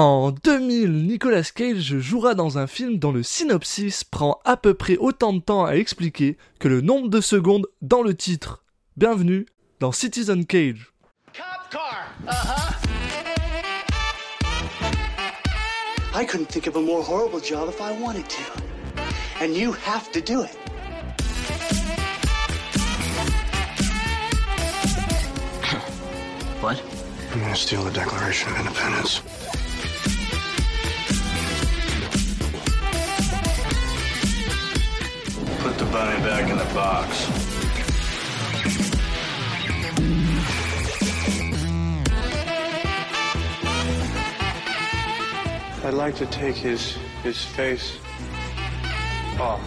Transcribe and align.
En 0.00 0.30
2000, 0.30 1.08
Nicolas 1.08 1.42
Cage 1.42 1.98
jouera 1.98 2.36
dans 2.36 2.56
un 2.56 2.68
film 2.68 3.00
dont 3.00 3.10
le 3.10 3.24
synopsis 3.24 4.04
prend 4.04 4.38
à 4.44 4.56
peu 4.56 4.72
près 4.72 4.96
autant 4.96 5.32
de 5.32 5.40
temps 5.40 5.64
à 5.64 5.72
expliquer 5.72 6.38
que 6.60 6.68
le 6.68 6.80
nombre 6.80 7.08
de 7.08 7.20
secondes 7.20 7.66
dans 7.82 8.02
le 8.02 8.14
titre. 8.14 8.62
Bienvenue 8.96 9.46
dans 9.80 9.90
Citizen 9.90 10.46
Cage. 10.46 10.92
Cop 11.34 11.68
car. 11.72 12.14
Uh 12.28 12.30
huh. 12.30 12.74
I 16.14 16.24
couldn't 16.24 16.46
think 16.46 16.68
of 16.68 16.76
a 16.76 16.80
more 16.80 17.02
horrible 17.02 17.40
job 17.40 17.68
if 17.68 17.80
I 17.80 17.90
wanted 18.00 18.28
to. 18.28 18.42
And 19.42 19.52
you 19.56 19.72
have 19.84 20.12
to 20.12 20.20
do 20.20 20.44
it. 20.44 20.56
What? 26.60 26.80
I'm 27.32 27.40
gonna 27.40 27.56
steal 27.56 27.82
the 27.82 27.90
Declaration 27.90 28.52
of 28.52 28.60
Independence? 28.60 29.22
Bunny 35.92 36.20
back 36.22 36.50
in 36.50 36.56
the 36.56 36.74
box. 36.74 37.28
I'd 45.84 45.94
like 45.94 46.16
to 46.16 46.26
take 46.26 46.56
his 46.56 46.98
his 47.24 47.44
face 47.44 47.98
off. 49.40 49.60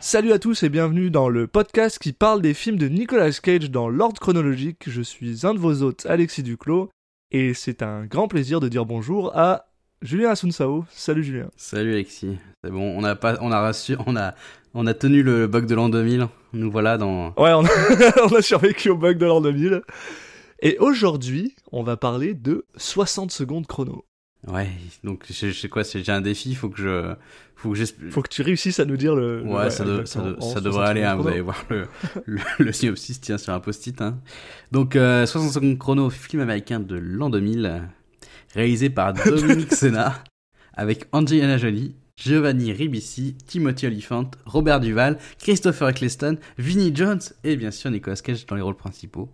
Salut 0.00 0.32
à 0.32 0.38
tous 0.38 0.62
et 0.62 0.68
bienvenue 0.68 1.10
dans 1.10 1.28
le 1.28 1.46
podcast 1.46 1.98
qui 1.98 2.12
parle 2.12 2.40
des 2.40 2.54
films 2.54 2.78
de 2.78 2.88
Nicolas 2.88 3.30
Cage 3.32 3.70
dans 3.70 3.88
l'ordre 3.88 4.20
chronologique. 4.20 4.84
Je 4.88 5.02
suis 5.02 5.46
un 5.46 5.54
de 5.54 5.58
vos 5.58 5.82
hôtes, 5.82 6.06
Alexis 6.06 6.42
Duclos, 6.42 6.88
et 7.30 7.52
c'est 7.52 7.82
un 7.82 8.06
grand 8.06 8.26
plaisir 8.26 8.60
de 8.60 8.68
dire 8.68 8.86
bonjour 8.86 9.36
à 9.36 9.66
Julien 10.00 10.30
Asunsao. 10.30 10.84
Salut 10.90 11.24
Julien. 11.24 11.50
Salut 11.56 11.92
Alexis. 11.92 12.38
C'est 12.62 12.70
bon, 12.70 12.96
on 12.96 13.04
a 13.04 13.16
pas, 13.16 13.36
on 13.40 13.50
a 13.52 13.60
rassu, 13.60 13.96
on 14.06 14.16
a, 14.16 14.34
on 14.74 14.86
a 14.86 14.94
tenu 14.94 15.22
le 15.22 15.46
bug 15.46 15.66
de 15.66 15.74
l'an 15.74 15.88
2000. 15.88 16.28
Nous 16.52 16.70
voilà 16.70 16.96
dans. 16.98 17.28
Ouais, 17.36 17.52
on 17.52 17.64
a, 17.64 17.68
on 18.30 18.34
a 18.34 18.42
survécu 18.42 18.90
au 18.90 18.96
bug 18.96 19.18
de 19.18 19.26
l'an 19.26 19.40
2000. 19.40 19.82
Et 20.60 20.76
aujourd'hui, 20.78 21.54
on 21.72 21.82
va 21.82 21.96
parler 21.96 22.34
de 22.34 22.64
60 22.76 23.30
secondes 23.30 23.66
chrono. 23.66 24.04
Ouais, 24.46 24.68
donc 25.02 25.24
je 25.28 25.50
sais 25.52 25.68
quoi, 25.68 25.82
c'est 25.84 26.02
j'ai 26.04 26.12
un 26.12 26.20
défi, 26.20 26.54
faut 26.54 26.68
que 26.68 26.80
je, 26.80 27.12
faut 27.56 27.72
que. 27.72 27.84
Faut 28.10 28.22
que 28.22 28.28
tu 28.28 28.42
réussisses 28.42 28.78
à 28.78 28.84
nous 28.84 28.96
dire 28.96 29.14
le. 29.16 29.42
Ouais, 29.42 29.64
le- 29.64 29.70
ça, 29.70 29.84
de- 29.84 30.04
ça, 30.04 30.20
de- 30.22 30.40
ça 30.40 30.60
devrait 30.60 30.86
60 30.86 30.88
aller, 30.88 31.02
hein, 31.02 31.16
vous 31.16 31.26
allez 31.28 31.40
voir 31.40 31.64
le, 31.70 31.88
le, 32.24 32.40
le 32.64 32.72
synopsis, 32.72 33.20
tiens, 33.20 33.36
sur 33.38 33.52
un 33.52 33.58
post-it. 33.60 34.00
Hein. 34.00 34.18
Donc, 34.70 34.94
euh, 34.94 35.26
60 35.26 35.50
secondes 35.52 35.78
chrono, 35.78 36.08
film 36.08 36.40
américain 36.40 36.78
de 36.78 36.96
l'an 36.96 37.30
2000, 37.30 37.88
réalisé 38.54 38.90
par 38.90 39.12
Dominique 39.24 39.74
Sena, 39.74 40.22
avec 40.72 41.06
Angelina 41.10 41.58
Jolie, 41.58 41.96
Giovanni 42.18 42.72
Ribisi, 42.72 43.36
Timothy 43.46 43.86
Olyphant, 43.86 44.30
Robert 44.44 44.80
Duval, 44.80 45.18
Christopher 45.38 45.90
Eccleston, 45.90 46.36
Vinnie 46.58 46.94
Jones 46.94 47.20
et 47.44 47.56
bien 47.56 47.70
sûr 47.70 47.90
Nicolas 47.90 48.16
Cage 48.16 48.44
dans 48.46 48.56
les 48.56 48.62
rôles 48.62 48.76
principaux. 48.76 49.30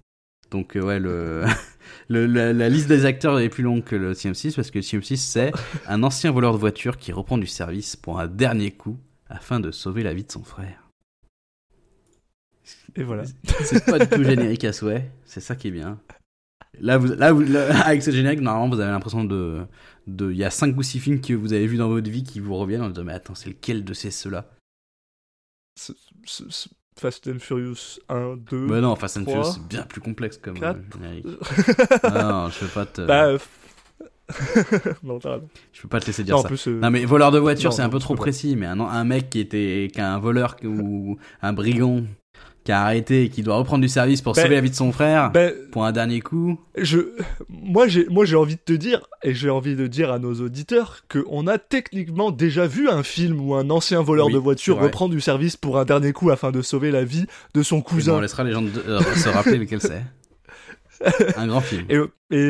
Donc, 0.51 0.77
euh, 0.77 0.83
ouais, 0.83 1.01
le, 1.01 1.45
le, 2.09 2.27
la, 2.27 2.53
la 2.53 2.69
liste 2.69 2.87
des 2.89 3.07
acteurs 3.07 3.41
est 3.41 3.49
plus 3.49 3.63
longue 3.63 3.83
que 3.83 3.97
le 3.97 4.13
CM6 4.13 4.55
parce 4.55 4.71
que 4.71 4.79
le 4.79 4.83
CM6 4.83 5.17
c'est 5.17 5.53
un 5.87 6.03
ancien 6.03 6.31
voleur 6.31 6.53
de 6.53 6.59
voiture 6.59 6.99
qui 6.99 7.11
reprend 7.11 7.39
du 7.39 7.47
service 7.47 7.97
pour 7.97 8.21
un 8.21 8.27
dernier 8.27 8.71
coup 8.71 8.99
afin 9.29 9.61
de 9.61 9.71
sauver 9.71 10.03
la 10.03 10.13
vie 10.13 10.25
de 10.25 10.31
son 10.31 10.45
frère. 10.45 10.91
Et 12.97 13.03
voilà. 13.03 13.25
C'est 13.65 13.85
pas 13.85 13.99
du 13.99 14.07
tout 14.07 14.23
générique 14.23 14.65
à 14.65 14.73
souhait, 14.73 15.11
c'est 15.25 15.41
ça 15.41 15.57
qui 15.57 15.69
est 15.69 15.73
bien. 15.73 15.99
Là, 16.81 16.99
vous, 16.99 17.09
là, 17.09 17.33
vous- 17.33 17.41
là, 17.43 17.81
avec 17.87 18.03
ce 18.03 18.11
générique, 18.11 18.41
normalement, 18.41 18.75
vous 18.75 18.81
avez 18.81 18.91
l'impression 18.91 19.25
de, 19.25 19.65
de, 20.07 20.31
il 20.31 20.37
y 20.37 20.45
a 20.45 20.51
5 20.51 20.77
ou 20.77 20.83
6 20.83 21.01
films 21.01 21.21
que 21.21 21.33
vous 21.35 21.53
avez 21.53 21.67
vus 21.67 21.77
dans 21.77 21.89
votre 21.89 22.11
vie 22.11 22.23
qui 22.25 22.41
vous 22.41 22.55
reviennent 22.57 22.83
en 22.83 22.89
disant, 22.91 23.05
mais 23.05 23.13
attends, 23.13 23.35
c'est 23.35 23.49
lequel 23.51 23.85
de 23.85 23.95
ces 23.95 24.11
ceux-là? 24.11 24.47
Ce- 25.79 25.93
ce- 26.25 26.45
ce- 26.49 26.69
Fast 26.99 27.27
and 27.27 27.41
Furious 27.41 27.99
1, 28.09 28.37
2. 28.37 28.67
Bah 28.69 28.81
non, 28.81 28.95
Fast 28.95 29.17
and 29.17 29.25
Furious, 29.25 29.45
c'est 29.55 29.67
bien 29.67 29.83
plus 29.83 30.01
complexe 30.01 30.37
comme 30.39 30.57
euh, 30.63 30.75
générique. 30.95 31.27
non, 32.05 32.49
je 32.51 32.61
peux 32.61 32.67
pas 32.73 32.87
te, 32.87 33.01
Bah. 33.03 33.27
euh, 33.27 33.39
non, 35.03 35.19
je 35.73 35.83
peux 35.83 35.89
pas 35.89 36.01
te 36.01 36.07
laisser 36.07 36.23
dire 36.25 36.35
Non, 36.35 36.41
en 36.41 36.43
ça. 36.43 36.49
plus. 36.49 36.69
euh, 36.69 36.79
Non 36.81 36.91
mais 36.91 37.05
voleur 37.05 37.31
de 37.31 37.39
voiture 37.39 37.73
c'est 37.75 37.83
un 37.83 37.89
peu 37.91 37.99
trop 37.99 38.15
précis 38.15 38.57
mais 38.57 38.65
un, 38.67 38.81
un 38.81 39.05
mec 39.05 39.29
qui 39.29 39.39
était 39.41 39.91
qui 39.93 40.01
a 40.01 40.15
un 40.15 40.19
voleur 40.19 40.57
ou 40.65 41.19
un 41.43 41.53
brigand 41.53 42.05
qui 42.65 42.73
a 42.73 42.83
arrêté 42.83 43.25
et 43.25 43.29
qui 43.29 43.43
doit 43.43 43.57
reprendre 43.57 43.83
du 43.83 43.89
service 43.89 44.23
pour 44.23 44.33
Ben, 44.33 44.43
sauver 44.43 44.55
la 44.55 44.61
vie 44.63 44.71
de 44.71 44.75
son 44.75 44.91
frère 44.91 45.31
ben, 45.31 45.53
pour 45.71 45.85
un 45.85 45.93
dernier 45.93 46.21
coup. 46.23 46.59
je, 46.79 46.99
moi, 47.51 47.87
j'ai, 47.89 48.07
moi, 48.09 48.25
j'ai 48.25 48.37
envie 48.37 48.57
de 48.57 48.61
te 48.65 48.73
dire, 48.73 49.07
et 49.23 49.35
j'ai 49.35 49.51
envie 49.51 49.77
de 49.77 49.87
dire 49.87 50.11
à 50.11 50.19
nos 50.19 50.35
auditeurs, 50.41 51.03
qu'on 51.11 51.47
a 51.47 51.59
techniquement 51.59 52.31
déjà 52.31 52.67
vu 52.67 52.89
un 52.89 53.03
film 53.03 53.39
où 53.41 53.55
un 53.55 53.69
ancien 53.71 54.01
voleur 54.03 54.27
Oui, 54.29 54.33
de 54.33 54.39
voiture 54.39 54.79
reprend 54.81 55.09
du 55.11 55.21
service 55.21 55.57
pour 55.59 55.79
un 55.79 55.85
dernier 55.85 56.13
coup 56.15 56.31
afin 56.31 56.51
de 56.53 56.63
sauver 56.63 56.91
la 56.91 57.05
vie 57.05 57.27
de 57.55 57.63
son 57.63 57.77
Bon, 57.77 57.81
on 57.81 57.85
cousin. 57.85 58.21
laissera 58.21 58.45
les 58.45 58.53
gens 58.53 58.63
de- 58.63 58.71
euh, 58.89 59.01
se 59.15 59.29
rappeler 59.29 59.59
lequel 59.59 59.81
c'est. 59.83 60.03
Un 61.37 61.49
grand 61.49 61.61
film. 61.61 61.85
Et, 61.91 61.97
et, 61.97 62.01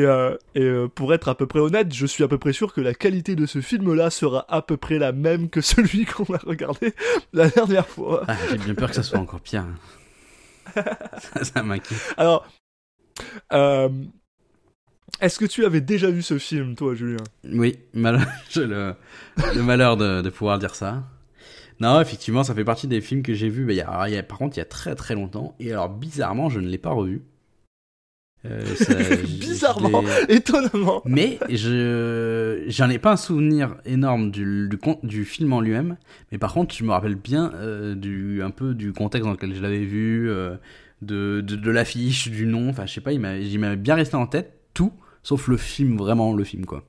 euh, 0.05 0.37
et 0.53 0.61
euh, 0.61 0.87
pour 0.87 1.13
être 1.13 1.27
à 1.27 1.35
peu 1.35 1.45
près 1.47 1.59
honnête, 1.59 1.93
je 1.93 2.05
suis 2.05 2.23
à 2.23 2.27
peu 2.27 2.37
près 2.37 2.53
sûr 2.53 2.71
que 2.73 2.79
la 2.79 2.93
qualité 2.93 3.35
de 3.35 3.45
ce 3.45 3.59
film-là 3.59 4.09
sera 4.11 4.45
à 4.47 4.61
peu 4.61 4.77
près 4.77 4.97
la 4.97 5.11
même 5.11 5.49
que 5.49 5.59
celui 5.61 6.05
qu'on 6.05 6.31
a 6.33 6.37
regardé 6.37 6.93
la 7.33 7.49
dernière 7.49 7.87
fois. 7.87 8.23
Ah, 8.27 8.35
J'ai 8.51 8.57
bien 8.57 8.75
peur 8.75 8.89
que 8.89 8.95
ça 8.95 9.03
soit 9.03 9.19
encore 9.19 9.41
pire. 9.41 9.65
ça 11.17 11.43
ça 11.43 11.63
m'inquiète. 11.63 11.99
Alors, 12.17 12.47
euh, 13.53 13.89
est-ce 15.21 15.39
que 15.39 15.45
tu 15.45 15.65
avais 15.65 15.81
déjà 15.81 16.09
vu 16.09 16.21
ce 16.21 16.37
film, 16.37 16.75
toi, 16.75 16.93
Julien? 16.95 17.23
Oui, 17.43 17.77
j'ai 18.49 18.65
le... 18.65 18.95
le 19.53 19.61
malheur 19.63 19.97
de, 19.97 20.21
de 20.21 20.29
pouvoir 20.29 20.59
dire 20.59 20.75
ça. 20.75 21.03
Non, 21.79 22.01
effectivement, 22.01 22.43
ça 22.43 22.55
fait 22.55 22.65
partie 22.65 22.87
des 22.87 23.01
films 23.01 23.23
que 23.23 23.33
j'ai 23.33 23.49
vus. 23.49 23.65
il 23.71 23.75
y 23.77 23.81
a- 23.81 24.05
il 24.09 24.13
y 24.13 24.17
a- 24.17 24.23
par 24.23 24.37
contre, 24.39 24.57
il 24.57 24.59
y 24.59 24.63
a 24.63 24.65
très 24.65 24.95
très 24.95 25.15
longtemps. 25.15 25.55
Et 25.59 25.71
alors, 25.73 25.89
bizarrement, 25.89 26.49
je 26.49 26.59
ne 26.59 26.67
l'ai 26.69 26.77
pas 26.79 26.91
revu. 26.91 27.23
Euh, 28.45 28.65
ça- 28.75 28.93
Bizarrement, 29.39 30.03
étonnamment. 30.29 31.01
Mais 31.05 31.39
je 31.49 32.63
j'en 32.67 32.89
ai 32.89 32.99
pas 32.99 33.13
un 33.13 33.17
souvenir 33.17 33.75
énorme 33.85 34.31
du, 34.31 34.69
du, 34.69 34.77
du 35.03 35.25
film 35.25 35.53
en 35.53 35.61
lui-même, 35.61 35.97
mais 36.31 36.37
par 36.37 36.53
contre 36.53 36.75
je 36.75 36.83
me 36.83 36.91
rappelle 36.91 37.15
bien 37.15 37.51
euh, 37.55 37.95
du 37.95 38.41
un 38.43 38.51
peu 38.51 38.73
du 38.73 38.93
contexte 38.93 39.25
dans 39.25 39.31
lequel 39.33 39.55
je 39.55 39.61
l'avais 39.61 39.83
vu, 39.85 40.29
euh, 40.29 40.55
de, 41.01 41.41
de, 41.41 41.55
de 41.55 41.71
l'affiche, 41.71 42.29
du 42.29 42.45
nom, 42.45 42.69
enfin 42.69 42.85
je 42.85 42.93
sais 42.93 43.01
pas, 43.01 43.11
il 43.13 43.19
m'a 43.19 43.35
il 43.37 43.59
m'avait 43.59 43.75
bien 43.75 43.95
resté 43.95 44.15
en 44.15 44.27
tête 44.27 44.53
tout, 44.73 44.91
sauf 45.23 45.47
le 45.47 45.57
film 45.57 45.97
vraiment 45.97 46.33
le 46.33 46.43
film 46.43 46.65
quoi. 46.65 46.83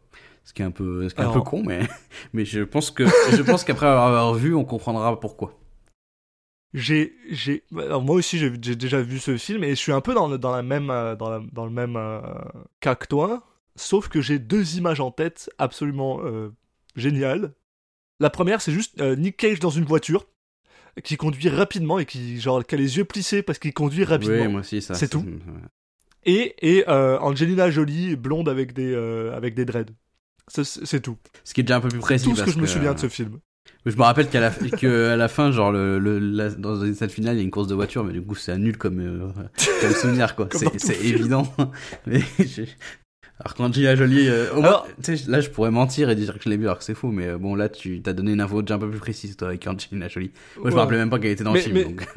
Ce 0.44 0.53
qui 0.53 0.62
est 0.62 0.65
un 0.65 0.71
peu 0.71 1.09
ce 1.09 1.15
qui 1.15 1.21
est 1.21 1.25
un 1.25 1.28
peu 1.33 1.41
con, 1.41 1.62
mais 1.67 1.81
mais 2.33 2.44
je 2.44 2.61
pense 2.61 2.91
que 2.91 3.05
je 3.05 3.43
pense 3.43 3.65
qu'après 3.65 3.87
avoir 3.87 4.34
vu 4.34 4.55
on 4.55 4.65
comprendra 4.65 5.19
pourquoi. 5.19 5.59
J'ai, 6.78 7.14
j'ai, 7.31 7.64
moi 7.70 8.16
aussi 8.16 8.38
j'ai, 8.38 8.50
déjà 8.50 9.00
vu 9.00 9.19
ce 9.19 9.38
film 9.38 9.64
et 9.64 9.70
je 9.70 9.75
suis 9.76 9.92
un 9.92 10.03
peu 10.03 10.12
dans 10.12 10.28
le, 10.28 10.37
dans 10.37 10.53
la 10.54 10.62
même, 10.62 10.91
euh, 10.91 11.16
dans, 11.16 11.31
la- 11.31 11.41
dans 11.53 11.64
le 11.64 11.70
même 11.70 11.97
euh, 11.97 12.20
cas 12.81 12.94
que 12.94 13.06
toi, 13.06 13.47
sauf 13.76 14.09
que 14.09 14.20
j'ai 14.20 14.38
deux 14.38 14.76
images 14.76 15.00
en 15.00 15.10
tête 15.10 15.48
absolument 15.56 16.20
euh, 16.22 16.50
géniales. 16.94 17.54
La 18.20 18.28
première, 18.28 18.60
c'est 18.60 18.72
juste 18.72 19.00
euh, 19.00 19.16
Nick 19.16 19.38
Cage 19.38 19.59
dans 19.59 19.70
une 19.70 19.87
voiture 19.87 20.26
qui 21.03 21.16
conduit 21.16 21.48
rapidement 21.48 21.98
et 21.98 22.04
qui 22.04 22.38
genre 22.42 22.62
qui 22.62 22.75
a 22.75 22.78
les 22.78 22.98
yeux 22.98 23.06
plissés 23.06 23.43
parce 23.43 23.58
qu'il 23.58 23.72
conduit 23.72 24.04
rapidement. 24.04 24.43
Oui, 24.43 24.48
moi 24.48 24.60
aussi 24.60 24.82
ça. 24.82 24.93
C'est 24.93 25.08
tout. 25.08 25.25
Et 26.25 26.56
et 26.60 26.87
Angelina 26.88 27.70
Jolie 27.70 28.16
blonde 28.16 28.50
avec 28.50 28.75
des 28.75 28.94
avec 29.34 29.54
des 29.54 29.64
dreads. 29.64 29.93
C'est 30.48 31.00
tout. 31.00 31.16
Ce 31.43 31.54
qui 31.54 31.62
est 31.62 31.64
déjà 31.64 31.76
un 31.76 31.81
peu 31.81 31.88
plus 31.88 32.00
précis. 32.00 32.25
tout 32.28 32.37
ce 32.37 32.44
que 32.44 32.50
je 32.50 32.58
me 32.58 32.66
souviens 32.66 32.93
de 32.94 33.00
ce 33.00 33.08
film. 33.08 33.41
Je 33.84 33.97
me 33.97 34.03
rappelle 34.03 34.28
qu'à 34.28 34.41
la, 34.41 34.50
que 34.50 35.10
à 35.10 35.16
la 35.16 35.28
fin, 35.28 35.53
genre, 35.53 35.71
le, 35.71 35.99
le, 36.00 36.19
la- 36.19 36.50
dans 36.50 36.84
une 36.84 36.94
scène 36.94 37.09
finale, 37.10 37.37
il 37.37 37.38
y 37.38 37.41
a 37.41 37.44
une 37.44 37.50
course 37.53 37.69
de 37.69 37.75
voiture, 37.75 38.03
mais 38.03 38.12
du 38.12 38.21
coup, 38.22 38.34
c'est 38.34 38.56
nul 38.59 38.77
comme, 38.77 38.99
euh, 39.00 39.28
comme 39.81 39.91
souvenir, 39.94 40.34
quoi. 40.34 40.49
C'est 40.77 41.00
évident. 41.04 41.47
Mais 42.06 42.21
alors, 43.38 43.55
quand 43.55 43.72
Gina 43.72 43.94
Jolie, 43.97 44.28
euh, 44.28 44.53
au 44.55 44.62
Alors- 44.65 44.88
là, 45.28 45.41
je 45.41 45.50
pourrais 45.50 45.71
mentir 45.71 46.09
et 46.10 46.16
dire 46.16 46.34
que 46.38 46.43
je 46.44 46.49
l'ai 46.49 46.56
vu 46.56 46.64
alors 46.64 46.79
que 46.79 46.85
c'est 46.85 46.94
faux, 46.94 47.11
mais 47.11 47.26
euh, 47.29 47.38
bon, 47.38 47.55
là, 47.55 47.69
tu 47.69 48.00
t'as 48.00 48.14
donné 48.14 48.32
une 48.32 48.41
info 48.41 48.62
déjà 48.62 48.76
un 48.76 48.79
peu 48.79 48.88
plus 48.88 48.99
précise, 48.99 49.37
toi, 49.37 49.49
avec 49.49 49.67
Angelina 49.67 50.08
Jolie. 50.08 50.31
Moi, 50.58 50.70
je 50.70 50.75
me 50.75 50.81
rappelais 50.81 50.96
même 50.96 51.11
pas 51.11 51.19
qu'elle 51.19 51.32
était 51.32 51.44
dans 51.44 51.52
Mais- 51.52 51.58
le 51.58 51.64
film, 51.64 51.75
mais- 51.76 51.85
donc. 51.85 52.06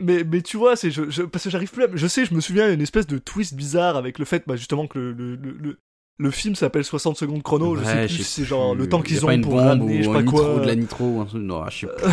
Mais, 0.00 0.24
mais 0.24 0.42
tu 0.42 0.56
vois, 0.56 0.74
c'est 0.74 0.90
je, 0.90 1.08
je- 1.08 1.22
parce 1.22 1.44
que 1.44 1.50
j'arrive 1.50 1.70
plus 1.70 1.84
à... 1.84 1.86
Je 1.94 2.06
sais, 2.08 2.24
je 2.24 2.34
me 2.34 2.40
souviens, 2.40 2.64
il 2.64 2.68
y 2.68 2.70
a 2.72 2.74
une 2.74 2.80
espèce 2.82 3.06
de 3.06 3.16
twist 3.18 3.54
bizarre 3.54 3.96
avec 3.96 4.18
le 4.18 4.24
fait, 4.24 4.42
bah, 4.44 4.56
justement, 4.56 4.88
que 4.88 4.98
le, 4.98 5.12
le, 5.12 5.36
le, 5.36 5.78
le- 6.18 6.30
film 6.30 6.54
s'appelle 6.54 6.84
60 6.84 7.16
secondes 7.16 7.42
chrono. 7.42 7.76
je 7.76 7.84
sais 7.84 8.06
plus 8.06 8.22
c'est 8.22 8.44
genre 8.44 8.74
le 8.74 8.88
temps 8.88 9.02
qu'ils 9.02 9.20
pas 9.20 9.26
ont 9.26 9.30
une 9.30 9.40
pour 9.42 9.52
bombe 9.52 9.60
ramener, 9.64 9.98
je 9.98 10.02
sais 10.04 10.08
ou 10.08 10.12
pas 10.12 10.22
nitro, 10.22 10.36
quoi. 10.38 10.60
de 10.60 10.66
la 10.66 10.74
nitro 10.76 11.04
ou 11.08 11.20
un 11.20 11.24
truc. 11.26 11.42
Non, 11.42 11.68
je 11.70 11.78
sais 11.78 11.86
pas. 11.86 11.94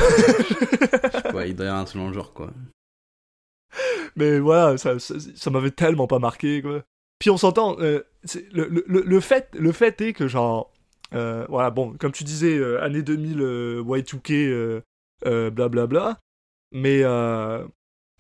Je 1.13 1.18
sais 1.27 1.33
pas, 1.33 1.45
il 1.48 1.56
doit 1.56 1.65
y 1.65 1.69
avoir 1.69 1.81
un 1.81 1.86
truc 1.86 2.01
dans 2.01 2.07
le 2.07 2.13
genre, 2.13 2.33
quoi. 2.33 2.50
Mais 4.15 4.39
voilà, 4.39 4.77
ça, 4.77 5.00
ça, 5.00 5.15
ça 5.36 5.50
m'avait 5.50 5.71
tellement 5.71 6.07
pas 6.07 6.19
marqué, 6.19 6.62
quoi. 6.62 6.83
Puis 7.19 7.30
on 7.30 7.38
s'entend, 7.38 7.77
euh, 7.80 8.01
le, 8.51 8.68
le, 8.68 8.83
le, 8.88 9.01
le 9.01 9.19
fait, 9.19 9.50
le 9.57 9.71
fait 9.71 10.00
est 10.01 10.13
que, 10.13 10.27
genre, 10.27 10.74
euh, 11.13 11.45
voilà, 11.50 11.69
bon, 11.69 11.94
comme 11.97 12.12
tu 12.12 12.24
disais, 12.24 12.57
euh, 12.57 12.81
année 12.83 13.04
2000, 13.04 13.42
euh, 13.42 13.83
Y2K, 13.83 14.31
euh, 14.33 14.81
euh, 15.25 15.50
blablabla, 15.51 16.19
mais, 16.74 17.01
euh, 17.04 17.63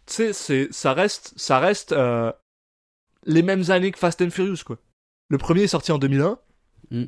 tu 0.05 0.13
sais, 0.13 0.33
c'est- 0.33 0.71
ça 0.71 0.93
reste, 0.93 1.33
ça 1.35 1.59
reste 1.59 1.91
euh, 1.93 2.31
les 3.25 3.41
mêmes 3.41 3.69
années 3.69 3.91
que 3.91 3.99
Fast 3.99 4.21
and 4.21 4.29
Furious, 4.29 4.63
quoi. 4.65 4.77
Le 5.31 5.37
premier 5.37 5.63
est 5.63 5.67
sorti 5.67 5.91
en 5.91 5.97
2001, 5.97 6.37
Mm. 6.91 7.03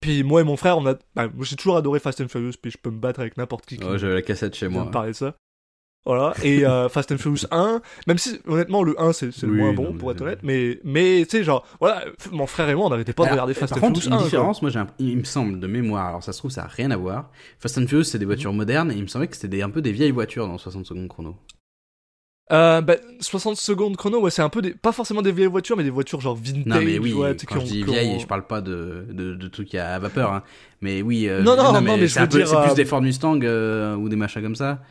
Puis 0.00 0.22
moi 0.22 0.40
et 0.40 0.44
mon 0.44 0.56
frère, 0.56 0.78
on 0.78 0.86
a. 0.86 0.94
bah, 1.14 1.28
moi, 1.34 1.44
j'ai 1.44 1.56
toujours 1.56 1.76
adoré 1.76 1.98
Fast 2.00 2.20
and 2.20 2.28
Furious, 2.28 2.52
puis 2.60 2.70
je 2.70 2.78
peux 2.78 2.90
me 2.90 2.98
battre 2.98 3.20
avec 3.20 3.36
n'importe 3.36 3.66
qui 3.66 3.76
qui 3.78 3.84
Ouais, 3.84 3.98
j'avais 3.98 4.14
la 4.14 4.22
cassette 4.22 4.54
chez 4.54 4.68
moi. 4.68 4.90
parler 4.90 5.10
de 5.12 5.16
ça. 5.16 5.34
Voilà. 6.06 6.34
Et 6.42 6.66
euh, 6.66 6.88
Fast 6.90 7.10
and 7.12 7.18
Furious 7.18 7.46
1, 7.50 7.80
même 8.06 8.18
si 8.18 8.38
honnêtement 8.46 8.82
le 8.82 9.00
1 9.00 9.12
c'est 9.14 9.30
c'est 9.32 9.46
Oui, 9.46 9.52
le 9.52 9.58
moins 9.62 9.72
bon 9.72 9.94
pour 9.94 10.10
être 10.10 10.20
honnête, 10.22 10.40
mais 10.42 10.78
mais 10.84 11.24
tu 11.28 11.38
sais 11.38 11.44
genre 11.44 11.66
voilà, 11.80 12.04
mon 12.32 12.46
frère 12.46 12.68
et 12.68 12.74
moi 12.74 12.86
on 12.86 12.90
n'arrêtait 12.90 13.12
pas 13.14 13.24
de 13.26 13.30
regarder 13.30 13.54
Fast 13.54 13.72
Par 13.74 13.82
and 13.82 13.86
contre, 13.88 14.00
Furious 14.00 14.08
une 14.10 14.14
1. 14.14 14.16
quoi. 14.18 14.24
différence, 14.26 14.60
moi, 14.62 14.70
j'ai 14.70 14.78
un- 14.80 14.86
il 14.98 15.16
me 15.18 15.24
semble 15.24 15.58
de 15.60 15.66
mémoire, 15.66 16.06
alors 16.08 16.22
ça 16.22 16.32
se 16.34 16.38
trouve, 16.38 16.50
ça 16.50 16.64
a 16.64 16.68
rien 16.68 16.90
à 16.90 16.96
voir. 16.96 17.30
Fast 17.58 17.78
and 17.78 17.86
Furious, 17.86 18.04
c'est 18.04 18.18
des 18.18 18.26
voitures 18.26 18.52
Mhm. 18.52 18.56
modernes, 18.58 18.90
et 18.92 18.96
il 18.96 19.02
me 19.02 19.06
semblait 19.06 19.28
que 19.28 19.36
c'était 19.36 19.48
des- 19.48 19.62
un 19.62 19.70
peu 19.70 19.80
des 19.82 19.92
vieilles 19.92 20.10
voitures 20.12 20.46
dans 20.46 20.58
60 20.58 20.84
secondes 20.86 21.08
chrono. 21.08 21.36
Euh, 22.52 22.82
bah, 22.82 22.96
60 23.20 23.56
secondes 23.56 23.96
chrono, 23.96 24.20
ouais, 24.20 24.30
c'est 24.30 24.42
un 24.42 24.50
peu 24.50 24.60
des, 24.60 24.74
pas 24.74 24.92
forcément 24.92 25.22
des 25.22 25.32
vieilles 25.32 25.46
voitures, 25.48 25.76
mais 25.78 25.82
des 25.84 25.88
voitures 25.90 26.20
genre 26.20 26.36
vintage. 26.36 26.64
Non, 26.66 26.82
mais 26.84 26.98
oui, 26.98 27.14
ouais, 27.14 27.34
quand 27.48 27.60
je 27.60 27.64
dis 27.64 27.82
vieilles, 27.82 28.20
je 28.20 28.26
parle 28.26 28.46
pas 28.46 28.60
de, 28.60 29.06
de, 29.10 29.34
de 29.34 29.48
trucs 29.48 29.74
à 29.74 29.98
vapeur, 29.98 30.32
hein. 30.32 30.42
Mais 30.82 31.00
oui, 31.00 31.26
euh, 31.28 31.42
Non, 31.42 31.56
non, 31.56 31.72
non, 31.72 31.80
mais 31.80 32.06
je 32.06 32.12
c'est 32.14 32.28
plus 32.28 32.52
euh, 32.52 32.74
des 32.74 32.84
Ford 32.84 33.00
Mustang 33.00 33.38
ou 33.98 34.08
des 34.10 34.16
machins 34.16 34.42
comme 34.42 34.56
ça. 34.56 34.82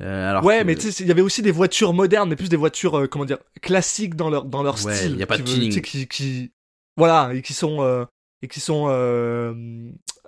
Euh, 0.00 0.30
alors 0.30 0.44
Ouais, 0.44 0.60
que- 0.60 0.64
mais 0.64 0.74
tu 0.76 0.90
sais, 0.92 1.02
il 1.04 1.08
y 1.08 1.10
avait 1.12 1.22
aussi 1.22 1.42
des 1.42 1.50
voitures 1.52 1.92
modernes, 1.92 2.28
mais 2.28 2.36
plus 2.36 2.48
des 2.48 2.56
voitures, 2.56 2.98
euh, 2.98 3.06
comment 3.06 3.24
dire, 3.24 3.38
classiques 3.62 4.14
dans 4.16 4.30
leur, 4.30 4.44
dans 4.44 4.62
leur 4.62 4.84
Ouais, 4.84 4.94
style. 4.94 5.16
y 5.16 5.22
a 5.22 5.26
pas 5.26 5.36
qui 5.36 5.42
de 5.42 5.48
veut- 5.48 5.80
qui, 5.80 6.06
qui, 6.08 6.52
voilà, 6.96 7.32
et 7.34 7.42
qui 7.42 7.52
sont, 7.54 7.78
euh, 7.82 8.04
et 8.42 8.48
qui 8.48 8.60
sont, 8.60 8.86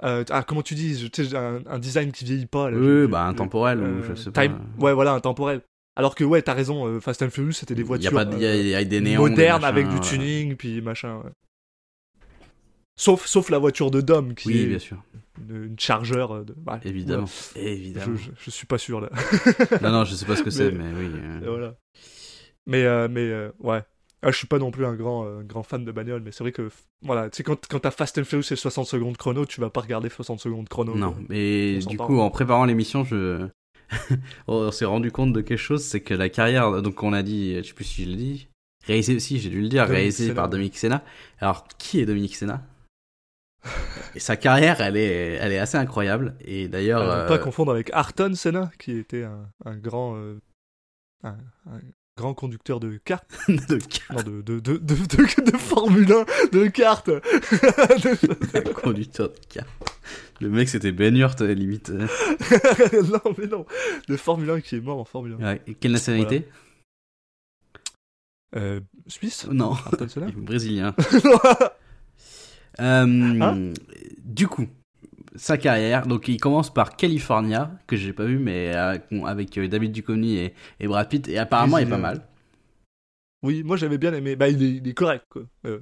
ah, 0.03 0.43
comment 0.47 0.63
tu 0.63 0.75
dis, 0.75 1.09
un, 1.35 1.61
un 1.67 1.79
design 1.79 2.13
qui 2.13 2.25
vieillit 2.25 2.47
pas. 2.47 2.71
Là, 2.71 2.77
Oui, 2.79 2.85
je- 2.87 3.07
bah, 3.07 3.25
intemporel 3.27 3.81
ou 3.81 4.03
je 4.09 4.15
sais 4.15 4.31
pas. 4.31 4.43
time- 4.43 4.59
Ouais, 4.79 4.93
voilà, 4.93 5.13
intemporel. 5.13 5.63
Alors 5.97 6.15
que, 6.15 6.25
ouais, 6.25 6.41
t'as 6.43 6.55
raison, 6.55 6.87
euh, 6.87 7.01
Fast 7.01 7.23
and 7.23 7.31
Furious, 7.31 7.53
c'était 7.53 7.75
des 7.75 7.83
Il 7.83 7.85
y 7.85 7.87
a 7.87 7.89
voitures 7.89 8.13
pas 8.13 8.25
de- 8.25 8.37
il 8.37 8.43
y 8.43 8.47
a- 8.47 8.57
il 8.57 8.67
y 8.69 8.75
a 8.75 8.85
des 8.85 9.01
néons, 9.01 9.25
des 9.25 9.31
modernes 9.31 9.61
machins, 9.63 9.75
avec 9.75 9.89
du 9.89 9.97
voilà. 9.97 10.09
tuning, 10.09 10.57
puis 10.57 10.81
machin, 10.81 11.17
ouais. 11.19 11.31
Sauf, 12.97 13.27
sauf 13.27 13.49
la 13.49 13.59
voiture 13.59 13.91
de 13.91 14.01
Dom, 14.03 14.35
qui 14.35 14.49
Oui, 14.49 14.63
est 14.63 14.67
bien 14.67 14.79
sûr, 14.79 15.03
une, 15.49 15.65
une 15.65 15.79
chargeur 15.81 16.45
de... 16.45 16.55
ouais, 16.67 16.79
évidemment. 16.85 17.25
ouais. 17.57 17.63
Évidemment. 17.63 18.15
Je, 18.17 18.23
je, 18.25 18.31
je 18.39 18.51
suis 18.51 18.67
pas 18.67 18.77
sûr, 18.79 19.01
là. 19.01 19.09
Non, 19.83 19.91
non, 19.91 20.05
je 20.05 20.15
sais 20.15 20.27
pas 20.27 20.37
ce 20.37 20.43
que 20.43 20.51
c'est, 20.51 20.71
Mais- 20.71 20.85
mais 20.93 20.99
oui. 20.99 21.11
euh, 21.15 21.41
voilà. 21.47 21.75
Mais, 22.67 22.85
euh, 22.85 23.09
mais 23.11 23.23
euh, 23.23 23.51
ouais. 23.61 23.83
Ah, 24.23 24.31
je 24.31 24.37
suis 24.37 24.47
pas 24.47 24.59
non 24.59 24.71
plus 24.71 24.85
un 24.85 24.95
grand, 24.97 25.25
euh, 25.25 25.43
grand 25.43 25.63
fan 25.63 25.83
de 25.83 25.91
bagnole, 25.93 26.21
mais 26.23 26.31
c'est 26.31 26.45
vrai 26.45 26.53
que, 26.53 26.69
voilà, 27.01 27.31
tu 27.31 27.39
sais, 27.39 27.43
quand, 27.43 27.67
quand 27.69 27.81
t'as 27.81 27.91
Fast 27.91 28.19
and 28.19 28.25
Furious 28.25 28.53
et 28.53 28.57
60 28.57 28.87
secondes 28.87 29.17
chrono, 29.17 29.47
tu 29.47 29.63
vas 29.63 29.71
pas 29.71 29.81
regarder 29.81 30.11
60 30.11 30.41
secondes 30.41 30.69
chrono. 30.69 30.95
Non, 30.95 31.17
mais 31.31 31.79
du 31.79 31.97
coup, 31.97 32.19
en 32.21 32.29
préparant 32.31 32.67
l'émission, 32.67 33.03
je... 33.03 33.49
on 34.47 34.71
s'est 34.71 34.85
rendu 34.85 35.11
compte 35.11 35.33
de 35.33 35.41
quelque 35.41 35.59
chose, 35.59 35.85
c'est 35.85 36.01
que 36.01 36.15
la 36.15 36.29
carrière, 36.29 36.83
donc 36.83 37.03
on 37.03 37.13
a 37.13 37.23
dit, 37.23 37.57
je 37.57 37.63
sais 37.63 37.75
plus 37.75 37.85
si 37.85 38.05
je 38.05 38.11
l'ai 38.11 38.17
dit, 38.17 38.49
réalisé 38.87 39.17
aussi, 39.17 39.39
j'ai 39.39 39.51
dû 39.51 39.61
le 39.61 39.69
dire, 39.69 39.87
réalisé 39.87 40.33
par 40.35 40.49
Dominique 40.49 40.77
Sena. 40.77 41.03
Alors, 41.41 41.67
qui 41.79 42.01
est 42.01 42.07
Dominique 42.07 42.37
Sena 42.37 42.63
Et 44.15 44.21
sa 44.21 44.37
carrière, 44.37 44.81
elle 44.81 44.97
est, 44.97 45.35
elle 45.35 45.53
est 45.53 45.59
assez 45.59 45.77
incroyable. 45.77 46.35
Et 46.41 46.69
d'ailleurs, 46.69 47.05
ne 47.05 47.23
euh, 47.23 47.29
pas 47.29 47.39
confondre 47.39 47.73
avec 47.73 47.91
Ayrton 47.91 48.35
Senna, 48.35 48.71
qui 48.79 48.93
était 48.93 49.25
un, 49.25 49.49
un 49.65 49.77
grand, 49.77 50.17
euh, 50.17 50.41
un, 51.23 51.37
un 51.67 51.81
grand 52.21 52.35
conducteur 52.35 52.81
de 52.81 52.99
kart, 52.99 53.25
de 53.49 53.79
non, 54.13 54.23
de, 54.23 54.41
de, 54.43 54.61
de, 54.61 54.77
de, 54.77 55.57
Formule 55.57 56.13
1, 56.13 56.25
de 56.53 56.67
kart. 56.69 57.07
De- 57.07 58.73
conducteur 58.83 59.29
de 59.31 59.35
car. 59.49 59.65
Le 60.41 60.49
mec, 60.51 60.69
c'était 60.69 60.93
Ben 60.93 61.17
Hurt, 61.17 61.41
euh, 61.41 61.53
limite. 61.55 61.91
euh. 61.91 62.07
non, 63.03 63.35
mais 63.39 63.47
non, 63.47 63.65
de 64.09 64.17
Formule 64.17 64.51
1 64.51 64.61
qui 64.61 64.77
est 64.77 64.81
mort 64.81 64.99
en 64.99 65.05
Formule 65.05 65.37
1. 65.41 65.45
Ouais, 65.45 65.63
et 65.67 65.75
Quelle 65.75 65.93
nationalité 65.93 66.47
Euh, 68.57 68.81
Suisse? 69.07 69.47
Non, 69.51 69.75
Ayrton 69.75 70.09
Senna 70.09 70.27
brésilien. 70.37 70.95
Euh, 72.81 73.41
Hein? 73.41 73.73
du 74.25 74.47
coup, 74.49 74.67
sa 75.37 75.57
carrière, 75.59 76.07
donc 76.07 76.27
il 76.29 76.39
commence 76.41 76.73
par 76.73 76.97
California, 76.97 77.71
que 77.87 77.97
j'ai 77.97 78.13
pas 78.13 78.25
vu, 78.25 78.39
mais 78.39 78.75
euh, 78.75 78.99
avec 79.25 79.57
euh, 79.59 79.69
David 79.69 79.93
Duchovny 79.93 80.37
et, 80.39 80.55
et 80.81 80.87
Brad 80.89 81.09
Pitt, 81.09 81.29
et 81.29 81.39
apparemment 81.39 81.79
il 81.79 81.87
est 81.87 81.91
pas 81.91 81.99
mal. 81.99 82.27
Oui, 83.43 83.63
moi 83.63 83.77
j'avais 83.77 83.97
bien 83.99 84.13
aimé. 84.13 84.37
Bah, 84.37 84.49
il 84.49 84.63
est, 84.63 84.71
il 84.77 84.89
est 84.89 84.95
correct, 84.95 85.25
quoi. 85.29 85.43
Euh, 85.67 85.81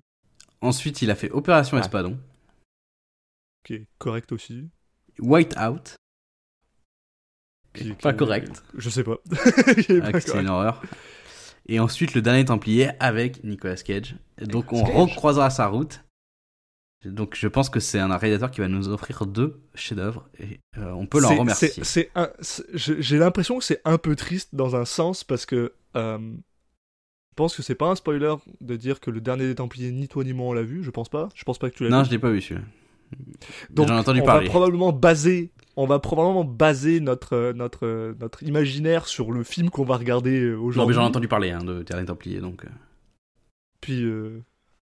Ensuite, 0.61 1.03
il 1.03 1.11
a 1.11 1.15
fait 1.15 1.31
Opération. 1.31 1.79
Espadon, 1.79 2.19
qui 3.65 3.75
est 3.75 3.87
correct 3.99 4.33
aussi. 4.33 4.69
White 5.21 5.55
Out, 5.59 5.97
Qui, 7.75 7.93
pas 7.95 8.13
qui- 8.13 8.19
correct, 8.19 8.63
Je 8.77 8.91
sais 8.91 9.05
pas. 9.05 9.17
Ah, 9.31 10.21
c'est 10.21 10.41
une 10.41 10.49
horreur. 10.49 10.83
Et 11.67 11.81
ensuite, 11.81 12.15
Le 12.15 12.23
Dernier 12.23 12.45
Templier 12.47 12.91
avec 12.99 13.45
Nicolas 13.45 13.77
Cage. 13.77 14.17
Donc, 14.41 14.73
on 14.73 14.83
Cage. 14.85 14.95
recroisera 14.95 15.51
sa 15.51 15.67
route. 15.67 16.03
Donc, 17.05 17.37
je 17.37 17.47
pense 17.47 17.71
que 17.71 17.79
c'est 17.81 18.01
un 18.01 18.17
réalisateur 18.17 18.51
qui 18.51 18.61
va 18.61 18.67
nous 18.69 18.89
offrir 18.89 19.25
deux 19.27 19.61
chefs-d'œuvre 19.75 20.29
et 20.41 20.59
euh, 20.79 20.91
on 20.93 21.07
peut 21.07 21.21
l'en 21.21 21.37
remercier. 21.37 21.69
c'est- 21.85 22.11
J'ai 22.75 23.19
l'impression 23.19 23.59
que 23.59 23.65
c'est 23.65 23.81
un 23.85 23.99
peu 23.99 24.17
triste 24.17 24.55
dans 24.55 24.75
un 24.75 24.85
sens 24.85 25.23
parce 25.23 25.47
que 25.47 25.73
euh, 25.97 26.19
je 26.19 27.35
pense 27.37 27.57
que 27.57 27.63
c'est 27.63 27.77
pas 27.77 27.87
un 27.89 27.95
spoiler 27.95 28.35
de 28.61 28.75
dire 28.75 28.99
que 28.99 29.11
le 29.13 29.21
dernier 29.21 29.47
des 29.47 29.55
Templiers, 29.55 29.93
ni 29.93 30.09
toi 30.09 30.25
ni 30.25 30.33
moi 30.33 30.49
on 30.49 30.53
l'a 30.53 30.63
vu. 30.65 30.83
Je 30.83 30.91
pense 30.91 31.09
pas. 31.09 31.29
Je 31.37 31.45
pense 31.45 31.59
pas 31.59 31.71
que 31.71 31.77
tu 31.77 31.85
l'as 31.85 31.91
Non, 31.91 32.01
vu. 32.01 32.07
je 32.07 32.11
l'ai 32.11 32.19
pas 32.19 32.31
vu 32.31 32.41
celui-là. 32.41 32.63
Donc 33.71 33.87
J'en 33.89 33.95
ai 33.95 33.99
entendu 34.01 34.21
on 34.21 34.25
parler. 34.25 34.47
va 34.47 34.51
probablement 34.51 34.93
baser, 34.93 35.51
on 35.77 35.87
va 35.87 35.99
probablement 36.01 36.45
baser 36.45 36.99
notre 37.01 37.53
notre 37.53 38.15
notre 38.21 38.43
imaginaire 38.43 39.07
sur 39.07 39.31
le 39.33 39.45
film 39.45 39.71
qu'on 39.71 39.85
va 39.85 39.97
regarder 39.97 40.41
euh, 40.41 40.57
Non, 40.57 40.59
mais 40.59 40.65
aujourd'hui. 40.67 40.95
j'en 40.97 41.03
ai 41.03 41.07
entendu 41.07 41.29
parler 41.29 41.51
hein, 41.53 41.63
de 41.65 41.83
Dernier 41.85 42.05
Templier, 42.07 42.41
donc. 42.41 42.65
euh, 42.65 42.69
Puis 43.81 44.03
euh, 44.03 44.43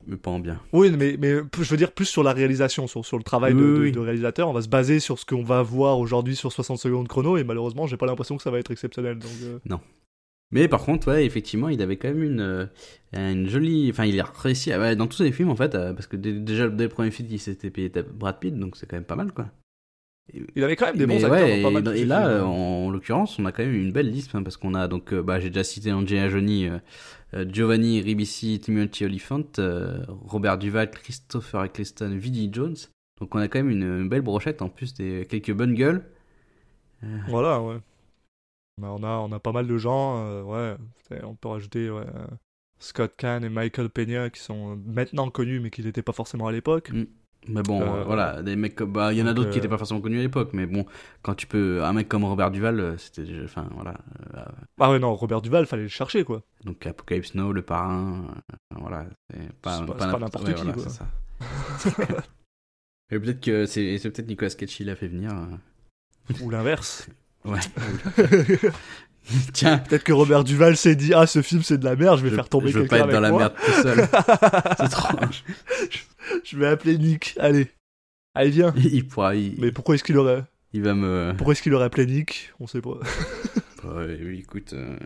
mais 0.06 0.16
pas 0.16 0.30
en 0.30 0.38
bien. 0.38 0.60
Oui, 0.72 0.90
mais, 0.96 1.16
mais 1.18 1.34
je 1.58 1.62
veux 1.70 1.76
dire 1.76 1.92
plus 1.92 2.04
sur 2.04 2.22
la 2.22 2.32
réalisation, 2.32 2.86
sur, 2.86 3.04
sur 3.04 3.16
le 3.18 3.24
travail 3.24 3.54
de, 3.54 3.58
Oui, 3.58 3.64
de- 3.78 3.80
oui. 3.82 3.92
de 3.92 3.98
réalisateur. 4.00 4.48
On 4.48 4.52
va 4.52 4.62
se 4.62 4.68
baser 4.68 5.00
sur 5.00 5.18
ce 5.18 5.24
qu'on 5.26 5.42
va 5.42 5.62
voir 5.62 5.98
aujourd'hui 5.98 6.36
sur 6.36 6.52
60 6.52 6.78
secondes 6.78 7.08
chrono, 7.08 7.36
et 7.36 7.44
malheureusement, 7.44 7.86
j'ai 7.86 7.96
pas 7.96 8.06
l'impression 8.06 8.36
que 8.36 8.42
ça 8.42 8.50
va 8.50 8.58
être 8.58 8.70
exceptionnel. 8.70 9.18
Donc, 9.18 9.30
euh, 9.42 9.58
Mais 10.52 10.68
par 10.68 10.84
contre, 10.84 11.08
ouais, 11.08 11.24
effectivement, 11.26 11.68
il 11.68 11.82
avait 11.82 11.96
quand 11.96 12.08
même 12.08 12.22
une, 12.22 12.40
euh, 12.40 12.66
une 13.14 13.48
jolie. 13.48 13.88
Enfin, 13.90 14.04
il 14.04 14.20
a 14.20 14.24
réussi 14.24 14.70
à- 14.72 14.94
dans 14.94 15.08
tous 15.08 15.16
ses 15.18 15.32
films, 15.32 15.50
en 15.50 15.56
fait, 15.56 15.74
euh, 15.74 15.92
parce 15.92 16.06
que 16.06 16.16
dé- 16.16 16.32
déjà, 16.38 16.68
dès 16.68 16.84
le 16.84 16.90
premier 16.90 17.10
film, 17.10 17.28
il 17.32 17.40
s'était 17.40 17.70
payé 17.70 17.90
Brad 18.14 18.38
Pitt, 18.38 18.56
donc 18.56 18.76
c'est 18.76 18.86
quand 18.88 18.96
même 18.96 19.04
pas 19.04 19.16
mal, 19.16 19.32
quoi. 19.32 19.46
il 20.56 20.64
avait 20.64 20.74
quand 20.74 20.86
même 20.86 20.96
des 20.96 21.06
bons 21.06 21.24
acteurs 21.24 21.30
ouais, 21.48 21.62
dans 21.62 21.72
pas 21.72 21.80
mal 21.80 21.96
et, 21.96 22.04
là, 22.04 22.22
films. 22.22 22.30
euh, 22.32 22.42
en, 22.44 22.86
en 22.86 22.90
l'occurrence, 22.90 23.38
on 23.38 23.44
a 23.44 23.52
quand 23.52 23.62
même 23.64 23.74
une 23.74 23.92
belle 23.92 24.10
liste, 24.10 24.34
hein, 24.34 24.42
parce 24.42 24.56
qu'on 24.56 24.74
a 24.74 24.88
donc, 24.88 25.12
euh, 25.12 25.22
bah, 25.22 25.38
j'ai 25.38 25.50
déjà 25.50 25.62
cité 25.64 25.92
Angelina 25.92 26.28
Jolie, 26.28 26.66
euh, 26.68 26.78
Giovanni 27.32 28.00
Ribisi, 28.00 28.60
Timothy 28.60 29.04
Olyphant, 29.04 29.58
euh, 29.58 30.04
Robert 30.08 30.58
Duval, 30.58 30.90
Christopher 30.90 31.64
Eccleston, 31.64 32.16
Vinnie 32.16 32.50
Jones. 32.52 32.76
Donc 33.20 33.34
on 33.34 33.38
a 33.38 33.48
quand 33.48 33.58
même 33.58 33.70
une, 33.70 33.82
une 33.82 34.08
belle 34.08 34.22
brochette, 34.22 34.62
en 34.62 34.68
plus 34.68 34.94
des 34.94 35.26
quelques 35.28 35.52
bonnes 35.52 35.74
gueules. 35.74 36.04
Voilà, 37.28 37.60
ouais. 37.62 37.78
Bah, 38.80 38.88
on, 38.92 39.02
a, 39.02 39.18
on 39.18 39.32
a 39.32 39.38
pas 39.38 39.52
mal 39.52 39.66
de 39.66 39.76
gens, 39.78 40.26
euh, 40.26 40.42
ouais. 40.42 40.76
On 41.22 41.34
peut 41.34 41.48
rajouter 41.48 41.90
ouais, 41.90 42.04
euh, 42.06 42.26
Scott 42.78 43.14
Kahn 43.16 43.44
et 43.44 43.48
Michael 43.48 43.88
Peña 43.88 44.28
qui 44.28 44.40
sont 44.40 44.72
euh, 44.72 44.76
maintenant 44.84 45.30
connus, 45.30 45.60
mais 45.60 45.70
qui 45.70 45.82
n'étaient 45.82 46.02
pas 46.02 46.12
forcément 46.12 46.46
à 46.46 46.52
l'époque. 46.52 46.90
Mais 47.48 47.62
bon, 47.62 47.80
Euh, 47.82 47.84
euh, 48.00 48.04
voilà, 48.04 48.42
des 48.42 48.56
mecs 48.56 48.74
comme, 48.74 48.92
bah, 48.92 49.12
il 49.12 49.18
y 49.18 49.22
en 49.22 49.26
a 49.26 49.34
d'autres 49.34 49.50
qui 49.50 49.56
euh, 49.56 49.60
étaient 49.60 49.68
pas 49.68 49.78
forcément 49.78 50.00
connus 50.00 50.18
à 50.18 50.22
l'époque, 50.22 50.50
mais 50.52 50.66
bon, 50.66 50.84
quand 51.22 51.34
tu 51.34 51.46
peux, 51.46 51.84
un 51.84 51.92
mec 51.92 52.08
comme 52.08 52.24
Robert 52.24 52.50
Duval, 52.50 52.80
euh, 52.80 52.96
c'était, 52.98 53.22
déjà- 53.22 53.44
enfin, 53.44 53.68
voilà, 53.74 53.94
euh, 54.34 54.44
Ah 54.80 54.90
ouais, 54.90 54.98
non, 54.98 55.14
Robert 55.14 55.42
Duval, 55.42 55.66
fallait 55.66 55.82
le 55.84 55.88
chercher, 55.88 56.24
quoi. 56.24 56.42
donc 56.64 56.84
Apocalypse 56.86 57.34
Now, 57.34 57.52
Le 57.52 57.62
Parrain, 57.62 58.24
euh, 58.52 58.76
voilà, 58.80 59.06
c'est 59.32 59.52
pas, 59.62 59.80
pas- 59.86 60.06
n'importe 60.18 60.46
ouais, 60.48 60.54
qui, 60.54 60.62
voilà, 60.64 60.72
quoi. 60.74 60.88
ça. 60.88 61.06
Et 63.10 63.20
peut-être 63.20 63.40
que 63.40 63.66
c'est, 63.66 63.98
peut-être 64.02 64.26
Nicolas 64.26 64.50
qui 64.50 64.84
l'a 64.84 64.96
fait 64.96 65.08
venir. 65.08 65.30
euh. 65.32 66.34
Ou 66.42 66.50
l'inverse. 66.50 67.08
Ouais. 67.46 67.60
Peut-être 69.52 69.52
Tiens, 69.52 69.78
que 69.78 70.12
Robert 70.12 70.44
Duval 70.44 70.76
s'est 70.76 70.94
dit 70.94 71.12
Ah, 71.14 71.26
ce 71.26 71.42
film 71.42 71.62
c'est 71.62 71.78
de 71.78 71.84
la 71.84 71.96
merde, 71.96 72.18
je 72.18 72.24
vais 72.24 72.30
je, 72.30 72.34
faire 72.36 72.48
tomber 72.48 72.70
je 72.70 72.78
veux 72.78 72.86
quelqu'un 72.86 73.04
pas 73.06 73.08
être 73.08 73.12
dans 73.14 73.20
la 73.20 73.30
moi. 73.30 73.38
merde 73.40 73.54
tout 73.64 73.82
seul. 73.82 74.08
c'est 74.78 74.88
trop. 74.88 75.18
Je 76.44 76.56
vais 76.56 76.66
appeler 76.68 76.96
Nick. 76.98 77.34
Allez. 77.38 77.68
Allez, 78.34 78.50
viens. 78.50 78.72
Il 78.76 79.06
pourra, 79.08 79.34
il, 79.34 79.54
Mais 79.58 79.72
pourquoi 79.72 79.94
est-ce 79.94 80.04
qu'il 80.04 80.16
aurait, 80.18 80.44
il 80.72 80.82
va 80.82 80.94
me. 80.94 81.32
pourquoi 81.36 81.52
est-ce 81.52 81.62
qu'il 81.62 81.74
aurait 81.74 81.86
appelé 81.86 82.06
Nick? 82.06 82.52
On 82.60 82.66
sait 82.66 82.80
pas. 82.80 82.98
Ouais, 83.84 84.18
oui, 84.22 84.40
écoute. 84.40 84.74
euh, 84.74 84.96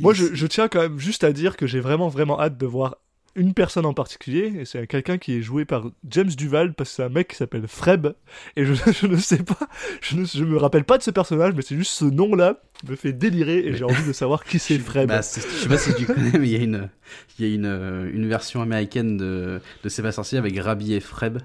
Moi, 0.00 0.12
je, 0.14 0.34
je 0.34 0.46
tiens 0.46 0.68
quand 0.68 0.80
même 0.80 0.98
juste 0.98 1.24
à 1.24 1.32
dire 1.32 1.56
que 1.56 1.66
j'ai 1.66 1.80
vraiment, 1.80 2.08
vraiment 2.08 2.40
hâte 2.40 2.56
de 2.58 2.66
voir 2.66 2.96
une 3.34 3.54
personne 3.54 3.86
en 3.86 3.94
particulier, 3.94 4.52
et 4.60 4.64
c'est 4.64 4.86
quelqu'un 4.86 5.18
qui 5.18 5.36
est 5.36 5.42
joué 5.42 5.64
par 5.64 5.90
James 6.08 6.28
Duval, 6.28 6.74
parce 6.74 6.90
que 6.90 6.96
c'est 6.96 7.02
un 7.02 7.08
mec 7.08 7.28
qui 7.28 7.36
s'appelle 7.36 7.66
Freb, 7.66 8.08
et 8.56 8.64
je, 8.64 8.74
je 8.92 9.06
ne 9.06 9.16
sais 9.16 9.42
pas, 9.42 9.68
je 10.00 10.16
ne 10.16 10.24
je 10.24 10.44
me 10.44 10.56
rappelle 10.56 10.84
pas 10.84 10.98
de 10.98 11.02
ce 11.02 11.10
personnage, 11.10 11.54
mais 11.54 11.62
c'est 11.62 11.76
juste 11.76 11.92
ce 11.92 12.04
nom-là 12.04 12.60
me 12.88 12.96
fait 12.96 13.12
délirer, 13.12 13.58
et 13.58 13.74
j'ai 13.74 13.84
envie 13.84 14.06
de 14.06 14.12
savoir 14.12 14.44
qui 14.44 14.58
c'est 14.58 14.78
Freb. 14.78 15.08
Bah, 15.08 15.20
je 15.22 15.40
sais 15.40 15.68
pas 15.68 15.78
si 15.78 15.94
tu 15.94 16.06
connais, 16.06 16.38
mais 16.38 16.48
il 16.48 16.52
y 16.52 16.56
a 16.56 16.62
une, 16.62 16.90
il 17.38 17.46
y 17.46 17.50
a 17.50 17.54
une, 17.54 17.66
euh, 17.66 18.10
une 18.12 18.28
version 18.28 18.60
américaine 18.60 19.16
de, 19.16 19.60
de 19.82 19.88
C'est 19.88 20.02
pas 20.02 20.12
sorcier 20.12 20.38
avec 20.38 20.58
Rabbi 20.58 20.92
et 20.92 21.00
Freb. 21.00 21.38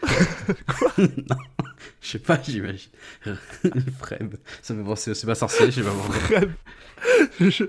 Quoi? 0.00 0.92
Non, 0.98 1.36
je 2.00 2.08
sais 2.08 2.18
pas, 2.18 2.40
j'imagine. 2.42 2.90
Freb. 3.98 4.36
Ça 4.62 4.74
me 4.74 4.84
penser 4.84 5.10
au 5.10 5.14
C'est 5.14 5.26
pas 5.26 5.34
sorcier, 5.34 5.66
je 5.66 5.80
sais 5.80 5.82
pas 5.82 5.90
pourquoi. 5.90 6.14
Freb. 6.20 6.50
Je... 7.40 7.64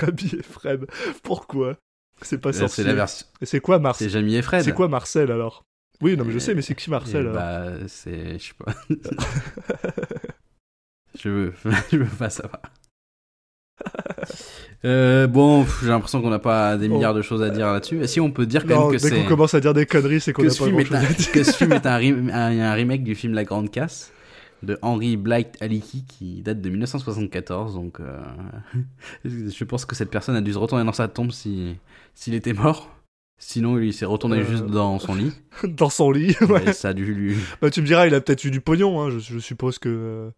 Rabbi 0.00 0.36
et 0.38 0.42
Freb. 0.42 0.84
Pourquoi? 1.22 1.78
C'est 2.22 2.38
pas 2.38 2.48
Euh, 2.50 2.52
C'est 2.52 2.58
sorcier. 2.60 2.84
la 2.84 2.94
version. 2.94 3.26
Et 3.40 3.46
c'est 3.46 3.60
quoi 3.60 3.76
C'est 3.76 3.82
Marcel 3.82 4.10
Jamie 4.10 4.36
et 4.36 4.42
Fred. 4.42 4.62
C'est 4.62 4.72
quoi 4.72 4.88
Marcel 4.88 5.30
alors? 5.30 5.64
Oui, 6.00 6.16
non, 6.16 6.24
mais 6.24 6.32
je 6.32 6.38
sais, 6.38 6.54
mais 6.54 6.62
c'est 6.62 6.74
qui 6.74 6.90
Marcel 6.90 7.22
alors? 7.28 7.34
Bah, 7.34 7.66
c'est. 7.86 8.38
Je 8.38 8.44
sais 8.44 8.52
pas. 8.58 8.74
je, 11.18 11.28
veux... 11.28 11.54
je 11.92 11.96
veux 11.98 12.04
pas 12.16 12.30
savoir. 12.30 12.60
Euh, 14.84 15.26
bon, 15.26 15.66
j'ai 15.82 15.88
l'impression 15.88 16.20
qu'on 16.22 16.30
n'a 16.30 16.38
pas 16.38 16.76
des 16.76 16.88
milliards 16.88 17.14
de 17.14 17.22
choses 17.22 17.42
à 17.42 17.50
dire 17.50 17.72
là-dessus. 17.72 18.02
Et 18.02 18.06
si 18.06 18.20
on 18.20 18.30
peut 18.30 18.46
dire 18.46 18.64
quand 18.66 18.74
Non, 18.74 18.88
même 18.90 18.98
que 18.98 19.02
dès 19.02 19.08
c'est. 19.10 19.22
qu'on 19.22 19.28
commence 19.28 19.54
à 19.54 19.60
dire 19.60 19.74
des 19.74 19.86
conneries, 19.86 20.20
c'est 20.20 20.32
qu'on 20.32 20.42
n'a 20.44 20.50
ce, 20.50 20.62
pas 20.62 20.70
grand-chose 20.70 20.94
à 20.94 21.00
dire. 21.12 21.32
que 21.32 21.42
ce 21.42 21.52
film 21.52 21.72
est 21.72 21.86
un, 21.86 21.96
rem- 21.98 22.30
un- 22.32 22.60
un 22.60 22.72
remake 22.74 23.02
du 23.02 23.14
film 23.14 23.34
La 23.34 23.44
Grande 23.44 23.70
Casse 23.70 24.12
de 24.64 24.78
Henry 24.82 25.16
Blight 25.16 25.56
Aliki 25.60 26.04
qui 26.06 26.42
date 26.42 26.60
de 26.60 26.68
1974. 26.70 27.74
Donc, 27.74 28.00
euh, 28.00 28.22
je 29.24 29.64
pense 29.64 29.84
que 29.84 29.94
cette 29.94 30.10
personne 30.10 30.36
a 30.36 30.40
dû 30.40 30.52
se 30.52 30.58
retourner 30.58 30.84
dans 30.84 30.92
sa 30.92 31.08
tombe 31.08 31.30
si 31.30 31.76
s'il 32.14 32.34
était 32.34 32.52
mort. 32.52 32.90
Sinon, 33.38 33.78
il 33.78 33.92
s'est 33.92 34.04
retourné 34.06 34.38
Euh. 34.38 34.44
juste 34.44 34.66
dans 34.66 34.98
son 34.98 35.14
lit. 35.14 35.32
Dans 35.64 35.90
son 35.90 36.10
lit, 36.12 36.36
ouais. 36.48 36.68
Et 36.68 36.72
ça 36.72 36.88
a 36.90 36.92
dû 36.94 37.12
lui. 37.12 37.36
Bah, 37.60 37.68
tu 37.70 37.80
me 37.82 37.86
diras, 37.86 38.06
il 38.06 38.14
a 38.14 38.20
peut-être 38.20 38.44
eu 38.44 38.50
du 38.50 38.60
pognon, 38.60 39.00
hein. 39.02 39.10
je, 39.10 39.18
je 39.18 39.38
suppose 39.40 39.78
que. 39.78 39.88
euh, 39.88 40.30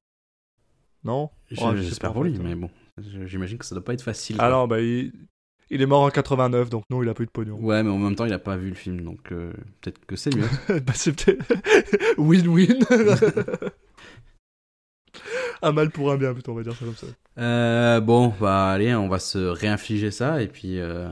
Non? 1.05 1.31
Ouais, 1.51 1.77
je 1.77 1.83
J'espère 1.83 2.13
pour 2.13 2.23
en 2.23 2.25
lui, 2.25 2.35
fait. 2.37 2.43
mais 2.43 2.55
bon. 2.55 2.71
J'imagine 3.27 3.59
que 3.59 3.67
ça 3.67 3.75
doit 3.75 3.85
pas 3.85 3.93
être 3.93 4.03
facile. 4.03 4.37
quoi. 4.37 4.47
Alors, 4.47 4.67
bah, 4.67 4.81
il... 4.81 5.13
il 5.71 5.83
est 5.83 5.87
mort 5.87 6.03
en 6.03 6.11
89, 6.11 6.71
donc 6.71 6.85
non, 6.91 7.03
il 7.03 7.09
a 7.09 7.15
pas 7.15 7.23
eu 7.23 7.27
de 7.27 7.31
pognon. 7.31 7.59
Ouais, 7.61 7.83
mais 7.83 7.91
en 7.91 7.99
même 7.99 8.15
temps, 8.15 8.25
il 8.25 8.33
a 8.33 8.39
pas 8.39 8.57
vu 8.57 8.69
le 8.69 8.75
film, 8.75 9.01
donc 9.03 9.33
euh, 9.33 9.53
peut-être 9.81 10.05
que 10.07 10.15
c'est 10.17 10.35
mieux. 10.35 10.47
bah, 10.69 10.93
c'est 10.95 11.13
peut-être. 11.13 11.45
Win-win 12.19 12.79
Un 15.63 15.73
mal 15.73 15.91
pour 15.91 16.13
un 16.13 16.17
bien, 16.17 16.35
plutôt, 16.35 16.53
on 16.53 16.57
va 16.57 16.63
dire 16.63 16.77
ça 16.77 16.85
comme 16.85 16.95
ça. 16.95 17.07
Euh, 17.39 18.01
bon, 18.01 18.33
bah 18.39 18.69
allez, 18.69 18.95
on 18.95 19.09
va 19.09 19.19
se 19.19 19.39
réinfliger 19.39 20.11
ça 20.11 20.43
et 20.43 20.49
puis 20.49 20.79
euh, 20.79 21.09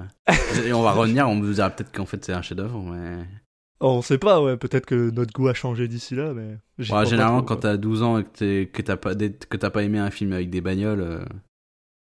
et 0.66 0.72
on 0.74 0.82
va 0.82 0.92
revenir. 0.92 1.26
On 1.28 1.40
vous 1.40 1.54
dira 1.54 1.70
peut-être 1.70 1.90
qu'en 1.90 2.04
fait 2.04 2.22
c'est 2.22 2.34
un 2.34 2.42
chef-d'œuvre, 2.42 2.78
mais 2.82 3.24
Oh, 3.80 3.88
on 3.96 4.02
sait 4.02 4.18
pas, 4.18 4.42
ouais, 4.42 4.56
peut-être 4.58 4.84
que 4.86 5.10
notre 5.10 5.32
goût 5.32 5.48
a 5.48 5.54
changé 5.54 5.88
d'ici 5.88 6.14
là, 6.14 6.32
mais. 6.34 6.58
Ouais, 6.78 7.06
généralement 7.06 7.38
trop, 7.42 7.54
quand 7.54 7.60
t'as 7.60 7.78
12 7.78 8.02
ans 8.02 8.18
et 8.18 8.66
que 8.66 8.82
t'as 8.82 8.96
pas 8.96 9.14
que 9.14 9.80
aimé 9.80 9.98
un 9.98 10.10
film 10.10 10.32
avec 10.34 10.50
des 10.50 10.60
bagnoles, 10.60 11.24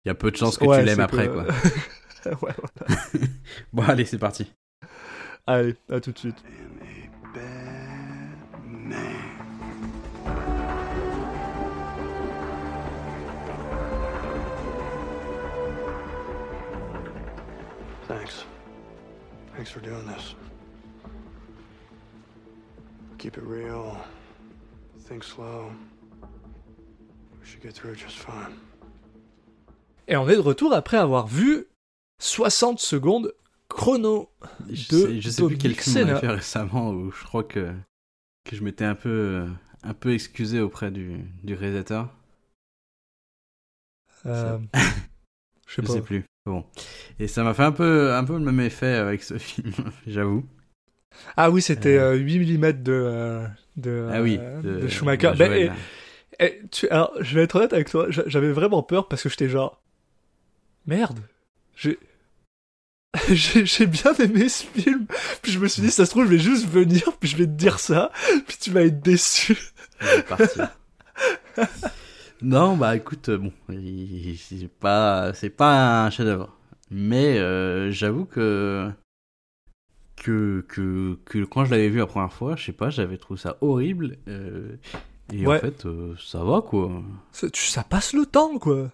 il 0.04 0.08
y 0.08 0.10
a 0.10 0.14
peu 0.14 0.30
de 0.30 0.36
chances 0.36 0.56
que 0.56 0.64
Ouais, 0.64 0.80
tu 0.80 0.86
l'aimes 0.86 1.00
après 1.00 1.28
que- 1.28 1.32
quoi. 1.34 1.44
ouais, 2.26 2.32
ouais. 2.42 3.20
Bon 3.72 3.82
allez, 3.82 4.04
c'est 4.04 4.18
parti. 4.18 4.52
Allez, 5.46 5.74
à 5.90 6.00
tout 6.00 6.12
de 6.12 6.18
suite. 6.18 6.42
Thanks. 18.06 18.44
Thanks 19.54 19.70
for 19.70 19.80
doing 19.80 20.04
this. 20.06 20.34
Keep 23.18 23.36
it 23.38 23.44
real. 23.44 23.96
Think 25.06 25.22
slow. 25.22 25.70
We 27.40 27.46
should 27.46 27.62
get 27.62 27.74
through 27.74 27.94
just 27.94 28.16
fine. 28.18 28.54
Et 30.08 30.16
on 30.16 30.28
est 30.28 30.34
de 30.34 30.40
retour 30.40 30.72
après 30.72 30.96
avoir 30.96 31.28
vu 31.28 31.66
60 32.20 32.78
secondes 32.78 33.34
chrono. 33.68 34.30
Je 34.70 34.88
de 34.88 35.06
sais, 35.06 35.20
je 35.20 35.30
sais 35.30 35.46
plus 35.46 35.58
quel 35.58 35.74
film 35.74 36.08
on 36.08 36.12
a 36.12 36.16
fait 36.20 36.28
récemment 36.28 36.90
où 36.90 37.10
je 37.10 37.24
crois 37.24 37.42
que 37.44 37.72
que 38.44 38.54
je 38.56 38.62
m'étais 38.62 38.84
un 38.84 38.94
peu 38.94 39.08
euh, 39.10 39.46
un 39.82 39.94
peu 39.94 40.12
excusé 40.14 40.60
auprès 40.60 40.90
du 40.92 41.18
du 41.42 41.54
réalisateur. 41.54 42.08
Euh, 44.26 44.58
je 44.74 44.80
sais 44.80 44.92
Je 45.66 45.80
pas. 45.82 45.92
sais 45.94 46.02
plus. 46.02 46.24
Bon. 46.46 46.64
Et 47.18 47.28
ça 47.28 47.42
m'a 47.44 47.52
fait 47.54 47.62
un 47.64 47.72
peu, 47.72 48.12
un 48.14 48.24
peu 48.24 48.34
le 48.34 48.40
même 48.44 48.60
effet 48.60 48.94
avec 48.94 49.22
ce 49.22 49.38
film, 49.38 49.72
j'avoue. 50.06 50.46
Ah 51.36 51.50
oui, 51.50 51.60
c'était 51.60 51.98
Euh. 51.98 52.12
euh, 52.12 52.16
8 52.16 52.56
mm 52.58 52.72
de, 52.82 52.92
euh, 52.92 53.46
de, 53.76 54.08
ah 54.12 54.22
oui. 54.22 54.38
euh, 54.40 54.62
de- 54.62 54.80
de 54.80 54.88
Schumacher. 54.88 55.32
de 55.32 55.36
Ben, 55.36 55.52
et- 55.52 55.70
et 56.44 56.62
tu- 56.70 56.88
alors, 56.88 57.12
je 57.20 57.34
vais 57.34 57.42
être 57.42 57.56
honnête 57.56 57.72
avec 57.72 57.90
toi, 57.90 58.06
j'a- 58.10 58.22
j'avais 58.26 58.52
vraiment 58.52 58.82
peur 58.82 59.06
parce 59.08 59.22
que 59.22 59.28
j'étais 59.28 59.48
genre. 59.48 59.82
Merde. 60.86 61.20
J'ai. 61.76 61.98
J'ai 63.32 63.86
bien 63.86 64.14
aimé 64.14 64.48
ce 64.48 64.64
film, 64.64 65.06
puis 65.42 65.50
je 65.52 65.58
me 65.58 65.66
suis 65.68 65.82
dit, 65.82 65.90
ça 65.90 66.06
se 66.06 66.10
trouve, 66.10 66.24
je 66.24 66.30
vais 66.30 66.38
juste 66.38 66.66
venir, 66.68 67.12
puis 67.18 67.28
je 67.28 67.36
vais 67.36 67.46
te 67.46 67.50
dire 67.50 67.78
ça, 67.80 68.12
puis 68.46 68.56
tu 68.60 68.70
vas 68.70 68.82
être 68.82 69.00
déçu. 69.00 69.56
Non, 72.42 72.76
bah 72.76 72.96
écoute, 72.96 73.28
euh, 73.28 73.38
bon, 73.38 73.52
c'est 73.68 74.68
pas, 74.80 75.32
c'est 75.34 75.50
pas 75.50 76.04
un 76.06 76.10
chef-d'œuvre. 76.10 76.56
Mais 76.90 77.38
euh, 77.38 77.90
j'avoue 77.90 78.24
que, 78.24 78.90
que 80.16 80.64
que 80.68 81.18
que 81.24 81.44
quand 81.44 81.64
je 81.66 81.70
l'avais 81.70 81.88
vu 81.88 81.98
la 81.98 82.06
première 82.06 82.32
fois, 82.32 82.56
je 82.56 82.64
sais 82.64 82.72
pas, 82.72 82.90
j'avais 82.90 83.18
trouvé 83.18 83.38
ça 83.38 83.56
horrible. 83.60 84.16
euh, 84.28 84.76
et 85.32 85.46
Ouais. 85.46 85.58
en 85.58 85.60
fait, 85.60 85.84
euh, 85.86 86.14
ça 86.18 86.42
va 86.42 86.62
quoi. 86.62 87.02
Ça, 87.32 87.50
tu- 87.50 87.66
ça 87.66 87.84
passe 87.84 88.12
le 88.14 88.24
temps, 88.26 88.58
quoi. 88.58 88.90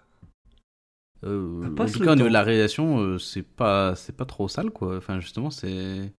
Euh, 1.24 1.64
en 1.78 1.86
tout 1.86 2.00
cas, 2.00 2.12
au 2.12 2.14
niveau 2.16 2.28
de 2.28 2.32
la 2.32 2.42
réalisation, 2.42 2.98
euh, 3.00 3.18
c'est 3.18 3.42
pas, 3.42 3.94
c'est 3.96 4.14
pas 4.16 4.24
trop 4.26 4.48
sale, 4.48 4.70
quoi. 4.70 4.96
Enfin, 4.96 5.18
justement, 5.20 5.50
c'est. 5.50 6.12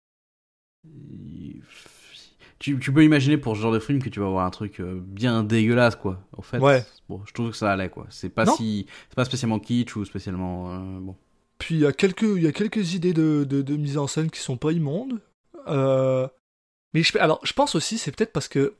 Tu, 2.59 2.79
tu 2.79 2.91
peux 2.91 3.03
imaginer 3.03 3.37
pour 3.37 3.55
ce 3.55 3.61
genre 3.61 3.71
de 3.71 3.79
film 3.79 4.01
que 4.01 4.09
tu 4.09 4.19
vas 4.19 4.25
avoir 4.25 4.45
un 4.45 4.49
truc 4.49 4.79
euh, 4.79 4.99
bien 4.99 5.43
dégueulasse, 5.43 5.95
quoi. 5.95 6.19
En 6.35 6.41
fait, 6.41 6.57
Ouais. 6.57 6.83
bon, 7.07 7.21
je 7.27 7.33
trouve 7.33 7.51
que 7.51 7.55
ça 7.57 7.71
allait, 7.71 7.89
quoi. 7.89 8.07
C'est 8.09 8.29
pas 8.29 8.45
Non. 8.45 8.55
si, 8.55 8.87
c'est 9.09 9.15
pas 9.15 9.25
spécialement 9.25 9.59
kitsch 9.59 9.95
ou 9.95 10.05
spécialement 10.05 10.73
euh, 10.73 10.99
bon. 10.99 11.15
Puis 11.59 11.75
il 11.75 11.81
y 11.81 11.85
a 11.85 11.91
quelques, 11.93 12.23
il 12.23 12.41
y 12.41 12.47
a 12.47 12.51
quelques 12.51 12.93
idées 12.95 13.13
de, 13.13 13.43
de, 13.47 13.61
de 13.61 13.75
mise 13.75 13.97
en 13.99 14.07
scène 14.07 14.31
qui 14.31 14.39
sont 14.39 14.57
pas 14.57 14.71
immondes. 14.71 15.21
Mais 15.67 17.03
je, 17.03 17.15
alors, 17.19 17.39
je 17.43 17.53
pense 17.53 17.75
aussi, 17.75 17.97
c'est 17.99 18.15
peut-être 18.15 18.31
parce 18.31 18.47
que, 18.47 18.73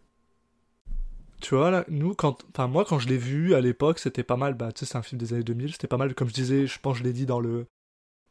tu 1.42 1.56
vois, 1.56 1.72
là, 1.72 1.86
nous, 1.90 2.14
quand, 2.16 2.44
enfin, 2.54 2.68
moi, 2.68 2.86
quand 2.86 3.00
je 3.00 3.08
l'ai 3.08 3.18
vu 3.18 3.54
à 3.54 3.62
l'époque, 3.62 4.00
c'était 4.00 4.24
pas 4.24 4.38
mal, 4.38 4.54
bah, 4.56 4.72
tu 4.72 4.80
sais, 4.80 4.86
c'est 4.92 4.98
un 4.98 5.02
film 5.04 5.20
des 5.20 5.34
années 5.34 5.44
2000, 5.44 5.72
c'était 5.74 5.88
pas 5.88 5.98
mal, 5.98 6.14
comme 6.16 6.28
je 6.30 6.34
disais, 6.34 6.68
je 6.68 6.80
pense 6.80 6.94
que 6.94 7.00
je 7.00 7.04
l'ai 7.04 7.14
dit 7.14 7.26
dans 7.26 7.40
le, 7.40 7.66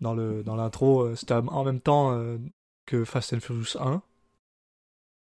dans 0.00 0.14
le, 0.14 0.42
dans 0.42 0.56
l'intro, 0.56 1.02
euh, 1.02 1.14
c'était 1.16 1.34
en 1.34 1.64
même 1.64 1.80
temps 1.80 2.12
euh, 2.12 2.38
que 2.86 3.04
Fast 3.04 3.32
and 3.32 3.40
Furious 3.40 3.76
1. 3.80 4.02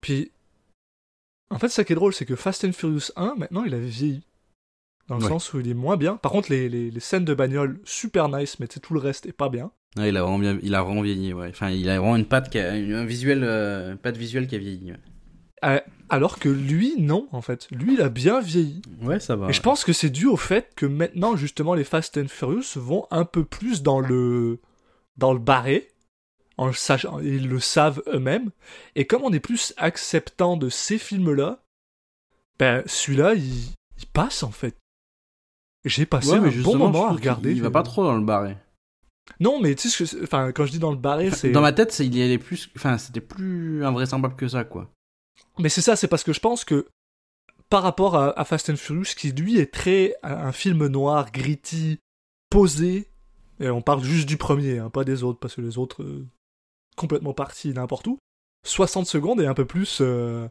Puis, 0.01 0.31
en 1.49 1.59
fait, 1.59 1.69
ça 1.69 1.83
qui 1.83 1.93
est 1.93 1.95
drôle, 1.95 2.13
c'est 2.13 2.25
que 2.25 2.35
Fast 2.35 2.65
and 2.65 2.73
Furious 2.73 3.11
1, 3.15 3.35
maintenant, 3.35 3.63
il 3.63 3.73
avait 3.73 3.85
vieilli. 3.87 4.23
Dans 5.07 5.15
le 5.17 5.23
Ouais. 5.23 5.29
sens 5.29 5.53
où 5.53 5.59
il 5.61 5.69
est 5.69 5.73
moins 5.73 5.95
bien. 5.95 6.17
Par 6.17 6.33
contre, 6.33 6.51
les, 6.51 6.67
les, 6.67 6.91
les 6.91 6.99
scènes 6.99 7.23
de 7.23 7.33
bagnole, 7.33 7.79
super 7.85 8.27
nice, 8.27 8.59
mais 8.59 8.67
tout 8.67 8.93
le 8.93 8.99
reste 8.99 9.25
est 9.25 9.31
pas 9.31 9.47
bien. 9.47 9.71
Ouais, 9.95 10.09
il 10.09 10.17
a 10.17 10.21
vraiment 10.23 10.37
bien, 10.39 10.59
il 10.61 10.75
a 10.75 10.83
vraiment 10.83 11.01
vieilli, 11.01 11.31
ouais. 11.31 11.47
Enfin, 11.49 11.69
il 11.69 11.89
a 11.89 11.97
vraiment 11.97 12.17
une 12.17 12.25
patte 12.25 12.49
qui 12.49 12.59
a, 12.59 12.73
un 12.73 13.05
visuel, 13.05 13.41
euh, 13.45 13.95
patte 13.95 14.17
visuelle 14.17 14.47
qui 14.47 14.55
a 14.55 14.57
vieilli. 14.57 14.91
Ouais, 14.91 14.97
Euh, 15.63 15.79
alors 16.09 16.39
que 16.39 16.49
lui, 16.49 16.95
non, 16.97 17.27
en 17.31 17.41
fait. 17.41 17.67
Lui, 17.71 17.95
il 17.95 18.01
a 18.01 18.09
bien 18.09 18.39
vieilli. 18.39 18.81
Ouais, 19.01 19.19
ça 19.19 19.35
va. 19.35 19.49
Et 19.49 19.53
je 19.53 19.61
pense 19.61 19.83
que 19.83 19.93
c'est 19.93 20.09
dû 20.09 20.25
au 20.25 20.37
fait 20.37 20.73
que 20.75 20.85
maintenant, 20.85 21.35
justement, 21.35 21.73
les 21.73 21.83
Fast 21.83 22.17
and 22.17 22.27
Furious 22.27 22.63
vont 22.75 23.07
un 23.11 23.25
peu 23.25 23.43
plus 23.43 23.83
dans 23.83 23.99
le, 23.99 24.59
dans 25.17 25.33
le 25.33 25.39
barré. 25.39 25.91
En 26.57 26.65
le 26.67 26.73
sachant, 26.73 27.19
ils 27.19 27.47
le 27.47 27.59
savent 27.59 28.01
eux-mêmes. 28.07 28.49
Et 28.95 29.05
comme 29.05 29.23
on 29.23 29.31
est 29.31 29.39
plus 29.39 29.73
acceptant 29.77 30.57
de 30.57 30.69
ces 30.69 30.97
films-là, 30.97 31.63
ben, 32.57 32.81
celui-là, 32.87 33.35
il, 33.35 33.43
il 33.99 34.05
passe, 34.11 34.41
en 34.41 34.49
fait. 34.51 34.75
J'ai 35.85 36.05
passé 36.07 36.31
Ouais, 36.31 36.39
mais 36.39 36.57
un 36.57 36.61
bon 36.63 36.77
moment 36.77 37.05
à 37.07 37.11
regarder. 37.11 37.51
Il 37.51 37.61
va 37.61 37.69
pas 37.71 37.83
trop 37.83 38.03
dans 38.03 38.15
le 38.17 38.23
barré. 38.25 38.57
Non, 39.39 39.59
mais 39.61 39.75
tu 39.75 39.89
sais, 39.89 40.05
ce 40.05 40.15
que- 40.15 40.23
enfin, 40.23 40.51
quand 40.51 40.65
je 40.65 40.71
dis 40.71 40.79
dans 40.79 40.91
le 40.91 40.97
barré, 40.97 41.29
c'est. 41.31 41.51
Dans 41.51 41.61
ma 41.61 41.73
tête, 41.73 41.97
il 41.99 42.15
y 42.17 42.23
allait 42.23 42.37
plus, 42.37 42.69
enfin, 42.75 42.97
c'était 42.97 43.21
plus 43.21 43.83
invraisemblable 43.85 44.35
que 44.35 44.47
ça, 44.47 44.63
quoi. 44.63 44.89
Mais 45.59 45.69
c'est 45.69 45.81
ça, 45.81 45.95
c'est 45.95 46.07
parce 46.07 46.23
que 46.23 46.33
je 46.33 46.39
pense 46.39 46.63
que 46.65 46.87
par 47.69 47.83
rapport 47.83 48.15
à, 48.15 48.39
à 48.39 48.45
Fast 48.45 48.69
and 48.69 48.75
Furious, 48.77 49.13
qui 49.17 49.31
lui 49.31 49.59
est 49.59 49.73
très 49.73 50.15
un, 50.23 50.33
un 50.33 50.51
film 50.51 50.87
noir, 50.87 51.31
gritty, 51.31 51.99
posé, 52.49 53.09
et 53.59 53.69
on 53.69 53.81
parle 53.81 54.03
juste 54.03 54.27
du 54.27 54.37
premier, 54.37 54.79
hein, 54.79 54.89
pas 54.89 55.03
des 55.03 55.23
autres, 55.23 55.39
parce 55.39 55.55
que 55.55 55.61
les 55.61 55.77
autres, 55.77 56.03
euh, 56.03 56.25
complètement 56.95 57.33
partis 57.33 57.73
n'importe 57.73 58.07
où, 58.07 58.19
60 58.65 59.05
secondes 59.07 59.41
est 59.41 59.47
un 59.47 59.53
peu 59.53 59.65
plus... 59.65 59.99
euh, 60.01 60.47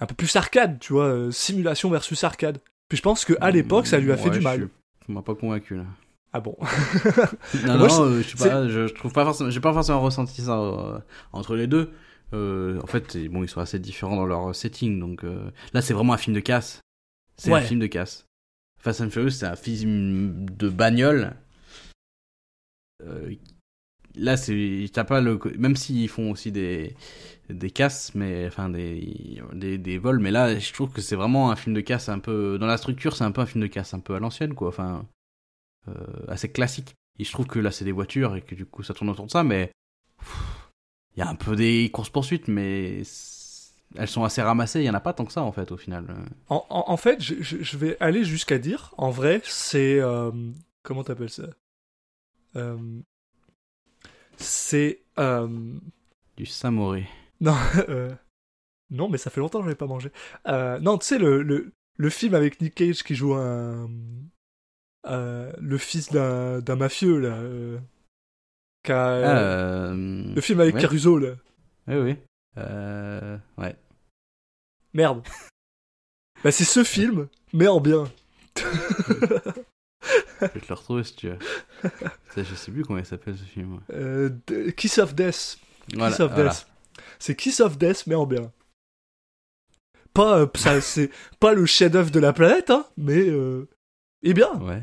un 0.00 0.06
peu 0.06 0.14
plus 0.14 0.36
arcade, 0.36 0.78
tu 0.78 0.92
vois, 0.92 1.06
euh, 1.06 1.30
simulation 1.32 1.90
versus 1.90 2.22
arcade. 2.22 2.60
Puis 2.88 2.96
je 2.98 3.02
pense 3.02 3.24
que 3.24 3.34
à 3.40 3.50
l'époque, 3.50 3.86
ça 3.88 3.98
lui 3.98 4.12
a 4.12 4.16
fait 4.16 4.30
du 4.30 4.40
mal. 4.40 4.60
suis- 4.60 4.68
Ça 5.06 5.12
m'a 5.12 5.22
pas 5.22 5.34
convaincu, 5.34 5.76
là. 5.76 5.84
Ah 6.32 6.40
bon? 6.40 6.56
Non, 7.66 7.78
Moi, 7.78 7.88
non, 7.88 8.12
je- 8.14 8.22
je 8.22 8.36
sais 8.36 8.48
pas, 8.48 8.68
je, 8.68 8.86
je 8.86 8.94
trouve 8.94 9.12
pas 9.12 9.24
forcément, 9.24 9.50
j'ai 9.50 9.60
pas 9.60 9.72
forcément 9.72 10.00
ressenti 10.00 10.42
ça 10.42 11.02
entre 11.32 11.56
les 11.56 11.66
deux. 11.66 11.90
Euh, 12.34 12.80
en 12.82 12.86
fait, 12.86 13.16
bon, 13.28 13.42
ils 13.42 13.48
sont 13.48 13.60
assez 13.60 13.78
différents 13.78 14.16
dans 14.16 14.26
leur 14.26 14.54
setting, 14.54 15.00
donc 15.00 15.24
euh, 15.24 15.50
là, 15.72 15.80
c'est 15.82 15.94
vraiment 15.94 16.12
un 16.12 16.18
film 16.18 16.34
de 16.36 16.40
casse. 16.40 16.80
C'est 17.36 17.50
Ouais. 17.52 17.60
un 17.60 17.62
film 17.62 17.80
de 17.80 17.86
casse. 17.86 18.26
Fast 18.80 19.00
and 19.00 19.10
Furious, 19.10 19.30
c'est 19.30 19.46
un 19.46 19.56
film 19.56 20.46
de 20.50 20.68
bagnole. 20.68 21.34
Euh, 23.04 23.34
là, 24.14 24.36
c'est, 24.36 24.86
t'as 24.92 25.04
pas 25.04 25.20
le, 25.20 25.38
même 25.58 25.76
s'ils 25.76 26.08
font 26.08 26.30
aussi 26.30 26.52
des 26.52 26.94
des 27.48 27.70
casses, 27.70 28.14
mais 28.14 28.46
enfin 28.46 28.68
des, 28.68 29.40
des 29.54 29.78
des 29.78 29.96
vols, 29.98 30.18
mais 30.20 30.30
là, 30.30 30.58
je 30.58 30.72
trouve 30.72 30.92
que 30.92 31.00
c'est 31.00 31.16
vraiment 31.16 31.50
un 31.50 31.56
film 31.56 31.74
de 31.74 31.80
casse 31.80 32.08
un 32.10 32.18
peu 32.18 32.58
dans 32.58 32.66
la 32.66 32.76
structure, 32.76 33.16
c'est 33.16 33.24
un 33.24 33.32
peu 33.32 33.40
un 33.40 33.46
film 33.46 33.62
de 33.62 33.68
casse 33.68 33.94
un 33.94 34.00
peu 34.00 34.14
à 34.14 34.18
l'ancienne, 34.18 34.54
quoi. 34.54 34.68
Enfin, 34.68 35.06
euh, 35.88 35.94
assez 36.28 36.50
classique. 36.52 36.94
Et 37.18 37.24
je 37.24 37.32
trouve 37.32 37.46
que 37.46 37.58
là, 37.58 37.70
c'est 37.72 37.84
des 37.86 37.92
voitures 37.92 38.36
et 38.36 38.42
que 38.42 38.54
du 38.54 38.66
coup, 38.66 38.82
ça 38.82 38.94
tourne 38.94 39.10
autour 39.10 39.26
de 39.26 39.30
ça, 39.30 39.44
mais 39.44 39.72
il 41.18 41.24
y 41.24 41.24
a 41.24 41.28
un 41.28 41.34
peu 41.34 41.56
des 41.56 41.90
courses-poursuites, 41.92 42.46
mais 42.46 43.02
elles 43.96 44.06
sont 44.06 44.22
assez 44.22 44.40
ramassées. 44.40 44.78
Il 44.82 44.84
y 44.84 44.90
en 44.90 44.94
a 44.94 45.00
pas 45.00 45.12
tant 45.12 45.24
que 45.24 45.32
ça 45.32 45.42
en 45.42 45.50
fait 45.50 45.72
au 45.72 45.76
final. 45.76 46.06
En, 46.48 46.64
en- 46.70 46.84
en 46.86 46.96
fait, 46.96 47.20
je, 47.20 47.34
je- 47.42 47.76
vais 47.76 47.96
aller 47.98 48.22
jusqu'à 48.22 48.58
dire, 48.58 48.94
en 48.98 49.10
vrai, 49.10 49.40
c'est. 49.44 49.98
euh, 49.98 50.30
comment 50.84 51.02
t'appelles 51.02 51.30
ça? 51.30 51.48
Euh, 52.54 52.78
C'est. 54.36 55.00
euh, 55.18 55.48
Du 56.36 56.46
samouré. 56.46 57.08
non, 57.40 57.56
non, 58.90 59.08
mais 59.08 59.18
ça 59.18 59.30
fait 59.30 59.40
longtemps 59.40 59.58
que 59.58 59.64
je 59.64 59.68
n'avais 59.70 59.76
pas 59.76 59.86
mangé. 59.86 60.12
Non, 60.46 60.98
tu 60.98 61.06
sais, 61.06 61.18
le, 61.18 61.42
le, 61.42 61.72
le 61.96 62.10
film 62.10 62.34
avec 62.34 62.60
Nick 62.60 62.76
Cage 62.76 63.02
qui 63.02 63.16
joue 63.16 63.34
un. 63.34 63.88
le 65.04 65.78
fils 65.78 66.10
d'un 66.12 66.60
d'un 66.60 66.76
mafieux, 66.76 67.18
là. 67.18 67.40
Euh, 68.96 69.90
Euh, 69.92 70.34
le 70.34 70.40
film 70.40 70.60
avec 70.60 70.74
ouais. 70.76 70.80
Caruso, 70.80 71.18
là. 71.18 71.34
Oui, 71.86 71.96
oui. 71.96 72.16
Euh, 72.58 73.36
ouais. 73.56 73.76
Merde. 74.94 75.22
bah, 76.44 76.50
c'est 76.50 76.64
ce 76.64 76.84
film, 76.84 77.28
mais 77.52 77.68
en 77.68 77.80
bien. 77.80 78.04
Je 78.56 78.64
vais 80.46 80.60
te 80.60 80.68
le 80.68 80.74
retrouver 80.74 81.04
si 81.04 81.16
tu 81.16 81.28
veux. 81.28 81.38
Ça, 82.34 82.42
je 82.42 82.54
sais 82.54 82.70
plus 82.70 82.84
comment 82.84 82.98
il 82.98 83.06
s'appelle 83.06 83.36
ce 83.36 83.44
film. 83.44 83.80
Euh, 83.92 84.30
Kiss 84.76 84.98
of 84.98 85.14
Death. 85.14 85.58
Voilà, 85.94 86.10
Kiss 86.10 86.20
of 86.20 86.32
voilà. 86.32 86.50
Death. 86.50 86.66
C'est 87.18 87.36
Kiss 87.36 87.60
of 87.60 87.78
Death, 87.78 88.06
mais 88.06 88.14
en 88.14 88.26
bien. 88.26 88.52
Pas, 90.14 90.38
euh, 90.40 90.46
ça, 90.54 90.80
c'est 90.80 91.10
pas 91.40 91.52
le 91.54 91.66
chef-d'œuvre 91.66 92.10
de 92.10 92.20
la 92.20 92.32
planète, 92.32 92.70
hein, 92.70 92.86
mais 92.96 93.26
eh 94.22 94.34
bien, 94.34 94.52
Ouais. 94.60 94.82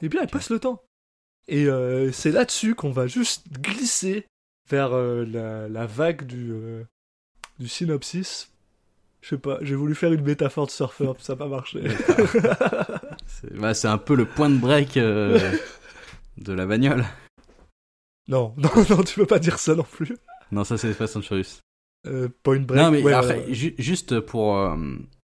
eh 0.00 0.08
bien, 0.08 0.22
il 0.22 0.28
passe 0.28 0.50
le 0.50 0.58
temps. 0.58 0.82
Et 1.48 1.66
euh, 1.66 2.10
c'est 2.12 2.30
là-dessus 2.30 2.74
qu'on 2.74 2.90
va 2.90 3.06
juste 3.06 3.44
glisser 3.60 4.26
vers 4.70 4.92
euh, 4.94 5.24
la, 5.26 5.68
la 5.68 5.86
vague 5.86 6.24
du, 6.26 6.50
euh, 6.52 6.82
du 7.58 7.68
synopsis. 7.68 8.50
Je 9.20 9.30
sais 9.30 9.38
pas, 9.38 9.58
j'ai 9.62 9.74
voulu 9.74 9.94
faire 9.94 10.12
une 10.12 10.22
métaphore 10.22 10.66
de 10.66 10.70
surfeur, 10.70 11.16
ça 11.18 11.32
n'a 11.34 11.38
pas 11.38 11.48
marché. 11.48 11.82
C'est 13.26 13.54
bah, 13.56 13.74
c'est 13.74 13.88
un 13.88 13.98
peu 13.98 14.14
le 14.14 14.26
point 14.26 14.48
de 14.50 14.58
break 14.58 14.94
de 14.94 16.52
la 16.52 16.66
bagnole. 16.66 17.04
non, 18.28 18.54
non, 18.58 18.70
non, 18.90 19.02
tu 19.02 19.14
peux 19.20 19.26
pas 19.26 19.38
dire 19.38 19.58
ça 19.58 19.74
non 19.74 19.82
plus. 19.84 20.16
Non, 20.52 20.62
ça 20.64 20.76
c'est 20.78 20.92
Fast 20.92 21.16
and 21.16 21.22
Furious. 21.22 21.60
Point 22.42 22.60
break. 22.60 22.80
non, 22.80 22.90
mais 22.90 23.02
ouais, 23.02 23.12
après, 23.14 23.52
ju- 23.52 23.74
juste 23.78 24.20
pour 24.20 24.76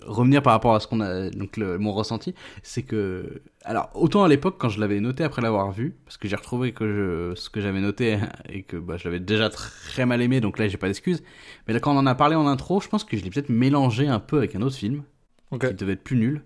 revenir 0.05 0.43
par 0.43 0.53
rapport 0.53 0.75
à 0.75 0.81
ce 0.81 0.87
qu'on 0.87 1.01
a, 1.01 1.31
donc 1.31 1.57
le- 1.57 1.79
mon 1.79 1.93
ressenti, 1.93 2.35
c'est 2.63 2.83
que, 2.83 3.43
alors 3.65 3.91
autant 3.95 4.25
à 4.25 4.29
l'époque 4.29 4.57
quand 4.59 4.69
je 4.69 4.81
l'avais 4.81 5.01
noté 5.01 5.25
après 5.25 5.43
l'avoir 5.43 5.73
vu, 5.73 5.97
parce 6.05 6.17
que 6.17 6.29
j'ai 6.29 6.37
retrouvé 6.37 6.73
que 6.73 7.33
je, 7.35 7.41
ce 7.41 7.49
que 7.51 7.61
j'avais 7.61 7.81
noté 7.81 8.19
et 8.49 8.63
que 8.63 8.77
bah, 8.77 8.97
je 8.97 9.05
l'avais 9.05 9.21
déjà 9.21 9.49
très 9.51 10.07
mal 10.07 10.21
aimé, 10.23 10.41
donc 10.41 10.59
là 10.59 10.69
j'ai 10.69 10.77
pas 10.77 10.87
d'excuses. 10.89 11.23
Mais 11.67 11.75
là 11.75 11.81
quand 11.81 11.95
on 11.95 11.99
en 11.99 12.07
a 12.07 12.15
parlé 12.15 12.37
en 12.37 12.47
intro, 12.47 12.81
je 12.81 12.89
pense 12.89 13.05
que 13.05 13.17
je 13.17 13.25
l'ai 13.25 13.31
peut-être 13.31 13.49
mélangé 13.49 14.07
un 14.07 14.21
peu 14.21 14.39
avec 14.39 14.55
un 14.55 14.63
autre 14.63 14.77
film 14.77 15.03
qui 15.61 15.75
devait 15.75 15.93
être 15.93 16.03
plus 16.05 16.17
nul. 16.17 16.43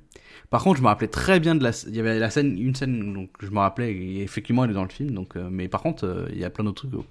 Par 0.50 0.62
contre, 0.62 0.78
je 0.78 0.82
me 0.82 0.88
rappelais 0.88 1.08
très 1.08 1.40
bien 1.40 1.54
de 1.54 1.62
la, 1.62 1.70
il 1.86 1.94
y 1.94 2.00
avait 2.00 2.18
la 2.18 2.30
scène, 2.30 2.58
une 2.58 2.74
scène 2.74 3.12
donc 3.14 3.30
je 3.40 3.50
me 3.50 3.58
rappelais 3.58 3.92
et 3.92 4.22
effectivement 4.22 4.64
elle 4.64 4.70
est 4.70 4.74
dans 4.74 4.82
le 4.82 4.90
film, 4.90 5.12
donc 5.12 5.36
euh, 5.36 5.48
mais 5.50 5.68
par 5.68 5.82
contre 5.82 6.04
euh, 6.04 6.28
il 6.32 6.38
y 6.38 6.44
a 6.44 6.50
plein 6.50 6.64
d'autres 6.64 6.88
trucs, 6.88 6.94
où, 6.94 7.04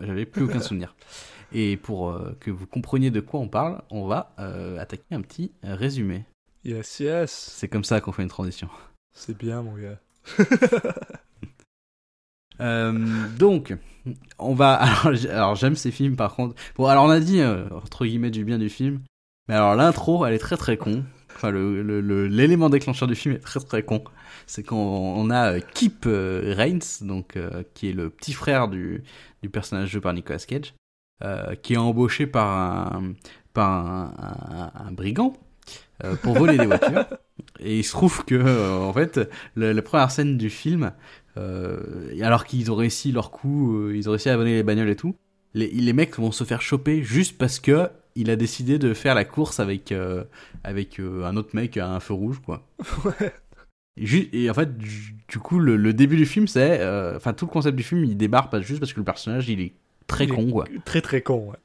j'avais 0.00 0.26
plus 0.26 0.44
aucun 0.44 0.60
souvenir. 0.60 0.94
Et 1.52 1.76
pour 1.76 2.10
euh, 2.10 2.36
que 2.40 2.50
vous 2.50 2.66
compreniez 2.66 3.10
de 3.10 3.20
quoi 3.20 3.40
on 3.40 3.48
parle, 3.48 3.80
on 3.90 4.06
va 4.06 4.34
euh, 4.38 4.78
attaquer 4.78 5.14
un 5.14 5.22
petit 5.22 5.52
résumé. 5.62 6.24
Yes, 6.64 7.00
yes. 7.00 7.30
C'est 7.56 7.68
comme 7.68 7.84
ça 7.84 8.00
qu'on 8.00 8.12
fait 8.12 8.22
une 8.22 8.28
transition. 8.28 8.68
C'est 9.14 9.36
bien, 9.36 9.62
mon 9.62 9.74
gars. 9.76 9.98
Euh, 12.60 13.28
donc, 13.38 13.76
on 14.38 14.54
va. 14.54 14.74
Alors, 15.30 15.54
j'aime 15.54 15.76
ces 15.76 15.90
films 15.92 16.16
par 16.16 16.34
contre. 16.34 16.56
Bon, 16.76 16.86
alors 16.86 17.04
on 17.04 17.10
a 17.10 17.20
dit 17.20 17.40
entre 17.42 18.04
guillemets 18.04 18.30
du 18.32 18.44
bien 18.44 18.58
du 18.58 18.68
film, 18.68 19.00
mais 19.48 19.54
alors 19.54 19.76
l'intro, 19.76 20.26
elle 20.26 20.34
est 20.34 20.38
très 20.38 20.56
très 20.56 20.76
con. 20.76 21.04
Enfin, 21.36 21.50
le 21.50 21.82
le- 21.82 22.00
le- 22.00 22.26
l'élément 22.26 22.68
déclencheur 22.68 23.06
du 23.06 23.14
film 23.14 23.36
est 23.36 23.38
très 23.38 23.60
très 23.60 23.84
con. 23.84 24.02
C'est 24.46 24.64
quand 24.64 24.76
on 24.76 25.30
a 25.30 25.52
euh, 25.58 26.52
Raines, 26.56 26.80
donc 27.02 27.38
qui 27.74 27.90
est 27.90 27.92
le 27.92 28.10
petit 28.10 28.32
frère 28.32 28.66
du 28.66 29.04
du 29.42 29.50
personnage 29.50 29.90
joué 29.90 30.00
par 30.00 30.12
Nicolas 30.14 30.40
Cage, 30.40 30.74
euh, 31.22 31.54
qui 31.56 31.74
est 31.74 31.76
embauché 31.78 32.26
par 32.26 32.94
un 32.96 33.12
par 33.54 33.70
un, 33.86 34.12
un- 34.18 34.86
un 34.88 34.92
brigand 34.92 35.34
euh, 36.04 36.16
pour 36.16 36.34
voler 36.34 36.58
des 36.58 36.66
voitures. 36.66 37.06
Et 37.60 37.78
il 37.78 37.84
se 37.84 37.92
trouve 37.92 38.24
que 38.24 38.34
euh, 38.34 38.78
en 38.78 38.92
fait, 38.92 39.20
le- 39.56 39.72
la 39.72 39.82
première 39.82 40.10
scène 40.10 40.38
du 40.38 40.50
film. 40.50 40.92
Alors 42.22 42.44
qu'ils 42.44 42.70
ont 42.72 42.74
réussi 42.74 43.12
leur 43.12 43.30
coup, 43.30 43.90
ils 43.90 44.08
ont 44.08 44.12
réussi 44.12 44.28
à 44.28 44.34
abonner 44.34 44.54
les 44.54 44.62
bagnoles 44.62 44.88
et 44.90 44.96
tout. 44.96 45.14
Les, 45.54 45.68
les 45.70 45.92
mecs 45.92 46.16
vont 46.18 46.32
se 46.32 46.44
faire 46.44 46.60
choper 46.62 47.02
juste 47.02 47.38
parce 47.38 47.60
que 47.60 47.88
il 48.16 48.30
a 48.30 48.36
décidé 48.36 48.78
de 48.78 48.92
faire 48.94 49.14
la 49.14 49.24
course 49.24 49.60
avec 49.60 49.94
avec 50.64 50.98
un 51.00 51.36
autre 51.36 51.50
mec 51.54 51.76
à 51.76 51.88
un 51.88 52.00
feu 52.00 52.14
rouge 52.14 52.40
quoi. 52.44 52.66
Ouais. 53.04 53.32
Et, 54.32 54.48
en 54.50 54.54
fait, 54.54 54.78
du 54.78 55.38
coup, 55.42 55.58
le, 55.58 55.76
le 55.76 55.92
début 55.92 56.16
du 56.16 56.26
film, 56.26 56.46
c'est, 56.46 56.80
euh, 56.80 57.16
enfin 57.16 57.32
tout 57.32 57.46
le 57.46 57.50
concept 57.50 57.76
du 57.76 57.82
film, 57.82 58.04
il 58.04 58.16
débarque 58.16 58.50
pas 58.50 58.60
juste 58.60 58.78
parce 58.80 58.92
que 58.92 59.00
le 59.00 59.04
personnage, 59.04 59.48
il 59.48 59.60
est 59.60 59.72
très 60.08 60.24
Il 60.24 60.32
con 60.32 60.50
quoi. 60.50 60.64
Très 60.84 61.00
très 61.00 61.22
con, 61.22 61.50
ouais. 61.50 61.56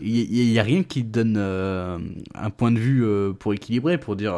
Il 0.00 0.16
y, 0.16 0.22
il 0.22 0.50
y 0.50 0.58
a 0.58 0.62
rien 0.62 0.82
qui 0.82 1.04
donne 1.04 1.36
euh, 1.38 1.98
un 2.34 2.50
point 2.50 2.72
de 2.72 2.78
vue 2.78 3.04
euh, 3.04 3.32
pour 3.32 3.52
équilibrer, 3.52 3.98
pour 3.98 4.16
dire 4.16 4.34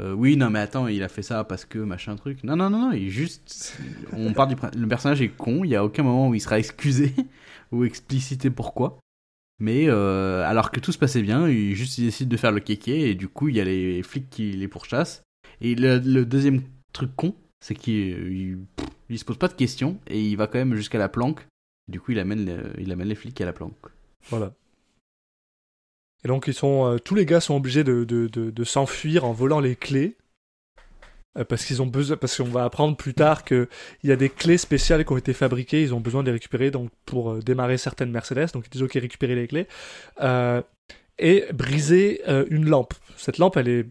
euh, 0.00 0.12
oui, 0.12 0.36
non, 0.36 0.50
mais 0.50 0.58
attends, 0.58 0.86
il 0.86 1.02
a 1.02 1.08
fait 1.08 1.22
ça 1.22 1.44
parce 1.44 1.64
que 1.64 1.78
machin 1.78 2.16
truc. 2.16 2.44
Non, 2.44 2.56
non, 2.56 2.70
non, 2.70 2.90
non, 2.90 2.92
il 2.92 3.10
juste. 3.10 3.78
On 4.12 4.32
part 4.32 4.46
du 4.46 4.54
Le 4.76 4.88
personnage 4.88 5.22
est 5.22 5.28
con, 5.28 5.64
il 5.64 5.70
y 5.70 5.76
a 5.76 5.84
aucun 5.84 6.02
moment 6.02 6.28
où 6.28 6.34
il 6.34 6.40
sera 6.40 6.58
excusé 6.58 7.14
ou 7.72 7.84
explicité 7.84 8.50
pourquoi. 8.50 8.98
Mais 9.60 9.88
alors 9.88 10.70
que 10.72 10.80
tout 10.80 10.92
se 10.92 10.98
passait 10.98 11.22
bien, 11.22 11.48
il 11.48 11.74
juste 11.74 11.98
il 11.98 12.04
décide 12.04 12.28
de 12.28 12.36
faire 12.36 12.52
le 12.52 12.60
kéké 12.60 13.10
et 13.10 13.14
du 13.14 13.28
coup, 13.28 13.48
il 13.48 13.56
y 13.56 13.60
a 13.60 13.64
les 13.64 14.02
flics 14.02 14.28
qui 14.28 14.52
les 14.52 14.68
pourchassent. 14.68 15.22
Et 15.60 15.74
le, 15.76 15.98
le 15.98 16.26
deuxième 16.26 16.62
truc 16.92 17.14
con, 17.14 17.36
c'est 17.60 17.76
qu'il 17.76 17.94
il, 17.94 18.58
il 19.08 19.18
se 19.18 19.24
pose 19.24 19.38
pas 19.38 19.48
de 19.48 19.52
questions 19.52 19.98
et 20.08 20.20
il 20.20 20.36
va 20.36 20.48
quand 20.48 20.58
même 20.58 20.74
jusqu'à 20.74 20.98
la 20.98 21.08
planque. 21.08 21.46
Du 21.88 22.00
coup, 22.00 22.12
il 22.12 22.18
amène, 22.18 22.44
le- 22.46 22.72
il 22.80 22.92
amène 22.92 23.08
les 23.08 23.14
flics 23.14 23.40
à 23.40 23.44
la 23.44 23.52
planque. 23.52 23.76
Voilà. 24.30 24.54
Et 26.24 26.28
donc 26.28 26.46
ils 26.46 26.54
sont, 26.54 26.86
euh, 26.86 26.98
tous 26.98 27.14
les 27.14 27.26
gars 27.26 27.40
sont 27.40 27.56
obligés 27.56 27.84
de, 27.84 28.04
de, 28.04 28.28
de, 28.28 28.64
s'enfuir 28.64 29.24
en 29.24 29.32
volant 29.32 29.60
les 29.60 29.76
clés. 29.76 30.16
Euh, 31.38 31.44
parce 31.44 31.64
qu'ils 31.64 31.80
ont 31.82 31.86
besoin, 31.86 32.16
parce 32.16 32.36
qu'on 32.36 32.44
va 32.44 32.64
apprendre 32.64 32.96
plus 32.96 33.14
tard 33.14 33.44
qu'il 33.44 33.66
y 34.04 34.12
a 34.12 34.16
des 34.16 34.28
clés 34.28 34.58
spéciales 34.58 35.04
qui 35.04 35.12
ont 35.12 35.16
été 35.16 35.32
fabriquées, 35.32 35.82
ils 35.82 35.94
ont 35.94 36.00
besoin 36.00 36.22
de 36.22 36.26
les 36.26 36.32
récupérer 36.32 36.70
donc 36.70 36.90
pour 37.06 37.32
euh, 37.32 37.40
démarrer 37.40 37.78
certaines 37.78 38.10
Mercedes, 38.10 38.52
donc 38.52 38.66
ils 38.66 38.70
disent 38.70 38.82
ok 38.82 38.92
récupérer 38.92 39.34
les 39.34 39.48
clés 39.48 39.66
et 41.18 41.44
briser 41.52 42.22
une 42.50 42.68
lampe. 42.68 42.94
Cette 43.16 43.38
lampe 43.38 43.56
elle 43.56 43.68
est 43.68 43.86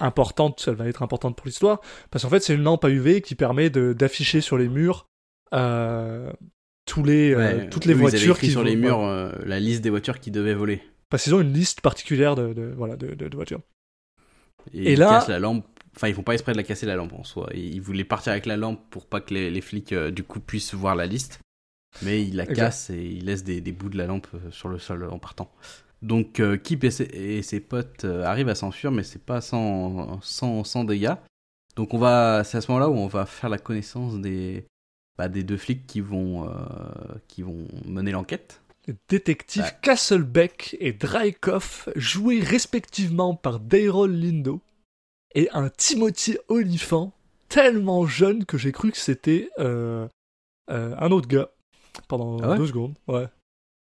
importante, 0.00 0.64
elle 0.66 0.74
va 0.74 0.88
être 0.88 1.02
importante 1.02 1.36
pour 1.36 1.46
l'histoire 1.46 1.80
parce 2.10 2.24
qu'en 2.24 2.30
fait 2.30 2.40
c'est 2.40 2.54
une 2.54 2.62
lampe 2.62 2.84
à 2.84 2.90
UV 2.90 3.20
qui 3.22 3.34
permet 3.34 3.70
d'afficher 3.70 4.40
sur 4.40 4.58
les 4.58 4.68
murs 4.68 5.06
tous 6.86 7.02
les, 7.02 7.32
euh, 7.32 7.36
Ouais, 7.38 7.68
toutes 7.70 7.84
les 7.86 7.94
voitures 7.94 8.34
écrit 8.36 8.46
qui 8.48 8.52
sur 8.52 8.62
les 8.62 8.76
murs 8.76 9.00
euh, 9.00 9.32
la 9.44 9.58
liste 9.60 9.82
des 9.82 9.90
voitures 9.90 10.20
qui 10.20 10.30
devaient 10.30 10.54
voler. 10.54 10.82
Parce 11.10 11.24
qu'ils 11.24 11.34
ont 11.34 11.40
une 11.40 11.52
liste 11.52 11.80
particulière 11.80 12.34
de, 12.34 12.52
de- 12.52 12.72
voilà, 12.76 12.96
de, 12.96 13.14
de- 13.14 13.28
de 13.28 13.36
voitures. 13.36 13.60
Et, 14.72 14.84
Et 14.84 14.92
ils 14.94 14.98
là- 14.98 15.08
cassent 15.10 15.28
la 15.28 15.38
lampe. 15.38 15.66
Enfin, 15.96 16.08
ils 16.08 16.14
font 16.14 16.22
pas 16.22 16.32
exprès 16.32 16.52
de 16.52 16.56
la 16.56 16.64
casser 16.64 16.86
la 16.86 16.96
lampe 16.96 17.12
en 17.12 17.22
soi. 17.22 17.48
Ils 17.54 17.80
voulaient 17.80 18.02
partir 18.04 18.32
avec 18.32 18.46
la 18.46 18.56
lampe 18.56 18.80
pour 18.90 19.06
pas 19.06 19.20
que 19.20 19.32
les, 19.32 19.50
les 19.50 19.60
flics 19.60 19.92
euh, 19.92 20.10
du 20.10 20.24
coup 20.24 20.40
puissent 20.40 20.74
voir 20.74 20.96
la 20.96 21.06
liste. 21.06 21.38
Mais 22.02 22.22
ils 22.22 22.34
la 22.34 22.46
cassent 22.46 22.90
et 22.90 23.00
ils 23.00 23.24
laissent 23.24 23.44
des, 23.44 23.60
des 23.60 23.70
bouts 23.70 23.88
de 23.90 23.96
la 23.96 24.06
lampe 24.06 24.26
sur 24.50 24.68
le 24.68 24.78
sol 24.80 25.04
en 25.08 25.20
partant. 25.20 25.52
Donc 26.02 26.40
euh, 26.40 26.56
Kip 26.56 26.82
et 26.82 26.90
ses, 26.90 27.04
et 27.04 27.42
ses 27.42 27.60
potes 27.60 28.04
euh, 28.04 28.24
arrivent 28.24 28.48
à 28.48 28.56
s'enfuir, 28.56 28.90
mais 28.90 29.04
c'est 29.04 29.22
pas 29.24 29.40
sans, 29.40 30.20
sans, 30.20 30.64
sans 30.64 30.82
dégâts. 30.82 31.14
Donc 31.76 31.94
on 31.94 31.98
va, 31.98 32.42
c'est 32.42 32.58
à 32.58 32.60
ce 32.60 32.70
moment-là 32.72 32.88
où 32.90 32.94
on 32.96 33.06
va 33.06 33.26
faire 33.26 33.48
la 33.48 33.58
connaissance 33.58 34.20
des, 34.20 34.64
bah, 35.18 35.28
des 35.28 35.42
deux 35.44 35.56
flics 35.56 35.86
qui 35.86 36.00
vont, 36.00 36.48
euh, 36.48 36.54
qui 37.28 37.42
vont 37.42 37.66
mener 37.84 38.10
l'enquête. 38.12 38.60
Les 38.86 38.94
détectives 39.08 39.62
Ouais. 39.62 39.76
Castlebeck 39.82 40.76
et 40.80 40.92
Drykoff, 40.92 41.88
joués 41.96 42.40
respectivement 42.40 43.34
par 43.34 43.58
Daryl 43.60 44.10
Lindo 44.20 44.60
et 45.34 45.48
un 45.52 45.70
Timothy 45.70 46.36
Oliphant, 46.48 47.12
tellement 47.48 48.06
jeune 48.06 48.44
que 48.44 48.58
j'ai 48.58 48.72
cru 48.72 48.90
que 48.90 48.98
c'était 48.98 49.48
euh, 49.58 50.06
euh, 50.70 50.94
un 50.98 51.10
autre 51.12 51.28
gars 51.28 51.48
pendant 52.08 52.38
Ah 52.42 52.50
ouais 52.50 52.56
deux 52.58 52.66
secondes. 52.66 52.94
Ouais. 53.06 53.26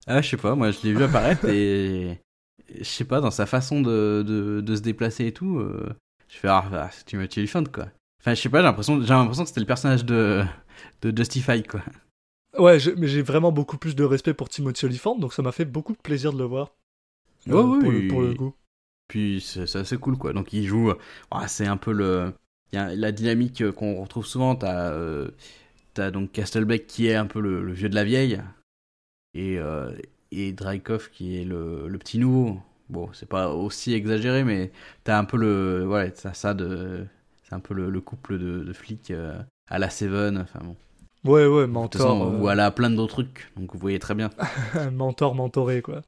Ah, 0.06 0.22
je 0.22 0.30
sais 0.30 0.36
pas, 0.36 0.54
moi 0.54 0.70
je 0.70 0.78
l'ai 0.82 0.92
vu 0.92 1.02
apparaître 1.02 1.44
et 1.46 2.18
je 2.78 2.84
sais 2.84 3.04
pas, 3.04 3.20
dans 3.20 3.30
sa 3.30 3.44
façon 3.44 3.82
de, 3.82 4.24
de, 4.26 4.60
de 4.60 4.76
se 4.76 4.80
déplacer 4.80 5.26
et 5.26 5.32
tout, 5.32 5.58
euh, 5.58 5.94
je 6.28 6.38
fais 6.38 6.48
ah, 6.48 6.64
ah 6.72 6.88
c'est 6.92 7.04
Timothy 7.04 7.40
Olyphant 7.40 7.64
quoi. 7.64 7.88
Enfin, 8.26 8.34
je 8.34 8.40
sais 8.42 8.48
pas, 8.48 8.58
j'ai 8.58 8.64
l'impression, 8.64 9.00
j'ai 9.02 9.08
l'impression 9.08 9.44
que 9.44 9.48
c'était 9.48 9.60
le 9.60 9.66
personnage 9.66 10.04
de, 10.04 10.44
de 11.02 11.16
Justify 11.16 11.62
quoi. 11.62 11.82
Ouais, 12.58 12.80
je- 12.80 12.90
mais 12.90 13.06
j'ai 13.06 13.22
vraiment 13.22 13.52
beaucoup 13.52 13.78
plus 13.78 13.94
de 13.94 14.02
respect 14.02 14.34
pour 14.34 14.48
Timothy 14.48 14.84
Oliphant, 14.86 15.16
donc 15.16 15.32
ça 15.32 15.42
m'a 15.42 15.52
fait 15.52 15.64
beaucoup 15.64 15.92
de 15.92 15.98
plaisir 15.98 16.32
de 16.32 16.38
le 16.38 16.44
voir. 16.44 16.74
Ouais, 17.46 17.54
Euh, 17.54 17.62
ouais, 17.62 17.78
pour, 17.78 17.92
le, 17.92 18.02
il- 18.02 18.08
pour 18.08 18.22
le 18.22 18.34
coup. 18.34 18.54
Puis 19.08 19.40
c'est 19.42 19.66
c'est 19.66 19.80
assez 19.80 19.98
cool 19.98 20.18
quoi. 20.18 20.32
Donc 20.34 20.52
il 20.52 20.66
joue, 20.66 20.92
ah, 21.30 21.48
c'est 21.48 21.66
un 21.66 21.76
peu 21.78 21.92
le, 21.92 22.32
il 22.72 22.76
y 22.76 22.78
a 22.80 22.94
la 22.96 23.12
dynamique 23.12 23.70
qu'on 23.72 24.00
retrouve 24.02 24.26
souvent. 24.26 24.56
T'as, 24.56 24.92
euh, 24.92 25.30
t'as 25.94 26.10
donc 26.12 26.32
Castlebeck 26.32 26.86
qui 26.88 27.08
est 27.08 27.16
un 27.16 27.26
peu 27.26 27.40
le, 27.40 27.62
le 27.64 27.72
vieux 27.74 27.88
de 27.90 27.94
la 27.96 28.04
vieille 28.04 28.40
et, 29.34 29.58
euh, 29.58 29.92
et 30.32 30.52
Dreykov 30.52 31.10
qui 31.10 31.38
est 31.40 31.44
le, 31.44 31.88
le 31.88 31.98
petit 31.98 32.18
nouveau. 32.18 32.60
Bon, 32.88 33.10
c'est 33.12 33.28
pas 33.28 33.50
aussi 33.50 33.94
exagéré, 33.94 34.44
mais 34.44 34.72
t'as 35.04 35.18
un 35.18 35.24
peu 35.24 35.36
le. 35.38 35.86
Ouais, 35.88 36.10
t'as 36.12 36.34
ça 36.34 36.54
de. 36.54 37.06
C'est 37.48 37.54
un 37.54 37.60
peu 37.60 37.74
le, 37.74 37.90
le 37.90 38.00
couple 38.00 38.38
de, 38.38 38.60
de 38.64 38.72
flics 38.72 39.10
euh, 39.10 39.38
à 39.68 39.78
la 39.78 39.88
Seven. 39.90 40.38
Enfin 40.38 40.60
bon. 40.64 40.76
Ouais, 41.24 41.46
ouais, 41.46 41.60
De 41.62 41.64
toute 41.66 41.72
mentor. 41.74 42.00
façon, 42.02 42.34
euh, 42.34 42.38
Ou 42.40 42.48
à 42.48 42.54
la 42.54 42.70
plein 42.70 42.90
d'autres 42.90 43.22
trucs. 43.22 43.52
Donc 43.56 43.72
vous 43.72 43.78
voyez 43.78 43.98
très 43.98 44.14
bien. 44.14 44.30
mentor 44.92 45.34
mentoré 45.34 45.82
quoi. 45.82 46.02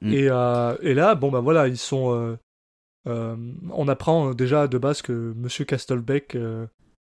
Mm. 0.00 0.12
Et, 0.12 0.28
euh, 0.30 0.76
et 0.82 0.94
là, 0.94 1.14
bon 1.14 1.30
bah 1.30 1.40
voilà, 1.40 1.68
ils 1.68 1.76
sont. 1.78 2.36
on 3.06 3.88
apprend 3.88 4.34
déjà 4.34 4.66
de 4.68 4.78
base 4.78 5.02
que 5.02 5.32
Monsieur 5.36 5.64
Castlebeck, 5.64 6.36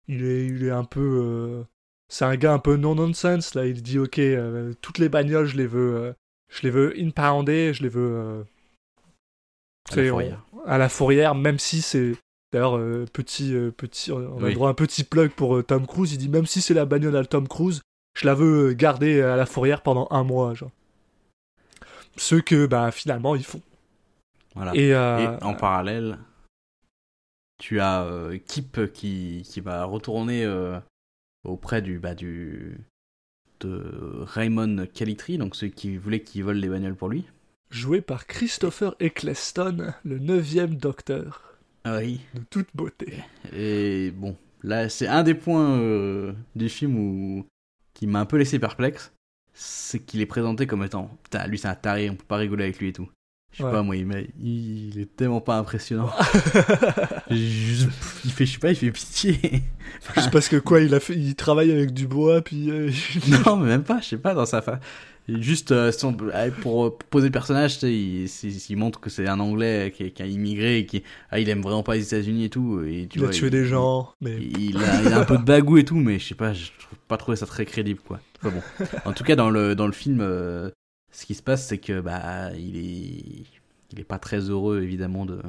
il 0.08 0.24
est, 0.26 0.46
il 0.48 0.64
est 0.66 0.72
un 0.72 0.84
peu. 0.86 1.64
c'est 2.10 2.26
un 2.26 2.36
gars 2.36 2.54
un 2.54 2.60
peu 2.60 2.76
non 2.78 2.96
nonsense 2.96 3.54
là. 3.56 3.66
Il 3.66 3.82
dit 3.82 4.00
ok, 4.00 4.20
euh, 4.20 4.74
toutes 4.82 4.98
les 4.98 5.10
bagnoles, 5.10 5.46
je 5.48 5.58
les 5.58 5.68
veux, 5.68 5.96
euh, 5.96 6.14
je 6.50 6.62
les 6.64 6.70
veux 6.70 6.94
impoundées, 7.00 7.74
je 7.74 7.84
les 7.84 7.90
veux. 7.90 8.12
euh, 8.14 8.44
À 9.92 9.96
la 9.98 10.04
on- 10.04 10.10
fourrière. 10.10 10.46
à 10.66 10.78
la 10.78 10.90
fourrière, 10.90 11.36
même 11.36 11.60
si 11.60 11.82
c'est. 11.82 12.14
D'ailleurs, 12.54 12.78
euh, 12.78 13.06
petit, 13.12 13.54
euh, 13.56 13.72
petit, 13.72 14.12
on 14.12 14.38
a 14.38 14.44
Oui. 14.48 14.54
droit 14.54 14.68
à 14.70 14.72
un 14.72 14.76
petit 14.76 15.04
plug 15.04 15.32
pour 15.32 15.58
euh, 15.58 15.64
Tom 15.64 15.86
Cruise. 15.88 16.14
Il 16.14 16.18
dit 16.20 16.30
même 16.30 16.46
si 16.46 16.62
c'est 16.62 16.74
la 16.76 16.86
bagnole 16.86 17.18
à 17.18 17.26
Tom 17.26 17.48
Cruise, 17.48 17.82
je 18.16 18.28
la 18.28 18.36
veux 18.36 18.70
euh, 18.70 18.74
garder 18.74 19.22
à 19.22 19.36
la 19.36 19.46
fourrière 19.48 19.82
pendant 19.82 20.08
un 20.12 20.24
mois, 20.24 20.54
genre. 20.54 20.72
Ce 22.16 22.36
que, 22.36 22.68
bah, 22.68 22.92
finalement, 22.92 23.36
ils 23.36 23.44
font. 23.44 23.62
Voilà. 24.56 24.76
Et, 24.76 24.90
Et 24.90 25.44
en 25.44 25.56
parallèle, 25.56 26.20
tu 27.58 27.80
as 27.80 28.08
Kip 28.46 28.94
qui, 28.94 29.42
qui 29.44 29.62
va 29.62 29.84
retourner 29.86 30.46
auprès 31.44 31.82
du, 31.82 31.98
bah, 31.98 32.14
du 32.14 32.78
de 33.62 33.82
Raymond 34.26 34.86
Calitri, 34.94 35.40
donc 35.40 35.56
celui 35.56 35.72
qui 35.72 35.98
voulait 35.98 36.22
qu'il 36.22 36.44
vole 36.44 36.58
les 36.58 36.68
bagnoles 36.70 36.96
pour 36.96 37.10
lui. 37.10 37.26
joué 37.72 38.02
par 38.02 38.28
Christopher 38.28 38.94
Eccleston, 39.00 39.94
le 40.04 40.20
neuvième 40.20 40.76
docteur, 40.76 41.53
oui. 41.86 42.22
de 42.34 42.42
toute 42.50 42.68
beauté. 42.74 43.24
Et 43.56 44.12
bon, 44.16 44.36
là, 44.64 44.90
c'est 44.90 45.08
un 45.08 45.24
des 45.24 45.34
points 45.34 45.78
euh, 45.78 46.34
du 46.56 46.70
film 46.70 46.98
où 46.98 47.46
qui 47.94 48.08
m'a 48.08 48.20
un 48.22 48.26
peu 48.26 48.38
laissé 48.38 48.58
perplexe, 48.60 49.12
c'est 49.54 50.00
qu'il 50.00 50.22
est 50.22 50.26
présenté 50.26 50.66
comme 50.66 50.84
étant 50.84 51.10
putain, 51.24 51.46
lui 51.48 51.58
c'est 51.60 51.68
un 51.68 51.76
taré, 51.76 52.10
on 52.10 52.16
peut 52.16 52.26
pas 52.28 52.38
rigoler 52.38 52.64
avec 52.64 52.80
lui 52.80 52.90
et 52.90 52.94
tout. 52.94 53.10
Je 53.52 53.58
sais 53.58 53.64
Ouais. 53.66 53.72
pas 53.72 53.84
moi, 53.84 53.96
il, 53.96 54.08
il 54.42 55.00
est 55.00 55.16
tellement 55.16 55.42
pas 55.42 55.58
impressionnant. 55.60 56.10
Il 57.30 58.32
fait, 58.32 58.46
je 58.46 58.54
sais 58.54 58.58
pas, 58.60 58.70
il 58.72 58.76
fait 58.76 58.92
pitié. 58.92 59.40
Juste 60.16 60.32
parce 60.32 60.50
que 60.50 60.56
quoi, 60.58 60.82
il 60.82 60.94
a 60.96 61.00
fait, 61.00 61.14
il 61.16 61.36
travaille 61.36 61.72
avec 61.72 61.94
du 61.94 62.08
bois, 62.08 62.42
puis 62.42 62.70
euh, 62.72 62.90
non, 63.46 63.58
mais 63.58 63.68
même 63.68 63.84
pas, 63.84 64.00
je 64.02 64.06
sais 64.10 64.18
pas, 64.18 64.34
dans 64.34 64.46
sa 64.46 64.62
fa... 64.62 64.80
Juste 65.30 65.72
euh, 65.72 65.92
son- 65.94 66.18
euh, 66.22 66.52
pour 66.62 66.86
euh, 66.86 66.98
poser 67.10 67.28
le 67.28 67.32
personnage, 67.32 67.82
il, 67.84 68.28
montre 68.76 69.00
que 69.00 69.10
c'est 69.10 69.28
un 69.28 69.40
Anglais 69.40 69.94
qui, 69.96 70.12
qui 70.12 70.22
a 70.22 70.26
immigré 70.26 70.86
qui 70.86 71.02
ah, 71.32 71.40
il 71.40 71.48
aime 71.50 71.62
vraiment 71.62 71.84
pas 71.84 71.96
les 71.96 72.06
États-Unis 72.06 72.46
et 72.46 72.50
tout. 72.50 72.82
Et, 72.86 73.08
tu 73.10 73.20
il 73.20 73.22
a 73.24 73.28
vois, 73.28 73.34
tué 73.34 73.48
il- 73.48 73.52
des 73.52 73.66
gens, 73.66 74.12
mais 74.22 74.36
Il 74.38 74.78
a, 74.84 75.02
il 75.02 75.14
a 75.14 75.20
un 75.20 75.24
peu 75.26 75.38
de 75.38 75.44
bagou 75.44 75.78
et 75.78 75.86
tout, 75.86 75.96
mais 75.96 76.20
je 76.20 76.28
sais 76.28 76.36
pas, 76.36 76.52
je 76.54 76.72
trouve 76.78 76.98
pas 77.08 77.16
trouvé 77.18 77.38
ça 77.38 77.46
très 77.46 77.66
crédible, 77.66 78.02
quoi. 78.06 78.20
Enfin 78.44 78.54
bon. 78.56 78.86
En 79.06 79.14
tout 79.14 79.24
cas, 79.24 79.36
dans 79.38 79.50
le, 79.50 79.76
dans 79.76 79.88
le 79.88 79.94
film, 79.94 80.20
euh, 80.22 80.70
ce 81.14 81.26
qui 81.26 81.36
se 81.36 81.42
passe, 81.44 81.68
c'est 81.68 81.78
que, 81.78 82.02
bah, 82.02 82.52
il 82.58 82.76
est, 82.76 83.46
il 83.94 84.00
est 84.00 84.04
pas 84.04 84.20
très 84.20 84.40
heureux, 84.50 84.82
évidemment, 84.82 85.26
de, 85.26 85.40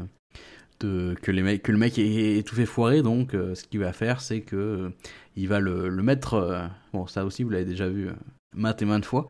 de, 0.81 1.17
que, 1.21 1.31
les 1.33 1.43
mecs, 1.43 1.63
que 1.63 1.73
le 1.73 1.79
mec 1.79 1.99
ait, 1.99 2.39
ait 2.39 2.43
tout 2.45 2.55
fait 2.55 2.67
foirer, 2.67 3.03
donc, 3.03 3.35
euh, 3.35 3.55
ce 3.55 3.65
qu'il 3.65 3.81
va 3.81 3.93
faire, 3.93 4.21
c'est 4.21 4.41
que, 4.43 4.57
euh, 4.57 4.91
il 5.37 5.49
va 5.49 5.59
le, 5.61 5.89
le 5.89 6.03
mettre, 6.05 6.35
euh, 6.35 6.63
bon, 6.93 7.07
ça 7.09 7.25
aussi, 7.25 7.43
vous 7.43 7.51
l'avez 7.51 7.65
déjà 7.65 7.89
vu 7.89 8.09
euh, 8.09 8.13
maintes 8.55 8.83
et 8.83 8.85
maintes 8.85 9.05
fois, 9.05 9.27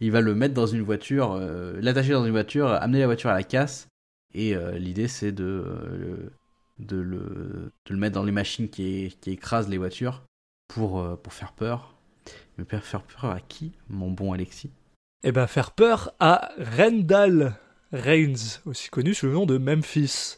il 0.00 0.10
va 0.12 0.20
le 0.20 0.34
mettre 0.34 0.54
dans 0.54 0.66
une 0.66 0.82
voiture, 0.82 1.32
euh, 1.32 1.78
l'attacher 1.80 2.12
dans 2.12 2.24
une 2.24 2.30
voiture, 2.32 2.68
amener 2.68 3.00
la 3.00 3.06
voiture 3.06 3.30
à 3.30 3.34
la 3.34 3.42
casse, 3.42 3.88
et 4.34 4.54
euh, 4.54 4.78
l'idée, 4.78 5.08
c'est 5.08 5.32
de, 5.32 5.44
euh, 5.44 5.96
le- 5.98 6.32
de 6.78 6.96
le, 6.96 7.72
de 7.86 7.94
le 7.94 7.96
mettre 7.96 8.14
dans 8.14 8.24
les 8.24 8.32
machines 8.32 8.68
qui, 8.68 9.16
qui 9.20 9.30
écrasent 9.32 9.68
les 9.68 9.78
voitures 9.78 10.22
pour, 10.68 11.18
pour 11.22 11.32
faire 11.32 11.52
peur. 11.52 11.94
Mais 12.58 12.64
faire 12.80 13.02
peur 13.02 13.30
à 13.30 13.40
qui, 13.40 13.72
mon 13.88 14.10
bon 14.10 14.32
Alexis? 14.32 14.70
Eh 15.24 15.32
ben 15.32 15.46
faire 15.46 15.72
peur 15.72 16.12
à 16.20 16.50
Randall 16.76 17.54
Reigns, 17.92 18.60
aussi 18.66 18.90
connu 18.90 19.14
sous 19.14 19.26
le 19.26 19.32
nom 19.32 19.46
de 19.46 19.58
Memphis, 19.58 20.36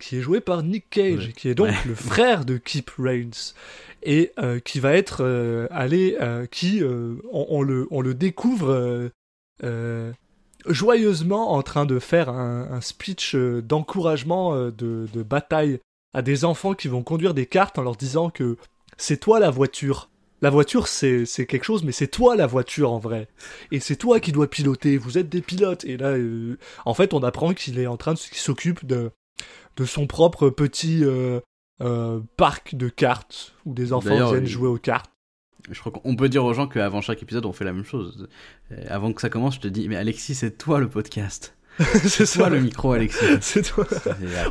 qui 0.00 0.16
est 0.16 0.20
joué 0.20 0.40
par 0.40 0.62
Nick 0.62 0.88
Cage, 0.90 1.26
Ouais. 1.26 1.32
qui 1.32 1.48
est 1.48 1.54
donc 1.54 1.68
Ouais. 1.68 1.74
le 1.86 1.94
frère 1.94 2.44
de 2.44 2.56
Kip 2.56 2.90
Reigns, 2.98 3.52
et 4.06 4.32
euh, 4.38 4.60
qui 4.60 4.80
va 4.80 4.94
être 4.94 5.22
euh, 5.22 5.66
allé, 5.70 6.16
euh, 6.20 6.46
qui 6.46 6.82
euh, 6.82 7.16
on, 7.32 7.60
le, 7.62 7.88
on 7.90 8.00
le 8.00 8.14
découvre 8.14 9.10
euh, 9.64 10.12
joyeusement 10.66 11.52
en 11.52 11.62
train 11.62 11.86
de 11.86 11.98
faire 11.98 12.28
un, 12.28 12.80
speech 12.80 13.34
d'encouragement 13.34 14.56
de, 14.56 14.70
de 15.12 15.22
bataille 15.22 15.80
à 16.14 16.22
des 16.22 16.44
enfants 16.44 16.74
qui 16.74 16.88
vont 16.88 17.02
conduire 17.02 17.34
des 17.34 17.46
cartes 17.46 17.78
en 17.78 17.82
leur 17.82 17.96
disant 17.96 18.30
que 18.30 18.56
c'est 18.96 19.18
toi 19.18 19.40
la 19.40 19.50
voiture. 19.50 20.08
La 20.42 20.50
voiture, 20.50 20.86
c'est 20.86 21.26
quelque 21.46 21.64
chose, 21.64 21.82
mais 21.82 21.92
c'est 21.92 22.08
toi 22.08 22.36
la 22.36 22.46
voiture 22.46 22.92
en 22.92 22.98
vrai. 22.98 23.26
Et 23.72 23.80
c'est 23.80 23.96
toi 23.96 24.20
qui 24.20 24.32
dois 24.32 24.48
piloter. 24.48 24.98
Vous 24.98 25.18
êtes 25.18 25.28
des 25.28 25.40
pilotes. 25.40 25.84
Et 25.84 25.96
là, 25.96 26.14
en 26.84 26.94
fait, 26.94 27.14
on 27.14 27.22
apprend 27.22 27.54
qu'il 27.54 27.78
est 27.78 27.86
en 27.86 27.96
train 27.96 28.14
de 28.14 28.18
qu'il 28.18 28.36
s'occupe 28.36 28.84
de, 28.86 29.10
de 29.76 29.84
son 29.84 30.06
propre 30.06 30.50
petit 30.50 31.04
euh, 31.80 32.20
parc 32.36 32.74
de 32.74 32.88
cartes 32.88 33.54
où 33.64 33.74
des 33.74 33.92
enfants 33.92 34.30
viennent 34.30 34.44
il- 34.44 34.48
jouer 34.48 34.68
aux 34.68 34.78
cartes. 34.78 35.10
Je 35.70 35.80
crois 35.80 35.90
qu'on 35.92 36.14
peut 36.14 36.28
dire 36.28 36.44
aux 36.44 36.54
gens 36.54 36.68
qu'avant 36.68 37.00
chaque 37.00 37.22
épisode, 37.22 37.44
on 37.44 37.52
fait 37.52 37.64
la 37.64 37.72
même 37.72 37.84
chose. 37.84 38.28
Euh, 38.70 38.76
Avant 38.88 39.12
que 39.12 39.20
ça 39.20 39.28
commence, 39.28 39.56
je 39.56 39.60
te 39.60 39.68
dis, 39.68 39.88
mais 39.88 39.96
Alexis, 39.96 40.36
c'est 40.36 40.56
toi 40.56 40.78
le 40.78 40.88
podcast. 40.88 41.54
c'est 42.04 42.24
toi 42.38 42.48
le 42.48 42.60
micro, 42.60 42.92
Alexis. 42.92 43.24
C'est 43.40 43.62
toi. 43.62 43.84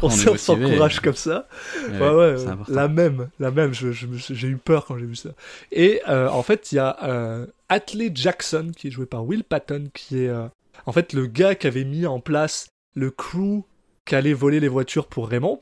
On 0.03 0.09
s'encourage 0.09 0.99
comme 0.99 1.15
ça. 1.15 1.47
Ouais, 1.89 2.09
Ouais, 2.09 2.35
la 2.67 2.87
même, 2.87 3.29
la 3.39 3.49
même. 3.49 3.73
Je, 3.73 3.91
je 3.91 4.05
j'ai 4.13 4.47
eu 4.47 4.57
peur 4.57 4.85
quand 4.85 4.97
j'ai 4.97 5.05
vu 5.07 5.15
ça. 5.15 5.29
Et 5.71 6.01
euh, 6.07 6.29
en 6.29 6.43
fait, 6.43 6.71
il 6.71 6.75
y 6.75 6.79
a 6.79 6.97
euh, 7.03 7.47
Atlee 7.69 8.11
Jackson 8.13 8.71
qui 8.77 8.89
est 8.89 8.91
joué 8.91 9.05
par 9.07 9.25
Will 9.25 9.43
Patton, 9.43 9.85
qui 9.93 10.19
est 10.25 10.29
euh, 10.29 10.47
en 10.85 10.91
fait 10.91 11.13
le 11.13 11.25
gars 11.25 11.55
qui 11.55 11.65
avait 11.65 11.83
mis 11.85 12.05
en 12.05 12.19
place 12.19 12.67
le 12.93 13.09
crew 13.09 13.63
qui 14.05 14.13
allait 14.15 14.33
voler 14.33 14.59
les 14.59 14.67
voitures 14.67 15.07
pour 15.07 15.27
Raymond. 15.27 15.61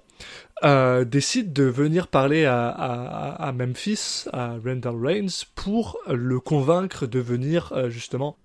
Euh, 0.64 1.04
décide 1.04 1.52
de 1.52 1.64
venir 1.64 2.08
parler 2.08 2.46
à, 2.46 2.70
à, 2.70 3.48
à 3.48 3.52
Memphis, 3.52 4.26
à 4.32 4.56
Randall 4.64 4.96
Reigns, 4.96 5.46
pour 5.56 6.00
le 6.08 6.40
convaincre 6.40 7.06
de 7.06 7.20
venir 7.20 7.74
euh, 7.74 7.90
justement 7.90 8.38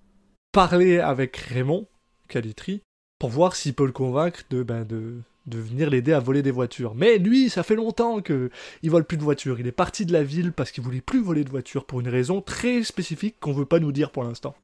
parler 0.53 0.99
avec 0.99 1.37
Raymond 1.37 1.87
Calitri 2.29 2.83
pour 3.19 3.31
voir 3.31 3.55
s'il 3.55 3.75
peut 3.75 3.87
le 3.87 3.93
convaincre 3.93 4.41
de, 4.51 4.63
ben, 4.63 4.85
de, 4.85 5.21
de 5.47 5.59
venir 5.59 5.91
l'aider 5.91 6.13
à 6.13 6.21
voler 6.21 6.43
des 6.43 6.51
voitures. 6.51 6.95
Mais 6.95 7.19
lui, 7.19 7.51
ça 7.51 7.63
fait 7.63 7.77
longtemps 7.77 8.21
que 8.21 8.51
il 8.83 8.91
vole 8.91 9.05
plus 9.05 9.17
de 9.17 9.23
voitures. 9.23 9.61
Il 9.61 9.67
est 9.67 9.73
parti 9.73 10.07
de 10.07 10.13
la 10.13 10.23
ville 10.23 10.53
parce 10.53 10.71
qu'il 10.71 10.85
voulait 10.85 11.01
plus 11.01 11.23
voler 11.23 11.45
de 11.45 11.51
voitures 11.51 11.85
pour 11.85 12.01
une 12.01 12.09
raison 12.09 12.41
très 12.41 12.83
spécifique 12.83 13.37
qu'on 13.41 13.53
veut 13.53 13.67
pas 13.67 13.81
nous 13.81 13.93
dire 13.93 14.11
pour 14.11 14.25
l'instant. 14.25 14.55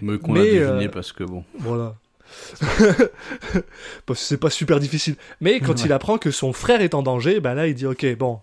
Mais 0.00 0.18
qu'on 0.18 0.34
a 0.34 0.38
deviné 0.38 0.86
euh, 0.86 0.88
parce 0.88 1.12
que 1.12 1.24
bon. 1.24 1.44
Voilà. 1.58 1.96
parce 4.06 4.20
que 4.20 4.26
c'est 4.26 4.36
pas 4.38 4.50
super 4.50 4.80
difficile. 4.80 5.16
Mais 5.40 5.60
quand 5.60 5.74
Ouais. 5.78 5.84
il 5.86 5.92
apprend 5.92 6.18
que 6.18 6.30
son 6.30 6.52
frère 6.52 6.80
est 6.80 6.94
en 6.94 7.02
danger, 7.02 7.40
ben 7.40 7.54
là 7.54 7.66
il 7.66 7.74
dit 7.74 7.86
ok 7.86 8.16
bon. 8.16 8.40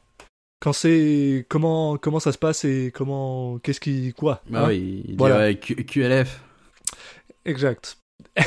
Quand 0.62 0.74
c'est 0.74 1.46
comment 1.50 1.98
comment 1.98 2.20
ça 2.20 2.32
se 2.32 2.38
passe 2.38 2.64
et 2.66 2.92
comment 2.94 3.60
qu'est-ce 3.60 3.80
qui 3.80 4.14
quoi 4.14 4.42
Bah 4.50 4.62
hein 4.64 4.68
oui, 4.70 5.02
il 5.06 5.12
dit 5.12 5.16
Voilà. 5.18 5.54
QLF. 5.54 6.42
Exact. 7.46 7.98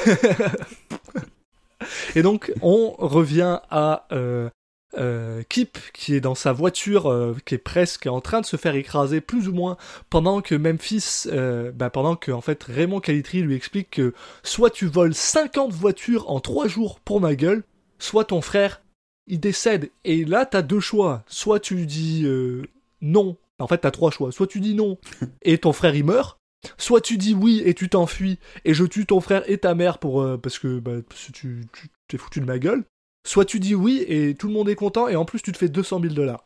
Et 2.16 2.22
donc, 2.22 2.52
on 2.60 2.90
revient 2.98 3.60
à 3.70 4.06
euh, 4.12 4.48
euh, 4.96 5.42
Kip, 5.48 5.78
qui 5.92 6.14
est 6.14 6.20
dans 6.20 6.34
sa 6.34 6.52
voiture, 6.52 7.10
euh, 7.10 7.36
qui 7.44 7.54
est 7.54 7.58
presque 7.58 8.06
en 8.06 8.20
train 8.20 8.40
de 8.40 8.46
se 8.46 8.56
faire 8.56 8.74
écraser, 8.74 9.20
plus 9.20 9.48
ou 9.48 9.52
moins, 9.52 9.76
pendant 10.10 10.40
que 10.40 10.54
Memphis, 10.54 11.24
euh, 11.26 11.72
bah, 11.72 11.90
pendant 11.90 12.16
que 12.16 12.32
en 12.32 12.40
fait 12.40 12.64
Raymond 12.64 13.00
Calitri 13.00 13.42
lui 13.42 13.54
explique 13.54 13.90
que 13.90 14.14
soit 14.42 14.70
tu 14.70 14.86
voles 14.86 15.14
50 15.14 15.72
voitures 15.72 16.30
en 16.30 16.40
3 16.40 16.68
jours 16.68 17.00
pour 17.00 17.20
ma 17.20 17.34
gueule, 17.34 17.64
soit 17.98 18.24
ton 18.24 18.40
frère, 18.40 18.82
il 19.26 19.40
décède. 19.40 19.90
Et 20.04 20.24
là, 20.24 20.46
t'as 20.46 20.62
deux 20.62 20.80
choix. 20.80 21.22
Soit 21.26 21.60
tu 21.60 21.84
dis 21.86 22.22
euh, 22.24 22.62
non. 23.02 23.36
En 23.58 23.66
fait, 23.66 23.78
t'as 23.78 23.90
trois 23.90 24.10
choix. 24.10 24.32
Soit 24.32 24.46
tu 24.46 24.60
dis 24.60 24.74
non 24.74 24.98
et 25.42 25.58
ton 25.58 25.72
frère 25.72 25.94
il 25.94 26.04
meurt, 26.04 26.38
soit 26.78 27.00
tu 27.00 27.18
dis 27.18 27.34
oui 27.34 27.62
et 27.64 27.74
tu 27.74 27.88
t'enfuis 27.88 28.38
et 28.64 28.72
je 28.72 28.84
tue 28.84 29.04
ton 29.04 29.20
frère 29.20 29.42
et 29.50 29.58
ta 29.58 29.74
mère 29.74 29.98
pour 29.98 30.24
parce 30.40 30.58
que 30.58 30.78
bah, 30.78 30.92
tu 31.32 31.66
t'es 32.06 32.16
foutu 32.16 32.40
de 32.40 32.46
ma 32.46 32.58
gueule. 32.58 32.84
Soit 33.28 33.44
tu 33.44 33.60
dis 33.60 33.74
oui 33.74 34.02
et 34.08 34.34
tout 34.34 34.46
le 34.48 34.54
monde 34.54 34.70
est 34.70 34.74
content 34.74 35.06
et 35.06 35.14
en 35.14 35.26
plus 35.26 35.42
tu 35.42 35.52
te 35.52 35.58
fais 35.58 35.68
200 35.68 36.00
000 36.00 36.14
dollars. 36.14 36.44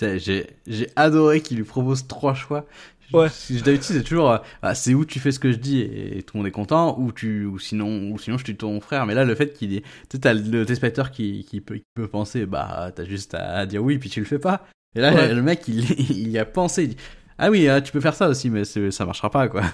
J'ai 0.00 0.46
j'ai 0.66 0.88
adoré 0.94 1.40
qu'il 1.40 1.56
lui 1.56 1.64
propose 1.64 2.06
trois 2.06 2.34
choix. 2.34 2.66
Ouais. 3.12 3.26
Je- 3.50 3.58
D'habitude, 3.64 3.96
c'est 3.96 4.04
toujours, 4.04 4.30
euh, 4.30 4.38
ah, 4.62 4.76
c'est 4.76 4.94
où 4.94 5.04
tu 5.04 5.18
fais 5.18 5.32
ce 5.32 5.40
que 5.40 5.50
je 5.50 5.56
dis 5.56 5.80
et 5.80 6.22
tout 6.22 6.36
le 6.36 6.38
monde 6.38 6.46
est 6.46 6.52
content, 6.52 6.96
ou 7.00 7.10
tu, 7.10 7.44
ou 7.46 7.58
sinon, 7.58 8.12
ou 8.12 8.18
sinon 8.20 8.38
je 8.38 8.44
tue 8.44 8.56
ton 8.56 8.80
frère. 8.80 9.04
Mais 9.06 9.14
là, 9.14 9.24
le 9.24 9.34
fait 9.34 9.52
qu'il 9.52 9.74
est, 9.74 9.80
tu 9.80 9.88
sais, 10.12 10.18
t'as 10.20 10.32
le 10.32 10.64
téléspectateur 10.64 11.10
qui, 11.10 11.44
qui 11.44 11.60
peut, 11.60 11.74
qui 11.78 11.82
peut 11.94 12.06
penser, 12.06 12.46
bah, 12.46 12.92
t'as 12.94 13.04
juste 13.04 13.34
à 13.34 13.66
dire 13.66 13.82
oui, 13.82 13.98
puis 13.98 14.08
tu 14.08 14.20
le 14.20 14.26
fais 14.26 14.38
pas. 14.38 14.64
Et 14.94 15.00
là, 15.00 15.12
Ouais. 15.12 15.34
le 15.34 15.42
mec, 15.42 15.64
il, 15.66 15.90
il 16.10 16.28
y 16.28 16.38
a 16.38 16.44
pensé, 16.44 16.84
il 16.84 16.88
dit, 16.90 16.96
ah 17.38 17.50
oui, 17.50 17.68
euh, 17.68 17.80
tu 17.80 17.90
peux 17.90 18.00
faire 18.00 18.14
ça 18.14 18.28
aussi, 18.28 18.48
mais 18.48 18.62
ça 18.64 19.04
marchera 19.04 19.28
pas, 19.30 19.48
quoi. 19.48 19.64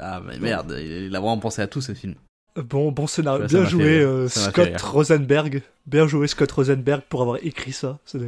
Ah, 0.00 0.20
mais 0.26 0.38
merde, 0.40 0.76
il 0.80 1.14
a 1.14 1.20
vraiment 1.20 1.38
pensé 1.38 1.62
à 1.62 1.68
tout 1.68 1.80
ce 1.80 1.94
film. 1.94 2.16
Bon, 2.56 2.90
bon 2.92 3.06
scénario. 3.06 3.46
Bien 3.46 3.64
joué, 3.64 4.00
euh, 4.00 4.28
Scott. 4.28 4.80
Rosenberg. 4.80 5.62
Bien 5.86 6.06
joué, 6.06 6.26
Scott 6.26 6.50
Rosenberg, 6.50 7.02
pour 7.08 7.22
avoir 7.22 7.38
écrit 7.42 7.72
ça. 7.72 7.98
C'est 8.04 8.18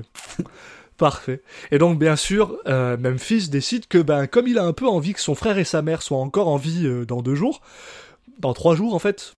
parfait. 0.96 1.42
Et 1.70 1.78
donc, 1.78 1.98
bien 1.98 2.16
sûr, 2.16 2.58
euh, 2.66 2.96
Memphis 2.96 3.48
décide 3.48 3.86
que, 3.88 3.98
ben, 3.98 4.26
comme 4.26 4.46
il 4.46 4.58
a 4.58 4.64
un 4.64 4.72
peu 4.72 4.86
envie 4.86 5.12
que 5.12 5.20
son 5.20 5.34
frère 5.34 5.58
et 5.58 5.64
sa 5.64 5.82
mère 5.82 6.02
soient 6.02 6.18
encore 6.18 6.48
en 6.48 6.56
vie 6.56 6.86
euh, 6.86 7.04
dans 7.04 7.22
deux 7.22 7.34
jours, 7.34 7.60
dans 8.38 8.54
trois 8.54 8.76
jours 8.76 8.94
en 8.94 8.98
fait, 8.98 9.32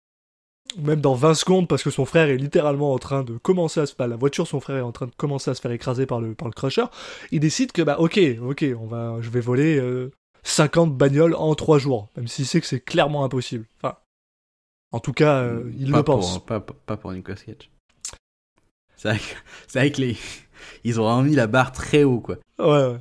ou 0.77 0.83
même 0.83 1.01
dans 1.01 1.15
20 1.15 1.35
secondes, 1.35 1.69
parce 1.69 1.83
que 1.83 1.91
son 1.91 2.05
frère 2.05 2.29
est 2.29 2.37
littéralement 2.37 2.93
en 2.93 2.99
train 2.99 3.23
de 3.23 3.37
commencer 3.39 3.81
à 3.81 3.87
se. 3.87 3.95
Pas 3.95 4.07
la 4.07 4.17
voiture, 4.17 4.47
son 4.47 4.61
frère 4.61 4.77
est 4.77 4.83
en 4.83 4.93
train 4.93 5.07
de 5.07 5.15
commencer 5.17 5.51
à 5.51 5.55
se 5.55 5.61
faire 5.61 5.73
écraser 5.73 6.07
par 6.07 6.21
le, 6.21 6.35
par 6.35 6.49
le 6.49 6.53
crusher. 6.53 6.85
Il 7.33 7.41
décide 7.41 7.73
que, 7.73 7.83
bah, 7.83 7.97
ok, 7.99 8.21
ok, 8.43 8.65
on 8.79 8.87
va, 8.87 9.17
je 9.21 9.31
vais 9.31 9.41
voler 9.41 9.77
euh, 9.79 10.11
50 10.43 10.97
bagnoles 10.97 11.35
en 11.35 11.55
trois 11.55 11.79
jours, 11.79 12.09
même 12.17 12.29
s'il 12.29 12.47
sait 12.47 12.61
que 12.61 12.67
c'est 12.67 12.81
clairement 12.81 13.25
impossible. 13.25 13.67
Enfin, 13.83 13.97
en 14.95 15.01
tout 15.01 15.13
cas, 15.13 15.43
euh, 15.43 15.73
il 15.79 15.91
pas 15.91 15.99
le 15.99 16.05
pense. 16.05 16.35
Pour, 16.39 16.45
pas, 16.45 16.61
pas- 16.61 16.97
pour 16.97 17.13
Nicolas 17.13 17.37
Cage. 17.37 17.69
C'est 18.97 19.09
vrai, 19.09 19.21
vrai 19.81 19.91
que 19.93 20.01
les... 20.01 20.17
ils 20.85 21.01
ont 21.01 21.05
vraiment 21.05 21.23
mis 21.23 21.35
la 21.35 21.47
barre 21.49 21.73
très 21.73 22.05
haut, 22.05 22.21
quoi. 22.21 22.37
Ouais, 22.59 22.67
ouais. 22.67 22.99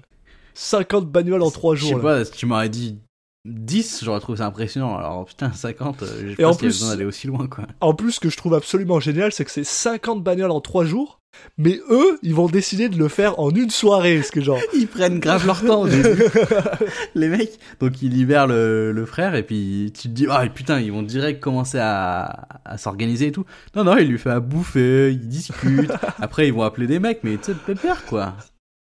50 0.56 1.08
bagnoles 1.12 1.41
en 1.43 1.51
3 1.51 1.75
Je 1.75 1.82
jours. 1.82 1.89
sais 1.89 1.95
là. 1.95 2.01
pas, 2.01 2.25
si 2.25 2.32
tu 2.32 2.45
m'aurais 2.47 2.69
dit 2.69 2.99
10, 3.45 4.03
j'aurais 4.03 4.19
trouvé 4.21 4.38
ça 4.38 4.45
impressionnant. 4.47 4.97
Alors 4.97 5.25
putain, 5.25 5.51
50, 5.51 6.03
euh, 6.03 6.08
je 6.23 6.29
sais 6.36 6.41
pas 6.41 6.53
besoin 6.53 6.89
d'aller 6.89 7.06
aussi 7.06 7.27
loin, 7.27 7.47
quoi. 7.47 7.65
En 7.82 7.93
plus, 7.93 8.13
ce 8.13 8.19
que 8.19 8.29
je 8.29 8.38
trouve 8.38 8.53
absolument 8.53 8.99
génial, 8.99 9.32
c'est 9.32 9.43
que 9.43 9.51
c'est 9.51 9.65
50 9.65 10.23
bagnoles 10.23 10.51
en 10.51 10.62
3 10.62 10.86
jours, 10.86 11.19
mais 11.58 11.79
eux, 11.89 12.19
ils 12.21 12.34
vont 12.34 12.47
décider 12.47 12.89
de 12.89 12.97
le 12.97 13.08
faire 13.08 13.39
en 13.39 13.49
une 13.49 13.69
soirée, 13.69 14.21
ce 14.21 14.32
que 14.32 14.39
genre. 14.39 14.60
Ils 14.73 14.88
prennent 14.88 15.19
grave 15.19 15.45
leur 15.45 15.63
temps 15.65 15.86
les 17.15 17.27
mecs. 17.29 17.60
Donc 17.79 18.01
ils 18.01 18.12
libèrent 18.12 18.47
le, 18.47 18.91
le 18.91 19.06
frère 19.06 19.36
et 19.36 19.43
puis 19.43 19.91
tu 19.93 20.03
te 20.03 20.13
dis 20.13 20.27
ah 20.29 20.45
putain 20.47 20.79
ils 20.79 20.91
vont 20.91 21.01
direct 21.01 21.41
commencer 21.41 21.79
à, 21.79 22.47
à 22.65 22.77
s'organiser 22.77 23.27
et 23.27 23.32
tout. 23.32 23.45
Non 23.75 23.84
non 23.84 23.97
il 23.97 24.08
lui 24.08 24.19
fait 24.19 24.29
à 24.29 24.39
bouffer, 24.39 25.12
ils 25.12 25.27
discutent. 25.27 25.91
Après 26.21 26.47
ils 26.47 26.53
vont 26.53 26.63
appeler 26.63 26.88
des 26.88 26.99
mecs 26.99 27.23
mais 27.23 27.38
tu 27.38 27.45
sais 27.45 27.53
de 27.53 27.60
pépère 27.60 28.06
quoi. 28.06 28.36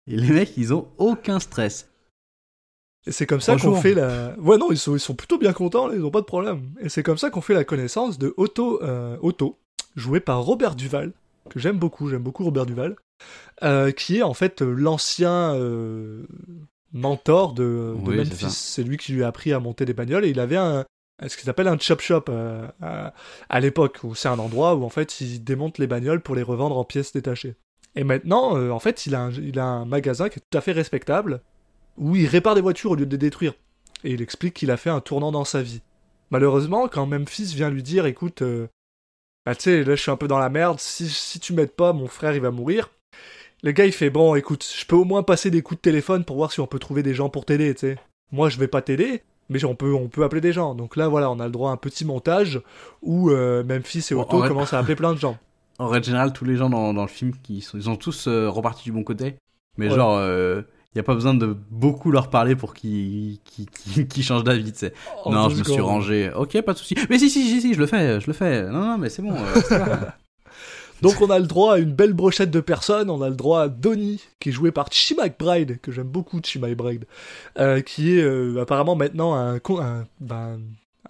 Et 0.07 0.15
les 0.15 0.29
mecs 0.29 0.55
ils 0.57 0.73
ont 0.73 0.87
aucun 0.97 1.39
stress. 1.39 1.89
Et 3.07 3.11
c'est 3.11 3.25
comme 3.25 3.41
ça 3.41 3.55
qu'on 3.55 3.75
fait 3.75 3.93
la. 3.93 4.35
Ouais, 4.39 4.57
non, 4.57 4.71
ils 4.71 4.77
sont, 4.77 4.95
ils 4.95 4.99
sont 4.99 5.15
plutôt 5.15 5.37
bien 5.37 5.53
contents, 5.53 5.87
là, 5.87 5.95
ils 5.95 6.03
ont 6.03 6.11
pas 6.11 6.21
de 6.21 6.25
problème. 6.25 6.71
Et 6.81 6.89
c'est 6.89 7.03
comme 7.03 7.17
ça 7.17 7.29
qu'on 7.29 7.41
fait 7.41 7.53
la 7.53 7.63
connaissance 7.63 8.17
de 8.19 8.33
Otto, 8.37 8.83
euh, 8.83 9.17
Otto, 9.21 9.57
joué 9.95 10.19
par 10.19 10.41
Robert 10.43 10.75
Duval, 10.75 11.13
que 11.49 11.59
j'aime 11.59 11.77
beaucoup, 11.77 12.09
j'aime 12.09 12.21
beaucoup 12.21 12.43
Robert 12.43 12.65
Duval, 12.65 12.95
euh, 13.63 13.91
qui 13.91 14.17
est 14.17 14.21
en 14.21 14.33
fait 14.33 14.61
l'ancien 14.61 15.55
euh, 15.55 16.23
mentor 16.91 17.53
de, 17.53 17.95
Oui. 18.05 18.17
Memphis. 18.17 18.49
C'est 18.49 18.83
lui 18.83 18.97
qui 18.97 19.13
lui 19.13 19.23
a 19.23 19.27
appris 19.27 19.53
à 19.53 19.59
monter 19.59 19.85
des 19.85 19.93
bagnoles 19.93 20.25
et 20.25 20.29
il 20.29 20.39
avait 20.39 20.57
un. 20.57 20.85
Ce 21.27 21.35
qu'il 21.35 21.49
appelle 21.49 21.67
un 21.67 21.77
chop 21.77 21.99
shop 21.99 22.25
à, 22.81 23.13
à 23.49 23.59
l'époque, 23.59 23.99
où 24.03 24.15
c'est 24.15 24.29
un 24.29 24.39
endroit 24.39 24.75
où 24.75 24.85
en 24.85 24.89
fait 24.89 25.19
il 25.19 25.43
démonte 25.43 25.77
les 25.77 25.87
bagnoles 25.87 26.21
pour 26.21 26.33
les 26.33 26.43
revendre 26.43 26.77
en 26.77 26.85
pièces 26.85 27.11
détachées. 27.11 27.55
Et 27.95 28.05
maintenant, 28.05 28.57
en 28.71 28.79
fait, 28.79 29.05
il 29.05 29.15
a, 29.15 29.23
un, 29.23 29.31
il 29.31 29.59
a 29.59 29.65
un 29.65 29.83
magasin 29.83 30.29
qui 30.29 30.39
est 30.39 30.43
tout 30.49 30.57
à 30.57 30.61
fait 30.61 30.71
respectable, 30.71 31.41
où 31.99 32.15
il 32.15 32.25
répare 32.27 32.55
des 32.55 32.61
voitures 32.61 32.91
au 32.91 32.95
lieu 32.95 33.05
de 33.05 33.11
les 33.11 33.17
détruire. 33.17 33.53
Et 34.03 34.11
il 34.13 34.21
explique 34.21 34.53
qu'il 34.55 34.71
a 34.71 34.77
fait 34.77 34.89
un 34.89 35.01
tournant 35.01 35.31
dans 35.31 35.45
sa 35.45 35.61
vie. 35.61 35.81
Malheureusement, 36.31 36.87
quand 36.87 37.05
Memphis 37.05 37.53
vient 37.55 37.69
lui 37.69 37.83
dire, 37.83 38.05
écoute, 38.05 38.41
euh, 38.41 38.67
bah 39.45 39.55
tu 39.55 39.63
sais, 39.63 39.83
là 39.83 39.95
je 39.95 40.01
suis 40.01 40.11
un 40.11 40.15
peu 40.15 40.27
dans 40.27 40.39
la 40.39 40.49
merde, 40.49 40.79
si, 40.79 41.09
si 41.09 41.39
tu 41.39 41.53
m'aides 41.53 41.71
pas, 41.71 41.91
mon 41.93 42.07
frère 42.07 42.33
il 42.33 42.41
va 42.41 42.51
mourir. 42.51 42.89
Le 43.63 43.71
gars 43.71 43.85
il 43.85 43.91
fait, 43.91 44.09
bon 44.09 44.35
écoute, 44.35 44.65
je 44.77 44.85
peux 44.85 44.95
au 44.95 45.03
moins 45.03 45.23
passer 45.23 45.51
des 45.51 45.61
coups 45.61 45.79
de 45.79 45.81
téléphone 45.81 46.23
pour 46.23 46.37
voir 46.37 46.51
si 46.51 46.59
on 46.61 46.67
peut 46.67 46.79
trouver 46.79 47.03
des 47.03 47.13
gens 47.13 47.29
pour 47.29 47.45
t'aider, 47.45 47.73
tu 47.73 47.79
sais. 47.81 47.97
Moi 48.31 48.47
je 48.49 48.57
vais 48.59 48.67
pas 48.67 48.81
t'aider, 48.81 49.21
mais 49.49 49.63
on 49.65 49.75
peut, 49.75 49.93
on 49.93 50.07
peut 50.07 50.23
appeler 50.23 50.39
des 50.41 50.53
gens. 50.53 50.75
Donc 50.75 50.95
là 50.95 51.07
voilà, 51.07 51.29
on 51.31 51.39
a 51.39 51.45
le 51.45 51.51
droit 51.51 51.71
à 51.71 51.73
un 51.73 51.77
petit 51.77 52.05
montage 52.05 52.61
où 53.01 53.31
euh, 53.31 53.63
Memphis 53.63 54.05
et 54.11 54.13
Otto 54.13 54.41
commencent 54.47 54.73
à 54.73 54.79
appeler 54.79 54.95
plein 54.95 55.13
de 55.13 55.19
gens. 55.19 55.37
En 55.79 55.87
règle 55.87 56.05
générale 56.07 56.33
tous 56.33 56.43
les 56.43 56.57
gens 56.57 56.69
dans, 56.69 56.93
dans 56.93 57.03
le 57.03 57.07
film 57.07 57.31
qui 57.41 57.61
sont, 57.61 57.77
ils 57.77 57.89
ont 57.89 57.95
tous 57.95 58.27
euh, 58.27 58.49
reparti 58.49 58.83
du 58.83 58.91
bon 58.91 59.03
côté. 59.05 59.35
Mais 59.77 59.87
Ouais. 59.87 59.95
genre 59.95 60.17
il 60.95 60.97
y 60.97 60.99
a 60.99 61.03
pas 61.03 61.13
besoin 61.13 61.35
de 61.35 61.55
beaucoup 61.69 62.11
leur 62.11 62.29
parler 62.29 62.55
pour 62.55 62.73
qu'ils 62.73 63.39
changent 64.21 64.43
d'avis 64.43 64.71
tu 64.71 64.79
sais. 64.79 64.93
En 65.23 65.31
non, 65.31 65.49
je 65.49 65.57
me 65.57 65.63
suis 65.63 65.79
rangé. 65.81 66.31
Ok, 66.35 66.59
pas 66.61 66.73
de 66.73 66.77
souci. 66.79 66.95
Mais 67.09 67.19
si, 67.19 67.29
si, 67.29 67.47
si, 67.47 67.61
si, 67.61 67.73
je 67.73 67.79
le 67.79 67.85
fais, 67.85 68.19
je 68.19 68.27
le 68.27 68.33
fais. 68.33 68.63
Non, 68.69 68.81
non, 68.81 68.97
mais 68.97 69.09
c'est 69.09 69.21
bon. 69.21 69.35
euh. 69.35 69.95
Donc 71.01 71.21
on 71.21 71.29
a 71.29 71.39
le 71.39 71.45
droit 71.47 71.75
à 71.75 71.77
une 71.77 71.93
belle 71.93 72.13
brochette 72.13 72.51
de 72.51 72.59
personnes, 72.59 73.09
on 73.09 73.21
a 73.21 73.29
le 73.29 73.35
droit 73.35 73.61
à 73.61 73.67
Donnie, 73.69 74.21
qui 74.39 74.49
est 74.49 74.51
joué 74.51 74.71
par 74.71 74.91
Chi 74.91 75.15
McBride, 75.15 75.79
que 75.79 75.91
j'aime 75.91 76.07
beaucoup 76.07 76.41
Chi 76.43 76.59
McBride, 76.59 77.05
euh, 77.57 77.79
qui 77.81 78.17
est 78.17 78.21
euh, 78.21 78.61
apparemment 78.61 78.95
maintenant 78.95 79.33
un, 79.35 79.59
ben, 80.19 80.59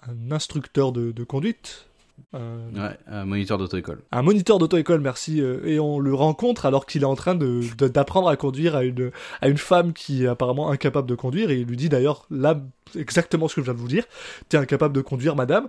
un 0.08 0.32
instructeur 0.32 0.92
de, 0.92 1.12
de 1.12 1.24
conduite, 1.24 1.89
euh, 2.36 2.70
ouais, 2.74 2.98
un 3.08 3.26
moniteur 3.26 3.58
d'auto-école. 3.58 4.02
un 4.12 4.22
moniteur 4.22 4.60
d'auto-école, 4.60 5.02
merci, 5.02 5.42
euh, 5.42 5.66
et 5.66 5.80
on 5.80 6.00
le 6.00 6.14
rencontre 6.14 6.66
alors 6.66 6.86
qu'il 6.86 7.02
est 7.02 7.06
en 7.06 7.16
train 7.16 7.36
de, 7.36 7.62
de- 7.78 7.88
d'apprendre 7.88 8.28
à 8.30 8.36
conduire 8.38 8.76
à 8.76 8.84
une, 8.84 9.12
à 9.42 9.48
une 9.50 9.58
femme 9.58 9.94
qui 9.94 10.24
est 10.24 10.28
apparemment 10.28 10.70
incapable 10.70 11.08
de 11.10 11.16
conduire, 11.16 11.50
et 11.50 11.60
il 11.60 11.66
lui 11.68 11.78
dit 11.78 11.90
d'ailleurs 11.90 12.26
là 12.30 12.62
exactement 12.96 13.48
ce 13.48 13.56
que 13.56 13.62
je 13.62 13.66
viens 13.66 13.74
de 13.74 13.80
vous 13.80 13.88
dire, 13.88 14.06
t'es 14.48 14.58
incapable 14.58 14.94
de 14.96 15.02
conduire 15.02 15.36
madame, 15.36 15.68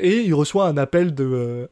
et 0.00 0.20
il 0.22 0.34
reçoit 0.34 0.66
un 0.68 0.76
appel 0.76 1.14
de... 1.14 1.24
euh, 1.24 1.66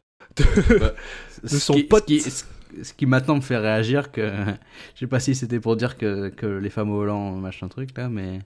de 1.43 1.47
son 1.47 1.73
qui, 1.73 1.83
pote. 1.83 2.09
Ce 2.09 2.13
qui, 2.13 2.83
ce 2.83 2.93
qui 2.93 3.05
maintenant 3.05 3.35
me 3.35 3.41
fait 3.41 3.57
réagir 3.57 4.11
que. 4.11 4.31
Je 4.95 4.99
sais 5.01 5.07
pas 5.07 5.19
si 5.19 5.35
c'était 5.35 5.59
pour 5.59 5.75
dire 5.75 5.97
que, 5.97 6.29
que 6.29 6.45
les 6.45 6.69
femmes 6.69 6.89
au 6.89 6.95
volant, 6.95 7.31
machin 7.33 7.67
truc 7.67 7.95
là, 7.97 8.09
mais. 8.09 8.39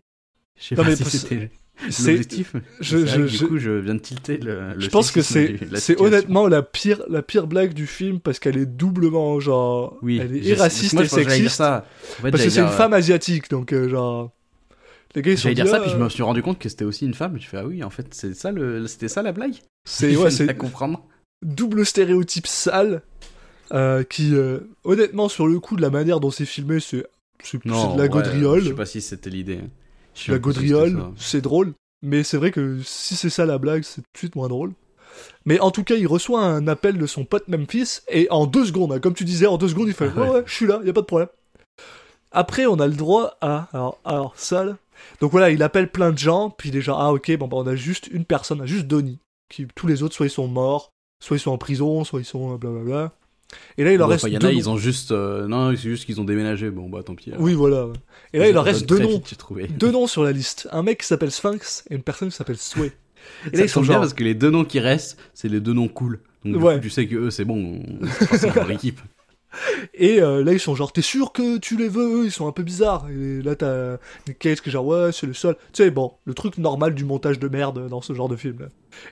Je 0.60 0.66
sais 0.66 0.76
pas 0.76 0.84
mais 0.84 0.96
si 0.96 1.04
c'était 1.06 1.50
l'objectif. 2.10 2.54
je- 2.80 3.06
je- 3.06 3.28
je- 3.28 3.38
Du 3.38 3.48
coup, 3.48 3.58
je 3.60 3.72
viens 3.72 3.94
de 3.96 4.00
tilter 4.00 4.38
le. 4.38 4.74
le 4.74 4.80
Je 4.80 4.90
pense 4.90 5.12
que 5.12 5.22
c'est 5.22 5.60
honnêtement 6.02 6.48
la 6.48 6.64
pire 6.64 7.04
la 7.10 7.22
pire 7.22 7.46
blague 7.48 7.74
du 7.74 7.86
film 7.88 8.20
parce 8.20 8.40
qu'elle 8.40 8.58
est 8.58 8.66
doublement 8.66 9.40
genre 9.40 9.98
Oui, 10.02 10.20
elle 10.22 10.36
est 10.36 10.42
je- 10.56 10.60
raciste 10.60 10.94
moi, 10.94 11.04
et 11.04 11.08
que 11.08 11.14
sexiste 11.14 11.56
ça. 11.56 11.86
En 12.20 12.22
fait, 12.24 12.32
parce 12.32 12.44
que 12.44 12.50
c'est 12.50 12.62
une 12.62 12.68
femme 12.70 12.94
asiatique 12.94 13.50
donc 13.50 13.74
euh, 13.74 13.88
genre 13.90 14.32
les 15.16 15.22
gars 15.22 15.32
ils 15.32 15.38
sont 15.38 15.44
J'allais 15.44 15.56
dire 15.56 15.68
ça, 15.68 15.80
puis 15.80 15.90
je 15.92 15.96
me 15.98 16.10
suis 16.10 16.24
rendu 16.24 16.42
compte 16.42 16.60
que 16.60 16.68
c'était 16.70 16.86
aussi 16.86 17.06
une 17.06 17.14
femme. 17.14 17.38
Je 17.40 17.48
fais, 17.48 17.58
ah 17.58 17.66
oui, 17.66 17.84
en 17.84 17.90
fait, 17.90 18.08
c'est 18.12 18.36
ça 18.36 18.52
le, 18.52 18.86
c'était 18.88 19.08
ça 19.08 19.22
la 19.24 19.32
blague? 19.32 19.54
c'est 19.88 20.16
ouais 20.16 20.30
la 20.46 20.54
comprendre. 20.54 21.04
double 21.44 21.86
stéréotype 21.86 22.46
sale 22.48 23.02
euh, 23.72 24.04
qui 24.04 24.34
euh, 24.36 24.60
honnêtement 24.84 25.30
sur 25.30 25.48
le 25.48 25.60
coup 25.60 25.76
de 25.76 25.82
la 25.82 25.90
manière 25.92 26.20
dont 26.20 26.32
c'est 26.32 26.46
filmé 26.46 26.80
c'est 26.80 27.06
c'est 27.44 27.58
de 27.64 27.98
la 27.98 28.08
gaudriole 28.08 28.62
Je 28.64 28.70
sais 28.70 28.74
pas 28.76 28.86
si 28.88 29.00
c'était 29.02 29.30
l'idée. 29.30 29.60
La 30.28 30.40
gaudriole 30.40 31.04
c'est 31.18 31.42
drôle 31.42 31.74
mais 32.02 32.24
c'est 32.24 32.38
vrai 32.38 32.52
que 32.52 32.80
si 32.84 33.16
c'est 33.16 33.30
ça 33.30 33.46
la 33.46 33.58
blague 33.58 33.84
c'est 33.84 34.02
tout 34.02 34.12
de 34.14 34.18
suite 34.18 34.36
moins 34.36 34.48
drôle 34.48 34.74
mais 35.46 35.60
en 35.60 35.72
tout 35.72 35.84
cas, 35.84 35.96
il 35.96 36.08
reçoit 36.08 36.42
un 36.42 36.68
appel 36.68 36.98
de 36.98 37.06
son 37.06 37.26
pote 37.26 37.48
Memphis, 37.48 38.02
et 38.10 38.28
en 38.30 38.46
deux 38.46 38.66
secondes, 38.66 38.92
hein, 38.92 39.00
comme 39.00 39.14
tu 39.14 39.24
disais, 39.24 39.48
en 39.48 39.58
deux 39.58 39.70
secondes, 39.70 39.88
il 39.88 39.94
fait 39.94 40.12
Ah 40.16 40.20
Ouais, 40.20 40.28
ouais. 40.28 40.36
ouais, 40.36 40.44
je 40.46 40.54
suis 40.54 40.68
là, 40.68 40.80
y 40.84 40.90
a 40.90 40.94
pas 40.94 41.02
de 41.02 41.06
problème. 41.06 41.30
Après, 42.32 42.66
on 42.66 42.80
a 42.80 42.88
le 42.88 42.94
droit 42.94 43.38
à. 43.42 43.68
Alors, 43.74 44.00
alors 44.04 44.34
ça, 44.36 44.64
là. 44.64 44.78
Donc 45.22 45.32
voilà, 45.32 45.50
il 45.52 45.64
appelle 45.64 45.90
plein 45.90 46.12
de 46.12 46.18
gens, 46.18 46.50
puis 46.50 46.72
déjà, 46.72 46.96
ah 46.98 47.14
ok, 47.14 47.36
bon, 47.38 47.48
bah, 47.48 47.58
on 47.58 47.68
a 47.68 47.76
juste 47.76 48.08
une 48.08 48.26
personne, 48.26 48.66
juste 48.66 48.88
Donnie. 48.88 49.20
Qui, 49.50 49.68
tous 49.76 49.88
les 49.88 50.04
autres, 50.04 50.14
soit 50.14 50.26
ils 50.26 50.32
sont 50.32 50.48
morts, 50.48 50.92
soit 51.24 51.38
ils 51.38 51.40
sont 51.40 51.52
en 51.52 51.58
prison, 51.58 52.04
soit 52.04 52.20
ils 52.20 52.26
sont 52.26 52.56
blablabla. 52.56 53.14
Et 53.78 53.84
là, 53.84 53.92
il 53.94 53.98
leur 53.98 54.08
Bon, 54.08 54.12
reste 54.12 54.24
enfin, 54.26 54.30
Il 54.30 54.34
y 54.34 54.38
en 54.38 54.40
deux 54.40 54.48
a, 54.48 54.52
noms. 54.52 54.58
ils 54.58 54.70
ont 54.70 54.78
juste. 54.78 55.12
euh, 55.12 55.48
Non, 55.48 55.70
c'est 55.72 55.78
juste 55.90 56.06
qu'ils 56.06 56.20
ont 56.20 56.26
déménagé. 56.26 56.70
Bon, 56.70 56.90
bah 56.90 57.02
tant 57.04 57.16
pis. 57.16 57.30
alors. 57.32 57.42
Oui, 57.42 57.54
voilà. 57.54 57.86
ouais. 57.88 57.94
Et 58.34 58.40
là, 58.40 58.48
il 58.50 58.54
leur 58.54 58.64
reste 58.66 58.86
deux 58.88 59.00
noms. 59.00 59.10
vite. 59.10 59.38
Deux 59.78 59.92
noms 59.92 60.08
sur 60.08 60.24
la 60.24 60.32
liste. 60.32 60.68
Un 60.72 60.84
mec 60.84 61.00
qui 61.02 61.08
s'appelle 61.08 61.32
Sphinx 61.32 61.84
et 61.90 61.96
une 61.96 62.04
personne 62.04 62.30
qui 62.30 62.36
s'appelle 62.36 62.58
Sway. 62.58 62.92
Et 63.46 63.50
là, 63.52 63.58
Ça 63.60 63.64
ils 63.66 63.70
sont 63.70 63.82
bien 63.82 63.94
genre. 63.94 64.02
parce 64.02 64.14
que 64.14 64.24
les 64.24 64.34
deux 64.36 64.50
noms 64.52 64.64
qui 64.66 64.80
restent, 64.80 65.18
c'est 65.34 65.48
les 65.50 65.60
deux 65.60 65.74
noms 65.74 65.88
cool. 65.88 66.20
Donc 66.46 66.62
Ouais. 66.64 66.76
coup, 66.76 66.82
tu 66.82 66.90
sais 66.90 67.08
que 67.08 67.16
eux, 67.16 67.30
c'est 67.32 67.46
bon, 67.46 67.82
c'est 68.34 68.54
leur 68.54 68.70
équipe. 68.72 69.00
Et 69.94 70.22
euh, 70.22 70.44
là, 70.44 70.54
ils 70.54 70.60
sont 70.60 70.76
genre, 70.76 70.92
t'es 70.92 71.02
sûr 71.02 71.32
que 71.32 71.58
tu 71.58 71.78
les 71.78 71.88
veux 71.90 72.22
Eux, 72.22 72.26
ils 72.26 72.32
sont 72.32 72.48
un 72.48 72.52
peu 72.52 72.64
bizarres. 72.64 73.08
Et 73.10 73.42
là, 73.42 73.56
t'as 73.56 73.98
Nick 74.28 74.40
Cage 74.40 74.62
qui 74.62 74.70
est 74.70 74.72
genre, 74.72 74.86
ouais, 74.86 75.12
c'est 75.12 75.26
le 75.28 75.34
seul. 75.34 75.56
Tu 75.74 75.84
sais, 75.84 75.92
bon, 75.92 76.14
le 76.26 76.34
truc 76.34 76.58
normal 76.58 76.94
du 76.96 77.06
montage 77.06 77.40
de 77.40 77.48
merde 77.48 77.88
dans 77.90 78.02
ce 78.02 78.14
genre 78.14 78.30
de 78.30 78.36
film. 78.36 78.58
là. 78.60 78.66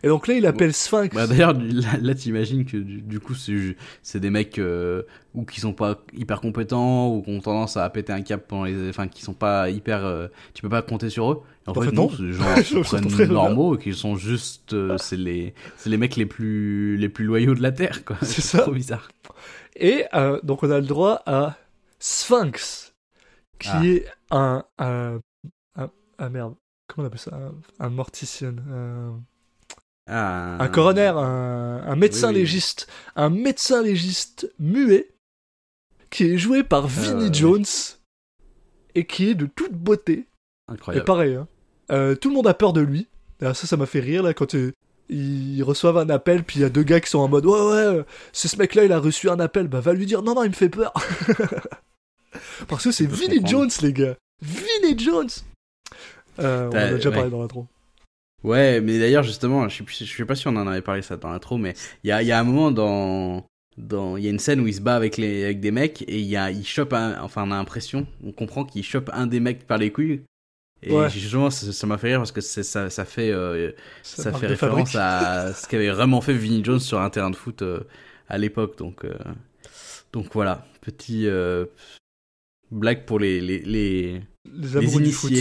Et 0.04 0.08
donc 0.08 0.28
là, 0.28 0.34
il 0.36 0.46
appelle 0.46 0.74
Sphinx. 0.74 1.14
Bah, 1.14 1.28
D'ailleurs, 1.28 1.54
là, 1.54 1.98
là, 2.02 2.16
t'imagines 2.16 2.66
que 2.66 2.78
du, 2.78 3.02
du 3.02 3.20
coup, 3.20 3.36
c'est 3.36 4.20
des 4.20 4.30
mecs 4.30 4.58
euh, 4.58 5.04
ou 5.36 5.44
qui 5.46 5.60
sont 5.60 5.74
pas 5.74 6.02
hyper 6.14 6.42
compétents 6.42 7.14
ou 7.14 7.22
qui 7.22 7.30
ont 7.32 7.40
tendance 7.42 7.78
à 7.78 7.88
péter 7.90 8.12
un 8.14 8.22
cap 8.22 8.46
pendant 8.48 8.64
les, 8.66 8.90
enfin, 8.90 9.08
qui 9.08 9.22
sont 9.22 9.34
pas 9.34 9.70
hyper, 9.70 10.04
euh, 10.06 10.28
tu 10.54 10.62
peux 10.62 10.70
pas 10.70 10.82
compter 10.82 11.10
sur 11.10 11.32
eux. 11.32 11.42
Et 11.68 11.70
en, 11.70 11.74
En 11.74 11.82
fait, 11.82 11.90
fait, 11.90 11.96
non, 11.96 12.10
c'est 12.10 12.64
qui 12.64 12.82
prennent 12.84 13.28
bien. 13.28 13.28
normaux 13.28 13.76
et 13.76 13.80
qui 13.80 13.94
sont 13.94 14.16
juste, 14.16 14.76
c'est 14.98 15.18
les, 15.18 15.54
les 15.86 15.98
mecs 15.98 16.16
les 16.16 16.26
plus, 16.26 16.98
les 16.98 17.10
plus 17.10 17.26
loyaux 17.26 17.54
de 17.56 17.62
la 17.62 17.72
terre, 17.72 18.06
quoi. 18.06 18.18
C'est 18.22 18.42
ça. 18.42 18.60
trop 18.60 18.72
bizarre. 18.72 19.08
Et 19.76 20.06
euh, 20.14 20.40
donc, 20.44 20.64
on 20.64 20.72
a 20.72 20.80
le 20.80 20.86
droit 20.86 21.22
à 21.26 21.58
Sphinx, 22.00 22.94
qui 23.60 23.70
Ah. 23.72 23.86
est 23.86 24.06
un, 24.32 24.66
un, 24.78 25.20
un- 25.76 25.92
Ah 26.18 26.30
merde, 26.30 26.56
comment 26.88 27.06
on 27.06 27.08
appelle 27.08 27.20
ça? 27.20 27.36
Un. 27.36 27.54
Un, 27.80 29.22
Ah, 30.08 30.58
un 30.64 30.68
coroner, 30.68 31.08
un, 31.18 31.96
médecin 31.96 32.28
Oui, 32.30 32.36
oui. 32.36 32.40
légiste. 32.42 32.88
Un 33.16 33.30
médecin 33.32 33.82
légiste 33.82 34.52
muet, 34.60 35.10
qui 36.12 36.26
est 36.26 36.38
joué 36.38 36.64
par 36.64 36.88
Vinnie 36.88 37.26
ouais. 37.26 37.34
Jones, 37.34 37.66
et 38.94 39.06
qui 39.08 39.30
est 39.30 39.36
de 39.36 39.48
toute 39.48 39.74
beauté. 39.74 40.14
Et 40.70 40.72
Incroyable. 40.74 41.06
pareil, 41.06 41.34
hein. 41.36 41.48
Euh, 41.92 42.16
tout 42.16 42.30
le 42.30 42.36
monde 42.36 42.48
a 42.48 42.54
peur 42.54 42.72
de 42.74 42.82
lui. 42.82 43.08
Alors 43.42 43.56
ça, 43.56 43.68
ça 43.68 43.78
m'a 43.78 43.86
fait 43.88 44.00
rire 44.00 44.24
là 44.24 44.34
quand, 44.34 44.56
euh, 44.56 44.72
ils 45.10 45.62
reçoivent 45.64 45.98
un 45.98 46.10
appel, 46.10 46.44
puis 46.44 46.60
il 46.60 46.62
y 46.64 46.66
a 46.66 46.70
deux 46.70 46.84
gars 46.84 47.00
qui 47.00 47.10
sont 47.10 47.20
en 47.20 47.28
mode 47.28 47.46
Ouais, 47.46 47.60
ouais, 47.62 48.04
c'est 48.34 48.48
ce 48.48 48.58
mec-là, 48.58 48.86
il 48.86 48.92
a 48.92 49.00
reçu 49.00 49.30
un 49.30 49.40
appel, 49.40 49.68
bah 49.68 49.80
va 49.82 49.94
lui 49.94 50.06
dire 50.06 50.22
Non, 50.24 50.34
non, 50.36 50.44
il 50.44 50.50
me 50.50 50.56
fait 50.56 50.70
peur. 50.70 50.94
Parce 52.68 52.84
que 52.84 52.92
c'est 52.92 53.06
Vinnie. 53.10 53.46
Jones, 53.46 53.70
les 53.82 53.94
gars. 53.94 54.16
Vinnie 54.42 54.98
Jones. 54.98 55.30
Euh, 56.40 56.66
on 56.72 56.74
en 56.74 56.78
a 56.78 56.80
T'as- 56.90 56.94
déjà 56.96 57.10
ouais. 57.10 57.16
parlé 57.16 57.32
dans 57.32 57.42
l'intro. 57.42 57.68
Ouais, 58.44 58.82
mais 58.82 59.00
d'ailleurs, 59.00 59.24
justement, 59.24 59.68
je 59.70 59.78
sais, 59.78 59.84
plus, 59.84 60.04
je 60.06 60.16
sais 60.18 60.26
pas 60.26 60.36
si 60.36 60.48
on 60.48 60.56
en 60.56 60.68
avait 60.68 60.82
parlé 60.82 61.02
ça 61.02 61.18
dans 61.18 61.30
l'intro, 61.30 61.58
mais 61.58 61.74
il 62.04 62.10
y 62.10 62.12
a, 62.12 62.22
il 62.22 62.28
y 62.28 62.32
a 62.32 62.40
un 62.40 62.44
moment 62.44 62.72
dans. 62.72 63.46
dans- 63.78 64.18
Il 64.18 64.24
y 64.24 64.28
a 64.28 64.30
une 64.30 64.40
scène 64.40 64.60
où 64.60 64.68
il 64.68 64.74
se 64.76 64.82
bat 64.82 64.96
avec, 64.96 65.18
les, 65.18 65.46
avec 65.46 65.60
des 65.62 65.72
mecs 65.72 66.04
et 66.04 66.20
il, 66.20 66.26
y 66.28 66.36
a, 66.38 66.52
il 66.52 66.66
chope 66.66 66.94
un. 66.94 67.20
Enfin, 67.22 67.44
on 67.48 67.52
a 67.52 67.56
l'impression, 67.56 68.06
on 68.24 68.32
comprend 68.32 68.66
qu'il 68.66 68.84
chope 68.84 69.10
un 69.14 69.28
des 69.28 69.40
mecs 69.40 69.66
par 69.66 69.78
les 69.78 69.92
couilles. 69.92 70.22
Et 70.86 70.94
Ouais. 70.94 71.10
justement, 71.10 71.50
ça 71.50 71.88
m'a 71.88 71.98
fait 71.98 72.10
rire 72.10 72.20
parce 72.20 72.32
que 72.32 72.42
ça, 72.42 72.90
ça 72.90 73.06
fait, 73.06 73.32
euh, 73.32 73.72
ça 74.04 74.32
fait 74.32 74.48
référence 74.48 74.92
fabrique. 74.92 74.96
à 74.96 75.54
ce 75.54 75.68
qu'avait 75.68 75.90
vraiment 75.90 76.22
fait 76.22 76.34
Vinnie 76.34 76.64
Jones 76.64 76.80
sur 76.80 77.00
un 77.02 77.10
terrain 77.10 77.30
de 77.32 77.36
foot 77.36 77.62
euh, 77.64 77.82
à 78.30 78.38
l'époque. 78.38 78.78
Donc, 78.78 79.04
euh, 79.04 79.14
donc 80.14 80.28
voilà, 80.34 80.66
petit 80.82 81.28
blague 82.72 83.06
pour 83.06 83.20
les, 83.20 83.42
les, 83.42 83.60
les, 83.60 84.22
Les 84.46 85.00
du 85.00 85.12
foot. 85.12 85.32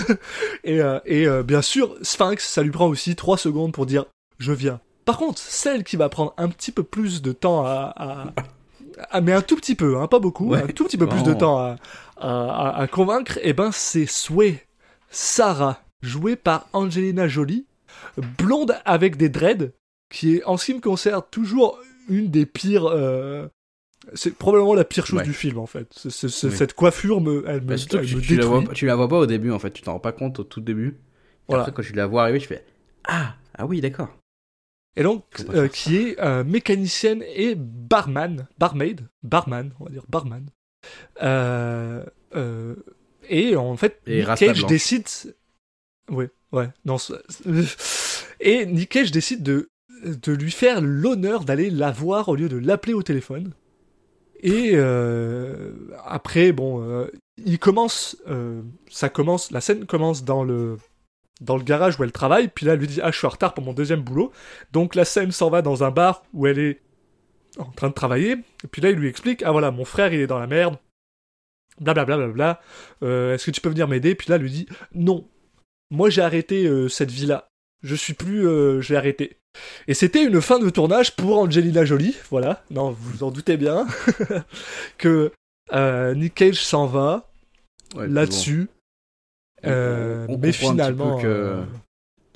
Et, 0.64 0.80
et 1.06 1.42
bien 1.44 1.62
sûr, 1.62 1.96
Sphinx, 2.02 2.46
ça 2.46 2.62
lui 2.62 2.70
prend 2.70 2.86
aussi 2.88 3.16
3 3.16 3.38
secondes 3.38 3.72
pour 3.72 3.86
dire 3.86 4.04
je 4.38 4.52
viens. 4.52 4.80
Par 5.04 5.18
contre, 5.18 5.38
celle 5.38 5.84
qui 5.84 5.96
va 5.96 6.08
prendre 6.08 6.34
un 6.36 6.48
petit 6.48 6.72
peu 6.72 6.82
plus 6.82 7.22
de 7.22 7.32
temps 7.32 7.64
à. 7.64 8.32
mais 9.22 9.32
un 9.32 9.42
tout 9.42 9.56
petit 9.56 9.74
peu, 9.74 9.98
hein, 9.98 10.06
pas 10.06 10.18
beaucoup, 10.18 10.48
Ouais, 10.50 10.62
un 10.62 10.66
tout 10.68 10.84
petit 10.84 10.98
peu 10.98 11.06
plus 11.08 11.22
de 11.22 11.32
temps 11.34 11.58
à, 11.58 11.76
à- 12.16 12.68
à- 12.68 12.80
à 12.80 12.86
convaincre, 12.86 13.38
et 13.42 13.52
ben 13.54 13.70
c'est 13.72 14.06
Sway, 14.06 14.62
Sarah, 15.10 15.82
jouée 16.02 16.36
par 16.36 16.68
Angelina 16.72 17.28
Jolie, 17.28 17.66
blonde 18.38 18.76
avec 18.84 19.16
des 19.16 19.28
dreads, 19.28 19.72
qui 20.10 20.36
est 20.36 20.44
en 20.44 20.56
ce 20.56 20.66
qui 20.66 20.74
me 20.74 20.80
concerne 20.80 21.22
toujours 21.30 21.78
une 22.08 22.30
des 22.30 22.46
pires. 22.46 22.86
euh, 22.86 23.46
c'est 24.14 24.34
probablement 24.34 24.74
la 24.74 24.84
pire 24.84 25.04
chose 25.06 25.18
Ouais. 25.18 25.24
du 25.24 25.32
film 25.34 25.58
en 25.58 25.66
fait. 25.66 25.92
Oui. 26.04 26.10
Cette 26.10 26.72
coiffure 26.74 27.20
me, 27.20 27.44
elle 27.46 27.60
me, 27.60 27.66
Bah, 27.66 27.74
elle 27.74 28.06
tu, 28.06 28.16
me 28.16 28.20
tu 28.22 28.36
la 28.36 28.44
vois, 28.46 28.54
détruit. 28.58 28.68
pas- 28.68 28.74
tu 28.74 28.86
la 28.86 28.96
vois 28.96 29.08
pas 29.08 29.18
au 29.18 29.26
début 29.26 29.50
en 29.50 29.58
fait, 29.58 29.70
tu 29.72 29.82
t'en 29.82 29.92
rends 29.92 30.00
pas 30.00 30.12
compte 30.12 30.38
au 30.40 30.44
tout 30.44 30.60
début. 30.60 30.96
Voilà. 31.48 31.64
Après, 31.64 31.74
quand 31.74 31.82
tu 31.86 31.92
la 31.92 32.06
vois 32.06 32.22
arriver, 32.22 32.40
je 32.40 32.46
fais 32.46 32.64
Ah, 33.06 33.34
ah 33.58 33.66
oui, 33.66 33.80
d'accord. 33.80 34.08
Et 34.96 35.02
donc, 35.02 35.24
euh, 35.50 35.68
qui 35.68 35.96
est 35.98 36.20
euh, 36.20 36.42
mécanicienne 36.44 37.22
et 37.34 37.54
barman, 37.56 38.46
barmaid, 38.58 39.06
barman, 39.22 39.72
on 39.80 39.84
va 39.84 39.90
dire 39.90 40.04
barman. 40.08 40.46
Et 43.30 43.56
en 43.56 43.76
fait, 43.76 44.00
Et 44.06 44.24
Nick 44.24 44.36
Cage 44.36 44.66
décide. 44.66 45.06
Ouais, 46.10 46.30
ouais, 46.52 46.68
non. 46.84 46.96
Et 48.40 48.66
Nick 48.66 48.90
Cage 48.90 49.12
décide 49.12 49.42
de, 49.42 49.70
de 50.04 50.32
lui 50.32 50.50
faire 50.50 50.80
l'honneur 50.80 51.44
d'aller 51.44 51.70
la 51.70 51.92
voir 51.92 52.28
au 52.28 52.34
lieu 52.34 52.48
de 52.48 52.58
l'appeler 52.58 52.92
au 52.92 53.02
téléphone. 53.02 53.52
Et 54.42 54.72
euh, 54.74 55.72
après, 56.04 56.52
bon, 56.52 56.82
euh, 56.82 57.10
il 57.44 57.58
commence, 57.58 58.16
euh, 58.28 58.62
ça 58.90 59.08
commence, 59.08 59.50
la 59.50 59.60
scène 59.60 59.86
commence 59.86 60.24
dans 60.24 60.44
le 60.44 60.78
dans 61.40 61.56
le 61.56 61.62
garage 61.62 61.98
où 61.98 62.04
elle 62.04 62.12
travaille, 62.12 62.48
puis 62.48 62.66
là 62.66 62.74
elle 62.74 62.80
lui 62.80 62.86
dit 62.86 63.00
ah 63.02 63.10
je 63.10 63.16
suis 63.16 63.26
en 63.26 63.30
retard 63.30 63.54
pour 63.54 63.64
mon 63.64 63.72
deuxième 63.72 64.02
boulot, 64.02 64.30
donc 64.72 64.94
la 64.94 65.06
scène 65.06 65.32
s'en 65.32 65.48
va 65.48 65.62
dans 65.62 65.84
un 65.84 65.90
bar 65.90 66.22
où 66.34 66.46
elle 66.46 66.58
est 66.58 66.82
en 67.56 67.70
train 67.70 67.88
de 67.88 67.94
travailler, 67.94 68.32
et 68.32 68.68
puis 68.70 68.82
là 68.82 68.90
il 68.90 68.96
lui 68.96 69.08
explique 69.08 69.42
ah 69.42 69.50
voilà 69.50 69.70
mon 69.70 69.86
frère 69.86 70.12
il 70.12 70.20
est 70.20 70.26
dans 70.26 70.38
la 70.38 70.46
merde, 70.46 70.76
blablabla, 71.80 72.16
bla, 72.16 72.26
bla, 72.26 72.34
bla, 72.34 72.60
euh, 73.02 73.34
est-ce 73.34 73.46
que 73.46 73.50
tu 73.50 73.60
peux 73.60 73.70
venir 73.70 73.88
m'aider, 73.88 74.14
puis 74.14 74.30
là 74.30 74.38
lui 74.38 74.50
dit 74.50 74.66
non, 74.94 75.26
moi 75.90 76.10
j'ai 76.10 76.22
arrêté 76.22 76.66
euh, 76.66 76.88
cette 76.88 77.10
vie 77.10 77.26
là, 77.26 77.48
je 77.82 77.94
suis 77.94 78.14
plus, 78.14 78.46
euh, 78.46 78.80
j'ai 78.80 78.96
arrêté. 78.96 79.36
Et 79.88 79.94
c'était 79.94 80.22
une 80.24 80.40
fin 80.40 80.58
de 80.60 80.70
tournage 80.70 81.16
pour 81.16 81.38
Angelina 81.38 81.84
Jolie, 81.84 82.16
voilà, 82.30 82.62
non 82.70 82.90
vous 82.90 83.10
vous 83.10 83.24
en 83.24 83.30
doutez 83.30 83.56
bien, 83.56 83.86
que 84.98 85.32
euh, 85.72 86.14
Nick 86.14 86.34
Cage 86.34 86.62
s'en 86.62 86.86
va 86.86 87.26
Ouais, 87.96 88.06
là-dessus. 88.06 88.68
bon, 89.64 89.70
Euh, 89.70 90.26
mais 90.38 90.52
finalement, 90.52 91.18
que- 91.20 91.64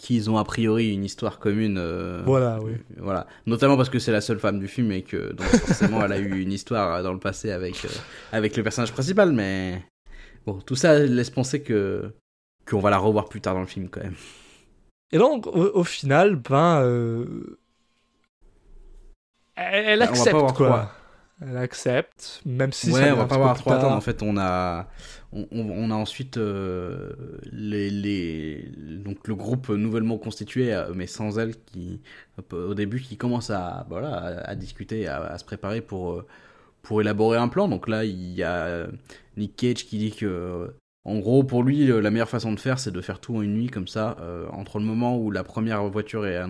qu'ils 0.04 0.28
ont 0.28 0.36
a 0.36 0.44
priori 0.44 0.92
une 0.92 1.02
histoire 1.02 1.38
commune. 1.38 1.78
euh, 1.78 2.20
voilà, 2.26 2.60
oui. 2.62 2.72
Voilà. 2.98 3.26
Notamment 3.46 3.78
parce 3.78 3.88
que 3.88 3.98
c'est 3.98 4.12
la 4.12 4.20
seule 4.20 4.38
femme 4.38 4.60
du 4.60 4.68
film 4.68 4.92
et 4.92 5.00
que 5.00 5.32
donc 5.32 5.46
forcément 5.46 6.04
elle 6.04 6.12
a 6.12 6.18
eu 6.18 6.42
une 6.42 6.52
histoire 6.52 7.02
dans 7.02 7.14
le 7.14 7.18
passé 7.18 7.50
avec, 7.50 7.86
euh, 7.86 7.88
avec 8.30 8.54
le 8.54 8.62
personnage 8.62 8.92
principal, 8.92 9.32
mais 9.32 9.82
bon, 10.44 10.60
tout 10.60 10.76
ça 10.76 10.98
laisse 10.98 11.30
penser 11.30 11.62
que 11.62 12.12
qu'on 12.68 12.80
va 12.80 12.90
la 12.90 12.98
revoir 12.98 13.30
plus 13.30 13.40
tard 13.40 13.54
dans 13.54 13.62
le 13.62 13.66
film 13.66 13.88
quand 13.88 14.02
même. 14.02 14.16
Et 15.10 15.16
donc, 15.16 15.46
au, 15.46 15.70
au 15.72 15.84
final, 15.84 16.36
ben, 16.36 16.82
euh, 16.82 17.58
elle, 19.56 20.02
accepte 20.02 20.52
quoi. 20.54 20.92
Elle 21.40 21.56
accepte, 21.56 22.40
même 22.46 22.72
si 22.72 22.86
ça 22.86 22.92
ouais, 22.92 23.04
vient 23.04 23.14
on 23.14 23.18
va 23.18 23.26
pas 23.26 23.34
avoir 23.34 23.56
trop 23.56 23.72
attendre. 23.72 23.96
En 23.96 24.00
fait, 24.00 24.22
on 24.22 24.36
a, 24.38 24.88
on, 25.32 25.90
a 25.90 25.94
ensuite 25.94 26.36
euh, 26.36 27.10
les, 27.50 27.90
les, 27.90 28.70
donc 28.76 29.26
le 29.26 29.34
groupe 29.34 29.68
nouvellement 29.68 30.16
constitué, 30.16 30.72
euh, 30.72 30.92
mais 30.94 31.08
sans 31.08 31.38
elle, 31.38 31.56
qui 31.56 32.00
au 32.52 32.74
début 32.74 33.00
qui 33.00 33.16
commence 33.16 33.50
à, 33.50 33.84
voilà, 33.88 34.14
à, 34.14 34.50
à 34.50 34.54
discuter, 34.54 35.08
à, 35.08 35.24
à 35.24 35.38
se 35.38 35.44
préparer 35.44 35.80
pour 35.80 36.12
euh, 36.12 36.26
pour 36.82 37.00
élaborer 37.00 37.38
un 37.38 37.48
plan. 37.48 37.66
Donc 37.66 37.88
là, 37.88 38.04
il 38.04 38.34
y 38.34 38.42
a 38.44 38.86
Nick 39.36 39.56
Cage 39.56 39.86
qui 39.86 39.98
dit 39.98 40.12
que, 40.12 40.72
en 41.04 41.18
gros, 41.18 41.42
pour 41.42 41.62
lui, 41.64 41.86
la 41.86 42.10
meilleure 42.10 42.28
façon 42.28 42.52
de 42.52 42.60
faire, 42.60 42.78
c'est 42.78 42.92
de 42.92 43.00
faire 43.00 43.20
tout 43.20 43.36
en 43.36 43.42
une 43.42 43.54
nuit 43.54 43.68
comme 43.68 43.88
ça, 43.88 44.16
euh, 44.20 44.46
entre 44.52 44.78
le 44.78 44.84
moment 44.84 45.18
où 45.18 45.30
la 45.30 45.42
première 45.44 45.82
voiture 45.88 46.26
est 46.26 46.40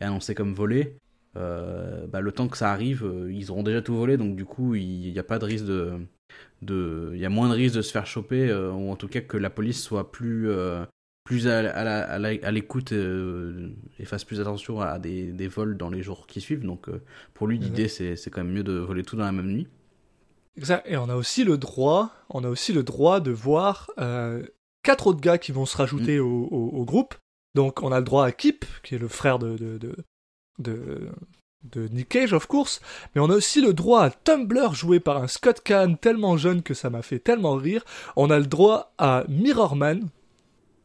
annoncée 0.00 0.34
comme 0.34 0.54
volée. 0.54 0.96
Euh, 1.36 2.06
bah, 2.06 2.20
le 2.20 2.32
temps 2.32 2.48
que 2.48 2.56
ça 2.56 2.70
arrive, 2.72 3.04
euh, 3.04 3.32
ils 3.32 3.50
auront 3.50 3.62
déjà 3.62 3.82
tout 3.82 3.94
volé, 3.96 4.16
donc 4.16 4.36
du 4.36 4.44
coup, 4.44 4.74
il 4.74 5.12
n'y 5.12 5.18
a 5.18 5.24
pas 5.24 5.38
de 5.38 5.44
risque 5.44 5.64
de, 5.66 5.92
de, 6.62 7.10
il 7.14 7.20
y 7.20 7.24
a 7.24 7.28
moins 7.28 7.48
de 7.48 7.54
risque 7.54 7.74
de 7.76 7.82
se 7.82 7.90
faire 7.92 8.06
choper, 8.06 8.48
euh, 8.50 8.70
ou 8.72 8.90
en 8.90 8.96
tout 8.96 9.08
cas 9.08 9.20
que 9.20 9.36
la 9.36 9.50
police 9.50 9.82
soit 9.82 10.10
plus, 10.12 10.48
plus 11.24 11.48
à, 11.48 12.50
l'écoute 12.50 12.92
et 12.92 14.04
fasse 14.04 14.24
plus 14.24 14.40
attention 14.40 14.80
à 14.80 14.98
des, 14.98 15.32
des 15.32 15.48
vols 15.48 15.76
dans 15.76 15.90
les 15.90 16.02
jours 16.02 16.26
qui 16.26 16.40
suivent. 16.40 16.64
Donc 16.64 16.88
pour 17.34 17.46
lui, 17.46 17.58
l'idée 17.58 17.88
c'est, 17.88 18.16
c'est 18.16 18.30
quand 18.30 18.44
même 18.44 18.52
mieux 18.52 18.64
de 18.64 18.74
voler 18.78 19.02
tout 19.02 19.16
dans 19.16 19.24
la 19.24 19.32
même 19.32 19.50
nuit. 19.50 19.66
Exact. 20.56 20.86
Et 20.88 20.96
on 20.96 21.08
a 21.08 21.16
aussi 21.16 21.42
le 21.42 21.58
droit, 21.58 22.12
on 22.30 22.44
a 22.44 22.48
aussi 22.48 22.72
le 22.72 22.82
droit 22.84 23.20
de 23.20 23.32
voir 23.32 23.90
quatre 24.82 25.06
autres 25.08 25.20
gars 25.20 25.38
qui 25.38 25.50
vont 25.50 25.66
se 25.66 25.76
rajouter 25.76 26.20
au, 26.20 26.28
au- 26.50 26.70
au 26.76 26.84
groupe. 26.84 27.14
Donc 27.54 27.82
on 27.82 27.90
a 27.92 27.98
le 27.98 28.04
droit 28.04 28.24
à 28.26 28.32
Kip, 28.32 28.64
qui 28.82 28.94
est 28.94 28.98
le 28.98 29.08
frère 29.08 29.38
de 29.38 29.56
de, 29.56 29.78
de, 29.78 29.96
de, 30.58 31.08
de 31.64 31.88
Nick 31.88 32.08
Cage, 32.10 32.32
of 32.32 32.46
course. 32.46 32.80
Mais 33.14 33.20
on 33.20 33.30
a 33.30 33.34
aussi 33.34 33.60
le 33.60 33.72
droit 33.74 34.02
à 34.04 34.10
Tumblr, 34.10 34.74
joué 34.74 35.00
par 35.00 35.22
un 35.22 35.28
Scott 35.28 35.60
Kahn 35.62 35.96
tellement 35.98 36.36
jeune 36.36 36.62
que 36.62 36.74
ça 36.74 36.90
m'a 36.90 37.02
fait 37.02 37.18
tellement 37.18 37.54
rire. 37.54 37.84
On 38.16 38.30
a 38.30 38.38
le 38.38 38.46
droit 38.46 38.92
à 38.98 39.24
Mirrorman, 39.28 40.08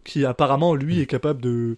qui 0.03 0.25
apparemment 0.25 0.75
lui 0.75 0.99
est 1.01 1.05
capable 1.05 1.41
de 1.41 1.77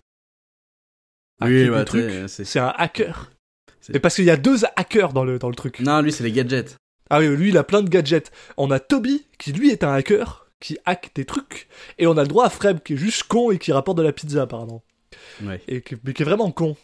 bah, 1.71 1.86
très- 1.86 2.27
c'est- 2.27 2.60
un 2.60 2.73
hacker. 2.77 3.32
C'est- 3.80 3.95
Et 3.95 3.99
parce 3.99 4.15
qu'il 4.15 4.25
y 4.25 4.30
a 4.30 4.38
deux 4.38 4.60
hackers 4.75 5.12
dans 5.13 5.23
le, 5.23 5.39
dans 5.39 5.49
le 5.49 5.56
truc. 5.56 5.80
Non, 5.80 6.01
lui 6.01 6.12
c'est 6.12 6.23
les 6.23 6.32
gadgets. 6.32 6.77
Ah 7.10 7.19
oui, 7.19 7.27
lui, 7.36 7.49
il 7.49 7.58
a 7.58 7.63
plein 7.63 7.82
de 7.82 7.89
gadgets. 7.89 8.32
On 8.56 8.71
a 8.71 8.80
Toby, 8.80 9.25
qui 9.38 9.51
lui 9.51 9.69
est 9.71 9.84
un 9.84 9.91
hacker, 9.91 10.47
qui 10.62 10.77
hack 10.86 11.12
des 11.15 11.25
trucs. 11.25 11.67
Et 11.97 12.08
on 12.08 12.15
a 12.15 12.21
le 12.21 12.27
droit 12.30 12.45
à 12.45 12.49
Freb, 12.49 12.80
qui 12.80 12.93
est 12.93 12.97
juste 12.97 13.23
con 13.23 13.51
et 13.51 13.58
qui 13.60 13.73
rapporte 13.73 13.97
de 13.97 14.04
la 14.04 14.13
pizza, 14.13 14.43
apparemment. 14.43 14.82
Ouais. 15.44 15.62
Et 15.67 15.82
qui, 15.82 15.96
mais 16.04 16.13
qui 16.13 16.22
est 16.22 16.26
vraiment 16.26 16.52
con. 16.52 16.76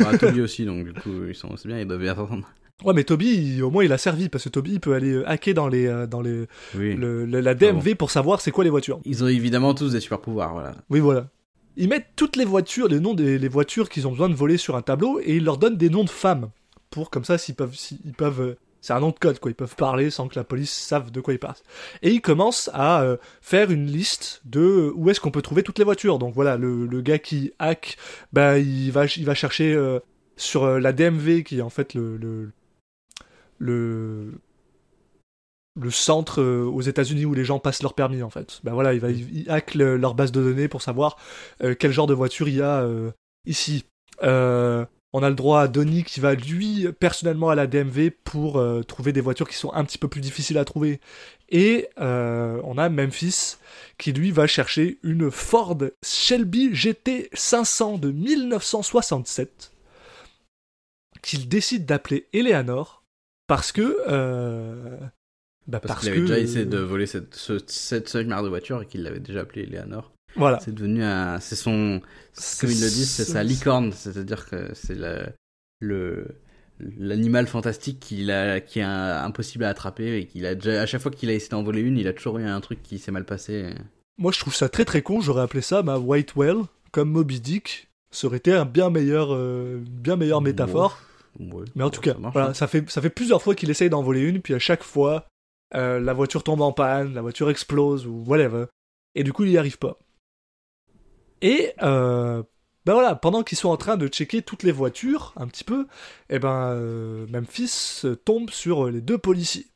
Bah, 0.00 0.16
Toby 0.18 0.40
aussi, 0.40 0.64
donc 0.64 0.84
du 0.84 0.92
coup, 0.92 1.24
ils 1.28 1.34
sont, 1.34 1.56
c'est 1.56 1.68
bien, 1.68 1.78
ils 1.80 1.86
doivent 1.86 2.00
bien 2.00 2.14
s'entendre. 2.14 2.48
Ouais, 2.84 2.94
mais 2.94 3.04
Toby, 3.04 3.26
il- 3.56 3.62
au 3.62 3.70
moins, 3.70 3.84
il 3.84 3.92
a 3.92 3.98
servi, 3.98 4.28
parce 4.28 4.44
que 4.44 4.48
Toby, 4.48 4.72
il 4.72 4.80
peut 4.80 4.94
aller 4.94 5.12
euh, 5.12 5.28
hacker 5.28 5.54
dans, 5.54 5.68
les, 5.68 5.86
euh, 5.86 6.06
dans 6.06 6.20
les, 6.20 6.46
Oui. 6.76 6.94
le- 6.94 7.24
le- 7.26 7.40
la 7.40 7.54
DMV 7.54 7.94
pour 7.94 8.10
savoir 8.10 8.40
c'est 8.40 8.50
quoi 8.50 8.64
les 8.64 8.70
voitures. 8.70 9.00
Ils 9.04 9.22
ont 9.22 9.28
évidemment 9.28 9.72
tous 9.74 9.92
des 9.92 10.00
super 10.00 10.20
pouvoirs, 10.20 10.52
voilà. 10.52 10.74
Oui, 10.90 10.98
voilà. 11.00 11.28
Ils 11.76 11.88
mettent 11.88 12.08
toutes 12.16 12.36
les 12.36 12.44
voitures, 12.44 12.88
les 12.88 12.98
noms 13.00 13.14
des 13.14 13.38
les 13.38 13.48
voitures 13.48 13.88
qu'ils 13.88 14.06
ont 14.06 14.10
besoin 14.10 14.28
de 14.28 14.34
voler 14.34 14.56
sur 14.56 14.76
un 14.76 14.82
tableau, 14.82 15.20
et 15.22 15.36
ils 15.36 15.44
leur 15.44 15.58
donnent 15.58 15.76
des 15.76 15.90
noms 15.90 16.04
de 16.04 16.10
femmes. 16.10 16.50
Pour, 16.90 17.08
comme 17.08 17.24
ça, 17.24 17.38
s'ils 17.38 17.54
peuvent... 17.54 17.74
s'ils 17.74 18.12
peuvent 18.16 18.40
euh, 18.42 18.56
c'est 18.82 18.92
un 18.92 19.00
nom 19.00 19.10
de 19.10 19.18
code, 19.18 19.38
quoi. 19.38 19.50
Ils 19.50 19.54
peuvent 19.54 19.76
parler 19.76 20.10
sans 20.10 20.28
que 20.28 20.34
la 20.34 20.44
police 20.44 20.72
sache 20.72 21.10
de 21.10 21.20
quoi 21.20 21.32
ils 21.32 21.38
parlent. 21.38 21.54
Et 22.02 22.10
ils 22.10 22.20
commencent 22.20 22.68
à 22.74 23.02
euh, 23.02 23.16
faire 23.40 23.70
une 23.70 23.86
liste 23.86 24.42
de 24.44 24.60
euh, 24.60 24.92
où 24.96 25.08
est-ce 25.08 25.20
qu'on 25.20 25.30
peut 25.30 25.40
trouver 25.40 25.62
toutes 25.62 25.78
les 25.78 25.84
voitures. 25.84 26.18
Donc 26.18 26.34
voilà, 26.34 26.56
le, 26.56 27.00
gars 27.00 27.20
qui 27.20 27.52
hack, 27.60 27.96
bah, 28.32 28.58
il, 28.58 28.90
va, 28.90 29.06
il 29.06 29.24
va 29.24 29.34
chercher 29.34 29.72
euh, 29.72 30.00
sur 30.36 30.66
la 30.80 30.92
DMV, 30.92 31.44
qui 31.44 31.58
est 31.58 31.62
en 31.62 31.70
fait 31.70 31.94
le... 31.94 32.16
le, 33.58 34.32
le 35.80 35.90
centre 35.90 36.42
aux 36.42 36.82
États-Unis 36.82 37.24
où 37.24 37.32
les 37.34 37.44
gens 37.44 37.58
passent 37.58 37.82
leur 37.82 37.94
permis 37.94 38.22
en 38.22 38.30
fait. 38.30 38.60
Ben 38.64 38.74
voilà, 38.74 38.92
il 38.92 39.00
va 39.00 39.08
hack 39.48 39.74
le- 39.74 39.96
leur 39.96 40.14
base 40.14 40.32
de 40.32 40.42
données 40.42 40.68
pour 40.68 40.82
savoir 40.82 41.16
quel 41.78 41.92
genre 41.92 42.06
de 42.06 42.14
voiture 42.14 42.48
il 42.48 42.56
y 42.56 42.62
a 42.62 42.82
euh, 42.82 43.10
ici. 43.46 43.84
On 45.14 45.22
a 45.22 45.28
le 45.28 45.34
droit 45.34 45.60
à 45.60 45.68
Donny 45.68 46.04
qui 46.04 46.20
va 46.20 46.34
lui 46.34 46.86
personnellement 46.98 47.50
à 47.50 47.54
la 47.54 47.66
DMV 47.66 48.10
pour 48.24 48.58
euh, 48.58 48.82
trouver 48.82 49.12
des 49.12 49.20
voitures 49.20 49.48
qui 49.48 49.56
sont 49.56 49.72
un 49.74 49.84
petit 49.84 49.98
peu 49.98 50.08
plus 50.08 50.22
difficiles 50.22 50.56
à 50.56 50.64
trouver. 50.64 51.00
Et 51.50 51.88
euh, 52.00 52.60
on 52.64 52.78
a 52.78 52.88
Memphis 52.88 53.56
qui 53.98 54.12
lui 54.12 54.30
va 54.30 54.46
chercher 54.46 54.98
une 55.02 55.30
Ford 55.30 55.76
Shelby 56.02 56.74
GT 56.74 57.28
500 57.34 57.98
de 57.98 58.10
1967 58.10 59.72
qu'il 61.22 61.48
décide 61.48 61.84
d'appeler 61.86 62.26
Eleanor 62.32 63.02
parce 63.46 63.72
que. 63.72 63.98
euh, 64.08 64.96
bah, 65.66 65.78
Parce, 65.80 65.94
parce 65.94 66.00
qu'il 66.00 66.08
avait 66.10 66.20
déjà 66.22 66.38
essayé 66.38 66.64
de 66.64 66.78
voler 66.78 67.06
cette, 67.06 67.34
ce- 67.34 67.60
cette 67.66 68.08
de 68.42 68.48
voiture 68.48 68.82
et 68.82 68.86
qu'il 68.86 69.02
l'avait 69.02 69.20
déjà 69.20 69.40
appelée 69.40 69.62
Eleanor. 69.62 70.11
Voilà. 70.36 70.58
C'est 70.60 70.74
devenu 70.74 71.02
un. 71.02 71.38
C'est 71.40 71.56
son. 71.56 72.00
Comme 72.60 72.70
ils 72.70 72.80
le 72.80 72.88
disent, 72.88 73.10
c'est 73.10 73.24
sa 73.24 73.42
licorne. 73.42 73.92
C'est-à-dire 73.92 74.46
que 74.48 74.70
c'est 74.74 74.96
le. 75.80 76.26
l'animal 76.98 77.46
fantastique 77.46 78.00
qu'il 78.00 78.30
a, 78.30 78.60
qui 78.60 78.80
est 78.80 78.82
un- 78.82 79.24
impossible 79.24 79.64
à 79.64 79.68
attraper 79.68 80.16
et 80.18 80.26
qu'il 80.26 80.46
a 80.46 80.54
déjà, 80.54 80.82
à 80.82 80.86
chaque 80.86 81.00
fois 81.02 81.10
qu'il 81.10 81.28
a 81.30 81.34
essayé 81.34 81.50
d'en 81.50 81.62
voler 81.62 81.80
une, 81.80 81.98
il 81.98 82.08
a 82.08 82.12
toujours 82.12 82.38
eu 82.38 82.44
un 82.44 82.60
truc 82.60 82.82
qui 82.82 82.98
s'est 82.98 83.12
mal 83.12 83.24
passé. 83.24 83.70
Moi, 84.18 84.32
je 84.32 84.40
trouve 84.40 84.54
ça 84.54 84.68
très 84.68 84.84
très 84.84 85.02
con. 85.02 85.20
J'aurais 85.20 85.42
appelé 85.42 85.62
ça 85.62 85.82
ma 85.82 85.98
White 85.98 86.34
Whale, 86.36 86.62
comme 86.90 87.10
Moby 87.10 87.40
Dick. 87.40 87.88
Ça 88.10 88.26
aurait 88.26 88.36
été 88.38 88.52
un 88.52 88.64
bien 88.66 88.90
meilleur, 88.90 89.28
euh, 89.32 89.80
bien 89.88 90.16
meilleure 90.16 90.42
métaphore. 90.42 90.98
Ouais, 91.40 91.64
Mais 91.74 91.82
en 91.82 91.88
tout 91.88 92.02
cas, 92.02 92.12
ça 92.12 92.18
marche, 92.18 92.32
voilà, 92.34 92.50
hein. 92.50 92.54
ça 92.54 92.66
fait, 92.66 92.88
ça 92.90 93.00
fait 93.00 93.08
plusieurs 93.08 93.40
fois 93.40 93.54
qu'il 93.54 93.70
essaye 93.70 93.88
d'en 93.88 94.02
voler 94.02 94.20
une, 94.20 94.42
puis 94.42 94.52
à 94.52 94.58
chaque 94.58 94.82
fois, 94.82 95.26
euh, 95.74 95.98
la 95.98 96.12
voiture 96.12 96.44
tombe 96.44 96.60
en 96.60 96.72
panne, 96.72 97.14
la 97.14 97.22
voiture 97.22 97.48
explose, 97.48 98.06
ou 98.06 98.22
whatever. 98.26 98.66
Et 99.14 99.24
du 99.24 99.32
coup, 99.32 99.44
il 99.44 99.50
n'y 99.50 99.56
arrive 99.56 99.78
pas. 99.78 99.98
Et, 101.42 101.72
euh, 101.82 102.42
ben 102.86 102.94
voilà, 102.94 103.14
pendant 103.16 103.42
qu'ils 103.42 103.58
sont 103.58 103.68
en 103.68 103.76
train 103.76 103.96
de 103.98 104.08
checker 104.08 104.42
toutes 104.42 104.62
les 104.62 104.72
voitures, 104.72 105.32
un 105.36 105.46
petit 105.46 105.64
peu, 105.64 105.86
et 106.30 106.38
ben, 106.38 106.72
euh, 106.74 107.26
Memphis 107.28 108.02
euh, 108.04 108.16
tombe 108.16 108.50
sur 108.50 108.88
les 108.90 109.00
deux 109.02 109.18
policiers. 109.18 109.66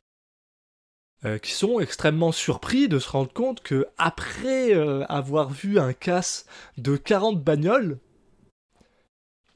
euh, 1.25 1.37
qui 1.37 1.51
sont 1.51 1.79
extrêmement 1.79 2.31
surpris 2.31 2.87
de 2.87 2.97
se 2.99 3.09
rendre 3.09 3.31
compte 3.33 3.61
que 3.61 3.85
après 3.97 4.73
avoir 5.09 5.49
vu 5.51 5.79
un 5.79 5.93
casse 5.93 6.45
de 6.77 6.95
40 6.97 7.43
bagnoles, 7.43 7.99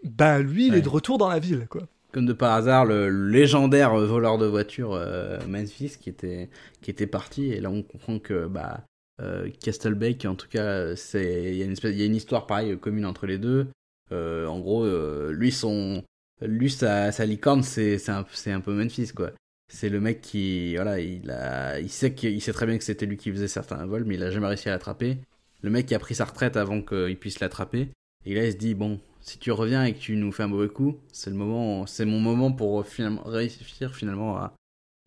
ben 0.04 0.40
lui 0.40 0.68
il 0.68 0.76
est 0.76 0.82
de 0.84 0.90
retour 0.90 1.18
dans 1.18 1.30
la 1.30 1.40
ville 1.40 1.68
quoi. 1.68 1.88
Comme 2.12 2.26
de 2.26 2.34
par 2.34 2.52
hasard, 2.54 2.86
le 2.86 3.10
légendaire 3.10 3.96
voleur 3.96 4.38
de 4.38 4.46
voiture 4.46 4.94
euh, 4.94 5.40
Memphis 5.48 5.98
qui 6.00 6.10
était, 6.10 6.50
qui 6.82 6.92
était 6.92 7.08
parti. 7.08 7.52
Et 7.54 7.62
là, 7.62 7.70
on 7.70 7.84
comprend 7.84 8.20
que 8.20 8.48
bah, 8.48 8.84
euh, 9.20 9.50
Castlebake, 9.64 10.26
en 10.26 10.36
tout 10.36 10.48
cas, 10.48 10.94
il 11.14 11.56
y 11.56 11.62
a 11.62 12.06
une 12.06 12.16
histoire 12.16 12.48
pareille 12.48 12.72
euh, 12.72 12.78
commune 12.78 13.06
entre 13.06 13.26
les 13.26 13.38
deux. 13.38 13.68
Euh, 14.12 14.46
en 14.48 14.60
gros, 14.60 14.86
lui, 15.32 15.52
son, 15.52 16.04
lui, 16.42 16.70
sa, 16.70 17.12
sa 17.12 17.26
licorne, 17.26 17.64
c'est, 17.64 18.10
un, 18.10 18.26
un 18.48 18.62
peu 18.62 18.74
Memphis, 18.74 19.12
quoi. 19.16 19.32
C'est 19.74 19.90
le 19.90 20.02
mec 20.02 20.20
qui, 20.20 20.76
voilà, 20.76 21.00
il 21.00 21.32
a, 21.32 21.80
il 21.80 21.90
sait 21.90 22.14
sait 22.40 22.54
très 22.54 22.66
bien 22.66 22.78
que 22.78 22.84
c'était 22.84 23.06
lui 23.06 23.16
qui 23.16 23.32
faisait 23.32 23.48
certains 23.48 23.86
vols, 23.86 24.04
mais 24.04 24.16
il 24.16 24.24
a 24.24 24.32
jamais 24.32 24.48
réussi 24.48 24.68
à 24.68 24.74
l'attraper. 24.74 25.20
Le 25.62 25.70
mec 25.70 25.86
qui 25.86 25.96
a 25.96 26.00
pris 26.00 26.16
sa 26.16 26.26
retraite 26.26 26.58
avant 26.58 26.82
qu'il 26.82 27.18
puisse 27.18 27.40
l'attraper. 27.40 27.90
Et 28.26 28.36
là, 28.36 28.46
il 28.46 28.52
se 28.52 28.58
dit 28.58 28.74
bon, 28.74 29.00
si 29.22 29.38
tu 29.38 29.52
reviens 29.52 29.86
et 29.86 29.94
que 29.94 30.00
tu 30.00 30.18
nous 30.18 30.32
fais 30.34 30.44
un 30.44 30.48
mauvais 30.48 30.68
coup, 30.68 30.98
c'est 31.14 31.30
le 31.30 31.38
moment, 31.38 31.86
c'est 31.86 32.06
mon 32.06 32.20
moment 32.20 32.52
pour 32.52 32.86
finalement 32.86 33.24
réussir 33.24 33.96
finalement 33.96 34.36
à, 34.36 34.54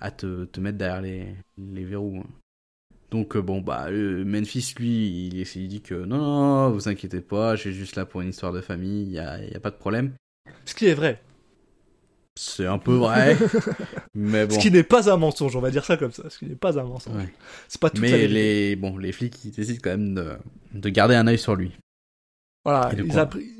à 0.01 0.11
te, 0.11 0.45
te 0.47 0.61
mettre 0.61 0.79
derrière 0.79 1.03
les, 1.03 1.35
les 1.59 1.85
verrous. 1.85 2.25
Donc 3.15 3.37
euh, 3.37 3.43
bon 3.43 3.61
bah 3.61 3.87
euh, 3.91 4.25
Memphis 4.25 4.75
lui 4.77 5.29
il, 5.29 5.41
il 5.41 5.69
dit 5.69 5.83
que 5.83 5.95
non 5.95 6.19
non, 6.19 6.71
vous 6.71 6.89
inquiétez 6.89 7.21
pas, 7.21 7.55
je 7.55 7.61
suis 7.61 7.73
juste 7.73 7.95
là 7.95 8.05
pour 8.05 8.23
une 8.23 8.31
histoire 8.31 8.53
de 8.53 8.61
famille, 8.61 9.05
il 9.05 9.13
y 9.13 9.21
a, 9.21 9.41
y 9.41 9.55
a 9.55 9.61
pas 9.61 9.71
de 9.71 9.77
problème. 9.77 10.15
Ce 10.65 10.75
qui 10.75 10.87
est 10.87 10.95
vrai. 10.95 11.23
C'est 12.35 12.67
un 12.67 12.79
peu 12.79 12.95
vrai, 12.95 13.37
mais 14.17 14.49
bon. 14.49 14.57
Ce 14.57 14.59
qui 14.59 14.73
n'est 14.73 14.83
pas 14.83 15.09
un 15.09 15.17
mensonge, 15.17 15.55
on 15.55 15.61
va 15.61 15.71
dire 15.71 15.85
ça 15.85 15.97
comme 15.97 16.11
ça. 16.11 16.29
Ce 16.29 16.39
qui 16.41 16.47
n'est 16.47 16.57
pas 16.57 16.77
un 16.77 16.83
mensonge. 16.83 17.15
Ouais. 17.15 17.33
C'est 17.69 17.81
pas 17.81 17.89
tout 17.89 18.03
Mais 18.03 18.27
les 18.27 18.75
bon 18.75 18.99
les 18.99 19.13
flics 19.13 19.45
ils 19.45 19.53
décident 19.53 19.79
quand 19.81 19.91
même 19.91 20.17
de, 20.17 20.33
de 20.73 20.89
garder 20.89 21.15
un 21.15 21.29
œil 21.29 21.39
sur 21.39 21.55
lui. 21.55 21.71
Voilà, 22.65 22.91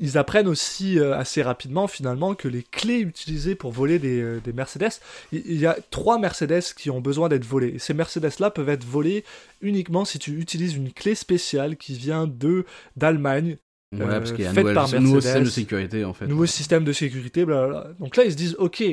ils, 0.01 0.17
apprennent 0.17 0.47
aussi 0.47 0.97
euh, 0.97 1.15
assez 1.15 1.43
rapidement 1.43 1.87
finalement 1.87 2.33
que 2.33 2.47
les 2.47 2.63
clés 2.63 3.01
utilisées 3.01 3.53
pour 3.53 3.71
voler 3.71 3.99
des, 3.99 4.19
euh, 4.19 4.39
des 4.43 4.51
Mercedes, 4.51 4.99
il 5.31 5.43
il 5.45 5.59
y 5.59 5.67
a 5.67 5.77
trois 5.91 6.17
Mercedes 6.17 6.63
qui 6.75 6.89
ont 6.89 7.01
besoin 7.01 7.29
d'être 7.29 7.45
volées. 7.45 7.73
Et 7.75 7.79
ces 7.79 7.93
Mercedes-là 7.93 8.49
peuvent 8.49 8.69
être 8.69 8.83
volées 8.83 9.23
uniquement 9.61 10.05
si 10.05 10.17
tu 10.17 10.31
utilises 10.39 10.75
une 10.75 10.91
clé 10.91 11.13
spéciale 11.13 11.77
qui 11.77 11.93
vient 11.93 12.25
de 12.25 12.65
d'Allemagne, 12.95 13.57
Ouais, 13.93 14.01
Euh, 14.01 14.17
parce 14.19 14.31
qu'il 14.31 14.43
y 14.43 14.47
a 14.47 14.49
un 14.49 14.53
faite 14.53 14.63
nouvel- 14.63 14.73
par 14.75 14.99
nouveau 14.99 15.21
système 15.21 15.43
de 15.43 15.49
sécurité 15.49 16.03
en 16.03 16.13
fait. 16.13 16.25
nouveau 16.27 16.45
système 16.47 16.83
de 16.83 16.91
sécurité, 16.91 17.45
blablabla. 17.45 17.91
Donc 17.99 18.17
là, 18.17 18.25
ils 18.25 18.31
se 18.31 18.35
disent, 18.35 18.55
ok, 18.57 18.83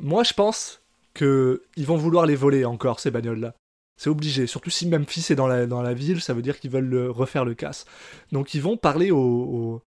moi 0.00 0.24
je 0.24 0.32
pense 0.32 0.80
que 1.14 1.62
ils 1.76 1.84
vont 1.86 1.96
vouloir 1.98 2.24
les 2.26 2.34
voler 2.34 2.64
encore 2.64 2.98
ces 2.98 3.10
bagnoles-là. 3.10 3.54
C'est 4.02 4.08
obligé. 4.08 4.46
Surtout 4.46 4.70
si 4.70 4.88
Memphis 4.88 5.26
est 5.28 5.34
dans 5.34 5.46
la, 5.46 5.66
dans 5.66 5.82
la 5.82 5.92
ville, 5.92 6.22
ça 6.22 6.32
veut 6.32 6.40
dire 6.40 6.58
qu'ils 6.58 6.70
veulent 6.70 6.88
le- 6.88 7.10
refaire 7.10 7.44
le 7.44 7.52
casse. 7.52 7.84
Donc 8.32 8.54
ils 8.54 8.62
vont 8.62 8.78
parler 8.78 9.10
au, 9.10 9.18
au, 9.18 9.82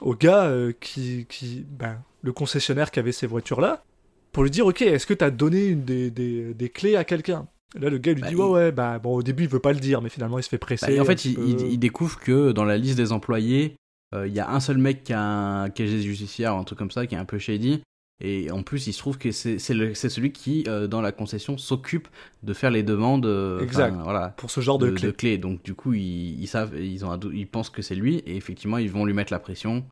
au 0.00 0.14
gars 0.16 0.46
euh, 0.46 0.72
qui, 0.80 1.26
qui 1.28 1.64
ben, 1.70 2.02
le 2.22 2.32
concessionnaire 2.32 2.90
qui 2.90 2.98
avait 2.98 3.12
ces 3.12 3.28
voitures-là, 3.28 3.84
pour 4.32 4.42
lui 4.42 4.50
dire, 4.50 4.66
ok, 4.66 4.82
est-ce 4.82 5.06
que 5.06 5.14
t'as 5.14 5.30
donné 5.30 5.66
une 5.66 5.84
des, 5.84 6.10
des, 6.10 6.54
des 6.54 6.68
clés 6.70 6.96
à 6.96 7.04
quelqu'un? 7.04 7.46
Là, 7.78 7.88
le 7.88 7.98
gars 7.98 8.14
lui 8.14 8.22
Bah, 8.22 8.26
dit, 8.26 8.32
il- 8.34 8.36
ouais, 8.36 8.50
ouais, 8.50 8.72
bah 8.72 8.98
bon, 8.98 9.14
au 9.14 9.22
début 9.22 9.44
il 9.44 9.48
veut 9.48 9.60
pas 9.60 9.72
le 9.72 9.78
dire, 9.78 10.02
mais 10.02 10.08
finalement 10.08 10.40
il 10.40 10.42
se 10.42 10.48
fait 10.48 10.58
presser. 10.58 10.86
Bah, 10.86 10.92
et 10.92 10.98
en 10.98 11.04
fait, 11.04 11.14
petit 11.14 11.28
il, 11.28 11.34
peu. 11.36 11.46
il- 11.46 11.72
il 11.74 11.78
découvre 11.78 12.18
que 12.18 12.50
dans 12.50 12.64
la 12.64 12.76
liste 12.76 12.96
des 12.96 13.12
employés, 13.12 13.76
euh, 14.12 14.26
il 14.26 14.34
y 14.34 14.40
a 14.40 14.50
un 14.50 14.58
seul 14.58 14.78
mec 14.78 15.04
qui 15.04 15.12
a 15.12 15.20
un 15.22 15.70
casier 15.70 16.02
judiciaire, 16.02 16.54
un 16.56 16.64
truc 16.64 16.80
comme 16.80 16.90
ça, 16.90 17.06
qui 17.06 17.14
est 17.14 17.18
un 17.18 17.24
peu 17.24 17.38
shady. 17.38 17.82
Et 18.24 18.52
en 18.52 18.62
plus, 18.62 18.86
il 18.86 18.92
se 18.92 18.98
trouve 18.98 19.18
que 19.18 19.32
c'est 19.32 19.58
celui 19.58 20.30
qui, 20.30 20.64
euh, 20.68 20.86
dans 20.86 21.00
la 21.00 21.10
concession, 21.10 21.58
s'occupe 21.58 22.06
de 22.44 22.54
faire 22.54 22.70
les 22.70 22.84
demandes. 22.84 23.26
euh, 23.26 23.60
Exact. 23.60 23.94
Voilà. 24.04 24.28
pour 24.36 24.50
ce 24.50 24.60
genre 24.60 24.78
de, 24.78 24.90
de, 24.90 25.10
clés. 25.10 25.38
Donc 25.38 25.62
du 25.64 25.74
coup, 25.74 25.92
ils, 25.92 26.40
ils 26.40 26.46
savent, 26.46 26.80
ils 26.80 27.04
ont, 27.04 27.18
ils 27.32 27.48
pensent 27.48 27.68
que 27.68 27.82
c'est 27.82 27.96
lui, 27.96 28.18
et 28.18 28.36
effectivement, 28.36 28.78
ils 28.78 28.90
vont 28.90 29.04
lui 29.04 29.12
mettre 29.12 29.32
la 29.32 29.40
pression. 29.40 29.84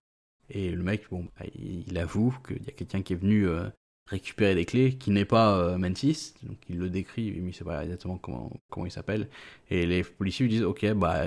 Et 0.49 0.71
le 0.71 0.83
mec, 0.83 1.07
bon, 1.11 1.27
bah, 1.39 1.47
il, 1.57 1.99
avoue 1.99 2.33
qu'il 2.47 2.65
y 2.65 2.69
a 2.69 2.73
quelqu'un 2.73 3.03
qui 3.03 3.15
est 3.15 3.17
venu 3.17 3.49
euh, 3.49 3.65
récupérer 4.09 4.55
des 4.55 4.65
clés, 4.65 4.95
qui 4.95 5.11
n'est 5.11 5.25
pas 5.25 5.77
Mantis, 5.77 6.35
donc 6.45 6.57
il 6.69 6.79
le 6.79 6.89
décrit, 6.89 7.33
mais 7.41 7.51
il 7.51 7.55
sait 7.55 7.65
pas 7.65 7.83
exactement 7.83 8.17
comment, 8.17 8.53
comment 8.71 8.87
il 8.87 8.93
s'appelle. 8.93 9.29
Et 9.71 9.87
les 9.87 10.05
policiers 10.05 10.47
lui 10.47 10.53
disent, 10.55 10.65
ok, 10.65 10.93
bah, 10.95 11.27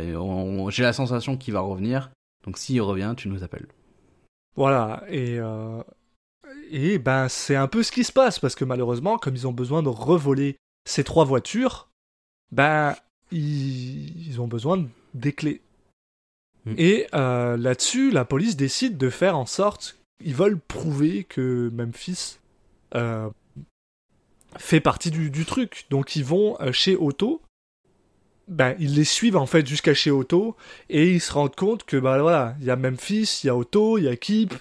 j'ai 0.69 0.83
la 0.83 0.93
sensation 0.93 1.35
qu'il 1.35 1.53
va 1.53 1.59
revenir, 1.59 2.11
donc 2.45 2.57
s'il 2.57 2.81
revient, 2.81 3.13
tu 3.15 3.27
nous 3.27 3.43
appelles. 3.43 3.67
Voilà, 4.55 5.03
et, 5.09 5.39
euh, 5.39 5.81
et 6.72 6.97
ben 6.97 7.30
c'est 7.30 7.55
un 7.55 7.68
peu 7.68 7.84
ce 7.84 7.91
qui 7.91 8.03
se 8.03 8.11
passe, 8.11 8.39
parce 8.39 8.55
que 8.55 8.66
malheureusement, 8.66 9.18
comme 9.18 9.36
ils 9.36 9.47
ont 9.47 9.53
besoin 9.53 9.84
de 9.84 9.89
revoler 9.89 10.57
ces 10.86 11.03
trois 11.03 11.26
voitures, 11.26 11.89
ben 12.51 12.95
ils, 13.32 14.28
ils 14.28 14.41
ont 14.41 14.47
besoin 14.47 14.78
de- 14.78 14.88
des 15.14 15.34
clés. 15.34 15.61
Mm. 16.66 16.74
Et 16.78 17.07
euh, 17.14 17.57
là-dessus, 17.57 18.11
la 18.11 18.26
police 18.26 18.55
décide 18.55 18.97
de 18.97 19.09
faire 19.09 19.38
en 19.38 19.45
sorte, 19.45 19.97
ils 20.24 20.36
veulent 20.36 20.59
prouver 20.59 21.24
que 21.24 21.70
Memphis 21.74 22.38
euh, 22.95 23.30
fait 24.57 24.80
partie 24.80 25.11
du, 25.11 25.30
du 25.30 25.45
truc. 25.45 25.86
Donc 25.89 26.16
ils 26.16 26.26
vont 26.26 26.57
euh, 26.61 26.72
chez 26.72 26.95
Otto, 26.95 27.41
ben, 28.47 28.75
ils 28.79 28.95
les 28.95 29.05
suivent 29.05 29.37
en 29.37 29.45
fait 29.45 29.65
jusqu'à 29.65 29.93
chez 29.93 30.11
Otto 30.11 30.55
et 30.89 31.11
ils 31.11 31.21
se 31.21 31.31
rendent 31.31 31.55
compte 31.55 31.85
que 31.85 31.97
bah 31.97 32.21
voilà, 32.21 32.55
il 32.59 32.65
y 32.65 32.71
a 32.71 32.75
Memphis, 32.75 33.41
il 33.43 33.47
y 33.47 33.49
a 33.49 33.55
Otto, 33.55 33.97
il 33.97 34.03
y 34.03 34.07
a 34.07 34.15
Kip, 34.15 34.53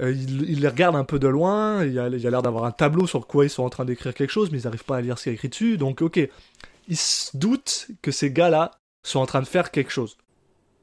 euh, 0.00 0.10
ils, 0.12 0.48
ils 0.50 0.60
les 0.60 0.68
regardent 0.68 0.96
un 0.96 1.04
peu 1.04 1.18
de 1.18 1.28
loin, 1.28 1.84
il 1.84 1.92
y 1.92 1.98
a, 1.98 2.08
il 2.08 2.18
y 2.18 2.26
a 2.26 2.30
l'air 2.30 2.42
d'avoir 2.42 2.64
un 2.64 2.70
tableau 2.70 3.06
sur 3.06 3.26
quoi 3.26 3.44
ils 3.44 3.50
sont 3.50 3.62
en 3.62 3.70
train 3.70 3.84
d'écrire 3.84 4.14
quelque 4.14 4.30
chose, 4.30 4.50
mais 4.50 4.60
ils 4.60 4.64
n'arrivent 4.64 4.84
pas 4.84 4.96
à 4.96 5.00
lire 5.00 5.18
ce 5.18 5.24
qu'il 5.24 5.32
y 5.32 5.34
a 5.34 5.36
écrit 5.36 5.48
dessus, 5.48 5.76
donc 5.76 6.00
ok, 6.00 6.18
ils 6.88 6.96
se 6.96 7.36
doutent 7.36 7.88
que 8.00 8.10
ces 8.10 8.30
gars-là 8.30 8.70
sont 9.02 9.20
en 9.20 9.26
train 9.26 9.42
de 9.42 9.46
faire 9.46 9.70
quelque 9.70 9.90
chose. 9.90 10.16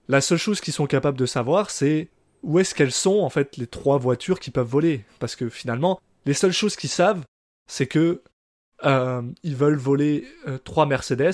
La 0.08 0.22
seule 0.22 0.38
chose 0.38 0.62
qu'ils 0.62 0.74
sont 0.74 0.88
capables 0.88 1.18
de 1.18 1.26
savoir, 1.26 1.70
c'est 1.70 2.10
où 2.44 2.60
est-ce 2.60 2.76
qu'elles 2.76 2.92
sont 2.92 3.20
en 3.20 3.30
fait 3.30 3.58
les 3.58 3.68
trois 3.68 3.98
voitures 3.98 4.40
qui 4.40 4.52
peuvent 4.52 4.68
voler, 4.68 5.06
parce 5.20 5.36
que 5.36 5.50
finalement, 5.50 6.00
les 6.26 6.34
seules 6.34 6.52
choses 6.52 6.76
qu'ils 6.76 6.90
savent, 6.90 7.24
c'est 7.68 7.88
que 7.88 8.22
euh, 8.86 9.22
ils 9.44 9.56
veulent 9.56 9.78
voler 9.78 10.28
euh, 10.48 10.58
trois 10.58 10.86
Mercedes, 10.86 11.34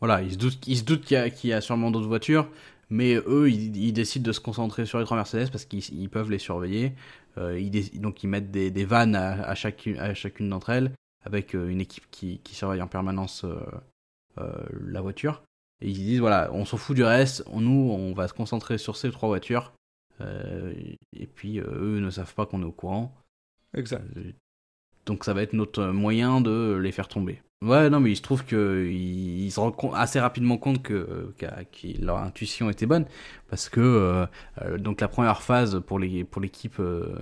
Voilà, 0.00 0.22
ils 0.22 0.32
se 0.32 0.36
doutent, 0.38 0.66
ils 0.66 0.78
se 0.78 0.84
doutent 0.84 1.02
qu'il 1.04 1.16
y, 1.16 1.20
a- 1.20 1.30
qu'il 1.30 1.50
y 1.50 1.52
a 1.52 1.60
sûrement 1.60 1.90
d'autres 1.90 2.06
voitures, 2.08 2.48
mais 2.90 3.14
eux, 3.26 3.50
ils, 3.50 3.76
ils 3.76 3.92
décident 3.92 4.26
de 4.26 4.32
se 4.32 4.40
concentrer 4.40 4.86
sur 4.86 4.98
les 4.98 5.04
trois 5.04 5.16
Mercedes 5.16 5.50
parce 5.50 5.64
qu'ils 5.64 5.82
ils 5.94 6.08
peuvent 6.10 6.30
les 6.30 6.38
surveiller. 6.38 6.92
Euh, 7.38 7.58
ils 7.58 8.00
donc 8.00 8.22
ils 8.22 8.28
mettent 8.28 8.50
des, 8.50 8.70
des 8.70 8.84
vannes 8.84 9.14
à, 9.16 9.42
à 9.42 9.54
chacune, 9.54 9.98
à 9.98 10.14
chacune 10.14 10.48
d'entre 10.50 10.70
elles, 10.70 10.92
avec 11.24 11.54
euh, 11.54 11.68
une 11.68 11.80
équipe 11.80 12.04
qui, 12.10 12.38
qui 12.44 12.54
surveille 12.54 12.82
en 12.82 12.88
permanence 12.88 13.44
euh, 14.38 14.66
la 14.86 15.00
voiture. 15.00 15.42
Et 15.82 15.88
ils 15.90 15.94
disent, 15.94 16.20
voilà, 16.20 16.50
on 16.52 16.64
s'en 16.64 16.76
fout 16.78 16.96
du 16.96 17.04
reste, 17.04 17.42
on- 17.46 17.60
nous, 17.60 17.90
on 17.92 18.12
va 18.14 18.28
se 18.28 18.34
concentrer 18.34 18.78
sur 18.78 18.96
ces 18.96 19.10
trois 19.10 19.28
voitures. 19.28 19.72
Et 21.12 21.26
puis, 21.26 21.58
eux 21.58 21.98
ne 22.00 22.10
savent 22.10 22.34
pas 22.34 22.46
qu'on 22.46 22.62
est 22.62 22.66
au 22.66 22.72
courant. 22.72 23.14
exact. 23.74 24.04
Donc 25.06 25.24
ça 25.24 25.32
va 25.32 25.42
être 25.42 25.52
notre 25.52 25.86
moyen 25.86 26.40
de 26.40 26.78
les 26.82 26.92
faire 26.92 27.08
tomber. 27.08 27.40
Ouais, 27.62 27.88
non, 27.88 28.00
mais 28.00 28.10
il 28.10 28.16
se 28.16 28.22
trouve 28.22 28.44
il 28.52 29.50
se 29.50 29.58
rend 29.58 29.72
compte- 29.72 29.94
assez 29.94 30.20
rapidement 30.20 30.58
compte 30.58 30.82
que, 30.82 31.32
leur 32.00 32.18
intuition 32.18 32.68
était 32.68 32.84
bonne, 32.84 33.06
parce 33.48 33.70
que 33.70 33.80
euh, 33.80 34.26
euh, 34.60 34.78
donc 34.78 35.00
la 35.00 35.08
première 35.08 35.42
phase 35.42 35.80
pour 35.86 35.98
l'équipe 35.98 36.78
euh, 36.80 37.16